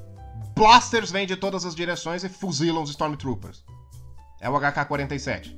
blasters 0.55 1.11
vêm 1.11 1.25
de 1.25 1.35
todas 1.35 1.65
as 1.65 1.73
direções 1.73 2.23
e 2.23 2.29
fuzilam 2.29 2.83
os 2.83 2.91
Stormtroopers. 2.91 3.63
É 4.39 4.49
o 4.49 4.53
HK-47. 4.53 5.57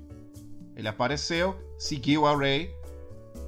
Ele 0.75 0.87
apareceu, 0.87 1.59
seguiu 1.77 2.25
a 2.25 2.35
Rey. 2.37 2.73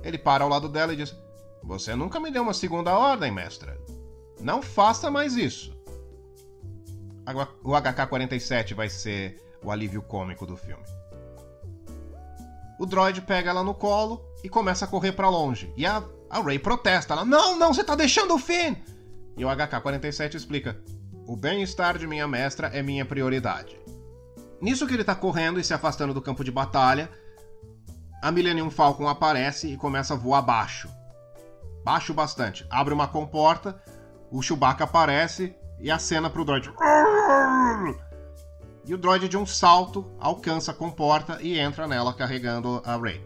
Ele 0.07 0.17
para 0.17 0.45
ao 0.45 0.49
lado 0.49 0.69
dela 0.69 0.93
e 0.93 0.95
diz: 0.95 1.13
Você 1.61 1.93
nunca 1.93 2.17
me 2.17 2.31
deu 2.31 2.41
uma 2.41 2.53
segunda 2.53 2.97
ordem, 2.97 3.29
mestra. 3.29 3.77
Não 4.39 4.61
faça 4.61 5.11
mais 5.11 5.35
isso. 5.35 5.75
O 7.61 7.71
HK-47 7.71 8.73
vai 8.73 8.89
ser 8.89 9.37
o 9.61 9.69
alívio 9.69 10.01
cômico 10.01 10.45
do 10.45 10.55
filme. 10.55 10.83
O 12.79 12.85
droid 12.85 13.19
pega 13.21 13.49
ela 13.49 13.65
no 13.65 13.73
colo 13.73 14.23
e 14.41 14.47
começa 14.47 14.85
a 14.85 14.87
correr 14.87 15.11
para 15.11 15.27
longe. 15.27 15.73
E 15.75 15.85
a, 15.85 16.01
a 16.29 16.39
Rey 16.39 16.57
protesta. 16.57 17.13
Ela, 17.13 17.25
não, 17.25 17.59
não, 17.59 17.73
você 17.73 17.83
tá 17.83 17.93
deixando 17.93 18.33
o 18.33 18.39
Finn! 18.39 18.75
E 19.35 19.43
o 19.43 19.49
HK-47 19.49 20.35
explica: 20.35 20.79
O 21.27 21.35
bem-estar 21.35 21.97
de 21.97 22.07
minha 22.07 22.29
mestra 22.29 22.67
é 22.67 22.81
minha 22.81 23.03
prioridade. 23.03 23.77
Nisso 24.61 24.87
que 24.87 24.93
ele 24.93 25.03
tá 25.03 25.13
correndo 25.13 25.59
e 25.59 25.65
se 25.65 25.73
afastando 25.73 26.13
do 26.13 26.21
campo 26.21 26.45
de 26.45 26.51
batalha, 26.51 27.11
a 28.21 28.31
Millennium 28.31 28.69
Falcon 28.69 29.07
aparece 29.07 29.67
e 29.67 29.77
começa 29.77 30.13
a 30.13 30.17
voar 30.17 30.39
abaixo. 30.39 30.89
baixo 31.83 32.13
bastante. 32.13 32.65
Abre 32.69 32.93
uma 32.93 33.07
comporta, 33.07 33.81
o 34.31 34.41
Chewbacca 34.41 34.83
aparece 34.83 35.55
e 35.79 35.91
acena 35.91 36.29
pro 36.29 36.43
droid. 36.43 36.71
E 38.85 38.93
o 38.93 38.97
droid 38.97 39.27
de 39.27 39.37
um 39.37 39.45
salto 39.45 40.11
alcança 40.19 40.71
a 40.71 40.73
comporta 40.73 41.41
e 41.41 41.59
entra 41.59 41.87
nela 41.87 42.13
carregando 42.13 42.81
a 42.85 42.97
Rey. 42.97 43.25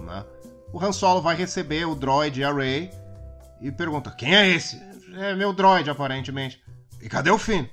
Né? 0.00 0.24
O 0.72 0.82
Han 0.82 0.92
Solo 0.92 1.20
vai 1.20 1.34
receber 1.34 1.84
o 1.86 1.94
droid 1.94 2.40
e 2.40 2.44
a 2.44 2.52
Rey 2.52 2.90
e 3.60 3.70
pergunta: 3.70 4.10
Quem 4.10 4.34
é 4.34 4.48
esse? 4.48 4.80
É 5.14 5.34
meu 5.34 5.52
droid, 5.52 5.90
aparentemente. 5.90 6.62
E 7.00 7.08
cadê 7.08 7.30
o 7.30 7.38
Finn? 7.38 7.66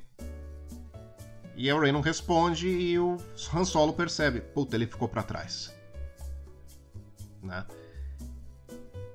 E 1.56 1.70
a 1.70 1.80
Rey 1.80 1.92
não 1.92 2.02
responde 2.02 2.68
e 2.68 2.98
o 2.98 3.18
Han 3.54 3.64
Solo 3.64 3.94
percebe: 3.94 4.42
Puta, 4.42 4.76
ele 4.76 4.88
ficou 4.88 5.08
para 5.08 5.24
trás. 5.24 5.79
Né? 7.42 7.66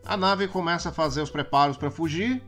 A 0.04 0.16
nave 0.16 0.48
começa 0.48 0.90
a 0.90 0.92
fazer 0.92 1.22
os 1.22 1.30
preparos 1.30 1.76
para 1.76 1.90
fugir. 1.90 2.42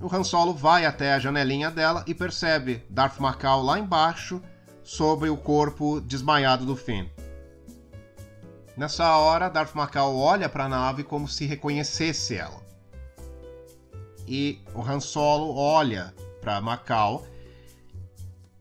O 0.00 0.14
Han 0.14 0.24
Solo 0.24 0.54
vai 0.54 0.84
até 0.84 1.12
a 1.12 1.18
janelinha 1.18 1.70
dela 1.70 2.04
e 2.06 2.14
percebe 2.14 2.84
Darth 2.88 3.18
Macau 3.18 3.62
lá 3.62 3.78
embaixo 3.78 4.40
sobre 4.82 5.28
o 5.28 5.36
corpo 5.36 6.00
desmaiado 6.00 6.64
do 6.64 6.76
Finn. 6.76 7.08
Nessa 8.76 9.16
hora, 9.16 9.48
Darth 9.48 9.74
Macau 9.74 10.16
olha 10.16 10.48
para 10.48 10.64
a 10.64 10.68
nave 10.68 11.02
como 11.02 11.26
se 11.26 11.46
reconhecesse 11.46 12.36
ela. 12.36 12.62
E 14.26 14.60
o 14.72 14.82
Han 14.82 15.00
Solo 15.00 15.56
olha 15.56 16.14
para 16.40 16.60
Macau 16.60 17.26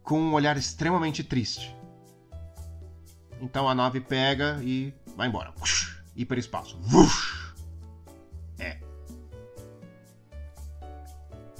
com 0.01 0.19
um 0.19 0.33
olhar 0.33 0.57
extremamente 0.57 1.23
triste. 1.23 1.75
Então 3.39 3.69
a 3.69 3.75
nave 3.75 3.99
pega 3.99 4.59
e 4.63 4.93
vai 5.17 5.27
embora. 5.27 5.51
hiperespaço. 6.15 6.79
É. 8.59 8.79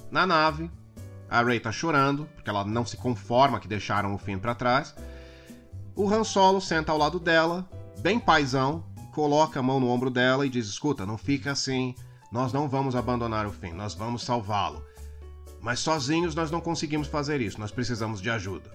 Na 0.10 0.26
nave, 0.26 0.72
a 1.30 1.44
Rey 1.44 1.60
tá 1.60 1.72
chorando, 1.72 2.26
porque 2.36 2.50
ela 2.50 2.64
não 2.64 2.86
se 2.86 2.96
conforma 2.96 3.60
que 3.60 3.68
deixaram 3.68 4.14
o 4.14 4.18
Finn 4.18 4.40
para 4.40 4.56
trás. 4.56 4.96
O 5.96 6.08
Han 6.08 6.24
Solo 6.24 6.62
senta 6.62 6.92
ao 6.92 6.98
lado 6.98 7.20
dela, 7.20 7.68
bem 8.00 8.20
paisão, 8.20 8.86
coloca 9.12 9.60
a 9.60 9.64
mão 9.64 9.80
no 9.80 9.90
ombro 9.90 10.10
dela 10.10 10.46
e 10.46 10.50
diz: 10.50 10.68
Escuta, 10.68 11.06
não 11.06 11.18
fica 11.18 11.52
assim. 11.52 11.96
Nós 12.32 12.54
não 12.54 12.68
vamos 12.70 12.96
abandonar 12.96 13.48
o 13.48 13.52
Finn, 13.52 13.74
nós 13.74 13.94
vamos 13.94 14.24
salvá-lo. 14.24 14.84
Mas 15.62 15.80
sozinhos 15.80 16.36
nós 16.36 16.52
não 16.52 16.62
conseguimos 16.62 17.08
fazer 17.08 17.42
isso, 17.42 17.60
nós 17.60 17.72
precisamos 17.72 18.22
de 18.22 18.30
ajuda. 18.30 18.70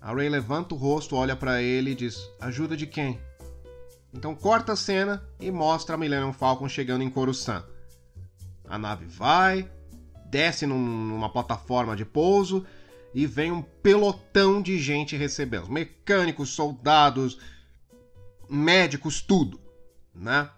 A 0.00 0.14
Rey 0.14 0.28
levanta 0.28 0.74
o 0.74 0.78
rosto, 0.78 1.16
olha 1.16 1.36
para 1.36 1.60
ele 1.60 1.90
e 1.90 1.94
diz: 1.94 2.30
Ajuda 2.40 2.76
de 2.76 2.86
quem? 2.86 3.20
Então 4.12 4.34
corta 4.34 4.72
a 4.72 4.76
cena 4.76 5.22
e 5.38 5.50
mostra 5.50 5.94
a 5.94 5.98
Millennium 5.98 6.32
Falcon 6.32 6.68
chegando 6.68 7.02
em 7.02 7.10
Coruscant. 7.10 7.64
A 8.66 8.78
nave 8.78 9.06
vai, 9.06 9.70
desce 10.26 10.66
num, 10.66 10.78
numa 10.78 11.28
plataforma 11.28 11.96
de 11.96 12.04
pouso 12.04 12.66
e 13.14 13.26
vem 13.26 13.50
um 13.50 13.62
pelotão 13.62 14.62
de 14.62 14.78
gente 14.78 15.16
recebendo. 15.16 15.70
Mecânicos, 15.70 16.50
soldados, 16.50 17.38
médicos, 18.48 19.20
tudo, 19.20 19.60
né? 20.14 20.50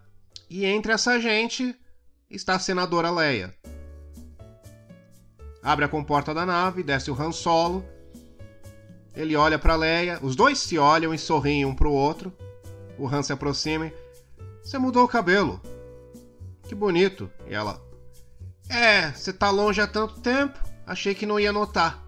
E 0.48 0.64
entre 0.66 0.92
essa 0.92 1.18
gente 1.18 1.74
está 2.30 2.54
a 2.54 2.58
senadora 2.58 3.10
Leia. 3.10 3.54
Abre 5.62 5.84
a 5.84 5.88
comporta 5.88 6.34
da 6.34 6.44
nave, 6.44 6.82
desce 6.82 7.10
o 7.10 7.20
Han 7.20 7.32
Solo. 7.32 7.84
Ele 9.14 9.36
olha 9.36 9.58
para 9.58 9.76
Leia, 9.76 10.18
os 10.22 10.34
dois 10.34 10.58
se 10.58 10.78
olham 10.78 11.14
e 11.14 11.18
sorriem 11.18 11.64
um 11.64 11.74
pro 11.74 11.92
outro. 11.92 12.36
O 13.02 13.08
Han 13.08 13.20
se 13.20 13.32
aproxima. 13.32 13.90
Você 14.62 14.78
mudou 14.78 15.02
o 15.02 15.08
cabelo. 15.08 15.60
Que 16.68 16.72
bonito. 16.72 17.28
E 17.48 17.52
ela: 17.52 17.82
É, 18.68 19.10
você 19.10 19.32
tá 19.32 19.50
longe 19.50 19.80
há 19.80 19.88
tanto 19.88 20.20
tempo. 20.20 20.56
Achei 20.86 21.12
que 21.12 21.26
não 21.26 21.40
ia 21.40 21.52
notar. 21.52 22.00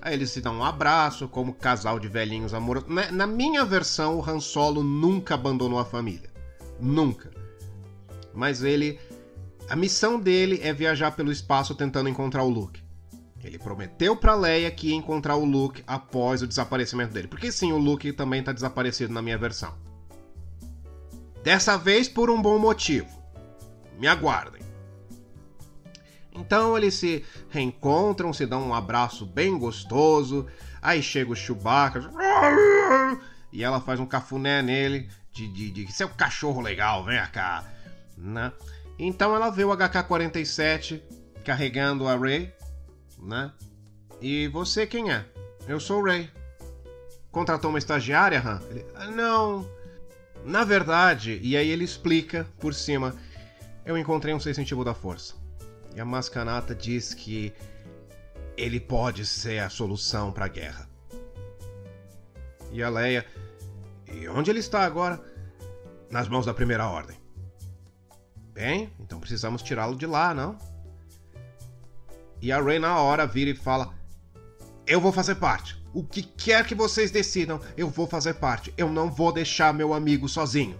Aí 0.00 0.14
eles 0.14 0.30
se 0.30 0.40
dão 0.40 0.58
um 0.58 0.64
abraço, 0.64 1.26
como 1.26 1.52
casal 1.52 1.98
de 1.98 2.06
velhinhos 2.06 2.54
amorosos. 2.54 2.88
Na, 2.88 3.10
na 3.10 3.26
minha 3.26 3.64
versão, 3.64 4.20
o 4.20 4.24
Han 4.24 4.38
Solo 4.38 4.84
nunca 4.84 5.34
abandonou 5.34 5.80
a 5.80 5.84
família. 5.84 6.30
Nunca. 6.78 7.32
Mas 8.32 8.62
ele. 8.62 9.00
A 9.68 9.74
missão 9.74 10.20
dele 10.20 10.60
é 10.62 10.72
viajar 10.72 11.10
pelo 11.10 11.32
espaço 11.32 11.74
tentando 11.74 12.08
encontrar 12.08 12.44
o 12.44 12.48
Luke. 12.48 12.80
Ele 13.42 13.58
prometeu 13.58 14.14
para 14.14 14.36
Leia 14.36 14.70
que 14.70 14.90
ia 14.90 14.94
encontrar 14.94 15.34
o 15.34 15.44
Luke 15.44 15.82
após 15.88 16.40
o 16.40 16.46
desaparecimento 16.46 17.12
dele. 17.12 17.26
Porque 17.26 17.50
sim, 17.50 17.72
o 17.72 17.78
Luke 17.78 18.12
também 18.12 18.44
tá 18.44 18.52
desaparecido 18.52 19.12
na 19.12 19.20
minha 19.20 19.36
versão. 19.36 19.87
Dessa 21.42 21.76
vez 21.76 22.08
por 22.08 22.30
um 22.30 22.40
bom 22.40 22.58
motivo. 22.58 23.08
Me 23.98 24.06
aguardem. 24.06 24.62
Então 26.32 26.76
eles 26.76 26.94
se 26.94 27.24
reencontram, 27.48 28.32
se 28.32 28.46
dão 28.46 28.68
um 28.68 28.74
abraço 28.74 29.26
bem 29.26 29.58
gostoso. 29.58 30.46
Aí 30.80 31.02
chega 31.02 31.32
o 31.32 31.36
Chewbacca. 31.36 32.10
E 33.52 33.64
ela 33.64 33.80
faz 33.80 33.98
um 33.98 34.06
cafuné 34.06 34.62
nele. 34.62 35.08
De, 35.32 35.46
de, 35.48 35.70
de 35.70 35.92
seu 35.92 36.08
cachorro 36.08 36.60
legal, 36.60 37.04
vem 37.04 37.20
cá. 37.32 37.64
Né? 38.16 38.52
Então 38.98 39.34
ela 39.34 39.50
vê 39.50 39.64
o 39.64 39.70
HK-47 39.70 41.00
carregando 41.44 42.08
a 42.08 42.16
Rey. 42.16 42.52
Né? 43.18 43.52
E 44.20 44.48
você 44.48 44.86
quem 44.86 45.12
é? 45.12 45.24
Eu 45.66 45.78
sou 45.78 46.00
o 46.00 46.04
Ray. 46.04 46.30
Contratou 47.30 47.70
uma 47.70 47.78
estagiária, 47.78 48.40
Han? 48.40 48.60
Ele, 48.70 48.84
não. 49.14 49.68
Na 50.44 50.64
verdade, 50.64 51.38
e 51.42 51.56
aí 51.56 51.68
ele 51.68 51.84
explica 51.84 52.46
por 52.58 52.74
cima, 52.74 53.14
eu 53.84 53.96
encontrei 53.98 54.34
um 54.34 54.40
sensitivo 54.40 54.84
da 54.84 54.94
força. 54.94 55.34
E 55.94 56.00
a 56.00 56.04
Mascanata 56.04 56.74
diz 56.74 57.12
que 57.12 57.52
ele 58.56 58.80
pode 58.80 59.24
ser 59.24 59.60
a 59.60 59.70
solução 59.70 60.32
para 60.32 60.46
a 60.46 60.48
guerra. 60.48 60.88
E 62.72 62.82
a 62.82 62.88
Leia, 62.88 63.24
e 64.12 64.28
onde 64.28 64.50
ele 64.50 64.60
está 64.60 64.84
agora? 64.84 65.22
Nas 66.10 66.28
mãos 66.28 66.46
da 66.46 66.54
Primeira 66.54 66.86
Ordem. 66.86 67.16
Bem, 68.52 68.92
então 68.98 69.20
precisamos 69.20 69.62
tirá-lo 69.62 69.96
de 69.96 70.06
lá, 70.06 70.34
não? 70.34 70.58
E 72.40 72.50
a 72.50 72.60
Rey 72.60 72.78
na 72.78 72.98
hora 72.98 73.26
vira 73.26 73.50
e 73.50 73.54
fala: 73.54 73.94
Eu 74.86 75.00
vou 75.00 75.12
fazer 75.12 75.36
parte. 75.36 75.77
O 75.92 76.04
que 76.04 76.22
quer 76.22 76.66
que 76.66 76.74
vocês 76.74 77.10
decidam, 77.10 77.60
eu 77.76 77.88
vou 77.88 78.06
fazer 78.06 78.34
parte. 78.34 78.72
Eu 78.76 78.90
não 78.90 79.10
vou 79.10 79.32
deixar 79.32 79.72
meu 79.72 79.94
amigo 79.94 80.28
sozinho. 80.28 80.78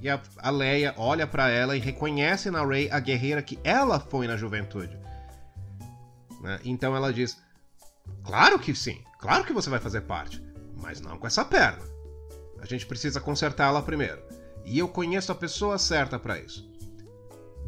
E 0.00 0.08
a, 0.08 0.20
a 0.38 0.50
Leia 0.50 0.94
olha 0.96 1.26
para 1.26 1.48
ela 1.48 1.76
e 1.76 1.80
reconhece 1.80 2.50
na 2.50 2.64
Rey 2.64 2.88
a 2.90 3.00
guerreira 3.00 3.42
que 3.42 3.58
ela 3.64 3.98
foi 3.98 4.26
na 4.26 4.36
juventude. 4.36 4.96
Né? 6.40 6.60
Então 6.64 6.94
ela 6.94 7.12
diz: 7.12 7.36
Claro 8.24 8.58
que 8.58 8.74
sim, 8.74 9.02
claro 9.18 9.44
que 9.44 9.52
você 9.52 9.68
vai 9.68 9.80
fazer 9.80 10.02
parte, 10.02 10.42
mas 10.76 11.00
não 11.00 11.18
com 11.18 11.26
essa 11.26 11.44
perna. 11.44 11.82
A 12.60 12.66
gente 12.66 12.86
precisa 12.86 13.20
consertá-la 13.20 13.82
primeiro. 13.82 14.22
E 14.64 14.78
eu 14.78 14.88
conheço 14.88 15.32
a 15.32 15.34
pessoa 15.34 15.78
certa 15.78 16.18
para 16.18 16.38
isso. 16.38 16.68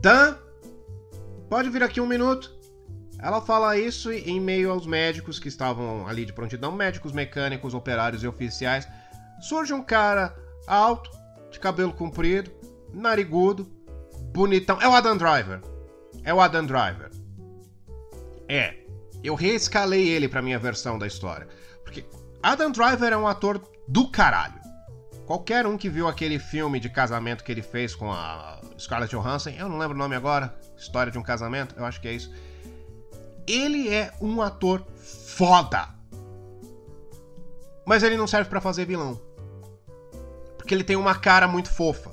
Dan, 0.01 0.37
pode 1.49 1.71
vir 1.71 1.83
aqui 1.83 2.01
um 2.01 2.07
minuto? 2.07 2.60
Ela 3.23 3.41
fala 3.41 3.77
isso 3.77 4.11
em 4.11 4.41
meio 4.41 4.71
aos 4.71 4.87
médicos 4.87 5.39
que 5.39 5.49
estavam 5.49 6.07
ali 6.07 6.25
de 6.25 6.33
prontidão, 6.33 6.73
médicos, 6.73 7.13
mecânicos, 7.13 7.75
operários 7.75 8.23
e 8.23 8.27
oficiais. 8.27 8.89
Surge 9.41 9.73
um 9.75 9.83
cara 9.83 10.35
alto, 10.67 11.11
de 11.51 11.59
cabelo 11.59 11.93
comprido, 11.93 12.51
narigudo, 12.93 13.65
bonitão. 14.33 14.81
É 14.81 14.89
o 14.89 14.95
Adam 14.95 15.17
Driver. 15.17 15.61
É 16.25 16.33
o 16.33 16.41
Adam 16.41 16.65
Driver. 16.65 17.11
É. 18.49 18.77
Eu 19.23 19.35
reescalei 19.35 20.09
ele 20.09 20.29
pra 20.29 20.41
minha 20.41 20.59
versão 20.59 20.99
da 20.99 21.07
história. 21.07 21.47
Porque 21.85 22.07
Adam 22.43 22.71
Driver 22.71 23.13
é 23.13 23.17
um 23.17 23.27
ator 23.27 23.61
do 23.87 24.11
caralho. 24.11 24.59
Qualquer 25.27 25.67
um 25.67 25.77
que 25.77 25.89
viu 25.89 26.09
aquele 26.09 26.39
filme 26.39 26.81
de 26.81 26.89
casamento 26.89 27.45
que 27.45 27.53
ele 27.53 27.63
fez 27.63 27.95
com 27.95 28.11
a 28.11 28.61
Scarlett 28.79 29.15
Johansson, 29.15 29.51
eu 29.51 29.69
não 29.69 29.79
lembro 29.79 29.95
o 29.95 29.99
nome 29.99 30.17
agora, 30.17 30.59
História 30.77 31.13
de 31.13 31.19
um 31.19 31.23
Casamento, 31.23 31.75
eu 31.79 31.85
acho 31.85 32.01
que 32.01 32.09
é 32.09 32.13
isso. 32.13 32.33
Ele 33.51 33.93
é 33.93 34.13
um 34.21 34.41
ator 34.41 34.87
foda. 35.37 35.89
Mas 37.85 38.03
ele 38.03 38.17
não 38.17 38.27
serve 38.27 38.49
para 38.49 38.61
fazer 38.61 38.85
vilão. 38.85 39.21
Porque 40.57 40.73
ele 40.73 40.85
tem 40.85 40.97
uma 40.97 41.15
cara 41.15 41.49
muito 41.49 41.69
fofa. 41.69 42.11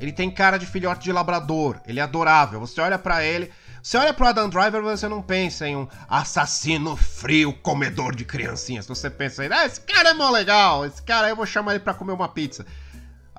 Ele 0.00 0.12
tem 0.12 0.30
cara 0.30 0.58
de 0.58 0.66
filhote 0.66 1.02
de 1.02 1.12
labrador. 1.12 1.80
Ele 1.86 1.98
é 1.98 2.02
adorável. 2.02 2.60
Você 2.60 2.80
olha 2.80 2.98
para 2.98 3.24
ele. 3.24 3.50
Você 3.82 3.96
olha 3.96 4.14
pro 4.14 4.26
Adam 4.26 4.48
Driver, 4.48 4.82
você 4.82 5.08
não 5.08 5.22
pensa 5.22 5.66
em 5.66 5.74
um 5.74 5.88
assassino 6.08 6.96
frio, 6.96 7.52
comedor 7.52 8.14
de 8.14 8.24
criancinhas. 8.24 8.86
Você 8.86 9.10
pensa 9.10 9.44
em, 9.44 9.52
ah, 9.52 9.64
esse 9.64 9.80
cara 9.80 10.10
é 10.10 10.14
mó 10.14 10.30
legal. 10.30 10.86
Esse 10.86 11.02
cara 11.02 11.28
eu 11.28 11.36
vou 11.36 11.46
chamar 11.46 11.72
ele 11.72 11.84
pra 11.84 11.94
comer 11.94 12.12
uma 12.12 12.28
pizza. 12.28 12.64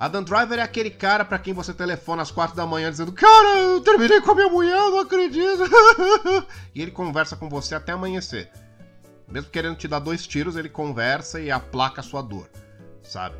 Adam 0.02 0.24
Driver 0.24 0.58
é 0.58 0.62
aquele 0.62 0.90
cara 0.90 1.24
para 1.24 1.38
quem 1.38 1.54
você 1.54 1.72
telefona 1.72 2.22
às 2.22 2.30
quatro 2.32 2.56
da 2.56 2.66
manhã 2.66 2.90
dizendo: 2.90 3.12
Cara, 3.12 3.60
eu 3.60 3.80
terminei 3.82 4.20
com 4.20 4.32
a 4.32 4.34
minha 4.34 4.48
mulher, 4.48 4.90
não 4.90 4.98
acredito. 4.98 5.62
e 6.74 6.82
ele 6.82 6.90
conversa 6.90 7.36
com 7.36 7.48
você 7.48 7.76
até 7.76 7.92
amanhecer. 7.92 8.50
Mesmo 9.28 9.48
querendo 9.52 9.76
te 9.76 9.86
dar 9.86 10.00
dois 10.00 10.26
tiros, 10.26 10.56
ele 10.56 10.68
conversa 10.68 11.40
e 11.40 11.52
aplaca 11.52 12.00
a 12.00 12.02
sua 12.02 12.20
dor, 12.20 12.50
sabe? 13.00 13.36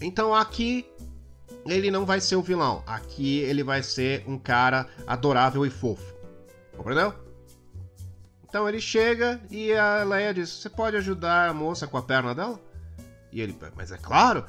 Então 0.00 0.34
aqui 0.34 0.84
ele 1.64 1.92
não 1.92 2.04
vai 2.04 2.20
ser 2.20 2.34
o 2.34 2.42
vilão. 2.42 2.82
Aqui 2.84 3.38
ele 3.38 3.62
vai 3.62 3.84
ser 3.84 4.24
um 4.26 4.36
cara 4.36 4.88
adorável 5.06 5.64
e 5.64 5.70
fofo. 5.70 6.12
Compreendeu? 6.76 7.14
Então 8.42 8.68
ele 8.68 8.80
chega 8.80 9.40
e 9.48 9.72
a 9.72 10.02
Leia 10.02 10.34
diz: 10.34 10.50
Você 10.50 10.68
pode 10.68 10.96
ajudar 10.96 11.48
a 11.48 11.54
moça 11.54 11.86
com 11.86 11.96
a 11.96 12.02
perna 12.02 12.34
dela? 12.34 12.58
E 13.30 13.40
ele, 13.40 13.56
mas 13.76 13.92
é 13.92 13.96
claro. 13.96 14.44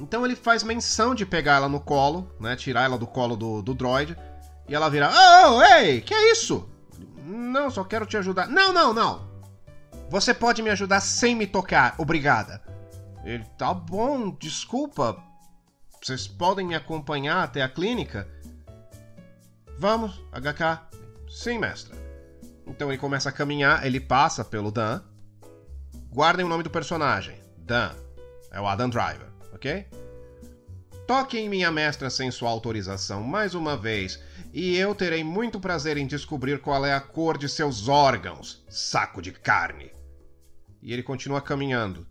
Então 0.00 0.24
ele 0.24 0.34
faz 0.34 0.62
menção 0.62 1.14
de 1.14 1.26
pegar 1.26 1.56
ela 1.56 1.68
no 1.68 1.78
colo, 1.78 2.32
né? 2.40 2.56
Tirar 2.56 2.84
ela 2.84 2.96
do 2.96 3.06
colo 3.06 3.36
do, 3.36 3.60
do 3.60 3.74
droid. 3.74 4.16
E 4.66 4.74
ela 4.74 4.88
vira: 4.88 5.10
Oh, 5.12 5.62
ei, 5.62 6.00
que 6.00 6.14
é 6.14 6.32
isso? 6.32 6.68
Não, 7.24 7.70
só 7.70 7.84
quero 7.84 8.06
te 8.06 8.16
ajudar. 8.16 8.48
Não, 8.48 8.72
não, 8.72 8.94
não. 8.94 9.28
Você 10.08 10.32
pode 10.32 10.62
me 10.62 10.70
ajudar 10.70 11.00
sem 11.00 11.36
me 11.36 11.46
tocar, 11.46 11.94
obrigada. 11.98 12.62
Ele, 13.24 13.44
tá 13.58 13.72
bom, 13.74 14.30
desculpa. 14.30 15.22
Vocês 16.02 16.26
podem 16.26 16.66
me 16.66 16.74
acompanhar 16.74 17.44
até 17.44 17.62
a 17.62 17.68
clínica? 17.68 18.26
Vamos, 19.78 20.18
HK. 20.32 20.88
Sim, 21.28 21.58
mestre. 21.58 21.94
Então 22.66 22.88
ele 22.88 22.98
começa 22.98 23.28
a 23.28 23.32
caminhar, 23.32 23.84
ele 23.84 24.00
passa 24.00 24.44
pelo 24.44 24.70
Dan. 24.70 25.02
Guardem 26.12 26.44
o 26.44 26.48
nome 26.48 26.62
do 26.62 26.70
personagem. 26.70 27.38
Dan. 27.58 27.94
É 28.50 28.60
o 28.60 28.66
Adam 28.66 28.88
Driver, 28.88 29.28
ok? 29.60 29.86
Toquem 31.06 31.48
minha 31.48 31.70
mestra 31.70 32.08
sem 32.08 32.30
sua 32.30 32.48
autorização 32.48 33.22
mais 33.22 33.54
uma 33.54 33.76
vez, 33.76 34.22
e 34.54 34.76
eu 34.76 34.94
terei 34.94 35.22
muito 35.22 35.60
prazer 35.60 35.98
em 35.98 36.06
descobrir 36.06 36.60
qual 36.60 36.86
é 36.86 36.94
a 36.94 37.00
cor 37.00 37.36
de 37.36 37.48
seus 37.48 37.88
órgãos, 37.88 38.64
saco 38.70 39.20
de 39.20 39.32
carne. 39.32 39.92
E 40.80 40.92
ele 40.92 41.02
continua 41.02 41.42
caminhando. 41.42 42.06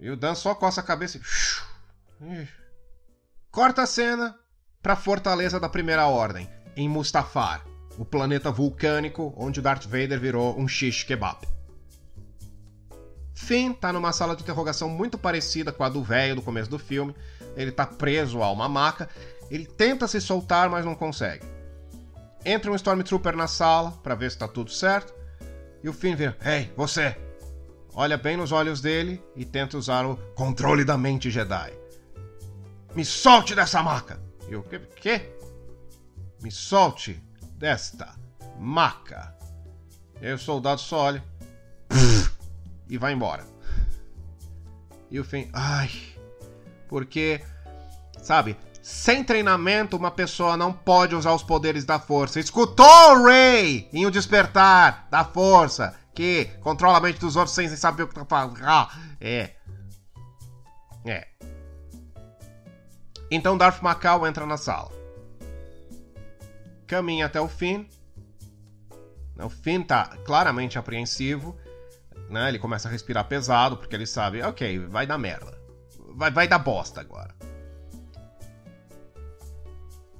E 0.00 0.10
o 0.10 0.16
Dan 0.16 0.34
só 0.34 0.54
coça 0.54 0.80
a 0.80 0.84
cabeça 0.84 1.18
e. 1.18 2.48
Corta 3.50 3.82
a 3.82 3.86
cena 3.86 4.36
para 4.82 4.94
a 4.94 4.96
fortaleza 4.96 5.60
da 5.60 5.68
Primeira 5.68 6.06
Ordem, 6.06 6.50
em 6.76 6.88
Mustafar, 6.88 7.64
o 7.96 8.04
planeta 8.04 8.50
vulcânico 8.50 9.32
onde 9.36 9.62
Darth 9.62 9.84
Vader 9.84 10.18
virou 10.18 10.58
um 10.58 10.66
shish 10.66 11.04
kebab. 11.04 11.46
Finn 13.36 13.74
tá 13.74 13.92
numa 13.92 14.12
sala 14.12 14.34
de 14.34 14.42
interrogação 14.42 14.88
muito 14.88 15.18
parecida 15.18 15.70
com 15.70 15.84
a 15.84 15.90
do 15.90 16.02
velho 16.02 16.34
do 16.34 16.42
começo 16.42 16.70
do 16.70 16.78
filme. 16.78 17.14
Ele 17.54 17.70
tá 17.70 17.86
preso 17.86 18.42
a 18.42 18.50
uma 18.50 18.66
maca. 18.66 19.08
Ele 19.50 19.66
tenta 19.66 20.08
se 20.08 20.20
soltar, 20.22 20.70
mas 20.70 20.86
não 20.86 20.94
consegue. 20.94 21.44
Entra 22.44 22.72
um 22.72 22.74
Stormtrooper 22.74 23.36
na 23.36 23.46
sala 23.46 23.92
para 24.02 24.14
ver 24.14 24.30
se 24.30 24.38
tá 24.38 24.48
tudo 24.48 24.70
certo. 24.70 25.14
E 25.84 25.88
o 25.88 25.92
Finn 25.92 26.16
vira: 26.16 26.36
Ei, 26.44 26.72
você! 26.74 27.14
Olha 27.92 28.16
bem 28.16 28.36
nos 28.36 28.52
olhos 28.52 28.80
dele 28.80 29.22
e 29.36 29.44
tenta 29.44 29.76
usar 29.76 30.06
o 30.06 30.16
controle 30.34 30.84
da 30.84 30.96
mente 30.96 31.30
Jedi. 31.30 31.72
Me 32.94 33.04
solte 33.04 33.54
dessa 33.54 33.82
maca! 33.82 34.18
E 34.48 34.56
o 34.56 34.62
quê? 34.62 35.36
Me 36.40 36.50
solte 36.50 37.22
desta 37.52 38.14
maca. 38.58 39.34
E 40.22 40.32
o 40.32 40.38
soldado 40.38 40.80
só 40.80 41.00
olha 41.00 41.24
e 42.88 42.98
vai 42.98 43.12
embora. 43.12 43.44
E 45.10 45.20
o 45.20 45.24
Finn, 45.24 45.48
ai, 45.52 45.90
porque, 46.88 47.40
sabe, 48.22 48.56
sem 48.82 49.24
treinamento 49.24 49.96
uma 49.96 50.10
pessoa 50.10 50.56
não 50.56 50.72
pode 50.72 51.14
usar 51.14 51.32
os 51.32 51.42
poderes 51.42 51.84
da 51.84 51.98
força. 51.98 52.38
Escutou, 52.38 53.24
Ray, 53.24 53.88
em 53.92 54.06
O 54.06 54.10
Despertar 54.10 55.08
da 55.10 55.24
Força, 55.24 55.94
que 56.14 56.46
controla 56.60 56.98
a 56.98 57.00
mente 57.00 57.18
dos 57.18 57.36
outros 57.36 57.54
sem 57.54 57.68
saber 57.68 58.04
o 58.04 58.08
que 58.08 58.14
tá 58.14 58.24
falando. 58.24 58.58
Ah, 58.62 58.88
é. 59.20 59.54
É. 61.04 61.26
Então 63.30 63.58
Darth 63.58 63.82
Macau 63.82 64.26
entra 64.26 64.46
na 64.46 64.56
sala. 64.56 64.90
Caminha 66.86 67.26
até 67.26 67.40
o 67.40 67.48
Finn. 67.48 67.86
O 69.36 69.50
Finn 69.50 69.82
tá 69.82 70.16
claramente 70.24 70.78
apreensivo 70.78 71.56
né? 72.28 72.48
Ele 72.48 72.58
começa 72.58 72.88
a 72.88 72.90
respirar 72.90 73.28
pesado, 73.28 73.76
porque 73.76 73.94
ele 73.94 74.06
sabe, 74.06 74.42
ok, 74.42 74.78
vai 74.86 75.06
dar 75.06 75.18
merda. 75.18 75.58
Vai, 76.14 76.30
vai 76.30 76.48
dar 76.48 76.58
bosta 76.58 77.00
agora. 77.00 77.34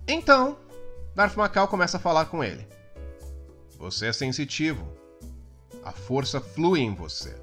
Então, 0.06 0.56
Darth 1.14 1.34
Macau 1.36 1.66
começa 1.66 1.96
a 1.96 2.00
falar 2.00 2.26
com 2.26 2.44
ele. 2.44 2.66
Você 3.78 4.06
é 4.06 4.12
sensitivo. 4.12 4.86
A 5.84 5.92
força 5.92 6.40
flui 6.40 6.80
em 6.80 6.94
você. 6.94 7.36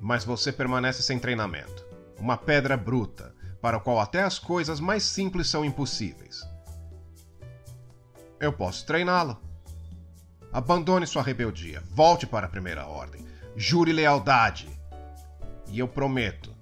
Mas 0.00 0.24
você 0.24 0.50
permanece 0.50 1.02
sem 1.02 1.18
treinamento. 1.18 1.84
Uma 2.18 2.36
pedra 2.36 2.76
bruta, 2.76 3.34
para 3.60 3.76
a 3.76 3.80
qual 3.80 4.00
até 4.00 4.22
as 4.22 4.38
coisas 4.38 4.80
mais 4.80 5.02
simples 5.02 5.48
são 5.48 5.64
impossíveis. 5.64 6.42
Eu 8.40 8.52
posso 8.52 8.84
treiná-lo. 8.86 9.38
Abandone 10.52 11.06
sua 11.06 11.22
rebeldia. 11.22 11.82
Volte 11.90 12.26
para 12.26 12.46
a 12.46 12.50
primeira 12.50 12.86
ordem. 12.86 13.24
Jure 13.56 13.92
lealdade. 13.92 14.68
E 15.68 15.78
eu 15.78 15.88
prometo, 15.88 16.54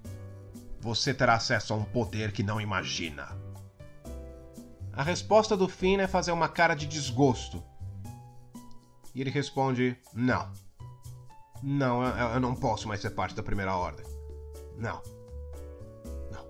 você 0.80 1.12
terá 1.12 1.34
acesso 1.34 1.72
a 1.72 1.76
um 1.76 1.84
poder 1.84 2.32
que 2.32 2.42
não 2.42 2.60
imagina. 2.60 3.28
A 4.92 5.02
resposta 5.02 5.56
do 5.56 5.68
Finn 5.68 6.00
é 6.00 6.06
fazer 6.06 6.32
uma 6.32 6.48
cara 6.48 6.74
de 6.74 6.86
desgosto. 6.86 7.62
E 9.14 9.20
ele 9.20 9.30
responde: 9.30 9.96
Não. 10.12 10.50
Não, 11.62 12.02
eu, 12.02 12.28
eu 12.34 12.40
não 12.40 12.54
posso 12.54 12.88
mais 12.88 13.00
ser 13.00 13.10
parte 13.10 13.34
da 13.34 13.42
Primeira 13.42 13.74
Ordem. 13.74 14.04
Não. 14.76 15.02
Não. 16.30 16.44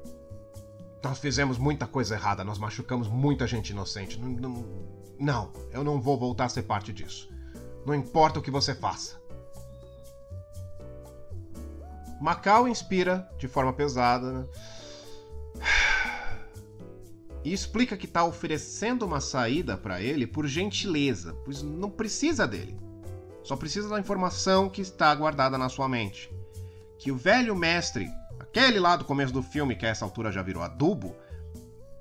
Nós 1.03 1.19
fizemos 1.19 1.59
muita 1.59 1.87
coisa 1.87 2.15
errada, 2.15 2.45
nós 2.45 2.59
machucamos 2.59 3.09
muita 3.09 3.47
gente 3.47 3.71
inocente. 3.71 4.19
Não, 4.19 4.29
não, 4.29 4.65
não, 5.19 5.53
eu 5.73 5.85
não 5.85 6.01
vou 6.01 6.19
voltar 6.19 6.47
a 6.47 6.49
ser 6.49 6.63
parte 6.63 6.93
disso. 6.93 7.29
Não 7.85 7.95
importa 7.95 8.39
o 8.39 8.43
que 8.43 8.51
você 8.51 8.75
faça. 8.75 9.20
Macau 12.21 12.69
inspira 12.69 13.27
de 13.39 13.49
forma 13.49 13.73
pesada 13.73 14.31
né? 14.31 14.47
e 17.43 17.51
explica 17.51 17.97
que 17.97 18.05
está 18.05 18.23
oferecendo 18.25 19.07
uma 19.07 19.23
saída 19.23 19.75
para 19.75 20.03
ele 20.03 20.27
por 20.27 20.47
gentileza, 20.47 21.35
pois 21.45 21.63
não 21.63 21.89
precisa 21.89 22.47
dele. 22.47 22.79
Só 23.43 23.57
precisa 23.57 23.89
da 23.89 23.99
informação 23.99 24.69
que 24.69 24.83
está 24.83 25.15
guardada 25.15 25.57
na 25.57 25.71
sua 25.71 25.89
mente. 25.89 26.31
Que 26.99 27.11
o 27.11 27.17
velho 27.17 27.57
mestre, 27.57 28.11
aquele 28.39 28.79
lá 28.79 28.97
do 28.97 29.07
começo 29.07 29.33
do 29.33 29.43
filme, 29.43 29.75
que 29.75 29.87
a 29.87 29.89
essa 29.89 30.05
altura 30.05 30.31
já 30.31 30.43
virou 30.43 30.63
adubo, 30.63 31.17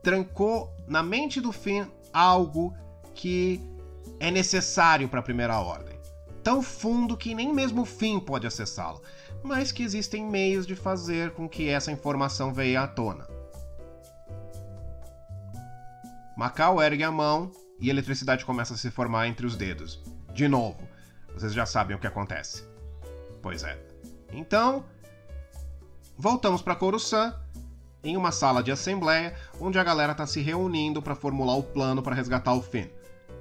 trancou 0.04 0.70
na 0.86 1.02
mente 1.02 1.40
do 1.40 1.54
Finn 1.54 1.86
algo 2.12 2.76
que 3.16 3.62
é 4.20 4.30
necessário 4.30 5.08
para 5.08 5.22
a 5.22 5.24
Primeira 5.24 5.58
Ordem. 5.58 5.98
Tão 6.44 6.62
fundo 6.62 7.16
que 7.16 7.34
nem 7.34 7.54
mesmo 7.54 7.84
o 7.84 7.86
Finn 7.86 8.20
pode 8.20 8.46
acessá-lo 8.46 9.02
mas 9.44 9.72
que 9.72 9.84
existem 9.84 10.26
meios 10.26 10.66
de 10.66 10.76
fazer 10.76 11.32
com 11.32 11.48
que 11.48 11.70
essa 11.70 11.92
informação 11.92 12.54
venha 12.54 12.82
à 12.82 12.88
tona. 12.88 13.28
Macau 16.38 16.82
ergue 16.82 17.04
a 17.04 17.12
mão 17.12 17.52
e 17.80 17.90
a 17.90 17.92
eletricidade 17.92 18.46
começa 18.46 18.74
a 18.74 18.78
se 18.78 18.90
formar 18.90 19.28
entre 19.28 19.46
os 19.46 19.56
dedos. 19.56 20.02
De 20.34 20.48
novo, 20.48 20.80
vocês 21.34 21.54
já 21.54 21.66
sabem 21.66 21.96
o 21.96 22.00
que 22.00 22.08
acontece. 22.08 22.64
Pois 23.42 23.64
é. 23.64 23.78
Então, 24.32 24.86
voltamos 26.18 26.62
para 26.62 26.76
Coruscant, 26.76 27.34
em 28.04 28.16
uma 28.16 28.32
sala 28.32 28.64
de 28.64 28.72
assembleia, 28.72 29.36
onde 29.60 29.78
a 29.78 29.84
galera 29.84 30.14
está 30.14 30.26
se 30.26 30.42
reunindo 30.42 31.02
para 31.02 31.16
formular 31.16 31.56
o 31.56 31.64
plano 31.64 32.02
para 32.02 32.16
resgatar 32.16 32.54
o 32.54 32.62
Finn. 32.62 32.88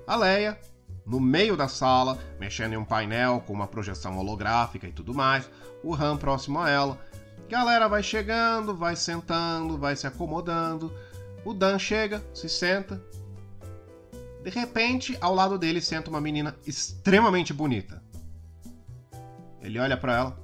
A 0.06 0.16
Leia, 0.16 0.58
no 1.08 1.18
meio 1.18 1.56
da 1.56 1.66
sala, 1.66 2.18
mexendo 2.38 2.74
em 2.74 2.76
um 2.76 2.84
painel 2.84 3.42
com 3.46 3.54
uma 3.54 3.66
projeção 3.66 4.18
holográfica 4.18 4.86
e 4.86 4.92
tudo 4.92 5.14
mais, 5.14 5.50
o 5.82 5.92
RAM 5.92 6.18
próximo 6.18 6.60
a 6.60 6.68
ela. 6.68 7.00
Galera 7.48 7.88
vai 7.88 8.02
chegando, 8.02 8.76
vai 8.76 8.94
sentando, 8.94 9.78
vai 9.78 9.96
se 9.96 10.06
acomodando. 10.06 10.92
O 11.46 11.54
Dan 11.54 11.78
chega, 11.78 12.22
se 12.34 12.46
senta. 12.46 13.02
De 14.44 14.50
repente, 14.50 15.16
ao 15.18 15.34
lado 15.34 15.58
dele 15.58 15.80
senta 15.80 16.10
uma 16.10 16.20
menina 16.20 16.54
extremamente 16.66 17.54
bonita. 17.54 18.02
Ele 19.62 19.78
olha 19.78 19.96
para 19.96 20.14
ela. 20.14 20.38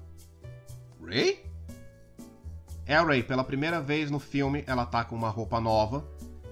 Ray? 1.06 1.44
É 2.86 2.96
a 2.96 3.02
Ray, 3.02 3.22
pela 3.22 3.44
primeira 3.44 3.82
vez 3.82 4.10
no 4.10 4.18
filme, 4.18 4.64
ela 4.66 4.86
tá 4.86 5.04
com 5.04 5.14
uma 5.14 5.28
roupa 5.28 5.60
nova 5.60 6.06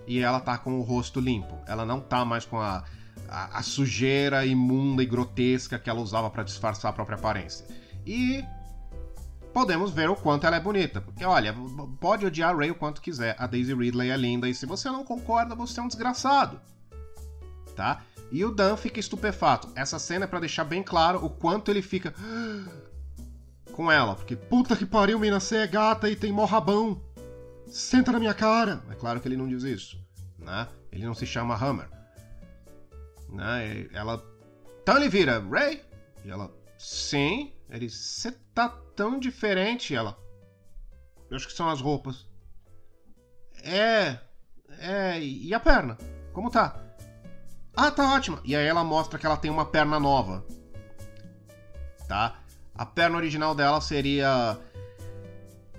e 0.06 0.18
ela 0.18 0.40
tá 0.40 0.58
com 0.58 0.78
o 0.78 0.82
rosto 0.82 1.18
limpo. 1.18 1.58
Ela 1.66 1.86
não 1.86 1.98
tá 1.98 2.26
mais 2.26 2.44
com 2.44 2.60
a 2.60 2.84
a, 3.32 3.58
a 3.58 3.62
sujeira 3.62 4.44
imunda 4.44 5.02
e 5.02 5.06
grotesca 5.06 5.78
que 5.78 5.88
ela 5.88 6.00
usava 6.00 6.28
para 6.28 6.42
disfarçar 6.42 6.90
a 6.90 6.92
própria 6.92 7.16
aparência. 7.16 7.66
E 8.06 8.44
podemos 9.54 9.90
ver 9.90 10.10
o 10.10 10.14
quanto 10.16 10.46
ela 10.46 10.56
é 10.56 10.60
bonita. 10.60 11.00
Porque, 11.00 11.24
olha, 11.24 11.54
pode 11.98 12.26
odiar 12.26 12.54
a 12.54 12.56
Ray 12.56 12.70
o 12.70 12.74
quanto 12.74 13.00
quiser. 13.00 13.34
A 13.38 13.46
Daisy 13.46 13.74
Ridley 13.74 14.10
é 14.10 14.16
linda 14.16 14.48
e 14.48 14.54
se 14.54 14.66
você 14.66 14.90
não 14.90 15.02
concorda, 15.02 15.54
você 15.54 15.80
é 15.80 15.82
um 15.82 15.88
desgraçado. 15.88 16.60
Tá? 17.74 18.02
E 18.30 18.44
o 18.44 18.50
Dan 18.50 18.76
fica 18.76 19.00
estupefato. 19.00 19.70
Essa 19.74 19.98
cena 19.98 20.26
é 20.26 20.28
para 20.28 20.40
deixar 20.40 20.64
bem 20.64 20.82
claro 20.82 21.24
o 21.24 21.30
quanto 21.30 21.70
ele 21.70 21.80
fica 21.80 22.14
com 23.72 23.90
ela. 23.90 24.14
Porque 24.14 24.36
puta 24.36 24.76
que 24.76 24.84
pariu, 24.84 25.18
mina, 25.18 25.40
você 25.40 25.56
é 25.56 25.66
gata 25.66 26.10
e 26.10 26.16
tem 26.16 26.30
mó 26.30 26.44
rabão. 26.44 27.00
Senta 27.66 28.12
na 28.12 28.18
minha 28.18 28.34
cara! 28.34 28.82
É 28.90 28.94
claro 28.94 29.20
que 29.20 29.26
ele 29.28 29.36
não 29.38 29.48
diz 29.48 29.62
isso, 29.62 29.98
né? 30.38 30.68
Ele 30.90 31.06
não 31.06 31.14
se 31.14 31.24
chama 31.24 31.56
Hammer. 31.56 32.01
Né? 33.32 33.88
Ela. 33.92 34.22
Então 34.82 34.96
ele 34.96 35.08
vira, 35.08 35.40
Ray? 35.40 35.82
E 36.24 36.30
ela, 36.30 36.52
sim. 36.76 37.52
Ele, 37.70 37.88
você 37.88 38.30
tá 38.54 38.68
tão 38.94 39.18
diferente. 39.18 39.92
E 39.92 39.96
ela, 39.96 40.16
eu 41.30 41.36
acho 41.36 41.46
que 41.46 41.54
são 41.54 41.68
as 41.68 41.80
roupas. 41.80 42.28
É. 43.64 44.18
É. 44.78 45.18
E 45.20 45.52
a 45.54 45.60
perna? 45.60 45.96
Como 46.32 46.50
tá? 46.50 46.80
Ah, 47.74 47.90
tá 47.90 48.12
ótima. 48.14 48.40
E 48.44 48.54
aí 48.54 48.66
ela 48.66 48.84
mostra 48.84 49.18
que 49.18 49.24
ela 49.24 49.36
tem 49.36 49.50
uma 49.50 49.64
perna 49.64 49.98
nova. 49.98 50.44
Tá? 52.06 52.38
A 52.74 52.84
perna 52.84 53.16
original 53.16 53.54
dela 53.54 53.80
seria. 53.80 54.58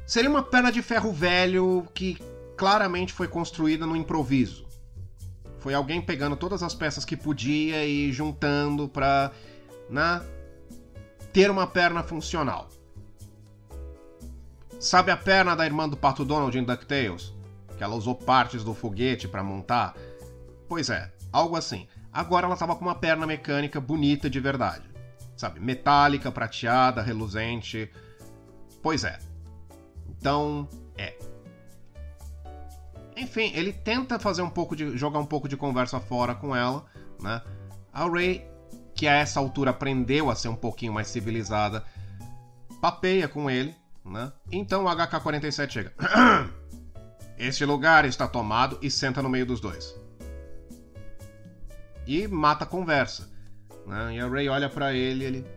Seria 0.05 0.29
uma 0.29 0.43
perna 0.43 0.71
de 0.71 0.81
ferro 0.81 1.11
velho 1.11 1.87
que 1.93 2.17
claramente 2.57 3.13
foi 3.13 3.27
construída 3.27 3.85
no 3.85 3.95
improviso. 3.95 4.62
Foi 5.63 5.73
alguém 5.73 6.01
pegando 6.01 6.35
todas 6.35 6.61
as 6.61 6.75
peças 6.75 7.05
que 7.05 7.15
podia 7.15 7.85
e 7.85 8.11
juntando 8.11 8.89
pra. 8.89 9.31
Né, 9.89 10.21
ter 11.31 11.49
uma 11.49 11.65
perna 11.65 12.03
funcional. 12.03 12.67
Sabe 14.77 15.09
a 15.09 15.15
perna 15.15 15.55
da 15.55 15.65
irmã 15.65 15.87
do 15.87 15.95
Pato 15.95 16.25
Donald 16.25 16.55
em 16.57 16.65
DuckTales? 16.65 17.31
Que 17.77 17.83
ela 17.83 17.95
usou 17.95 18.13
partes 18.13 18.61
do 18.61 18.73
foguete 18.73 19.25
para 19.25 19.41
montar? 19.41 19.95
Pois 20.67 20.89
é, 20.89 21.09
algo 21.31 21.55
assim. 21.55 21.87
Agora 22.11 22.45
ela 22.45 22.57
tava 22.57 22.75
com 22.75 22.83
uma 22.83 22.95
perna 22.95 23.25
mecânica 23.25 23.79
bonita 23.79 24.29
de 24.29 24.41
verdade. 24.41 24.83
Sabe, 25.37 25.61
metálica, 25.61 26.29
prateada, 26.29 27.01
reluzente. 27.01 27.89
Pois 28.81 29.05
é. 29.05 29.17
Então. 30.09 30.67
Enfim, 33.15 33.51
ele 33.55 33.71
tenta 33.71 34.19
fazer 34.19 34.41
um 34.41 34.49
pouco 34.49 34.75
de. 34.75 34.97
jogar 34.97 35.19
um 35.19 35.25
pouco 35.25 35.47
de 35.47 35.57
conversa 35.57 35.99
fora 35.99 36.33
com 36.35 36.55
ela, 36.55 36.85
né? 37.21 37.41
A 37.91 38.07
Ray, 38.07 38.45
que 38.95 39.07
a 39.07 39.13
essa 39.13 39.39
altura 39.39 39.71
aprendeu 39.71 40.29
a 40.29 40.35
ser 40.35 40.47
um 40.47 40.55
pouquinho 40.55 40.93
mais 40.93 41.07
civilizada, 41.07 41.83
papeia 42.81 43.27
com 43.27 43.49
ele, 43.49 43.75
né? 44.03 44.31
Então 44.51 44.85
o 44.85 44.87
HK-47 44.87 45.69
chega. 45.69 45.93
Este 47.37 47.65
lugar 47.65 48.05
está 48.05 48.27
tomado 48.27 48.77
e 48.81 48.89
senta 48.89 49.21
no 49.21 49.29
meio 49.29 49.45
dos 49.45 49.59
dois. 49.59 49.95
E 52.05 52.27
mata 52.27 52.63
a 52.63 52.67
conversa. 52.67 53.29
Né? 53.87 54.15
E 54.15 54.19
a 54.19 54.27
Ray 54.27 54.49
olha 54.49 54.69
para 54.69 54.93
ele 54.93 55.23
e 55.23 55.27
ele. 55.27 55.47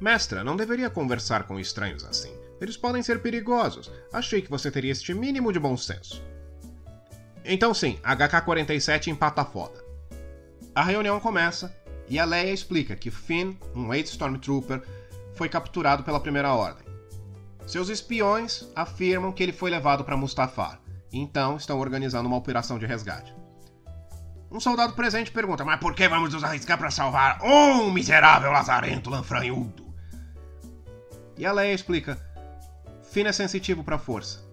Mestra, 0.00 0.44
não 0.44 0.56
deveria 0.56 0.90
conversar 0.90 1.44
com 1.44 1.58
estranhos 1.58 2.04
assim. 2.04 2.32
Eles 2.60 2.76
podem 2.76 3.02
ser 3.02 3.20
perigosos. 3.20 3.90
Achei 4.12 4.42
que 4.42 4.50
você 4.50 4.70
teria 4.70 4.92
este 4.92 5.14
mínimo 5.14 5.52
de 5.52 5.58
bom 5.58 5.76
senso. 5.76 6.22
Então 7.44 7.74
sim, 7.74 7.98
HK-47 8.02 9.08
empata 9.08 9.44
foda. 9.44 9.84
A 10.74 10.82
reunião 10.82 11.20
começa 11.20 11.74
e 12.08 12.18
a 12.18 12.24
Leia 12.24 12.52
explica 12.52 12.96
que 12.96 13.10
Finn, 13.10 13.54
um 13.74 13.88
8 13.88 14.06
Stormtrooper, 14.06 14.82
foi 15.34 15.48
capturado 15.48 16.02
pela 16.02 16.20
Primeira 16.20 16.52
Ordem. 16.52 16.84
Seus 17.66 17.88
espiões 17.88 18.68
afirmam 18.74 19.32
que 19.32 19.42
ele 19.42 19.52
foi 19.52 19.70
levado 19.70 20.04
para 20.04 20.16
Mustafar, 20.16 20.80
então 21.12 21.56
estão 21.56 21.78
organizando 21.78 22.28
uma 22.28 22.36
operação 22.36 22.78
de 22.78 22.86
resgate. 22.86 23.34
Um 24.50 24.60
soldado 24.60 24.92
presente 24.92 25.32
pergunta: 25.32 25.64
Mas 25.64 25.80
por 25.80 25.94
que 25.94 26.08
vamos 26.08 26.32
nos 26.32 26.44
arriscar 26.44 26.78
para 26.78 26.90
salvar 26.90 27.42
um 27.42 27.90
miserável 27.90 28.52
lazarento 28.52 29.10
lanfranhudo? 29.10 29.92
E 31.36 31.44
a 31.44 31.52
Leia 31.52 31.74
explica: 31.74 32.18
Finn 33.10 33.26
é 33.26 33.32
sensitivo 33.32 33.82
para 33.82 33.96
a 33.96 33.98
força. 33.98 34.43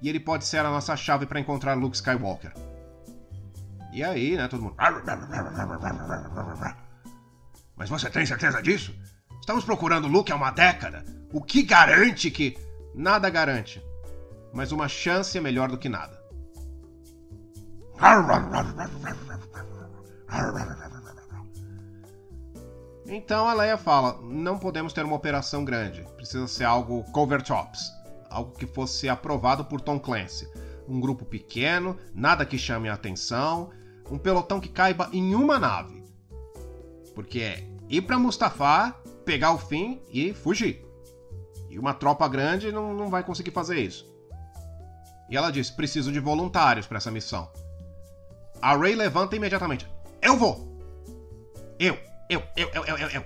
E 0.00 0.08
ele 0.08 0.20
pode 0.20 0.44
ser 0.44 0.58
a 0.58 0.70
nossa 0.70 0.96
chave 0.96 1.26
para 1.26 1.40
encontrar 1.40 1.74
Luke 1.74 1.96
Skywalker. 1.96 2.52
E 3.92 4.02
aí, 4.04 4.36
né, 4.36 4.46
todo 4.48 4.62
mundo. 4.62 4.76
Mas 7.76 7.88
você 7.88 8.10
tem 8.10 8.26
certeza 8.26 8.62
disso? 8.62 8.94
Estamos 9.40 9.64
procurando 9.64 10.06
Luke 10.06 10.30
há 10.30 10.36
uma 10.36 10.50
década. 10.50 11.04
O 11.32 11.42
que 11.42 11.62
garante 11.62 12.30
que. 12.30 12.56
Nada 12.94 13.30
garante. 13.30 13.82
Mas 14.52 14.72
uma 14.72 14.88
chance 14.88 15.36
é 15.36 15.40
melhor 15.40 15.68
do 15.68 15.78
que 15.78 15.88
nada. 15.88 16.18
Então 23.06 23.48
a 23.48 23.54
Leia 23.54 23.78
fala: 23.78 24.20
não 24.22 24.58
podemos 24.58 24.92
ter 24.92 25.04
uma 25.04 25.16
operação 25.16 25.64
grande. 25.64 26.06
Precisa 26.16 26.46
ser 26.46 26.64
algo 26.64 27.02
covert 27.12 27.50
ops. 27.50 27.90
Algo 28.30 28.52
que 28.52 28.66
fosse 28.66 29.08
aprovado 29.08 29.64
por 29.64 29.80
Tom 29.80 29.98
Clancy. 29.98 30.48
Um 30.86 31.00
grupo 31.00 31.24
pequeno, 31.24 31.96
nada 32.14 32.46
que 32.46 32.58
chame 32.58 32.88
a 32.88 32.94
atenção. 32.94 33.70
Um 34.10 34.18
pelotão 34.18 34.60
que 34.60 34.68
caiba 34.68 35.08
em 35.12 35.34
uma 35.34 35.58
nave. 35.58 36.02
Porque 37.14 37.40
é 37.40 37.68
ir 37.88 38.02
para 38.02 38.18
Mustafar, 38.18 39.00
pegar 39.24 39.52
o 39.52 39.58
fim 39.58 40.00
e 40.10 40.32
fugir. 40.32 40.86
E 41.68 41.78
uma 41.78 41.92
tropa 41.92 42.26
grande 42.28 42.72
não, 42.72 42.94
não 42.94 43.10
vai 43.10 43.22
conseguir 43.22 43.50
fazer 43.50 43.78
isso. 43.78 44.06
E 45.28 45.36
ela 45.36 45.50
diz: 45.50 45.70
preciso 45.70 46.10
de 46.10 46.20
voluntários 46.20 46.86
para 46.86 46.98
essa 46.98 47.10
missão. 47.10 47.50
A 48.60 48.74
Ray 48.74 48.94
levanta 48.94 49.36
imediatamente. 49.36 49.86
Eu 50.20 50.36
vou! 50.36 50.66
Eu, 51.78 51.96
eu, 52.28 52.42
eu, 52.56 52.70
eu, 52.74 52.84
eu, 52.84 52.98
eu, 52.98 53.08
eu. 53.08 53.24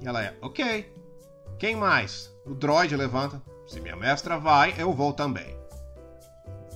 E 0.00 0.06
ela 0.06 0.22
é, 0.22 0.36
ok. 0.40 0.93
Quem 1.58 1.76
mais? 1.76 2.32
O 2.44 2.54
droid 2.54 2.94
levanta. 2.96 3.40
Se 3.66 3.80
minha 3.80 3.96
mestra 3.96 4.38
vai, 4.38 4.74
eu 4.76 4.92
vou 4.92 5.12
também. 5.12 5.56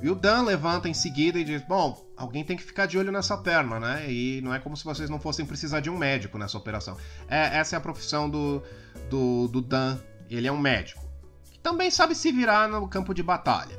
E 0.01 0.09
o 0.09 0.15
Dan 0.15 0.43
levanta 0.43 0.89
em 0.89 0.95
seguida 0.95 1.39
e 1.39 1.45
diz: 1.45 1.63
Bom, 1.63 2.07
alguém 2.17 2.45
tem 2.45 2.57
que 2.57 2.63
ficar 2.63 2.87
de 2.87 2.97
olho 2.97 3.11
nessa 3.11 3.37
perna, 3.37 3.81
né? 3.81 4.11
E 4.11 4.41
não 4.43 4.55
é 4.55 4.59
como 4.59 4.77
se 4.77 4.85
vocês 4.85 5.11
não 5.11 5.19
fossem 5.19 5.45
precisar 5.45 5.81
de 5.81 5.91
um 5.91 5.97
médico 5.97 6.39
nessa 6.39 6.57
operação. 6.57 6.97
É, 7.29 7.59
essa 7.59 7.75
é 7.75 7.79
a 7.79 7.81
profissão 7.81 8.31
do, 8.31 8.63
do, 9.11 9.49
do 9.49 9.61
Dan. 9.61 9.99
Ele 10.31 10.47
é 10.47 10.53
um 10.53 10.59
médico. 10.59 11.05
Que 11.51 11.59
também 11.59 11.91
sabe 11.91 12.15
se 12.15 12.31
virar 12.31 12.69
no 12.69 12.89
campo 12.89 13.13
de 13.13 13.23
batalha. 13.23 13.79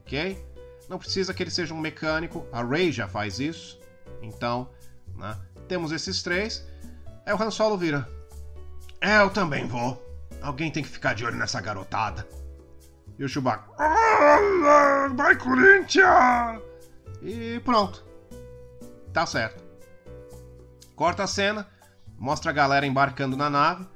Ok? 0.00 0.44
Não 0.88 0.98
precisa 0.98 1.34
que 1.34 1.42
ele 1.42 1.50
seja 1.50 1.74
um 1.74 1.80
mecânico. 1.80 2.46
A 2.52 2.62
Ray 2.62 2.92
já 2.92 3.08
faz 3.08 3.40
isso. 3.40 3.80
Então, 4.22 4.70
né? 5.16 5.36
Temos 5.66 5.90
esses 5.90 6.22
três. 6.22 6.64
Aí 7.26 7.32
o 7.32 7.42
Han 7.42 7.50
Solo 7.50 7.76
vira. 7.76 8.08
É, 9.04 9.20
eu 9.20 9.28
também 9.28 9.66
vou. 9.66 10.02
Alguém 10.40 10.70
tem 10.70 10.82
que 10.82 10.88
ficar 10.88 11.14
de 11.14 11.26
olho 11.26 11.36
nessa 11.36 11.60
garotada. 11.60 12.26
E 13.18 13.22
o 13.22 13.28
Chewbacca. 13.28 13.70
Vai, 15.14 15.36
Corinthians! 15.36 16.62
E 17.20 17.60
pronto. 17.60 18.02
Tá 19.12 19.26
certo. 19.26 19.62
Corta 20.96 21.24
a 21.24 21.26
cena, 21.26 21.68
mostra 22.18 22.50
a 22.50 22.54
galera 22.54 22.86
embarcando 22.86 23.36
na 23.36 23.50
nave. 23.50 23.86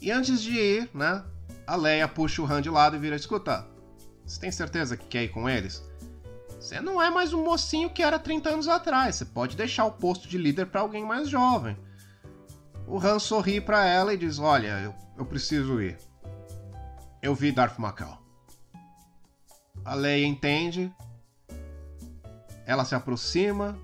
E 0.00 0.12
antes 0.12 0.40
de 0.40 0.52
ir, 0.52 0.90
né? 0.94 1.24
A 1.66 1.74
Leia 1.74 2.06
puxa 2.06 2.42
o 2.42 2.46
Han 2.46 2.62
de 2.62 2.70
lado 2.70 2.94
e 2.94 3.00
vira: 3.00 3.16
Escuta, 3.16 3.66
você 4.24 4.38
tem 4.38 4.52
certeza 4.52 4.96
que 4.96 5.06
quer 5.06 5.24
ir 5.24 5.30
com 5.30 5.50
eles? 5.50 5.82
Você 6.60 6.80
não 6.80 7.02
é 7.02 7.10
mais 7.10 7.32
um 7.32 7.42
mocinho 7.42 7.90
que 7.90 8.04
era 8.04 8.20
30 8.20 8.50
anos 8.50 8.68
atrás. 8.68 9.16
Você 9.16 9.24
pode 9.24 9.56
deixar 9.56 9.84
o 9.84 9.90
posto 9.90 10.28
de 10.28 10.38
líder 10.38 10.66
para 10.66 10.80
alguém 10.80 11.04
mais 11.04 11.28
jovem. 11.28 11.76
O 12.86 12.98
Han 12.98 13.18
sorri 13.18 13.60
para 13.60 13.86
ela 13.86 14.12
e 14.12 14.16
diz: 14.16 14.38
Olha, 14.38 14.80
eu, 14.80 14.94
eu 15.16 15.24
preciso 15.24 15.80
ir. 15.80 15.98
Eu 17.22 17.34
vi 17.34 17.52
Darth 17.52 17.78
Macau. 17.78 18.20
A 19.84 19.94
Leia 19.94 20.26
entende. 20.26 20.92
Ela 22.66 22.84
se 22.84 22.94
aproxima 22.94 23.76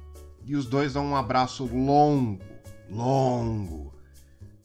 e 0.45 0.57
os 0.57 0.67
dois 0.67 0.95
dão 0.95 1.05
um 1.05 1.17
abraço 1.17 1.67
longo, 1.67 2.43
longo, 2.89 3.95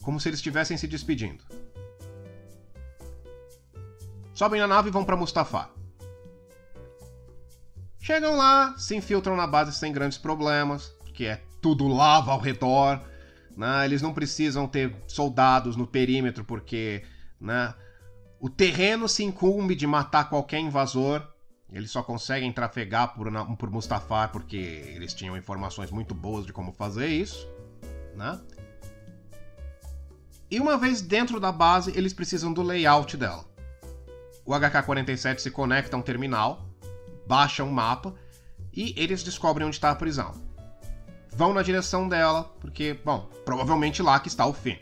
como 0.01 0.19
se 0.19 0.29
eles 0.29 0.39
estivessem 0.39 0.77
se 0.77 0.87
despedindo. 0.87 1.43
Sobem 4.33 4.61
na 4.61 4.67
nave 4.67 4.89
e 4.89 4.91
vão 4.91 5.03
para 5.03 5.17
Mustafar. 5.17 5.71
Chegam 7.99 8.35
lá, 8.35 8.75
se 8.77 8.95
infiltram 8.95 9.35
na 9.35 9.47
base 9.47 9.73
sem 9.73 9.91
grandes 9.91 10.17
problemas, 10.17 10.87
porque 10.99 11.25
é 11.25 11.41
tudo 11.61 11.87
lava 11.87 12.31
ao 12.31 12.39
redor. 12.39 13.01
Né? 13.55 13.85
Eles 13.85 14.01
não 14.01 14.13
precisam 14.13 14.67
ter 14.67 14.95
soldados 15.07 15.75
no 15.75 15.85
perímetro, 15.85 16.43
porque 16.43 17.03
né, 17.39 17.73
o 18.39 18.49
terreno 18.49 19.07
se 19.07 19.23
incumbe 19.23 19.75
de 19.75 19.87
matar 19.87 20.29
qualquer 20.29 20.59
invasor. 20.59 21.27
Eles 21.71 21.91
só 21.91 22.03
conseguem 22.03 22.51
trafegar 22.51 23.15
por, 23.15 23.31
por 23.57 23.71
Mustafar 23.71 24.31
porque 24.31 24.57
eles 24.57 25.13
tinham 25.13 25.35
informações 25.35 25.89
muito 25.91 26.13
boas 26.13 26.45
de 26.45 26.53
como 26.53 26.71
fazer 26.71 27.07
isso. 27.07 27.47
Né? 28.15 28.39
E 30.51 30.59
uma 30.59 30.77
vez 30.77 31.01
dentro 31.01 31.39
da 31.39 31.51
base, 31.51 31.91
eles 31.97 32.13
precisam 32.13 32.53
do 32.53 32.61
layout 32.61 33.17
dela. 33.17 33.43
O 34.45 34.51
HK-47 34.51 35.39
se 35.39 35.49
conecta 35.49 35.95
a 35.95 35.99
um 35.99 36.03
terminal, 36.03 36.69
baixa 37.25 37.63
um 37.63 37.71
mapa 37.71 38.13
e 38.71 38.93
eles 38.97 39.23
descobrem 39.23 39.65
onde 39.65 39.77
está 39.77 39.89
a 39.89 39.95
prisão. 39.95 40.52
Vão 41.35 41.53
na 41.53 41.63
direção 41.63 42.07
dela, 42.07 42.43
porque, 42.59 42.93
bom, 43.05 43.29
provavelmente 43.43 44.01
lá 44.01 44.19
que 44.19 44.27
está 44.27 44.45
o 44.45 44.53
Finn. 44.53 44.77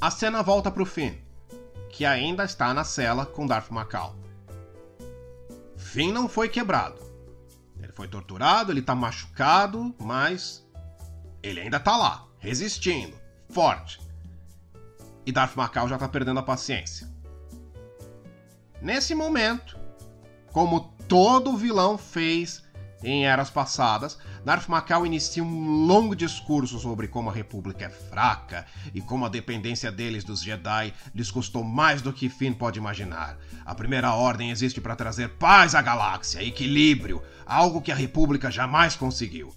A 0.00 0.10
cena 0.10 0.42
volta 0.42 0.70
pro 0.70 0.86
Finn 0.86 1.14
que 1.90 2.04
ainda 2.06 2.44
está 2.44 2.72
na 2.72 2.84
cela 2.84 3.26
com 3.26 3.46
Darth 3.46 3.70
Macau. 3.70 4.16
Finn 5.76 6.12
não 6.12 6.28
foi 6.28 6.48
quebrado. 6.48 6.98
Ele 7.78 7.92
foi 7.92 8.08
torturado, 8.08 8.72
ele 8.72 8.80
tá 8.80 8.94
machucado, 8.94 9.94
mas 9.98 10.66
ele 11.42 11.60
ainda 11.60 11.80
tá 11.80 11.96
lá, 11.96 12.26
resistindo, 12.38 13.16
forte. 13.48 14.00
E 15.26 15.32
Darth 15.32 15.56
Macau 15.56 15.88
já 15.88 15.98
tá 15.98 16.08
perdendo 16.08 16.40
a 16.40 16.42
paciência. 16.42 17.06
Nesse 18.80 19.14
momento, 19.14 19.78
como 20.52 20.94
todo 21.08 21.56
vilão 21.56 21.98
fez 21.98 22.64
em 23.02 23.24
eras 23.24 23.48
passadas, 23.48 24.18
Darth 24.44 24.68
Macau 24.68 25.06
inicia 25.06 25.42
um 25.42 25.86
longo 25.86 26.14
discurso 26.14 26.78
sobre 26.78 27.08
como 27.08 27.30
a 27.30 27.32
República 27.32 27.86
é 27.86 27.88
fraca 27.88 28.66
e 28.94 29.00
como 29.00 29.24
a 29.24 29.28
dependência 29.28 29.90
deles 29.90 30.22
dos 30.22 30.42
Jedi 30.42 30.92
lhes 31.14 31.30
custou 31.30 31.64
mais 31.64 32.02
do 32.02 32.12
que 32.12 32.28
Finn 32.28 32.52
pode 32.52 32.78
imaginar. 32.78 33.38
A 33.64 33.74
Primeira 33.74 34.12
Ordem 34.12 34.50
existe 34.50 34.80
para 34.80 34.96
trazer 34.96 35.30
paz 35.30 35.74
à 35.74 35.80
galáxia, 35.80 36.42
equilíbrio, 36.42 37.22
algo 37.46 37.80
que 37.80 37.92
a 37.92 37.96
República 37.96 38.50
jamais 38.50 38.96
conseguiu. 38.96 39.54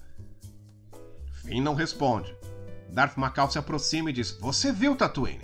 Finn 1.43 1.61
não 1.61 1.75
responde. 1.75 2.33
Darth 2.89 3.17
Macau 3.17 3.51
se 3.51 3.57
aproxima 3.57 4.09
e 4.09 4.13
diz: 4.13 4.31
Você 4.39 4.71
viu 4.71 4.95
Tatooine? 4.95 5.41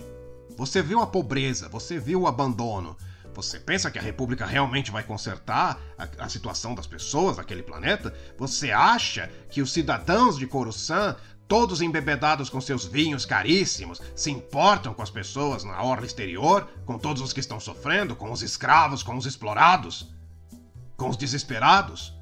Você 0.56 0.82
viu 0.82 1.00
a 1.00 1.06
pobreza, 1.06 1.68
você 1.68 1.98
viu 1.98 2.22
o 2.22 2.26
abandono. 2.26 2.96
Você 3.42 3.58
pensa 3.58 3.90
que 3.90 3.98
a 3.98 4.02
República 4.02 4.44
realmente 4.44 4.90
vai 4.90 5.02
consertar 5.02 5.80
a, 5.96 6.24
a, 6.24 6.28
situação 6.28 6.74
das 6.74 6.86
pessoas 6.86 7.38
daquele 7.38 7.62
planeta? 7.62 8.12
Você 8.36 8.70
acha 8.70 9.30
que 9.48 9.62
os 9.62 9.72
cidadãos 9.72 10.36
de 10.36 10.46
Coruscant, 10.46 11.16
todos 11.48 11.80
embebedados 11.80 12.50
com 12.50 12.60
seus 12.60 12.84
vinhos 12.84 13.24
caríssimos, 13.24 13.98
se 14.14 14.30
importam 14.30 14.92
com 14.92 15.00
as 15.00 15.08
pessoas 15.08 15.64
na 15.64 15.82
orla 15.82 16.04
exterior, 16.04 16.68
com 16.84 16.98
todos 16.98 17.22
os 17.22 17.32
que 17.32 17.40
estão 17.40 17.58
sofrendo, 17.58 18.14
com 18.14 18.30
os 18.30 18.42
escravos, 18.42 19.02
com 19.02 19.16
os 19.16 19.24
explorados, 19.24 20.14
com 20.94 21.08
os 21.08 21.16
desesperados? 21.16 22.12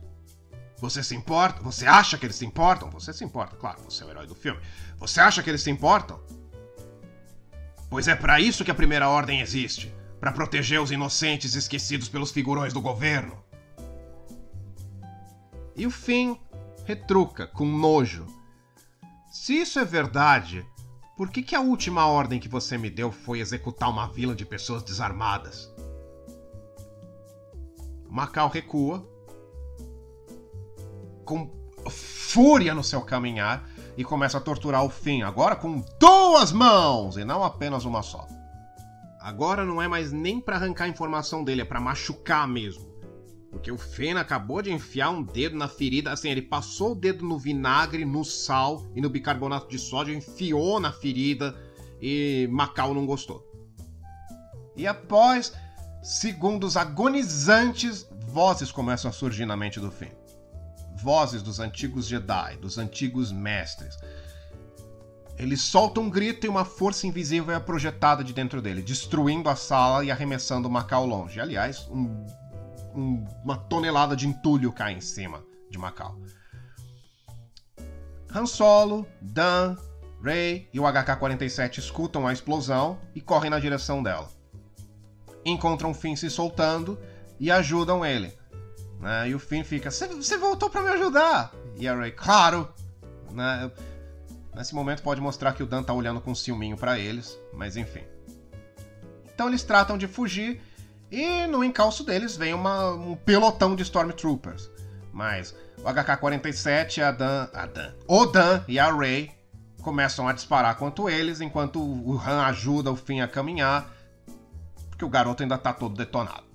Você 0.80 1.02
se 1.02 1.16
importa? 1.16 1.60
Você 1.64 1.84
acha 1.84 2.16
que 2.16 2.26
eles 2.26 2.36
se 2.36 2.46
importam? 2.46 2.90
Você 2.90 3.12
se 3.12 3.24
importa, 3.24 3.56
claro, 3.56 3.82
você 3.82 4.04
é 4.04 4.06
o 4.06 4.10
herói 4.10 4.26
do 4.28 4.36
filme. 4.36 4.60
Você 4.98 5.20
acha 5.20 5.42
que 5.42 5.50
eles 5.50 5.62
se 5.62 5.70
importam? 5.70 6.20
Pois 7.90 8.06
é 8.06 8.14
para 8.14 8.40
isso 8.40 8.64
que 8.64 8.70
a 8.70 8.74
Primeira 8.74 9.08
Ordem 9.08 9.40
existe 9.40 9.97
para 10.20 10.32
proteger 10.32 10.80
os 10.80 10.90
inocentes 10.90 11.54
esquecidos 11.54 12.08
pelos 12.08 12.30
figurões 12.30 12.72
do 12.72 12.80
governo. 12.80 13.42
E 15.76 15.86
o 15.86 15.90
Finn 15.90 16.36
retruca 16.84 17.46
com 17.46 17.64
nojo. 17.64 18.26
Se 19.30 19.54
isso 19.54 19.78
é 19.78 19.84
verdade, 19.84 20.66
por 21.16 21.30
que, 21.30 21.42
que 21.42 21.54
a 21.54 21.60
última 21.60 22.06
ordem 22.06 22.40
que 22.40 22.48
você 22.48 22.76
me 22.76 22.90
deu 22.90 23.12
foi 23.12 23.40
executar 23.40 23.90
uma 23.90 24.08
vila 24.08 24.34
de 24.34 24.44
pessoas 24.44 24.82
desarmadas? 24.82 25.72
Macau 28.08 28.48
recua, 28.48 29.06
com 31.24 31.50
fúria 31.88 32.74
no 32.74 32.82
seu 32.82 33.02
caminhar, 33.02 33.68
e 33.96 34.04
começa 34.04 34.38
a 34.38 34.40
torturar 34.40 34.84
o 34.84 34.88
Finn, 34.88 35.24
agora 35.24 35.56
com 35.56 35.84
duas 35.98 36.52
mãos 36.52 37.16
e 37.16 37.24
não 37.24 37.42
apenas 37.42 37.84
uma 37.84 38.00
só. 38.02 38.26
Agora 39.20 39.64
não 39.64 39.82
é 39.82 39.88
mais 39.88 40.12
nem 40.12 40.40
para 40.40 40.56
arrancar 40.56 40.84
a 40.84 40.88
informação 40.88 41.42
dele, 41.42 41.62
é 41.62 41.64
para 41.64 41.80
machucar 41.80 42.46
mesmo. 42.46 42.88
Porque 43.50 43.72
o 43.72 43.78
Fena 43.78 44.20
acabou 44.20 44.62
de 44.62 44.70
enfiar 44.70 45.10
um 45.10 45.22
dedo 45.22 45.56
na 45.56 45.68
ferida, 45.68 46.12
assim, 46.12 46.30
ele 46.30 46.42
passou 46.42 46.92
o 46.92 46.94
dedo 46.94 47.24
no 47.24 47.38
vinagre, 47.38 48.04
no 48.04 48.24
sal 48.24 48.86
e 48.94 49.00
no 49.00 49.08
bicarbonato 49.08 49.68
de 49.68 49.78
sódio, 49.78 50.14
enfiou 50.14 50.78
na 50.78 50.92
ferida 50.92 51.56
e 52.00 52.48
Macau 52.50 52.94
não 52.94 53.06
gostou. 53.06 53.44
E 54.76 54.86
após 54.86 55.52
segundos 56.02 56.76
agonizantes, 56.76 58.08
vozes 58.28 58.70
começam 58.70 59.10
a 59.10 59.12
surgir 59.12 59.46
na 59.46 59.56
mente 59.56 59.80
do 59.80 59.90
Finn. 59.90 60.12
Vozes 61.02 61.42
dos 61.42 61.58
antigos 61.58 62.06
Jedi, 62.06 62.56
dos 62.58 62.78
antigos 62.78 63.32
mestres, 63.32 63.96
ele 65.38 65.56
solta 65.56 66.00
um 66.00 66.10
grito 66.10 66.46
e 66.46 66.48
uma 66.48 66.64
força 66.64 67.06
invisível 67.06 67.54
é 67.54 67.60
projetada 67.60 68.24
de 68.24 68.32
dentro 68.32 68.60
dele, 68.60 68.82
destruindo 68.82 69.48
a 69.48 69.54
sala 69.54 70.04
e 70.04 70.10
arremessando 70.10 70.66
o 70.66 70.70
Macau 70.70 71.06
longe. 71.06 71.40
Aliás, 71.40 71.86
um, 71.90 72.26
um, 72.94 73.24
uma 73.44 73.56
tonelada 73.56 74.16
de 74.16 74.26
entulho 74.26 74.72
cai 74.72 74.94
em 74.94 75.00
cima 75.00 75.44
de 75.70 75.78
Macau. 75.78 76.18
Han 78.34 78.46
Solo, 78.46 79.06
Dan, 79.22 79.76
Rey 80.22 80.68
e 80.74 80.80
o 80.80 80.82
HK-47 80.82 81.78
escutam 81.78 82.26
a 82.26 82.32
explosão 82.32 82.98
e 83.14 83.20
correm 83.20 83.50
na 83.50 83.60
direção 83.60 84.02
dela. 84.02 84.28
Encontram 85.44 85.94
Finn 85.94 86.16
se 86.16 86.28
soltando 86.28 86.98
e 87.38 87.50
ajudam 87.50 88.04
ele. 88.04 88.36
Né? 89.00 89.30
E 89.30 89.34
o 89.34 89.38
Finn 89.38 89.62
fica: 89.62 89.90
Você 89.90 90.36
voltou 90.36 90.68
para 90.68 90.82
me 90.82 90.88
ajudar? 90.90 91.54
E 91.76 91.86
a 91.86 91.96
Rey: 91.96 92.10
Claro! 92.10 92.68
Né? 93.30 93.70
Nesse 94.58 94.74
momento 94.74 95.04
pode 95.04 95.20
mostrar 95.20 95.52
que 95.52 95.62
o 95.62 95.66
Dan 95.66 95.84
tá 95.84 95.92
olhando 95.92 96.20
com 96.20 96.34
ciúminho 96.34 96.76
para 96.76 96.98
eles, 96.98 97.38
mas 97.54 97.76
enfim. 97.76 98.02
Então 99.32 99.46
eles 99.46 99.62
tratam 99.62 99.96
de 99.96 100.08
fugir 100.08 100.60
e 101.12 101.46
no 101.46 101.62
encalço 101.62 102.02
deles 102.02 102.36
vem 102.36 102.52
uma, 102.52 102.90
um 102.90 103.14
pelotão 103.14 103.76
de 103.76 103.84
Stormtroopers. 103.84 104.68
Mas 105.12 105.54
o 105.78 105.84
HK-47, 105.84 107.02
a 107.02 107.12
Dan, 107.12 107.48
a 107.54 107.66
Dan, 107.66 107.94
o 108.08 108.26
Dan 108.26 108.64
e 108.66 108.80
a 108.80 108.92
Rey 108.92 109.30
começam 109.80 110.26
a 110.26 110.32
disparar 110.32 110.74
contra 110.74 111.08
eles, 111.08 111.40
enquanto 111.40 111.80
o 111.80 112.20
Han 112.20 112.42
ajuda 112.46 112.90
o 112.90 112.96
Finn 112.96 113.20
a 113.20 113.28
caminhar, 113.28 113.88
porque 114.90 115.04
o 115.04 115.08
garoto 115.08 115.44
ainda 115.44 115.56
tá 115.56 115.72
todo 115.72 115.94
detonado. 115.94 116.47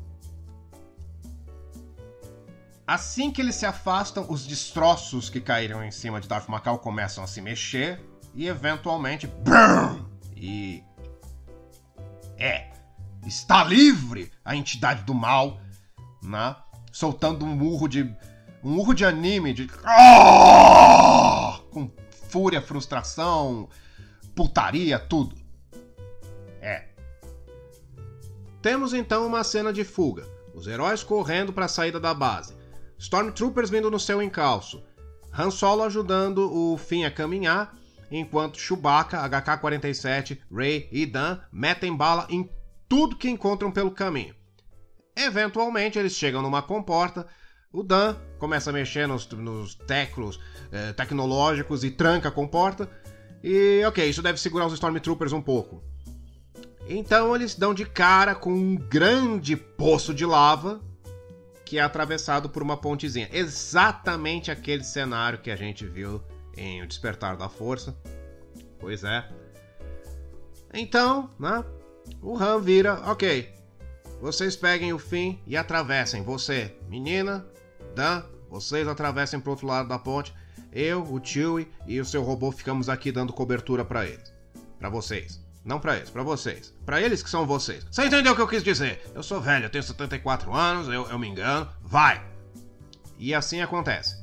Assim 2.86 3.32
que 3.32 3.42
eles 3.42 3.56
se 3.56 3.66
afastam, 3.66 4.26
os 4.30 4.46
destroços 4.46 5.30
que 5.30 5.40
caíram 5.40 5.84
em 5.84 5.92
cima 5.92 6.20
de 6.20 6.28
Darth 6.28 6.50
Macau 6.50 6.80
começam 6.80 7.24
a 7.24 7.28
se 7.28 7.42
mexer 7.42 8.02
e 8.36 8.48
eventualmente. 8.48 9.26
BUM! 9.26 10.06
E. 10.36 10.84
É! 12.38 12.72
Está 13.26 13.64
livre 13.64 14.30
a 14.44 14.54
entidade 14.54 15.04
do 15.04 15.14
mal, 15.14 15.62
né? 16.22 16.56
Soltando 16.92 17.46
um 17.46 17.56
murro 17.56 17.88
de. 17.88 18.04
Um 18.62 18.72
murro 18.72 18.94
de 18.94 19.06
anime 19.06 19.54
de. 19.54 19.70
Ah! 19.86 21.62
Com 21.72 21.90
fúria, 22.28 22.62
frustração, 22.62 23.70
putaria, 24.36 25.00
tudo. 25.00 25.38
É. 26.60 26.90
Temos 28.62 28.94
então 28.94 29.26
uma 29.26 29.44
cena 29.44 29.72
de 29.72 29.86
fuga. 29.86 30.28
Os 30.54 30.68
heróis 30.68 31.02
correndo 31.02 31.54
para 31.54 31.66
a 31.66 31.70
saída 31.70 32.00
da 32.00 32.14
base. 32.14 32.63
Stormtroopers 33.04 33.70
vindo 33.70 33.92
no 33.92 34.00
seu 34.00 34.22
encalço. 34.22 34.82
Han 35.34 35.52
Solo 35.52 35.84
ajudando 35.84 36.50
o 36.50 36.78
Finn 36.78 37.04
a 37.04 37.12
caminhar, 37.12 37.76
enquanto 38.10 38.58
Chewbacca, 38.58 39.18
HK-47, 39.30 40.40
Rey 40.50 40.88
e 40.90 41.06
Dan 41.06 41.38
metem 41.52 41.94
bala 41.94 42.26
em 42.30 42.50
tudo 42.88 43.18
que 43.18 43.30
encontram 43.30 43.70
pelo 43.70 43.92
caminho. 43.92 44.34
Eventualmente 45.18 46.00
eles 46.00 46.14
chegam 46.14 46.42
numa 46.42 46.62
comporta, 46.62 47.28
o 47.74 47.84
Dan 47.84 48.16
começa 48.40 48.70
a 48.70 48.74
mexer 48.74 49.06
nos, 49.06 49.28
nos 49.28 49.76
teclos 49.76 50.40
eh, 50.72 50.94
tecnológicos 50.94 51.84
e 51.84 51.92
tranca 51.92 52.30
a 52.30 52.32
comporta. 52.32 52.90
E 53.44 53.84
ok, 53.86 54.08
isso 54.08 54.22
deve 54.22 54.40
segurar 54.40 54.68
os 54.68 54.74
Stormtroopers 54.74 55.34
um 55.34 55.42
pouco. 55.42 55.84
Então 56.88 57.36
eles 57.36 57.54
dão 57.54 57.74
de 57.74 57.86
cara 57.86 58.34
com 58.34 58.54
um 58.54 58.76
grande 58.76 59.58
poço 59.58 60.14
de 60.14 60.26
lava 60.26 60.82
que 61.66 61.78
é 61.78 61.82
atravessado 61.82 62.50
por 62.50 62.62
uma 62.62 62.78
pontezinha. 62.78 63.30
Exatamente 63.32 64.52
aquele 64.52 64.84
cenário 64.84 65.40
que 65.40 65.52
a 65.52 65.56
gente 65.56 65.86
viu 65.86 66.22
em 66.56 66.82
O 66.82 66.88
Despertar 66.88 67.38
da 67.38 67.50
Força. 67.50 67.96
Pois 68.80 69.04
é. 69.04 69.28
Então, 70.74 71.30
né? 71.40 71.64
O 72.22 72.38
Han 72.38 72.60
vira, 72.60 72.96
ok. 73.10 73.54
Vocês 74.20 74.56
peguem 74.56 74.94
o 74.94 75.00
fim 75.00 75.40
e 75.46 75.58
atravessem. 75.58 76.24
Você, 76.24 76.76
menina, 76.88 77.46
Dan, 77.96 78.24
vocês 78.50 78.88
atravessem 78.88 79.40
pro 79.40 79.52
outro 79.52 79.68
lado 79.68 79.90
da 79.90 80.00
ponte. 80.00 80.34
Eu, 80.72 81.04
o 81.04 81.24
Chewie 81.24 81.72
e 81.86 82.00
o 82.00 82.06
seu 82.06 82.24
robô 82.24 82.52
ficamos 82.52 82.90
aqui 82.90 83.12
dando 83.12 83.34
cobertura 83.34 83.86
para 83.86 84.06
eles. 84.06 84.34
Para 84.80 84.90
vocês. 84.90 85.43
Não 85.64 85.80
para 85.80 85.96
eles, 85.96 86.10
para 86.10 86.24
vocês. 86.24 86.74
Para 86.86 87.02
eles 87.02 87.24
que 87.24 87.30
são 87.30 87.46
vocês. 87.46 87.86
Você 87.90 88.06
entendeu 88.06 88.34
o 88.34 88.36
que 88.36 88.42
eu 88.42 88.48
quis 88.48 88.64
dizer? 88.64 89.02
Eu 89.16 89.24
sou 89.24 89.40
velho, 89.40 89.66
eu 89.66 89.70
tenho 89.70 89.84
74 89.84 90.54
anos, 90.54 90.88
eu, 90.88 91.10
eu 91.10 91.18
me 91.18 91.28
engano. 91.28 91.70
Vai! 91.82 92.22
E 93.18 93.34
assim 93.34 93.62
acontece. 93.62 94.22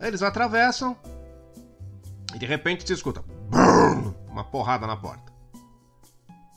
Eles 0.00 0.22
atravessam 0.22 0.96
e 2.34 2.38
de 2.38 2.46
repente 2.46 2.86
se 2.86 2.92
escuta 2.92 3.22
BUM! 3.50 4.14
uma 4.28 4.44
porrada 4.44 4.86
na 4.86 4.96
porta. 4.96 5.32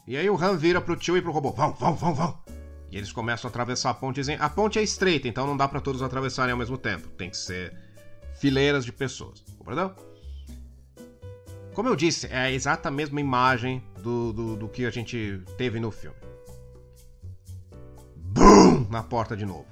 E 0.08 0.16
aí 0.16 0.30
o 0.30 0.38
Han 0.42 0.56
vira 0.56 0.80
pro 0.80 0.96
tio 0.96 1.18
e 1.18 1.22
pro 1.22 1.32
robô: 1.32 1.52
Vão, 1.52 1.74
vão, 1.74 1.96
vão, 1.96 2.14
vão! 2.14 2.40
E 2.92 2.98
eles 2.98 3.12
começam 3.12 3.48
a 3.48 3.50
atravessar 3.50 3.90
a 3.90 3.94
pontezinha. 3.94 4.38
A 4.40 4.50
ponte 4.50 4.80
é 4.80 4.84
estreita, 4.84 5.28
então 5.28 5.46
não 5.46 5.58
dá 5.58 5.68
para 5.68 5.82
todos 5.82 6.02
atravessarem 6.02 6.52
ao 6.52 6.58
mesmo 6.58 6.78
tempo. 6.78 7.10
Tem 7.10 7.30
que 7.30 7.38
ser 7.38 7.76
fileiras 8.40 8.86
de 8.86 8.92
pessoas. 8.94 9.44
Compreendeu? 9.58 9.94
Como 11.76 11.90
eu 11.90 11.96
disse, 11.96 12.28
é 12.28 12.38
a 12.38 12.52
exata 12.52 12.90
mesma 12.90 13.20
imagem 13.20 13.84
do, 14.00 14.32
do, 14.32 14.56
do 14.56 14.70
que 14.70 14.86
a 14.86 14.90
gente 14.90 15.44
teve 15.58 15.78
no 15.78 15.92
filme. 15.92 16.16
na 18.90 19.04
porta 19.04 19.36
de 19.36 19.46
novo. 19.46 19.66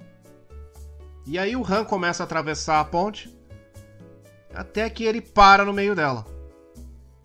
E 1.26 1.40
aí 1.40 1.56
o 1.56 1.66
Han 1.66 1.86
começa 1.86 2.22
a 2.22 2.26
atravessar 2.26 2.82
a 2.82 2.84
ponte 2.84 3.34
até 4.54 4.90
que 4.90 5.06
ele 5.06 5.22
para 5.22 5.64
no 5.64 5.72
meio 5.72 5.96
dela. 5.96 6.26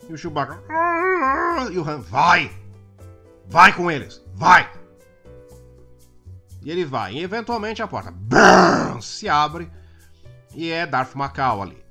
E 0.08 0.12
o 0.12 0.16
Chewbacca. 0.16 0.62
E 1.72 1.76
o 1.76 1.82
Han, 1.82 1.98
vai! 1.98 2.56
Vai 3.48 3.74
com 3.74 3.90
eles! 3.90 4.24
Vai! 4.32 4.70
E 6.62 6.70
ele 6.70 6.84
vai. 6.84 7.14
E 7.14 7.22
eventualmente 7.22 7.82
a 7.82 7.88
porta 7.88 8.14
se 9.02 9.28
abre 9.28 9.68
e 10.54 10.70
é 10.70 10.86
Darth 10.86 11.16
Macau 11.16 11.62
ali. 11.62 11.84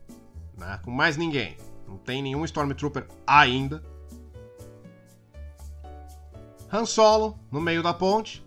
Né? 0.57 0.79
Com 0.85 0.91
mais 0.91 1.17
ninguém. 1.17 1.57
Não 1.87 1.97
tem 1.97 2.21
nenhum 2.21 2.43
Stormtrooper 2.45 3.07
ainda. 3.25 3.83
Han 6.71 6.85
Solo 6.85 7.39
no 7.51 7.61
meio 7.61 7.81
da 7.81 7.93
ponte. 7.93 8.45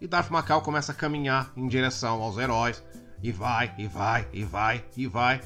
E 0.00 0.06
Darth 0.06 0.30
Macau 0.30 0.62
começa 0.62 0.92
a 0.92 0.94
caminhar 0.94 1.52
em 1.56 1.66
direção 1.66 2.22
aos 2.22 2.38
heróis. 2.38 2.82
E 3.22 3.30
vai, 3.32 3.74
e 3.76 3.86
vai, 3.86 4.26
e 4.32 4.44
vai, 4.44 4.84
e 4.96 5.06
vai. 5.06 5.40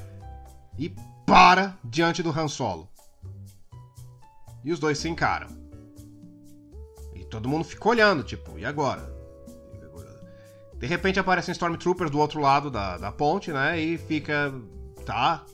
E 0.77 0.95
para 1.25 1.77
diante 1.83 2.23
do 2.23 2.29
Han 2.29 2.47
Solo. 2.47 2.89
E 4.63 4.71
os 4.71 4.79
dois 4.79 4.97
se 4.97 5.09
encaram. 5.09 5.47
E 7.13 7.25
todo 7.25 7.49
mundo 7.49 7.65
fica 7.65 7.89
olhando, 7.89 8.23
tipo, 8.23 8.57
e 8.57 8.65
agora? 8.65 9.15
De 10.77 10.87
repente 10.87 11.19
aparecem 11.19 11.51
Stormtroopers 11.51 12.11
do 12.11 12.19
outro 12.19 12.39
lado 12.39 12.69
da, 12.69 12.97
da 12.97 13.11
ponte, 13.11 13.51
né? 13.51 13.79
E 13.79 13.97
fica. 13.97 14.53
Tá. 15.05 15.45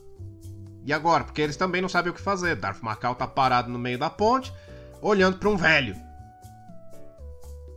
E 0.83 0.91
agora? 0.91 1.23
Porque 1.23 1.41
eles 1.41 1.55
também 1.55 1.81
não 1.81 1.89
sabem 1.89 2.11
o 2.11 2.15
que 2.15 2.21
fazer. 2.21 2.55
Darth 2.55 2.81
Macau 2.81 3.15
tá 3.15 3.27
parado 3.27 3.69
no 3.69 3.77
meio 3.77 3.97
da 3.97 4.09
ponte, 4.09 4.51
olhando 5.01 5.37
para 5.37 5.49
um 5.49 5.57
velho. 5.57 5.95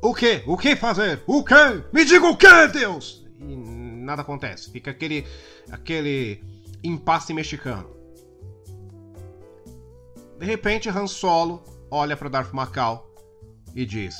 O 0.02 0.14
que? 0.14 0.42
O 0.46 0.56
que 0.56 0.76
fazer? 0.76 1.22
O 1.26 1.44
que? 1.44 1.84
Me 1.92 2.04
diga 2.04 2.26
o 2.26 2.36
que, 2.36 2.68
Deus! 2.68 3.24
E 3.38 3.56
nada 3.56 4.22
acontece. 4.22 4.70
Fica 4.70 4.90
aquele. 4.90 5.26
aquele 5.70 6.42
impasse 6.82 7.32
mexicano. 7.32 7.94
De 10.38 10.44
repente, 10.44 10.88
Han 10.88 11.06
Solo 11.06 11.62
olha 11.90 12.16
para 12.16 12.28
Darth 12.28 12.52
Macau 12.52 13.10
e 13.74 13.86
diz: 13.86 14.16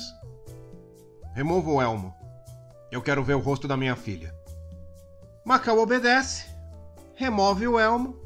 Remova 1.33 1.69
o 1.69 1.81
elmo. 1.81 2.13
Eu 2.91 3.01
quero 3.01 3.23
ver 3.23 3.35
o 3.35 3.39
rosto 3.39 3.67
da 3.67 3.77
minha 3.77 3.95
filha. 3.95 4.33
Macau 5.45 5.77
obedece, 5.79 6.45
remove 7.15 7.67
o 7.67 7.79
elmo 7.79 8.24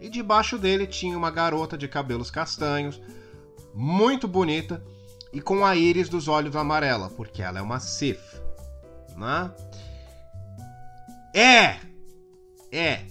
e 0.00 0.08
debaixo 0.08 0.58
dele 0.58 0.86
tinha 0.86 1.16
uma 1.16 1.30
garota 1.30 1.76
de 1.76 1.88
cabelos 1.88 2.30
castanhos, 2.30 3.00
muito 3.74 4.26
bonita 4.26 4.82
e 5.32 5.40
com 5.40 5.64
a 5.64 5.76
íris 5.76 6.08
dos 6.08 6.28
olhos 6.28 6.56
amarela, 6.56 7.10
porque 7.10 7.42
ela 7.42 7.58
é 7.58 7.62
uma 7.62 7.80
Sith, 7.80 8.40
né? 9.16 9.50
É, 11.34 11.78
é, 12.72 13.04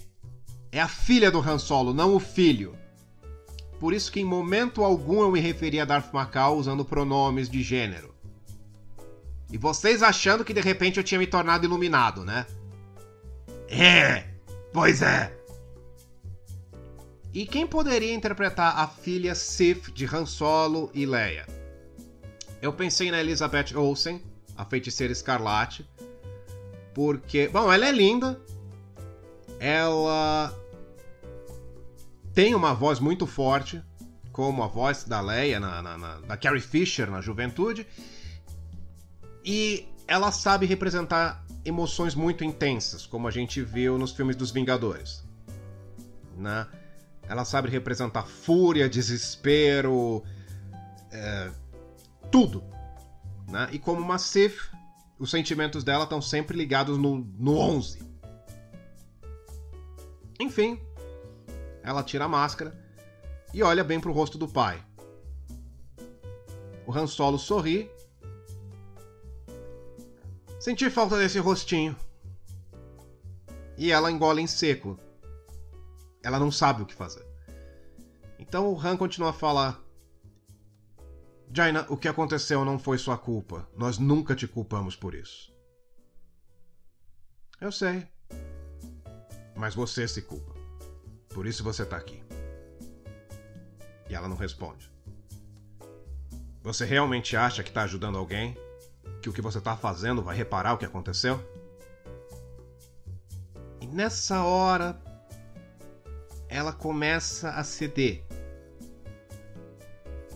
é 0.72 0.80
a 0.80 0.88
filha 0.88 1.30
do 1.30 1.38
Han 1.38 1.58
Solo, 1.58 1.94
não 1.94 2.14
o 2.14 2.20
filho. 2.20 2.76
Por 3.78 3.92
isso 3.92 4.10
que 4.10 4.20
em 4.20 4.24
momento 4.24 4.82
algum 4.82 5.20
eu 5.20 5.30
me 5.30 5.38
referi 5.38 5.78
a 5.78 5.84
Darth 5.84 6.12
Macau 6.12 6.56
usando 6.56 6.84
pronomes 6.84 7.48
de 7.48 7.62
gênero. 7.62 8.14
E 9.52 9.56
vocês 9.58 10.02
achando 10.02 10.44
que 10.44 10.54
de 10.54 10.60
repente 10.60 10.98
eu 10.98 11.04
tinha 11.04 11.18
me 11.18 11.26
tornado 11.26 11.64
iluminado, 11.64 12.24
né? 12.24 12.46
É, 13.68 14.24
pois 14.72 15.02
é. 15.02 15.32
E 17.36 17.44
quem 17.44 17.66
poderia 17.66 18.14
interpretar 18.14 18.78
a 18.78 18.88
filha 18.88 19.34
Sif 19.34 19.92
de 19.92 20.06
Han 20.06 20.24
Solo 20.24 20.90
e 20.94 21.04
Leia? 21.04 21.46
Eu 22.62 22.72
pensei 22.72 23.10
na 23.10 23.20
Elizabeth 23.20 23.76
Olsen, 23.76 24.22
a 24.56 24.64
feiticeira 24.64 25.12
escarlate, 25.12 25.86
porque, 26.94 27.46
bom, 27.48 27.70
ela 27.70 27.86
é 27.86 27.92
linda, 27.92 28.40
ela 29.60 30.50
tem 32.32 32.54
uma 32.54 32.72
voz 32.72 33.00
muito 33.00 33.26
forte, 33.26 33.82
como 34.32 34.62
a 34.62 34.66
voz 34.66 35.04
da 35.04 35.20
Leia, 35.20 35.60
na, 35.60 35.82
na, 35.82 35.98
na, 35.98 36.20
da 36.20 36.38
Carrie 36.38 36.58
Fisher 36.58 37.10
na 37.10 37.20
juventude, 37.20 37.86
e 39.44 39.86
ela 40.08 40.32
sabe 40.32 40.64
representar 40.64 41.44
emoções 41.66 42.14
muito 42.14 42.42
intensas, 42.42 43.04
como 43.04 43.28
a 43.28 43.30
gente 43.30 43.60
viu 43.60 43.98
nos 43.98 44.12
filmes 44.12 44.36
dos 44.36 44.50
Vingadores. 44.50 45.22
Né? 46.34 46.66
Ela 47.28 47.44
sabe 47.44 47.68
representar 47.68 48.24
fúria, 48.26 48.88
desespero, 48.88 50.22
é, 51.10 51.50
tudo. 52.30 52.62
Né? 53.48 53.68
E 53.72 53.78
como 53.78 54.00
uma 54.00 54.18
Sith, 54.18 54.70
os 55.18 55.30
sentimentos 55.30 55.82
dela 55.82 56.04
estão 56.04 56.22
sempre 56.22 56.56
ligados 56.56 56.98
no, 56.98 57.18
no 57.18 57.56
11. 57.56 57.98
Enfim, 60.38 60.80
ela 61.82 62.02
tira 62.02 62.24
a 62.24 62.28
máscara 62.28 62.78
e 63.52 63.62
olha 63.62 63.82
bem 63.82 63.98
pro 63.98 64.12
rosto 64.12 64.36
do 64.36 64.46
pai. 64.46 64.82
O 66.86 66.92
Han 66.92 67.06
Solo 67.06 67.38
sorri 67.38 67.90
Senti 70.66 70.90
falta 70.90 71.16
desse 71.16 71.38
rostinho. 71.38 71.94
E 73.78 73.92
ela 73.92 74.10
engole 74.10 74.42
em 74.42 74.48
seco. 74.48 74.98
Ela 76.26 76.40
não 76.40 76.50
sabe 76.50 76.82
o 76.82 76.86
que 76.86 76.94
fazer. 76.94 77.24
Então 78.38 78.72
o 78.72 78.80
Han 78.80 78.96
continua 78.96 79.30
a 79.30 79.32
falar: 79.32 79.80
Jaina, 81.52 81.86
o 81.88 81.96
que 81.96 82.08
aconteceu 82.08 82.64
não 82.64 82.78
foi 82.78 82.98
sua 82.98 83.16
culpa. 83.16 83.68
Nós 83.76 83.98
nunca 83.98 84.34
te 84.34 84.48
culpamos 84.48 84.96
por 84.96 85.14
isso. 85.14 85.54
Eu 87.60 87.70
sei. 87.70 88.08
Mas 89.54 89.74
você 89.74 90.08
se 90.08 90.20
culpa. 90.20 90.52
Por 91.28 91.46
isso 91.46 91.62
você 91.62 91.84
tá 91.84 91.96
aqui. 91.96 92.22
E 94.10 94.14
ela 94.14 94.28
não 94.28 94.36
responde. 94.36 94.90
Você 96.62 96.84
realmente 96.84 97.36
acha 97.36 97.62
que 97.62 97.70
tá 97.70 97.82
ajudando 97.82 98.18
alguém? 98.18 98.56
que 99.26 99.30
o 99.30 99.32
que 99.32 99.42
você 99.42 99.58
está 99.58 99.76
fazendo 99.76 100.22
vai 100.22 100.36
reparar 100.36 100.74
o 100.74 100.78
que 100.78 100.84
aconteceu? 100.84 101.40
E 103.80 103.86
nessa 103.86 104.44
hora, 104.44 105.00
ela 106.48 106.72
começa 106.72 107.50
a 107.50 107.64
ceder. 107.64 108.24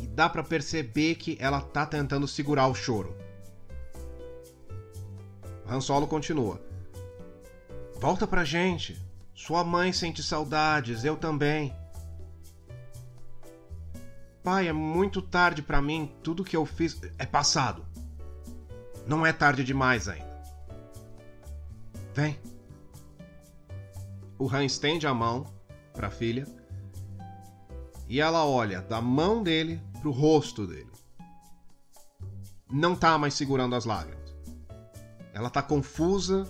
E 0.01 0.07
dá 0.07 0.29
para 0.29 0.43
perceber 0.43 1.17
que 1.17 1.37
ela 1.41 1.61
tá 1.61 1.85
tentando 1.85 2.27
segurar 2.27 2.67
o 2.69 2.75
choro. 2.75 3.17
Han 5.67 5.81
Solo 5.81 6.07
continua. 6.07 6.61
Volta 7.97 8.27
pra 8.27 8.45
gente. 8.45 9.01
Sua 9.35 9.63
mãe 9.63 9.93
sente 9.93 10.23
saudades, 10.23 11.05
eu 11.05 11.17
também. 11.17 11.75
Pai, 14.43 14.69
é 14.69 14.73
muito 14.73 15.21
tarde 15.21 15.63
para 15.63 15.83
mim. 15.83 16.13
Tudo 16.23 16.45
que 16.45 16.57
eu 16.57 16.65
fiz 16.65 17.01
é 17.19 17.27
passado. 17.27 17.87
Não 19.07 19.25
é 19.25 19.33
tarde 19.33 19.63
demais 19.63 20.09
ainda. 20.09 20.43
Vem. 22.15 22.39
O 24.39 24.49
Han 24.49 24.65
estende 24.65 25.07
a 25.07 25.15
mão 25.15 25.47
para 26.01 26.09
a 26.09 26.11
filha 26.11 26.47
e 28.09 28.23
ela 28.23 28.47
olha 28.47 28.81
da 28.81 29.03
mão 29.03 29.43
dele 29.43 29.79
pro 30.01 30.11
rosto 30.11 30.67
dele. 30.67 30.91
Não 32.73 32.97
tá 32.97 33.19
mais 33.19 33.35
segurando 33.35 33.77
as 33.77 33.85
lágrimas. 33.85 34.35
Ela 35.35 35.51
tá 35.51 35.63
confusa. 35.63 36.49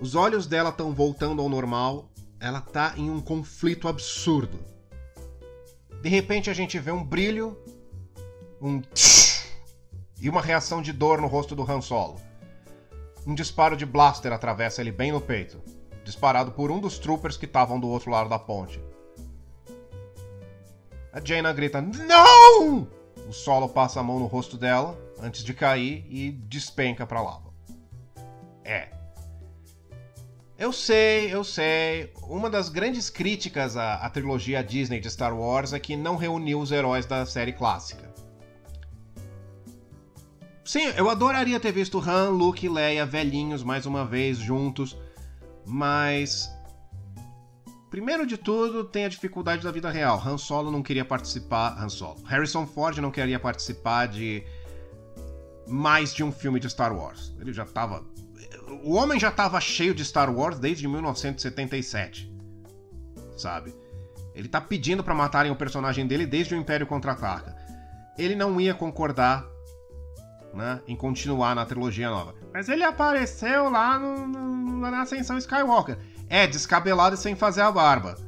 Os 0.00 0.16
olhos 0.16 0.48
dela 0.48 0.70
estão 0.70 0.92
voltando 0.92 1.40
ao 1.40 1.48
normal. 1.48 2.10
Ela 2.40 2.60
tá 2.60 2.94
em 2.96 3.08
um 3.08 3.20
conflito 3.20 3.86
absurdo. 3.86 4.58
De 6.02 6.08
repente 6.08 6.50
a 6.50 6.54
gente 6.54 6.76
vê 6.80 6.90
um 6.90 7.04
brilho, 7.04 7.56
um 8.60 8.80
tsh, 8.80 9.48
e 10.20 10.28
uma 10.28 10.42
reação 10.42 10.82
de 10.82 10.92
dor 10.92 11.20
no 11.20 11.28
rosto 11.28 11.54
do 11.54 11.62
Han 11.70 11.80
Solo. 11.80 12.20
Um 13.24 13.32
disparo 13.32 13.76
de 13.76 13.86
blaster 13.86 14.32
atravessa 14.32 14.80
ele 14.80 14.90
bem 14.90 15.12
no 15.12 15.20
peito, 15.20 15.62
disparado 16.04 16.52
por 16.52 16.70
um 16.70 16.80
dos 16.80 16.98
troopers 16.98 17.36
que 17.36 17.46
estavam 17.46 17.78
do 17.78 17.88
outro 17.88 18.10
lado 18.10 18.28
da 18.28 18.38
ponte. 18.38 18.82
A 21.12 21.20
Jaina 21.22 21.52
grita: 21.52 21.80
Não! 21.80 22.88
O 23.28 23.32
Solo 23.32 23.68
passa 23.68 24.00
a 24.00 24.02
mão 24.02 24.18
no 24.18 24.26
rosto 24.26 24.56
dela 24.56 24.98
antes 25.20 25.44
de 25.44 25.54
cair 25.54 26.04
e 26.08 26.30
despenca 26.30 27.06
pra 27.06 27.22
lava. 27.22 27.52
É. 28.64 28.88
Eu 30.58 30.72
sei, 30.72 31.34
eu 31.34 31.42
sei. 31.42 32.12
Uma 32.22 32.48
das 32.48 32.68
grandes 32.68 33.10
críticas 33.10 33.76
à, 33.76 33.94
à 33.96 34.08
trilogia 34.08 34.62
Disney 34.62 35.00
de 35.00 35.10
Star 35.10 35.36
Wars 35.36 35.72
é 35.72 35.80
que 35.80 35.96
não 35.96 36.16
reuniu 36.16 36.60
os 36.60 36.70
heróis 36.70 37.04
da 37.04 37.26
série 37.26 37.52
clássica. 37.52 38.12
Sim, 40.64 40.84
eu 40.96 41.10
adoraria 41.10 41.58
ter 41.58 41.72
visto 41.72 41.98
Han, 41.98 42.30
Luke 42.30 42.64
e 42.64 42.68
Leia 42.68 43.04
velhinhos 43.04 43.64
mais 43.64 43.84
uma 43.84 44.04
vez 44.04 44.38
juntos, 44.38 44.96
mas 45.66 46.50
Primeiro 47.92 48.26
de 48.26 48.38
tudo, 48.38 48.84
tem 48.84 49.04
a 49.04 49.08
dificuldade 49.08 49.62
da 49.62 49.70
vida 49.70 49.90
real. 49.90 50.18
Han 50.24 50.38
Solo 50.38 50.70
não 50.70 50.82
queria 50.82 51.04
participar. 51.04 51.76
Han 51.78 51.90
Solo. 51.90 52.22
Harrison 52.24 52.66
Ford 52.66 52.96
não 52.96 53.10
queria 53.10 53.38
participar 53.38 54.08
de 54.08 54.42
mais 55.68 56.14
de 56.14 56.24
um 56.24 56.32
filme 56.32 56.58
de 56.58 56.70
Star 56.70 56.96
Wars. 56.96 57.34
Ele 57.38 57.52
já 57.52 57.66
tava. 57.66 58.02
O 58.82 58.94
homem 58.94 59.20
já 59.20 59.30
tava 59.30 59.60
cheio 59.60 59.94
de 59.94 60.02
Star 60.06 60.34
Wars 60.34 60.58
desde 60.58 60.88
1977. 60.88 62.32
Sabe? 63.36 63.74
Ele 64.34 64.48
tá 64.48 64.58
pedindo 64.58 65.04
para 65.04 65.14
matarem 65.14 65.52
o 65.52 65.56
personagem 65.56 66.06
dele 66.06 66.24
desde 66.24 66.54
o 66.54 66.58
Império 66.58 66.86
Contra-Ataca. 66.86 67.54
Ele 68.16 68.34
não 68.34 68.58
ia 68.58 68.72
concordar 68.72 69.46
né, 70.54 70.80
em 70.88 70.96
continuar 70.96 71.54
na 71.54 71.66
trilogia 71.66 72.08
nova. 72.08 72.34
Mas 72.52 72.68
ele 72.68 72.84
apareceu 72.84 73.70
lá 73.70 73.98
no, 73.98 74.26
no, 74.26 74.90
na 74.90 75.02
Ascensão 75.02 75.38
Skywalker. 75.38 75.96
É, 76.28 76.46
descabelado 76.46 77.14
e 77.14 77.18
sem 77.18 77.34
fazer 77.34 77.62
a 77.62 77.72
barba. 77.72 78.18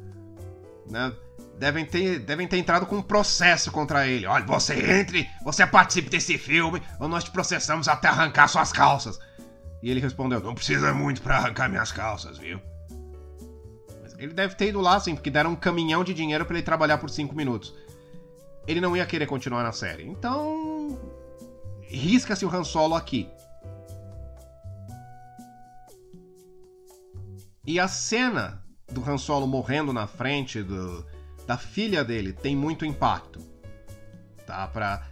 Né? 0.88 1.12
Devem 1.58 1.84
ter, 1.84 2.18
devem 2.18 2.48
ter 2.48 2.58
entrado 2.58 2.86
com 2.86 2.96
um 2.96 3.02
processo 3.02 3.70
contra 3.70 4.06
ele. 4.06 4.26
Olha, 4.26 4.44
você 4.44 4.74
entre, 4.74 5.28
você 5.44 5.66
participe 5.66 6.10
desse 6.10 6.36
filme, 6.36 6.82
ou 6.98 7.08
nós 7.08 7.24
te 7.24 7.30
processamos 7.30 7.86
até 7.86 8.08
arrancar 8.08 8.48
suas 8.48 8.72
calças. 8.72 9.18
E 9.82 9.90
ele 9.90 10.00
respondeu: 10.00 10.40
Não 10.40 10.54
precisa 10.54 10.92
muito 10.92 11.22
para 11.22 11.36
arrancar 11.36 11.68
minhas 11.68 11.92
calças, 11.92 12.38
viu? 12.38 12.60
Ele 14.18 14.32
deve 14.32 14.54
ter 14.54 14.68
ido 14.68 14.80
lá, 14.80 14.98
sim, 14.98 15.14
porque 15.14 15.30
deram 15.30 15.50
um 15.50 15.56
caminhão 15.56 16.02
de 16.02 16.14
dinheiro 16.14 16.46
para 16.46 16.56
ele 16.56 16.64
trabalhar 16.64 16.98
por 16.98 17.10
5 17.10 17.34
minutos. 17.34 17.74
Ele 18.66 18.80
não 18.80 18.96
ia 18.96 19.04
querer 19.04 19.26
continuar 19.26 19.62
na 19.62 19.72
série. 19.72 20.04
Então. 20.04 20.98
Risca-se 21.82 22.44
o 22.44 22.54
Han 22.54 22.64
Solo 22.64 22.94
aqui. 22.94 23.28
E 27.66 27.80
a 27.80 27.88
cena 27.88 28.62
do 28.92 29.02
Han 29.08 29.18
Solo 29.18 29.46
morrendo 29.46 29.92
na 29.92 30.06
frente 30.06 30.62
do, 30.62 31.04
da 31.46 31.56
filha 31.56 32.04
dele 32.04 32.32
tem 32.32 32.54
muito 32.54 32.84
impacto. 32.84 33.40
Tá? 34.46 34.66
Para 34.68 35.06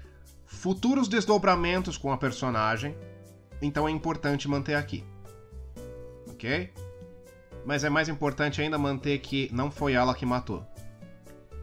futuros 0.45 1.09
desdobramentos 1.09 1.97
com 1.97 2.13
a 2.13 2.19
personagem. 2.19 2.95
Então 3.61 3.89
é 3.89 3.91
importante 3.91 4.49
manter 4.49 4.75
aqui. 4.75 5.05
Ok? 6.29 6.73
Mas 7.65 7.85
é 7.85 7.91
mais 7.91 8.09
importante 8.09 8.61
ainda 8.61 8.77
manter 8.77 9.19
que 9.21 9.49
não 9.53 9.71
foi 9.71 9.95
ela 9.95 10.15
que 10.15 10.27
matou. 10.27 10.67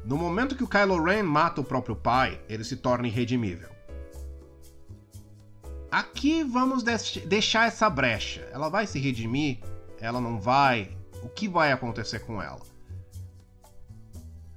No 0.03 0.17
momento 0.17 0.55
que 0.55 0.63
o 0.63 0.67
Kylo 0.67 1.03
Ren 1.03 1.23
mata 1.23 1.61
o 1.61 1.63
próprio 1.63 1.95
pai, 1.95 2.39
ele 2.47 2.63
se 2.63 2.77
torna 2.77 3.07
irredimível. 3.07 3.69
Aqui 5.91 6.43
vamos 6.43 6.83
deixar 6.83 7.67
essa 7.67 7.89
brecha. 7.89 8.47
Ela 8.53 8.69
vai 8.69 8.87
se 8.87 8.97
redimir? 8.97 9.59
Ela 10.01 10.21
não 10.21 10.39
vai? 10.39 10.97
O 11.23 11.29
que 11.29 11.47
vai 11.47 11.71
acontecer 11.71 12.19
com 12.19 12.41
ela? 12.41 12.61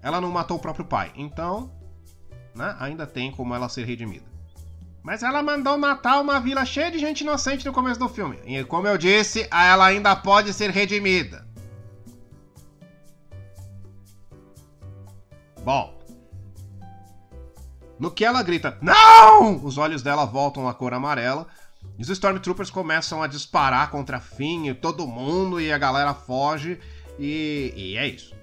Ela 0.01 0.21
não 0.21 0.31
matou 0.31 0.57
o 0.57 0.61
próprio 0.61 0.85
pai, 0.85 1.13
então 1.17 1.71
né, 2.55 2.77
ainda 2.79 3.07
tem 3.07 3.31
como 3.31 3.55
ela 3.55 3.69
ser 3.69 3.85
redimida. 3.85 4.27
Mas 5.03 5.23
ela 5.23 5.43
mandou 5.43 5.77
matar 5.77 6.21
uma 6.21 6.39
vila 6.39 6.65
cheia 6.65 6.91
de 6.91 6.99
gente 6.99 7.23
inocente 7.23 7.67
no 7.67 7.73
começo 7.73 7.99
do 7.99 8.09
filme. 8.09 8.39
E 8.45 8.63
como 8.65 8.87
eu 8.87 8.97
disse, 8.97 9.49
ela 9.51 9.87
ainda 9.87 10.15
pode 10.15 10.53
ser 10.53 10.71
redimida. 10.71 11.45
Bom. 15.65 16.01
No 17.99 18.11
que 18.11 18.25
ela 18.25 18.43
grita, 18.43 18.79
não! 18.81 19.65
Os 19.65 19.79
olhos 19.79 20.03
dela 20.03 20.25
voltam 20.25 20.69
à 20.69 20.75
cor 20.75 20.95
amarela. 20.95 21.47
Os 22.03 22.09
Stormtroopers 22.09 22.69
começam 22.69 23.23
a 23.23 23.29
disparar 23.29 23.89
contra 23.89 24.19
Finn 24.19 24.67
e 24.67 24.75
todo 24.75 25.07
mundo, 25.07 25.61
e 25.61 25.73
a 25.73 25.79
galera 25.79 26.13
foge. 26.13 26.81
E, 27.17 27.73
e 27.77 27.97
é 27.97 28.09
isso. 28.09 28.35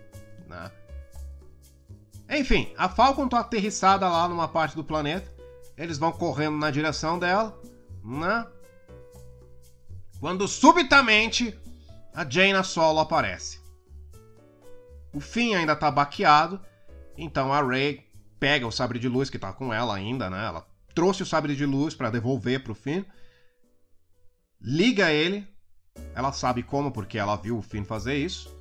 Né? 0.48 0.72
Enfim, 2.30 2.73
a 2.77 2.88
Falcon 2.88 3.27
tá 3.27 3.40
aterrissada 3.40 4.07
lá 4.07 4.30
numa 4.30 4.48
parte 4.48 4.77
do 4.77 4.84
planeta. 4.84 5.30
Eles 5.77 5.98
vão 5.98 6.10
correndo 6.10 6.56
na 6.56 6.72
direção 6.72 7.19
dela, 7.19 7.60
né? 8.02 8.48
Quando 10.22 10.48
subitamente 10.48 11.53
a 12.15 12.27
Jaina 12.30 12.64
Solo 12.64 12.99
aparece. 12.99 13.60
O 15.14 15.19
Finn 15.19 15.56
ainda 15.56 15.76
tá 15.76 15.91
baqueado, 15.91 16.61
então 17.18 17.52
a 17.52 17.61
Rey 17.61 18.07
pega 18.40 18.65
o 18.65 18.72
sabre 18.72 18.99
de 18.99 19.10
luz 19.10 19.30
que 19.30 19.38
tá 19.38 19.52
com 19.52 19.73
ela 19.73 19.94
ainda, 19.94 20.30
né? 20.30 20.45
Ela 20.45 20.65
trouxe 20.95 21.23
o 21.23 21.26
sabre 21.26 21.57
de 21.57 21.65
luz 21.65 21.94
para 21.94 22.10
devolver 22.10 22.64
pro 22.64 22.73
Finn. 22.73 23.03
Liga 24.61 25.11
ele. 25.11 25.48
Ela 26.14 26.31
sabe 26.31 26.64
como 26.64 26.91
porque 26.91 27.18
ela 27.18 27.36
viu 27.36 27.57
o 27.57 27.61
Finn 27.61 27.84
fazer 27.84 28.15
isso 28.15 28.56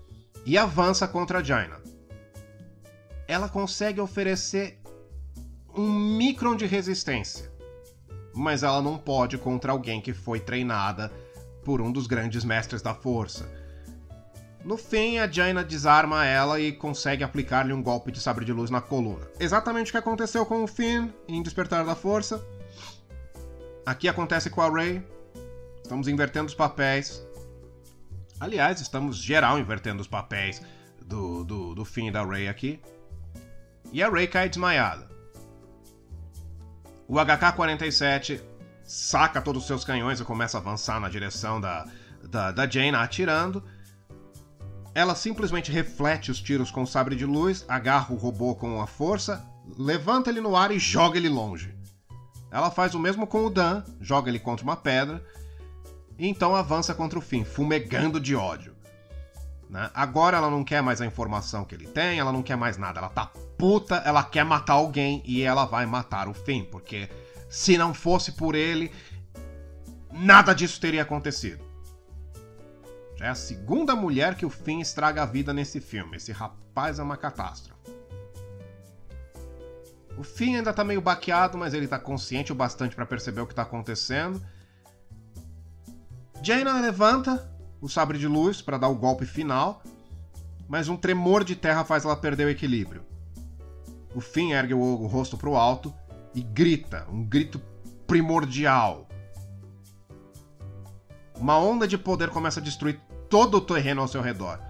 e 0.47 0.57
avança 0.57 1.09
contra 1.09 1.39
a 1.39 1.43
Jaina. 1.43 1.81
Ela 3.27 3.49
consegue 3.49 4.01
oferecer 4.01 4.81
um 5.77 5.89
micron 6.17 6.57
de 6.57 6.67
resistência. 6.67 7.51
Mas 8.35 8.63
ela 8.63 8.81
não 8.81 8.97
pode 8.97 9.37
contra 9.37 9.73
alguém 9.73 10.01
que 10.01 10.13
foi 10.13 10.41
treinada 10.41 11.13
por 11.65 11.81
um 11.81 11.91
dos 11.91 12.07
grandes 12.07 12.45
mestres 12.45 12.81
da 12.81 12.95
força. 12.95 13.51
No 14.65 14.77
fim, 14.77 15.19
a 15.19 15.27
Jaina 15.27 15.65
desarma 15.65 16.25
ela 16.25 16.61
e 16.61 16.73
consegue 16.73 17.25
aplicar-lhe 17.25 17.73
um 17.73 17.83
golpe 17.83 18.13
de 18.13 18.21
sabre 18.21 18.45
de 18.45 18.53
luz 18.53 18.71
na 18.71 18.81
coluna. 18.81 19.27
Exatamente 19.39 19.89
o 19.89 19.93
que 19.93 19.99
aconteceu 19.99 20.47
com 20.47 20.63
o 20.63 20.67
Finn 20.67 21.11
em 21.27 21.43
Despertar 21.43 21.85
da 21.85 21.95
Força. 21.95 22.45
Aqui 23.85 24.09
acontece 24.09 24.51
com 24.51 24.61
a 24.61 24.71
Rey. 24.71 25.03
Estamos 25.89 26.07
invertendo 26.07 26.49
os 26.49 26.55
papéis. 26.55 27.27
Aliás, 28.39 28.79
estamos 28.79 29.17
geral 29.17 29.59
invertendo 29.59 30.03
os 30.03 30.07
papéis 30.07 30.61
do, 31.01 31.43
do, 31.43 31.75
do 31.75 31.89
e 31.97 32.11
da 32.11 32.23
Rey 32.23 32.47
aqui. 32.47 32.79
E 33.91 34.03
a 34.03 34.11
Rey 34.11 34.27
cai 34.27 34.51
desmaiada. 34.51 35.09
O 37.09 37.15
HK-47 37.15 38.39
saca 38.85 39.41
todos 39.41 39.63
os 39.63 39.67
seus 39.67 39.83
canhões 39.83 40.21
e 40.21 40.25
começa 40.25 40.59
a 40.59 40.61
avançar 40.61 41.01
na 41.01 41.09
direção 41.09 41.59
da, 41.59 41.87
da, 42.23 42.53
da 42.53 42.69
Jane, 42.69 42.95
atirando. 42.95 43.65
Ela 44.95 45.15
simplesmente 45.15 45.73
reflete 45.73 46.31
os 46.31 46.39
tiros 46.39 46.71
com 46.71 46.83
o 46.83 46.87
sabre 46.87 47.17
de 47.17 47.25
luz, 47.25 47.65
agarra 47.67 48.13
o 48.13 48.19
robô 48.19 48.55
com 48.55 48.83
a 48.83 48.87
força, 48.87 49.43
levanta 49.79 50.29
ele 50.29 50.43
no 50.43 50.55
ar 50.55 50.71
e 50.71 50.79
joga 50.79 51.17
ele 51.17 51.31
longe. 51.31 51.75
Ela 52.51 52.71
faz 52.71 52.95
o 52.95 52.99
mesmo 52.99 53.27
com 53.27 53.47
o 53.47 53.51
Dan, 53.51 53.83
joga 54.01 54.29
ele 54.29 54.39
contra 54.39 54.65
uma 54.65 54.77
pedra, 54.77 55.25
e 56.19 56.27
então 56.27 56.57
avança 56.57 56.95
contra 56.95 57.19
o 57.19 57.23
fim, 57.23 57.45
fumegando 57.45 58.19
de 58.19 58.35
ódio. 58.35 58.75
Né? 59.71 59.91
Agora 59.95 60.39
ela 60.39 60.51
não 60.51 60.65
quer 60.65 60.83
mais 60.83 61.01
a 61.01 61.07
informação 61.07 61.65
que 61.65 61.75
ele 61.75 61.87
tem, 61.87 62.19
ela 62.19 62.33
não 62.33 62.43
quer 62.43 62.57
mais 62.57 62.77
nada, 62.77 62.99
ela 62.99 63.09
tá 63.09 63.27
puta, 63.57 63.97
ela 63.97 64.25
quer 64.25 64.45
matar 64.45 64.75
alguém 64.75 65.23
e 65.25 65.43
ela 65.43 65.65
vai 65.65 65.87
matar 65.87 66.29
o 66.29 66.35
Finn, 66.35 66.65
porque 66.65 67.09
se 67.49 67.77
não 67.79 67.93
fosse 67.93 68.33
por 68.33 68.55
ele, 68.55 68.91
nada 70.13 70.55
disso 70.55 70.81
teria 70.81 71.03
acontecido. 71.03 71.63
Já 73.17 73.27
é 73.27 73.29
a 73.31 73.35
segunda 73.35 73.97
mulher 73.97 74.37
que 74.37 74.47
o 74.47 74.51
Finn 74.51 74.81
estraga 74.81 75.23
a 75.23 75.27
vida 75.27 75.53
nesse 75.53 75.81
filme. 75.81 76.17
Esse 76.17 76.31
rapaz 76.31 76.99
é 76.99 77.03
uma 77.03 77.17
catástrofe. 77.17 77.77
O 80.17 80.23
Finn 80.23 80.57
ainda 80.57 80.73
tá 80.73 80.85
meio 80.85 81.01
baqueado, 81.01 81.59
mas 81.59 81.75
ele 81.75 81.89
tá 81.89 81.99
consciente 81.99 82.53
o 82.53 82.55
bastante 82.55 82.95
para 82.95 83.07
perceber 83.07 83.41
o 83.41 83.47
que 83.47 83.55
tá 83.55 83.63
acontecendo. 83.63 84.41
Jaina 86.43 86.81
levanta 86.81 87.51
o 87.81 87.89
sabre 87.89 88.19
de 88.19 88.27
luz 88.27 88.63
para 88.63 88.79
dar 88.79 88.89
o 88.89 88.95
golpe 88.95 89.27
final, 89.27 89.83
mas 90.69 90.89
um 90.89 90.97
tremor 90.97 91.45
de 91.45 91.57
terra 91.57 91.85
faz 91.85 92.05
ela 92.05 92.17
perder 92.17 92.47
o 92.47 92.51
equilíbrio. 92.51 93.03
O 94.15 94.21
Finn 94.21 94.53
ergue 94.53 94.75
o, 94.75 95.07
rosto 95.07 95.37
para 95.37 95.49
o 95.49 95.57
alto 95.57 95.93
e 96.35 96.43
grita, 96.43 97.07
um 97.11 97.25
grito 97.25 97.61
primordial. 98.07 99.09
Uma 101.37 101.59
onda 101.59 101.87
de 101.87 101.97
poder 101.97 102.31
começa 102.31 102.61
a 102.61 102.63
destruir 102.63 103.01
todo 103.29 103.57
o 103.59 103.61
terreno 103.61 104.01
ao 104.01 104.09
seu 104.09 104.21
redor. 104.21 104.61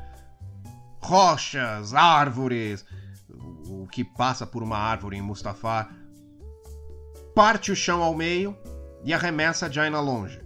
Rochas, 1.00 1.94
árvores, 1.94 2.84
o 3.68 3.86
que 3.86 4.04
passa 4.04 4.46
por 4.46 4.62
uma 4.62 4.76
árvore 4.76 5.16
em 5.16 5.22
Mustafar, 5.22 5.90
parte 7.34 7.70
o 7.70 7.76
chão 7.76 8.02
ao 8.02 8.14
meio 8.14 8.56
e 9.04 9.14
arremessa 9.14 9.70
Jaina 9.70 10.00
longe, 10.00 10.40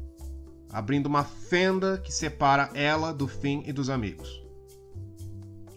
abrindo 0.72 1.06
uma 1.06 1.22
fenda 1.22 1.98
que 1.98 2.12
separa 2.12 2.70
ela 2.74 3.12
do 3.12 3.28
Finn 3.28 3.62
e 3.66 3.72
dos 3.72 3.90
amigos. 3.90 4.42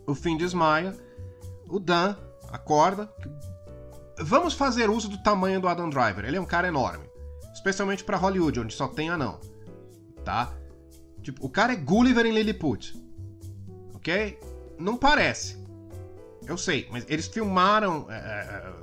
O 0.07 0.15
Finn 0.15 0.38
desmaia, 0.38 0.95
o 1.67 1.80
Dan 1.80 2.15
acorda. 2.49 3.11
Vamos 4.19 4.53
fazer 4.53 4.89
uso 4.89 5.09
do 5.09 5.22
tamanho 5.22 5.59
do 5.59 5.67
Adam 5.67 5.89
Driver. 5.89 6.23
Ele 6.23 6.38
é 6.38 6.41
um 6.41 6.45
cara 6.45 6.67
enorme. 6.67 7.05
Especialmente 7.53 8.03
para 8.03 8.17
Hollywood, 8.17 8.59
onde 8.59 8.73
só 8.73 8.88
tem 8.88 9.09
anão. 9.09 9.39
Tá? 10.23 10.53
Tipo, 11.22 11.45
o 11.45 11.49
cara 11.49 11.73
é 11.73 11.76
Gulliver 11.76 12.26
em 12.26 12.31
Lilliput. 12.31 12.95
Ok? 13.93 14.39
Não 14.80 14.95
parece. 14.95 15.57
Eu 16.47 16.57
sei, 16.57 16.88
mas 16.91 17.05
eles 17.09 17.27
filmaram 17.27 18.05
é, 18.09 18.15
é, 18.15 18.73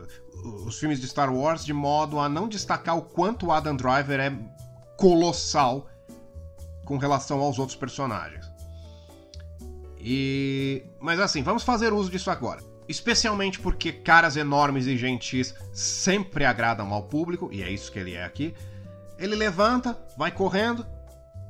os 0.66 0.78
filmes 0.78 1.00
de 1.00 1.06
Star 1.06 1.32
Wars 1.32 1.64
de 1.64 1.72
modo 1.72 2.18
a 2.18 2.28
não 2.28 2.48
destacar 2.48 2.98
o 2.98 3.02
quanto 3.02 3.46
o 3.46 3.52
Adam 3.52 3.76
Driver 3.76 4.18
é 4.18 4.36
colossal 4.96 5.88
com 6.92 6.98
relação 6.98 7.40
aos 7.40 7.58
outros 7.58 7.74
personagens. 7.74 8.44
E. 9.98 10.84
Mas 11.00 11.18
assim, 11.18 11.42
vamos 11.42 11.62
fazer 11.62 11.90
uso 11.90 12.10
disso 12.10 12.30
agora 12.30 12.62
especialmente 12.88 13.58
porque 13.58 13.90
caras 13.90 14.36
enormes 14.36 14.86
e 14.86 14.98
gentis 14.98 15.54
sempre 15.72 16.44
agradam 16.44 16.92
ao 16.92 17.04
público, 17.04 17.48
e 17.50 17.62
é 17.62 17.70
isso 17.70 17.90
que 17.90 17.98
ele 17.98 18.12
é 18.12 18.22
aqui. 18.22 18.54
Ele 19.18 19.34
levanta, 19.34 19.96
vai 20.18 20.30
correndo, 20.30 20.84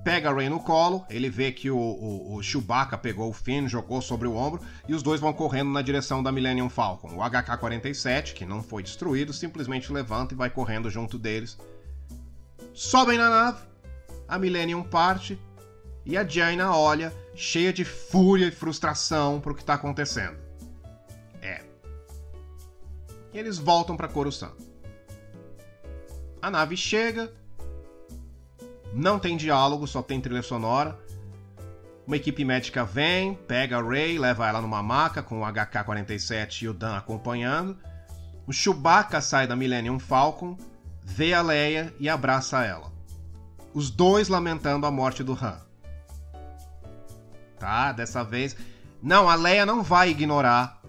pega 0.04 0.30
a 0.30 0.32
Rey 0.32 0.48
no 0.48 0.60
colo, 0.60 1.04
ele 1.10 1.28
vê 1.28 1.50
que 1.50 1.68
o, 1.68 1.76
o, 1.76 2.36
o, 2.36 2.42
Chewbacca 2.42 2.96
pegou 2.96 3.28
o 3.28 3.32
Finn, 3.32 3.66
jogou 3.66 4.00
sobre 4.00 4.28
o 4.28 4.36
ombro, 4.36 4.60
e 4.86 4.94
os 4.94 5.02
dois 5.02 5.20
vão 5.20 5.32
correndo 5.32 5.70
na 5.70 5.82
direção 5.82 6.22
da 6.22 6.30
Millennium 6.30 6.68
Falcon. 6.68 7.16
O 7.16 7.20
HK-47, 7.28 8.34
que 8.34 8.44
não 8.44 8.62
foi 8.62 8.84
destruído, 8.84 9.32
simplesmente 9.32 9.92
levanta 9.92 10.34
e 10.34 10.36
vai 10.36 10.50
correndo 10.50 10.90
junto 10.90 11.18
deles. 11.18 11.58
Sobem 12.72 13.18
na 13.18 13.28
nave, 13.28 13.58
a 14.32 14.38
Millennium 14.38 14.82
parte, 14.82 15.38
e 16.06 16.16
a 16.16 16.26
Jaina 16.26 16.74
olha, 16.74 17.12
cheia 17.34 17.70
de 17.70 17.84
fúria 17.84 18.46
e 18.46 18.50
frustração 18.50 19.38
pro 19.38 19.54
que 19.54 19.62
tá 19.62 19.74
acontecendo. 19.74 20.38
É. 21.42 21.60
E 23.30 23.38
eles 23.38 23.58
voltam 23.58 23.94
para 23.94 24.08
Coruscant. 24.08 24.54
A 26.40 26.50
nave 26.50 26.78
chega, 26.78 27.30
não 28.94 29.18
tem 29.18 29.36
diálogo, 29.36 29.86
só 29.86 30.00
tem 30.00 30.18
trilha 30.18 30.42
sonora. 30.42 30.98
Uma 32.06 32.16
equipe 32.16 32.42
médica 32.42 32.86
vem, 32.86 33.34
pega 33.34 33.76
a 33.76 33.82
Ray, 33.82 34.18
leva 34.18 34.48
ela 34.48 34.62
numa 34.62 34.82
maca 34.82 35.22
com 35.22 35.42
o 35.42 35.44
HK-47 35.44 36.62
e 36.62 36.68
o 36.68 36.72
Dan 36.72 36.96
acompanhando. 36.96 37.76
O 38.46 38.52
Chewbacca 38.52 39.20
sai 39.20 39.46
da 39.46 39.54
Millennium 39.54 39.98
Falcon, 39.98 40.56
vê 41.02 41.34
a 41.34 41.42
Leia 41.42 41.92
e 42.00 42.08
abraça 42.08 42.64
ela. 42.64 42.90
Os 43.74 43.90
dois 43.90 44.28
lamentando 44.28 44.86
a 44.86 44.90
morte 44.90 45.22
do 45.22 45.32
Han. 45.32 45.60
Tá, 47.58 47.92
dessa 47.92 48.22
vez. 48.22 48.56
Não, 49.02 49.28
a 49.28 49.34
Leia 49.34 49.64
não 49.64 49.82
vai 49.82 50.10
ignorar 50.10 50.80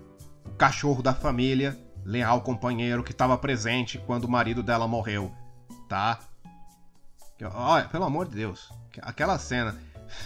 o 0.45 0.51
cachorro 0.51 1.01
da 1.01 1.13
família, 1.13 1.77
leal 2.05 2.41
companheiro 2.41 3.03
que 3.03 3.11
estava 3.11 3.37
presente 3.37 3.97
quando 3.97 4.25
o 4.25 4.29
marido 4.29 4.61
dela 4.61 4.87
morreu, 4.87 5.31
tá? 5.87 6.19
Olha, 7.53 7.85
pelo 7.85 8.05
amor 8.05 8.27
de 8.27 8.35
Deus, 8.35 8.71
aquela 9.01 9.37
cena. 9.37 9.77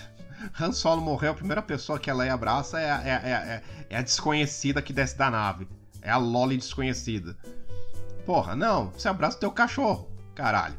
Han 0.60 0.72
Solo 0.72 1.02
morreu, 1.02 1.32
a 1.32 1.36
primeira 1.36 1.62
pessoa 1.62 2.00
que 2.00 2.10
ela 2.10 2.20
Leia 2.20 2.34
abraça 2.34 2.80
é 2.80 2.92
a, 2.92 3.02
é, 3.02 3.12
é, 3.12 3.64
é 3.90 3.98
a 3.98 4.02
desconhecida 4.02 4.82
que 4.82 4.94
desce 4.94 5.18
da 5.18 5.32
nave. 5.32 5.68
É 6.02 6.12
a 6.12 6.18
Loli 6.18 6.58
desconhecida. 6.58 7.38
Porra, 8.26 8.56
não, 8.56 8.92
você 8.92 9.08
abraça 9.08 9.38
o 9.38 9.40
teu 9.40 9.52
cachorro, 9.52 10.12
caralho. 10.36 10.78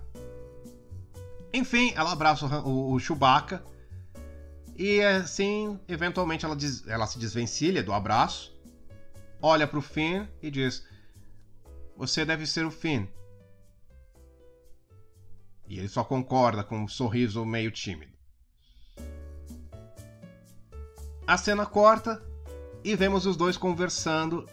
Enfim, 1.53 1.93
ela 1.95 2.13
abraça 2.13 2.47
o, 2.47 2.93
o, 2.93 2.99
Chewbacca. 2.99 3.63
E 4.77 5.01
assim, 5.03 5.79
eventualmente 5.89 6.45
ela, 6.45 6.55
des, 6.55 6.87
ela 6.87 7.07
se 7.07 7.19
desvencilha 7.19 7.83
do 7.83 7.93
abraço, 7.93 8.57
olha 9.43 9.67
pro 9.67 9.83
Finn 9.83 10.27
e 10.43 10.51
diz: 10.51 10.87
Você 11.97 12.25
deve 12.25 12.47
ser 12.47 12.65
o 12.65 12.71
Finn. 12.71 13.07
E 15.67 15.79
ele 15.79 15.89
só 15.89 16.05
concorda 16.05 16.65
com 16.65 16.79
um 16.79 16.89
sorriso 16.89 17.45
meio 17.45 17.71
tímido. 17.71 18.13
A 21.27 21.37
cena 21.37 21.67
corta 21.67 22.23
e 22.83 22.97
vemos 22.97 23.27
os 23.27 23.37
dois 23.37 23.57
conversando 23.57 24.49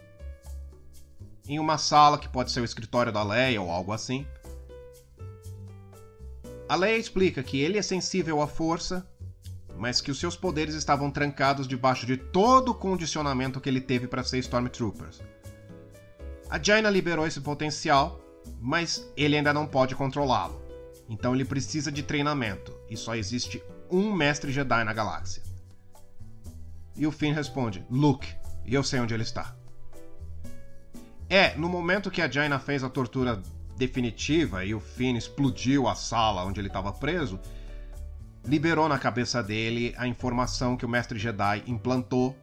em 1.47 1.59
uma 1.59 1.77
sala 1.77 2.17
que 2.17 2.27
pode 2.27 2.51
ser 2.51 2.59
o 2.59 2.65
escritório 2.65 3.13
da 3.13 3.23
Leia 3.23 3.61
ou 3.61 3.71
algo 3.71 3.93
assim. 3.93 4.27
A 6.67 6.75
Leia 6.75 6.97
explica 6.97 7.43
que 7.43 7.61
ele 7.61 7.77
é 7.77 7.81
sensível 7.81 8.41
à 8.41 8.47
força, 8.47 9.07
mas 9.77 10.01
que 10.01 10.09
os 10.09 10.19
seus 10.19 10.35
poderes 10.35 10.73
estavam 10.73 11.11
trancados 11.11 11.67
debaixo 11.67 12.05
de 12.05 12.17
todo 12.17 12.69
o 12.69 12.75
condicionamento 12.75 13.61
que 13.61 13.69
ele 13.69 13.81
teve 13.81 14.07
para 14.07 14.23
ser 14.23 14.39
Stormtroopers. 14.39 15.21
A 16.49 16.61
Jaina 16.61 16.89
liberou 16.89 17.27
esse 17.27 17.39
potencial, 17.39 18.19
mas 18.59 19.07
ele 19.15 19.37
ainda 19.37 19.53
não 19.53 19.67
pode 19.67 19.95
controlá-lo. 19.95 20.59
Então 21.07 21.35
ele 21.35 21.45
precisa 21.45 21.91
de 21.91 22.01
treinamento, 22.01 22.75
e 22.89 22.97
só 22.97 23.15
existe 23.15 23.61
um 23.91 24.11
mestre 24.11 24.51
Jedi 24.51 24.83
na 24.83 24.93
galáxia. 24.93 25.43
E 26.95 27.05
o 27.05 27.11
Finn 27.11 27.33
responde: 27.33 27.85
Luke, 27.91 28.33
eu 28.65 28.83
sei 28.83 28.99
onde 28.99 29.13
ele 29.13 29.23
está. 29.23 29.55
É, 31.29 31.55
no 31.55 31.69
momento 31.69 32.09
que 32.09 32.21
a 32.21 32.29
Jaina 32.29 32.57
fez 32.57 32.83
a 32.83 32.89
tortura 32.89 33.41
definitiva 33.75 34.63
e 34.63 34.73
o 34.73 34.79
Finn 34.79 35.15
explodiu 35.15 35.87
a 35.87 35.95
sala 35.95 36.43
onde 36.45 36.59
ele 36.59 36.67
estava 36.67 36.91
preso, 36.93 37.39
liberou 38.45 38.87
na 38.87 38.97
cabeça 38.97 39.41
dele 39.43 39.93
a 39.97 40.07
informação 40.07 40.77
que 40.77 40.85
o 40.85 40.89
mestre 40.89 41.19
Jedi 41.19 41.63
implantou 41.67 42.35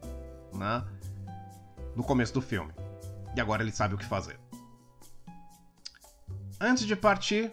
né, 0.53 0.83
no 1.95 2.03
começo 2.03 2.33
do 2.33 2.41
filme. 2.41 2.71
E 3.35 3.41
agora 3.41 3.63
ele 3.63 3.71
sabe 3.71 3.95
o 3.95 3.97
que 3.97 4.05
fazer. 4.05 4.39
Antes 6.59 6.85
de 6.85 6.95
partir, 6.95 7.51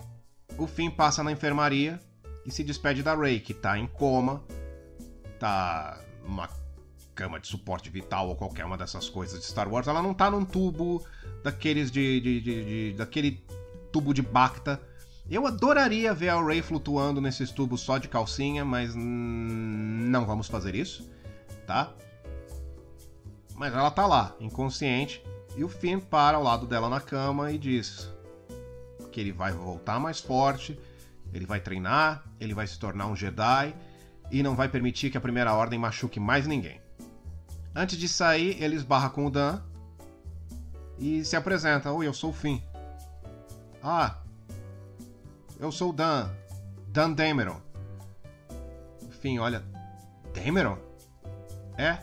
o 0.58 0.66
Finn 0.66 0.90
passa 0.90 1.22
na 1.22 1.32
enfermaria 1.32 1.98
e 2.44 2.50
se 2.50 2.62
despede 2.62 3.02
da 3.02 3.14
Rey, 3.14 3.40
que 3.40 3.54
tá 3.54 3.78
em 3.78 3.86
coma, 3.86 4.42
tá 5.38 6.00
numa 6.22 6.48
cama 7.14 7.40
de 7.40 7.48
suporte 7.48 7.90
vital 7.90 8.28
ou 8.28 8.36
qualquer 8.36 8.64
uma 8.64 8.78
dessas 8.78 9.08
coisas 9.08 9.40
de 9.40 9.46
Star 9.46 9.68
Wars. 9.68 9.88
Ela 9.88 10.02
não 10.02 10.14
tá 10.14 10.30
num 10.30 10.44
tubo 10.44 11.04
daqueles 11.42 11.90
de. 11.90 12.20
de, 12.20 12.40
de, 12.40 12.64
de 12.64 12.96
daquele 12.96 13.42
tubo 13.92 14.14
de 14.14 14.22
Bacta. 14.22 14.80
Eu 15.28 15.46
adoraria 15.46 16.12
ver 16.12 16.30
a 16.30 16.42
Rey 16.42 16.60
flutuando 16.62 17.20
nesses 17.20 17.50
tubos 17.50 17.80
só 17.80 17.98
de 17.98 18.08
calcinha, 18.08 18.64
mas 18.64 18.94
não 18.96 20.26
vamos 20.26 20.48
fazer 20.48 20.74
isso, 20.74 21.08
tá? 21.66 21.92
Mas 23.54 23.72
ela 23.72 23.90
tá 23.90 24.06
lá, 24.06 24.34
inconsciente, 24.40 25.22
e 25.56 25.62
o 25.62 25.68
Finn 25.68 26.00
para 26.00 26.36
ao 26.36 26.42
lado 26.42 26.66
dela 26.66 26.88
na 26.88 27.00
cama 27.00 27.52
e 27.52 27.58
diz: 27.58 28.10
que 29.10 29.20
ele 29.20 29.32
vai 29.32 29.52
voltar 29.52 29.98
mais 30.00 30.20
forte, 30.20 30.78
ele 31.32 31.44
vai 31.44 31.60
treinar, 31.60 32.24
ele 32.40 32.54
vai 32.54 32.66
se 32.66 32.78
tornar 32.78 33.06
um 33.06 33.16
Jedi 33.16 33.74
e 34.30 34.42
não 34.42 34.54
vai 34.54 34.68
permitir 34.68 35.10
que 35.10 35.18
a 35.18 35.20
Primeira 35.20 35.52
Ordem 35.52 35.78
machuque 35.78 36.20
mais 36.20 36.46
ninguém. 36.46 36.80
Antes 37.74 37.98
de 37.98 38.08
sair, 38.08 38.62
ele 38.62 38.76
esbarra 38.76 39.10
com 39.10 39.26
o 39.26 39.30
Dan 39.30 39.60
e 40.98 41.24
se 41.24 41.36
apresenta: 41.36 41.92
Oi, 41.92 42.06
eu 42.06 42.14
sou 42.14 42.30
o 42.30 42.32
Finn. 42.32 42.60
Ah, 43.82 44.18
eu 45.58 45.72
sou 45.72 45.90
o 45.90 45.92
Dan, 45.92 46.30
Dan 46.88 47.12
Dameron. 47.12 47.60
Finn 49.20 49.38
olha: 49.38 49.62
Dameron? 50.34 50.78
É? 51.76 51.98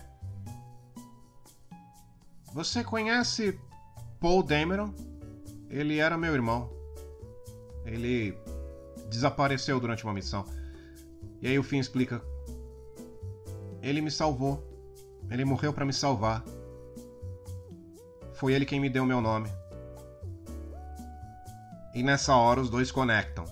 Você 2.54 2.84
conhece 2.84 3.60
Paul 4.20 4.44
Dameron? 4.44 4.94
Ele 5.70 6.00
era 6.00 6.18
meu 6.18 6.34
irmão. 6.34 6.70
Ele 7.86 8.38
desapareceu 9.10 9.80
durante 9.80 10.04
uma 10.04 10.14
missão. 10.14 10.46
E 11.42 11.48
aí 11.48 11.60
o 11.60 11.64
Finn 11.64 11.80
explica: 11.80 12.22
Ele 13.82 14.02
me 14.02 14.12
salvou. 14.12 14.64
Ele 15.30 15.44
morreu 15.44 15.74
para 15.74 15.86
me 15.86 15.94
salvar. 15.94 16.44
Foi 18.34 18.54
ele 18.54 18.66
quem 18.66 18.80
me 18.80 18.90
deu 18.90 19.06
meu 19.06 19.20
nome. 19.20 19.50
E 21.98 22.04
nessa 22.04 22.36
hora 22.36 22.62
os 22.62 22.70
dois 22.70 22.92
conectam. 22.92 23.44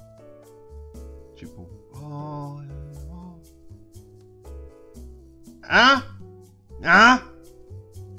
Tipo, 1.35 1.67
oh, 1.95 2.61
oh. 3.09 3.41
Ah? 5.63 6.03
Ah? 6.84 7.23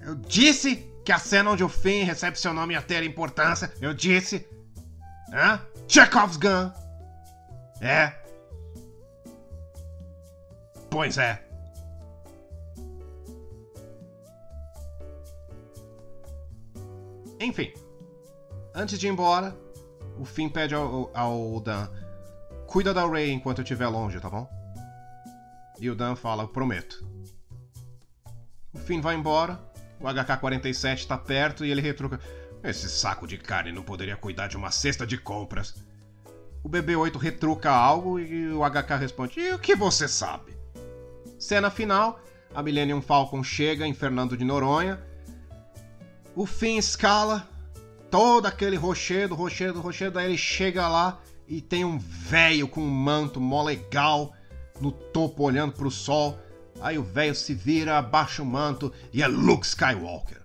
Eu 0.03 0.17
disse 0.17 0.93
que 1.05 1.13
a 1.13 1.19
cena 1.21 1.53
onde 1.53 1.63
o 1.63 1.69
Finn 1.69 2.05
recebe 2.05 2.37
seu 2.41 2.53
nome 2.53 2.75
ia 2.75 2.83
ter 2.83 3.05
importância. 3.05 3.73
Eu 3.81 3.95
disse. 3.95 4.45
Hã? 5.33 5.65
Chekhov's 5.87 6.37
gun. 6.37 6.73
É. 7.81 8.13
Pois 10.91 11.19
é. 11.19 11.41
Enfim. 17.39 17.73
Antes 18.75 18.99
de 18.99 19.07
ir 19.07 19.11
embora, 19.11 19.57
o 20.19 20.25
Finn 20.25 20.49
pede 20.49 20.75
ao, 20.75 21.11
ao 21.15 21.61
Dan: 21.61 21.89
Cuida 22.67 22.93
da 22.93 23.07
Ray 23.07 23.31
enquanto 23.31 23.59
eu 23.59 23.63
estiver 23.63 23.89
longe, 23.89 24.21
tá 24.21 24.29
bom? 24.29 24.49
E 25.81 25.91
o 25.91 25.95
Dan 25.95 26.17
fala: 26.17 26.47
prometo. 26.47 27.07
O 28.73 28.79
Finn 28.79 29.01
vai 29.01 29.15
embora, 29.15 29.61
o 30.01 30.05
HK-47 30.05 31.07
tá 31.07 31.17
perto 31.17 31.65
e 31.65 31.71
ele 31.71 31.81
retruca: 31.81 32.21
esse 32.63 32.89
saco 32.89 33.27
de 33.27 33.39
carne 33.39 33.73
não 33.73 33.83
poderia 33.83 34.17
cuidar 34.17 34.49
de 34.49 34.57
uma 34.57 34.71
cesta 34.71 35.07
de 35.07 35.17
compras. 35.17 35.75
O 36.65 36.69
BB-8 36.69 37.17
retruca 37.17 37.71
algo 37.71 38.19
e 38.19 38.49
o 38.49 38.61
HK 38.69 38.97
responde: 38.99 39.39
E 39.39 39.53
o 39.53 39.59
que 39.59 39.77
você 39.77 40.09
sabe? 40.09 40.57
Cena 41.39 41.71
final: 41.71 42.21
a 42.55 42.63
Millennium 42.63 43.01
Falcon 43.01 43.45
chega 43.45 43.87
em 43.87 43.95
Fernando 43.95 44.37
de 44.37 44.45
Noronha. 44.45 45.01
O 46.35 46.45
Finn 46.45 46.77
escala 46.77 47.49
todo 48.17 48.47
aquele 48.47 48.77
rochedo, 48.77 49.35
rochedo, 49.35 49.79
rochedo. 49.79 50.19
Aí 50.19 50.25
ele 50.25 50.39
chega 50.39 50.89
lá 50.89 51.21
e 51.47 51.61
tem 51.61 51.85
um 51.85 51.99
velho 51.99 52.67
com 52.67 52.81
um 52.81 52.89
manto 52.89 53.39
mó 53.39 53.63
legal 53.63 54.33
no 54.81 54.91
topo 54.91 55.43
olhando 55.43 55.75
pro 55.75 55.91
sol. 55.91 56.39
Aí 56.81 56.97
o 56.97 57.03
velho 57.03 57.35
se 57.35 57.53
vira, 57.53 57.99
abaixa 57.99 58.43
o 58.43 58.47
manto 58.47 58.91
e 59.13 59.23
é 59.23 59.27
Luke 59.27 59.67
Skywalker. 59.67 60.41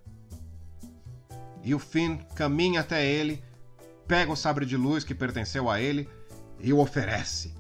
E 1.64 1.74
o 1.74 1.80
Finn 1.80 2.18
caminha 2.36 2.82
até 2.82 3.06
ele, 3.06 3.42
pega 4.06 4.34
o 4.34 4.36
sabre 4.36 4.66
de 4.66 4.76
luz 4.76 5.06
que 5.06 5.16
pertenceu 5.16 5.70
a 5.70 5.80
ele 5.80 6.10
e 6.60 6.74
o 6.74 6.80
oferece. 6.80 7.56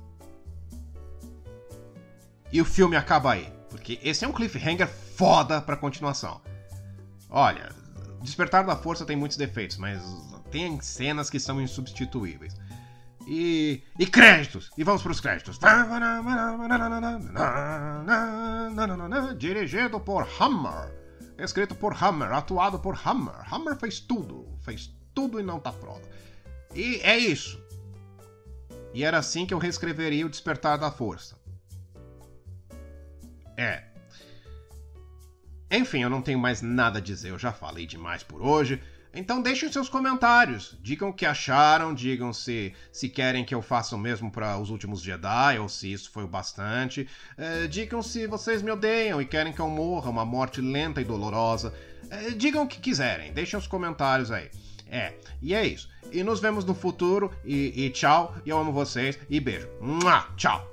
E 2.51 2.59
o 2.59 2.65
filme 2.65 2.97
acaba 2.97 3.31
aí, 3.31 3.49
porque 3.69 3.97
esse 4.03 4.25
é 4.25 4.27
um 4.27 4.33
cliffhanger 4.33 4.89
foda 4.89 5.61
pra 5.61 5.77
continuação. 5.77 6.41
Olha, 7.29 7.80
Despertar 8.21 8.63
da 8.63 8.75
Força 8.75 9.05
tem 9.05 9.15
muitos 9.15 9.37
defeitos, 9.37 9.77
mas 9.77 10.01
tem 10.51 10.79
cenas 10.81 11.29
que 11.29 11.39
são 11.39 11.61
insubstituíveis. 11.61 12.55
E, 13.27 13.83
e 13.99 14.05
créditos! 14.05 14.71
E 14.77 14.83
vamos 14.83 15.01
para 15.01 15.11
os 15.11 15.19
créditos. 15.19 15.59
Dirigido 19.37 19.99
por 19.99 20.27
Hammer. 20.39 20.91
Escrito 21.37 21.75
por 21.75 21.95
Hammer, 22.01 22.31
atuado 22.31 22.79
por 22.79 22.99
Hammer. 23.05 23.53
Hammer 23.53 23.75
fez 23.75 23.99
tudo. 23.99 24.47
Fez 24.61 24.93
tudo 25.13 25.39
e 25.39 25.43
não 25.43 25.59
tá 25.59 25.71
pronto. 25.71 26.07
E 26.75 26.99
é 27.03 27.17
isso. 27.17 27.61
E 28.93 29.03
era 29.03 29.17
assim 29.17 29.45
que 29.45 29.53
eu 29.53 29.57
reescreveria 29.57 30.25
o 30.25 30.29
Despertar 30.29 30.77
da 30.77 30.91
Força. 30.91 31.39
É. 33.57 33.90
Enfim, 35.71 36.03
eu 36.03 36.09
não 36.09 36.21
tenho 36.21 36.37
mais 36.37 36.61
nada 36.61 36.99
a 36.99 37.01
dizer, 37.01 37.29
eu 37.29 37.39
já 37.39 37.53
falei 37.53 37.87
demais 37.87 38.23
por 38.23 38.41
hoje. 38.41 38.81
Então 39.13 39.41
deixem 39.41 39.71
seus 39.71 39.89
comentários, 39.89 40.77
digam 40.81 41.09
o 41.09 41.13
que 41.13 41.25
acharam, 41.25 41.93
digam 41.93 42.31
se, 42.31 42.73
se 42.91 43.09
querem 43.09 43.43
que 43.43 43.53
eu 43.53 43.61
faça 43.61 43.95
o 43.95 43.99
mesmo 43.99 44.31
para 44.31 44.57
os 44.57 44.69
últimos 44.69 45.01
Jedi 45.01 45.59
ou 45.59 45.67
se 45.67 45.91
isso 45.91 46.11
foi 46.11 46.23
o 46.23 46.27
bastante. 46.27 47.07
É, 47.37 47.67
digam 47.67 48.01
se 48.01 48.25
vocês 48.27 48.61
me 48.61 48.71
odeiam 48.71 49.21
e 49.21 49.25
querem 49.25 49.51
que 49.51 49.59
eu 49.59 49.69
morra 49.69 50.09
uma 50.09 50.25
morte 50.25 50.61
lenta 50.61 51.01
e 51.01 51.05
dolorosa. 51.05 51.73
É, 52.09 52.29
digam 52.31 52.63
o 52.63 52.67
que 52.67 52.79
quiserem, 52.79 53.33
deixem 53.33 53.59
os 53.59 53.67
comentários 53.67 54.31
aí. 54.31 54.49
É, 54.89 55.13
e 55.41 55.53
é 55.53 55.65
isso. 55.65 55.89
E 56.11 56.21
nos 56.21 56.41
vemos 56.41 56.65
no 56.65 56.75
futuro. 56.75 57.31
E, 57.45 57.85
e 57.85 57.89
tchau. 57.89 58.35
E 58.45 58.49
eu 58.49 58.59
amo 58.59 58.73
vocês. 58.73 59.17
E 59.29 59.39
beijo. 59.39 59.69
Mua, 59.79 60.27
tchau. 60.35 60.69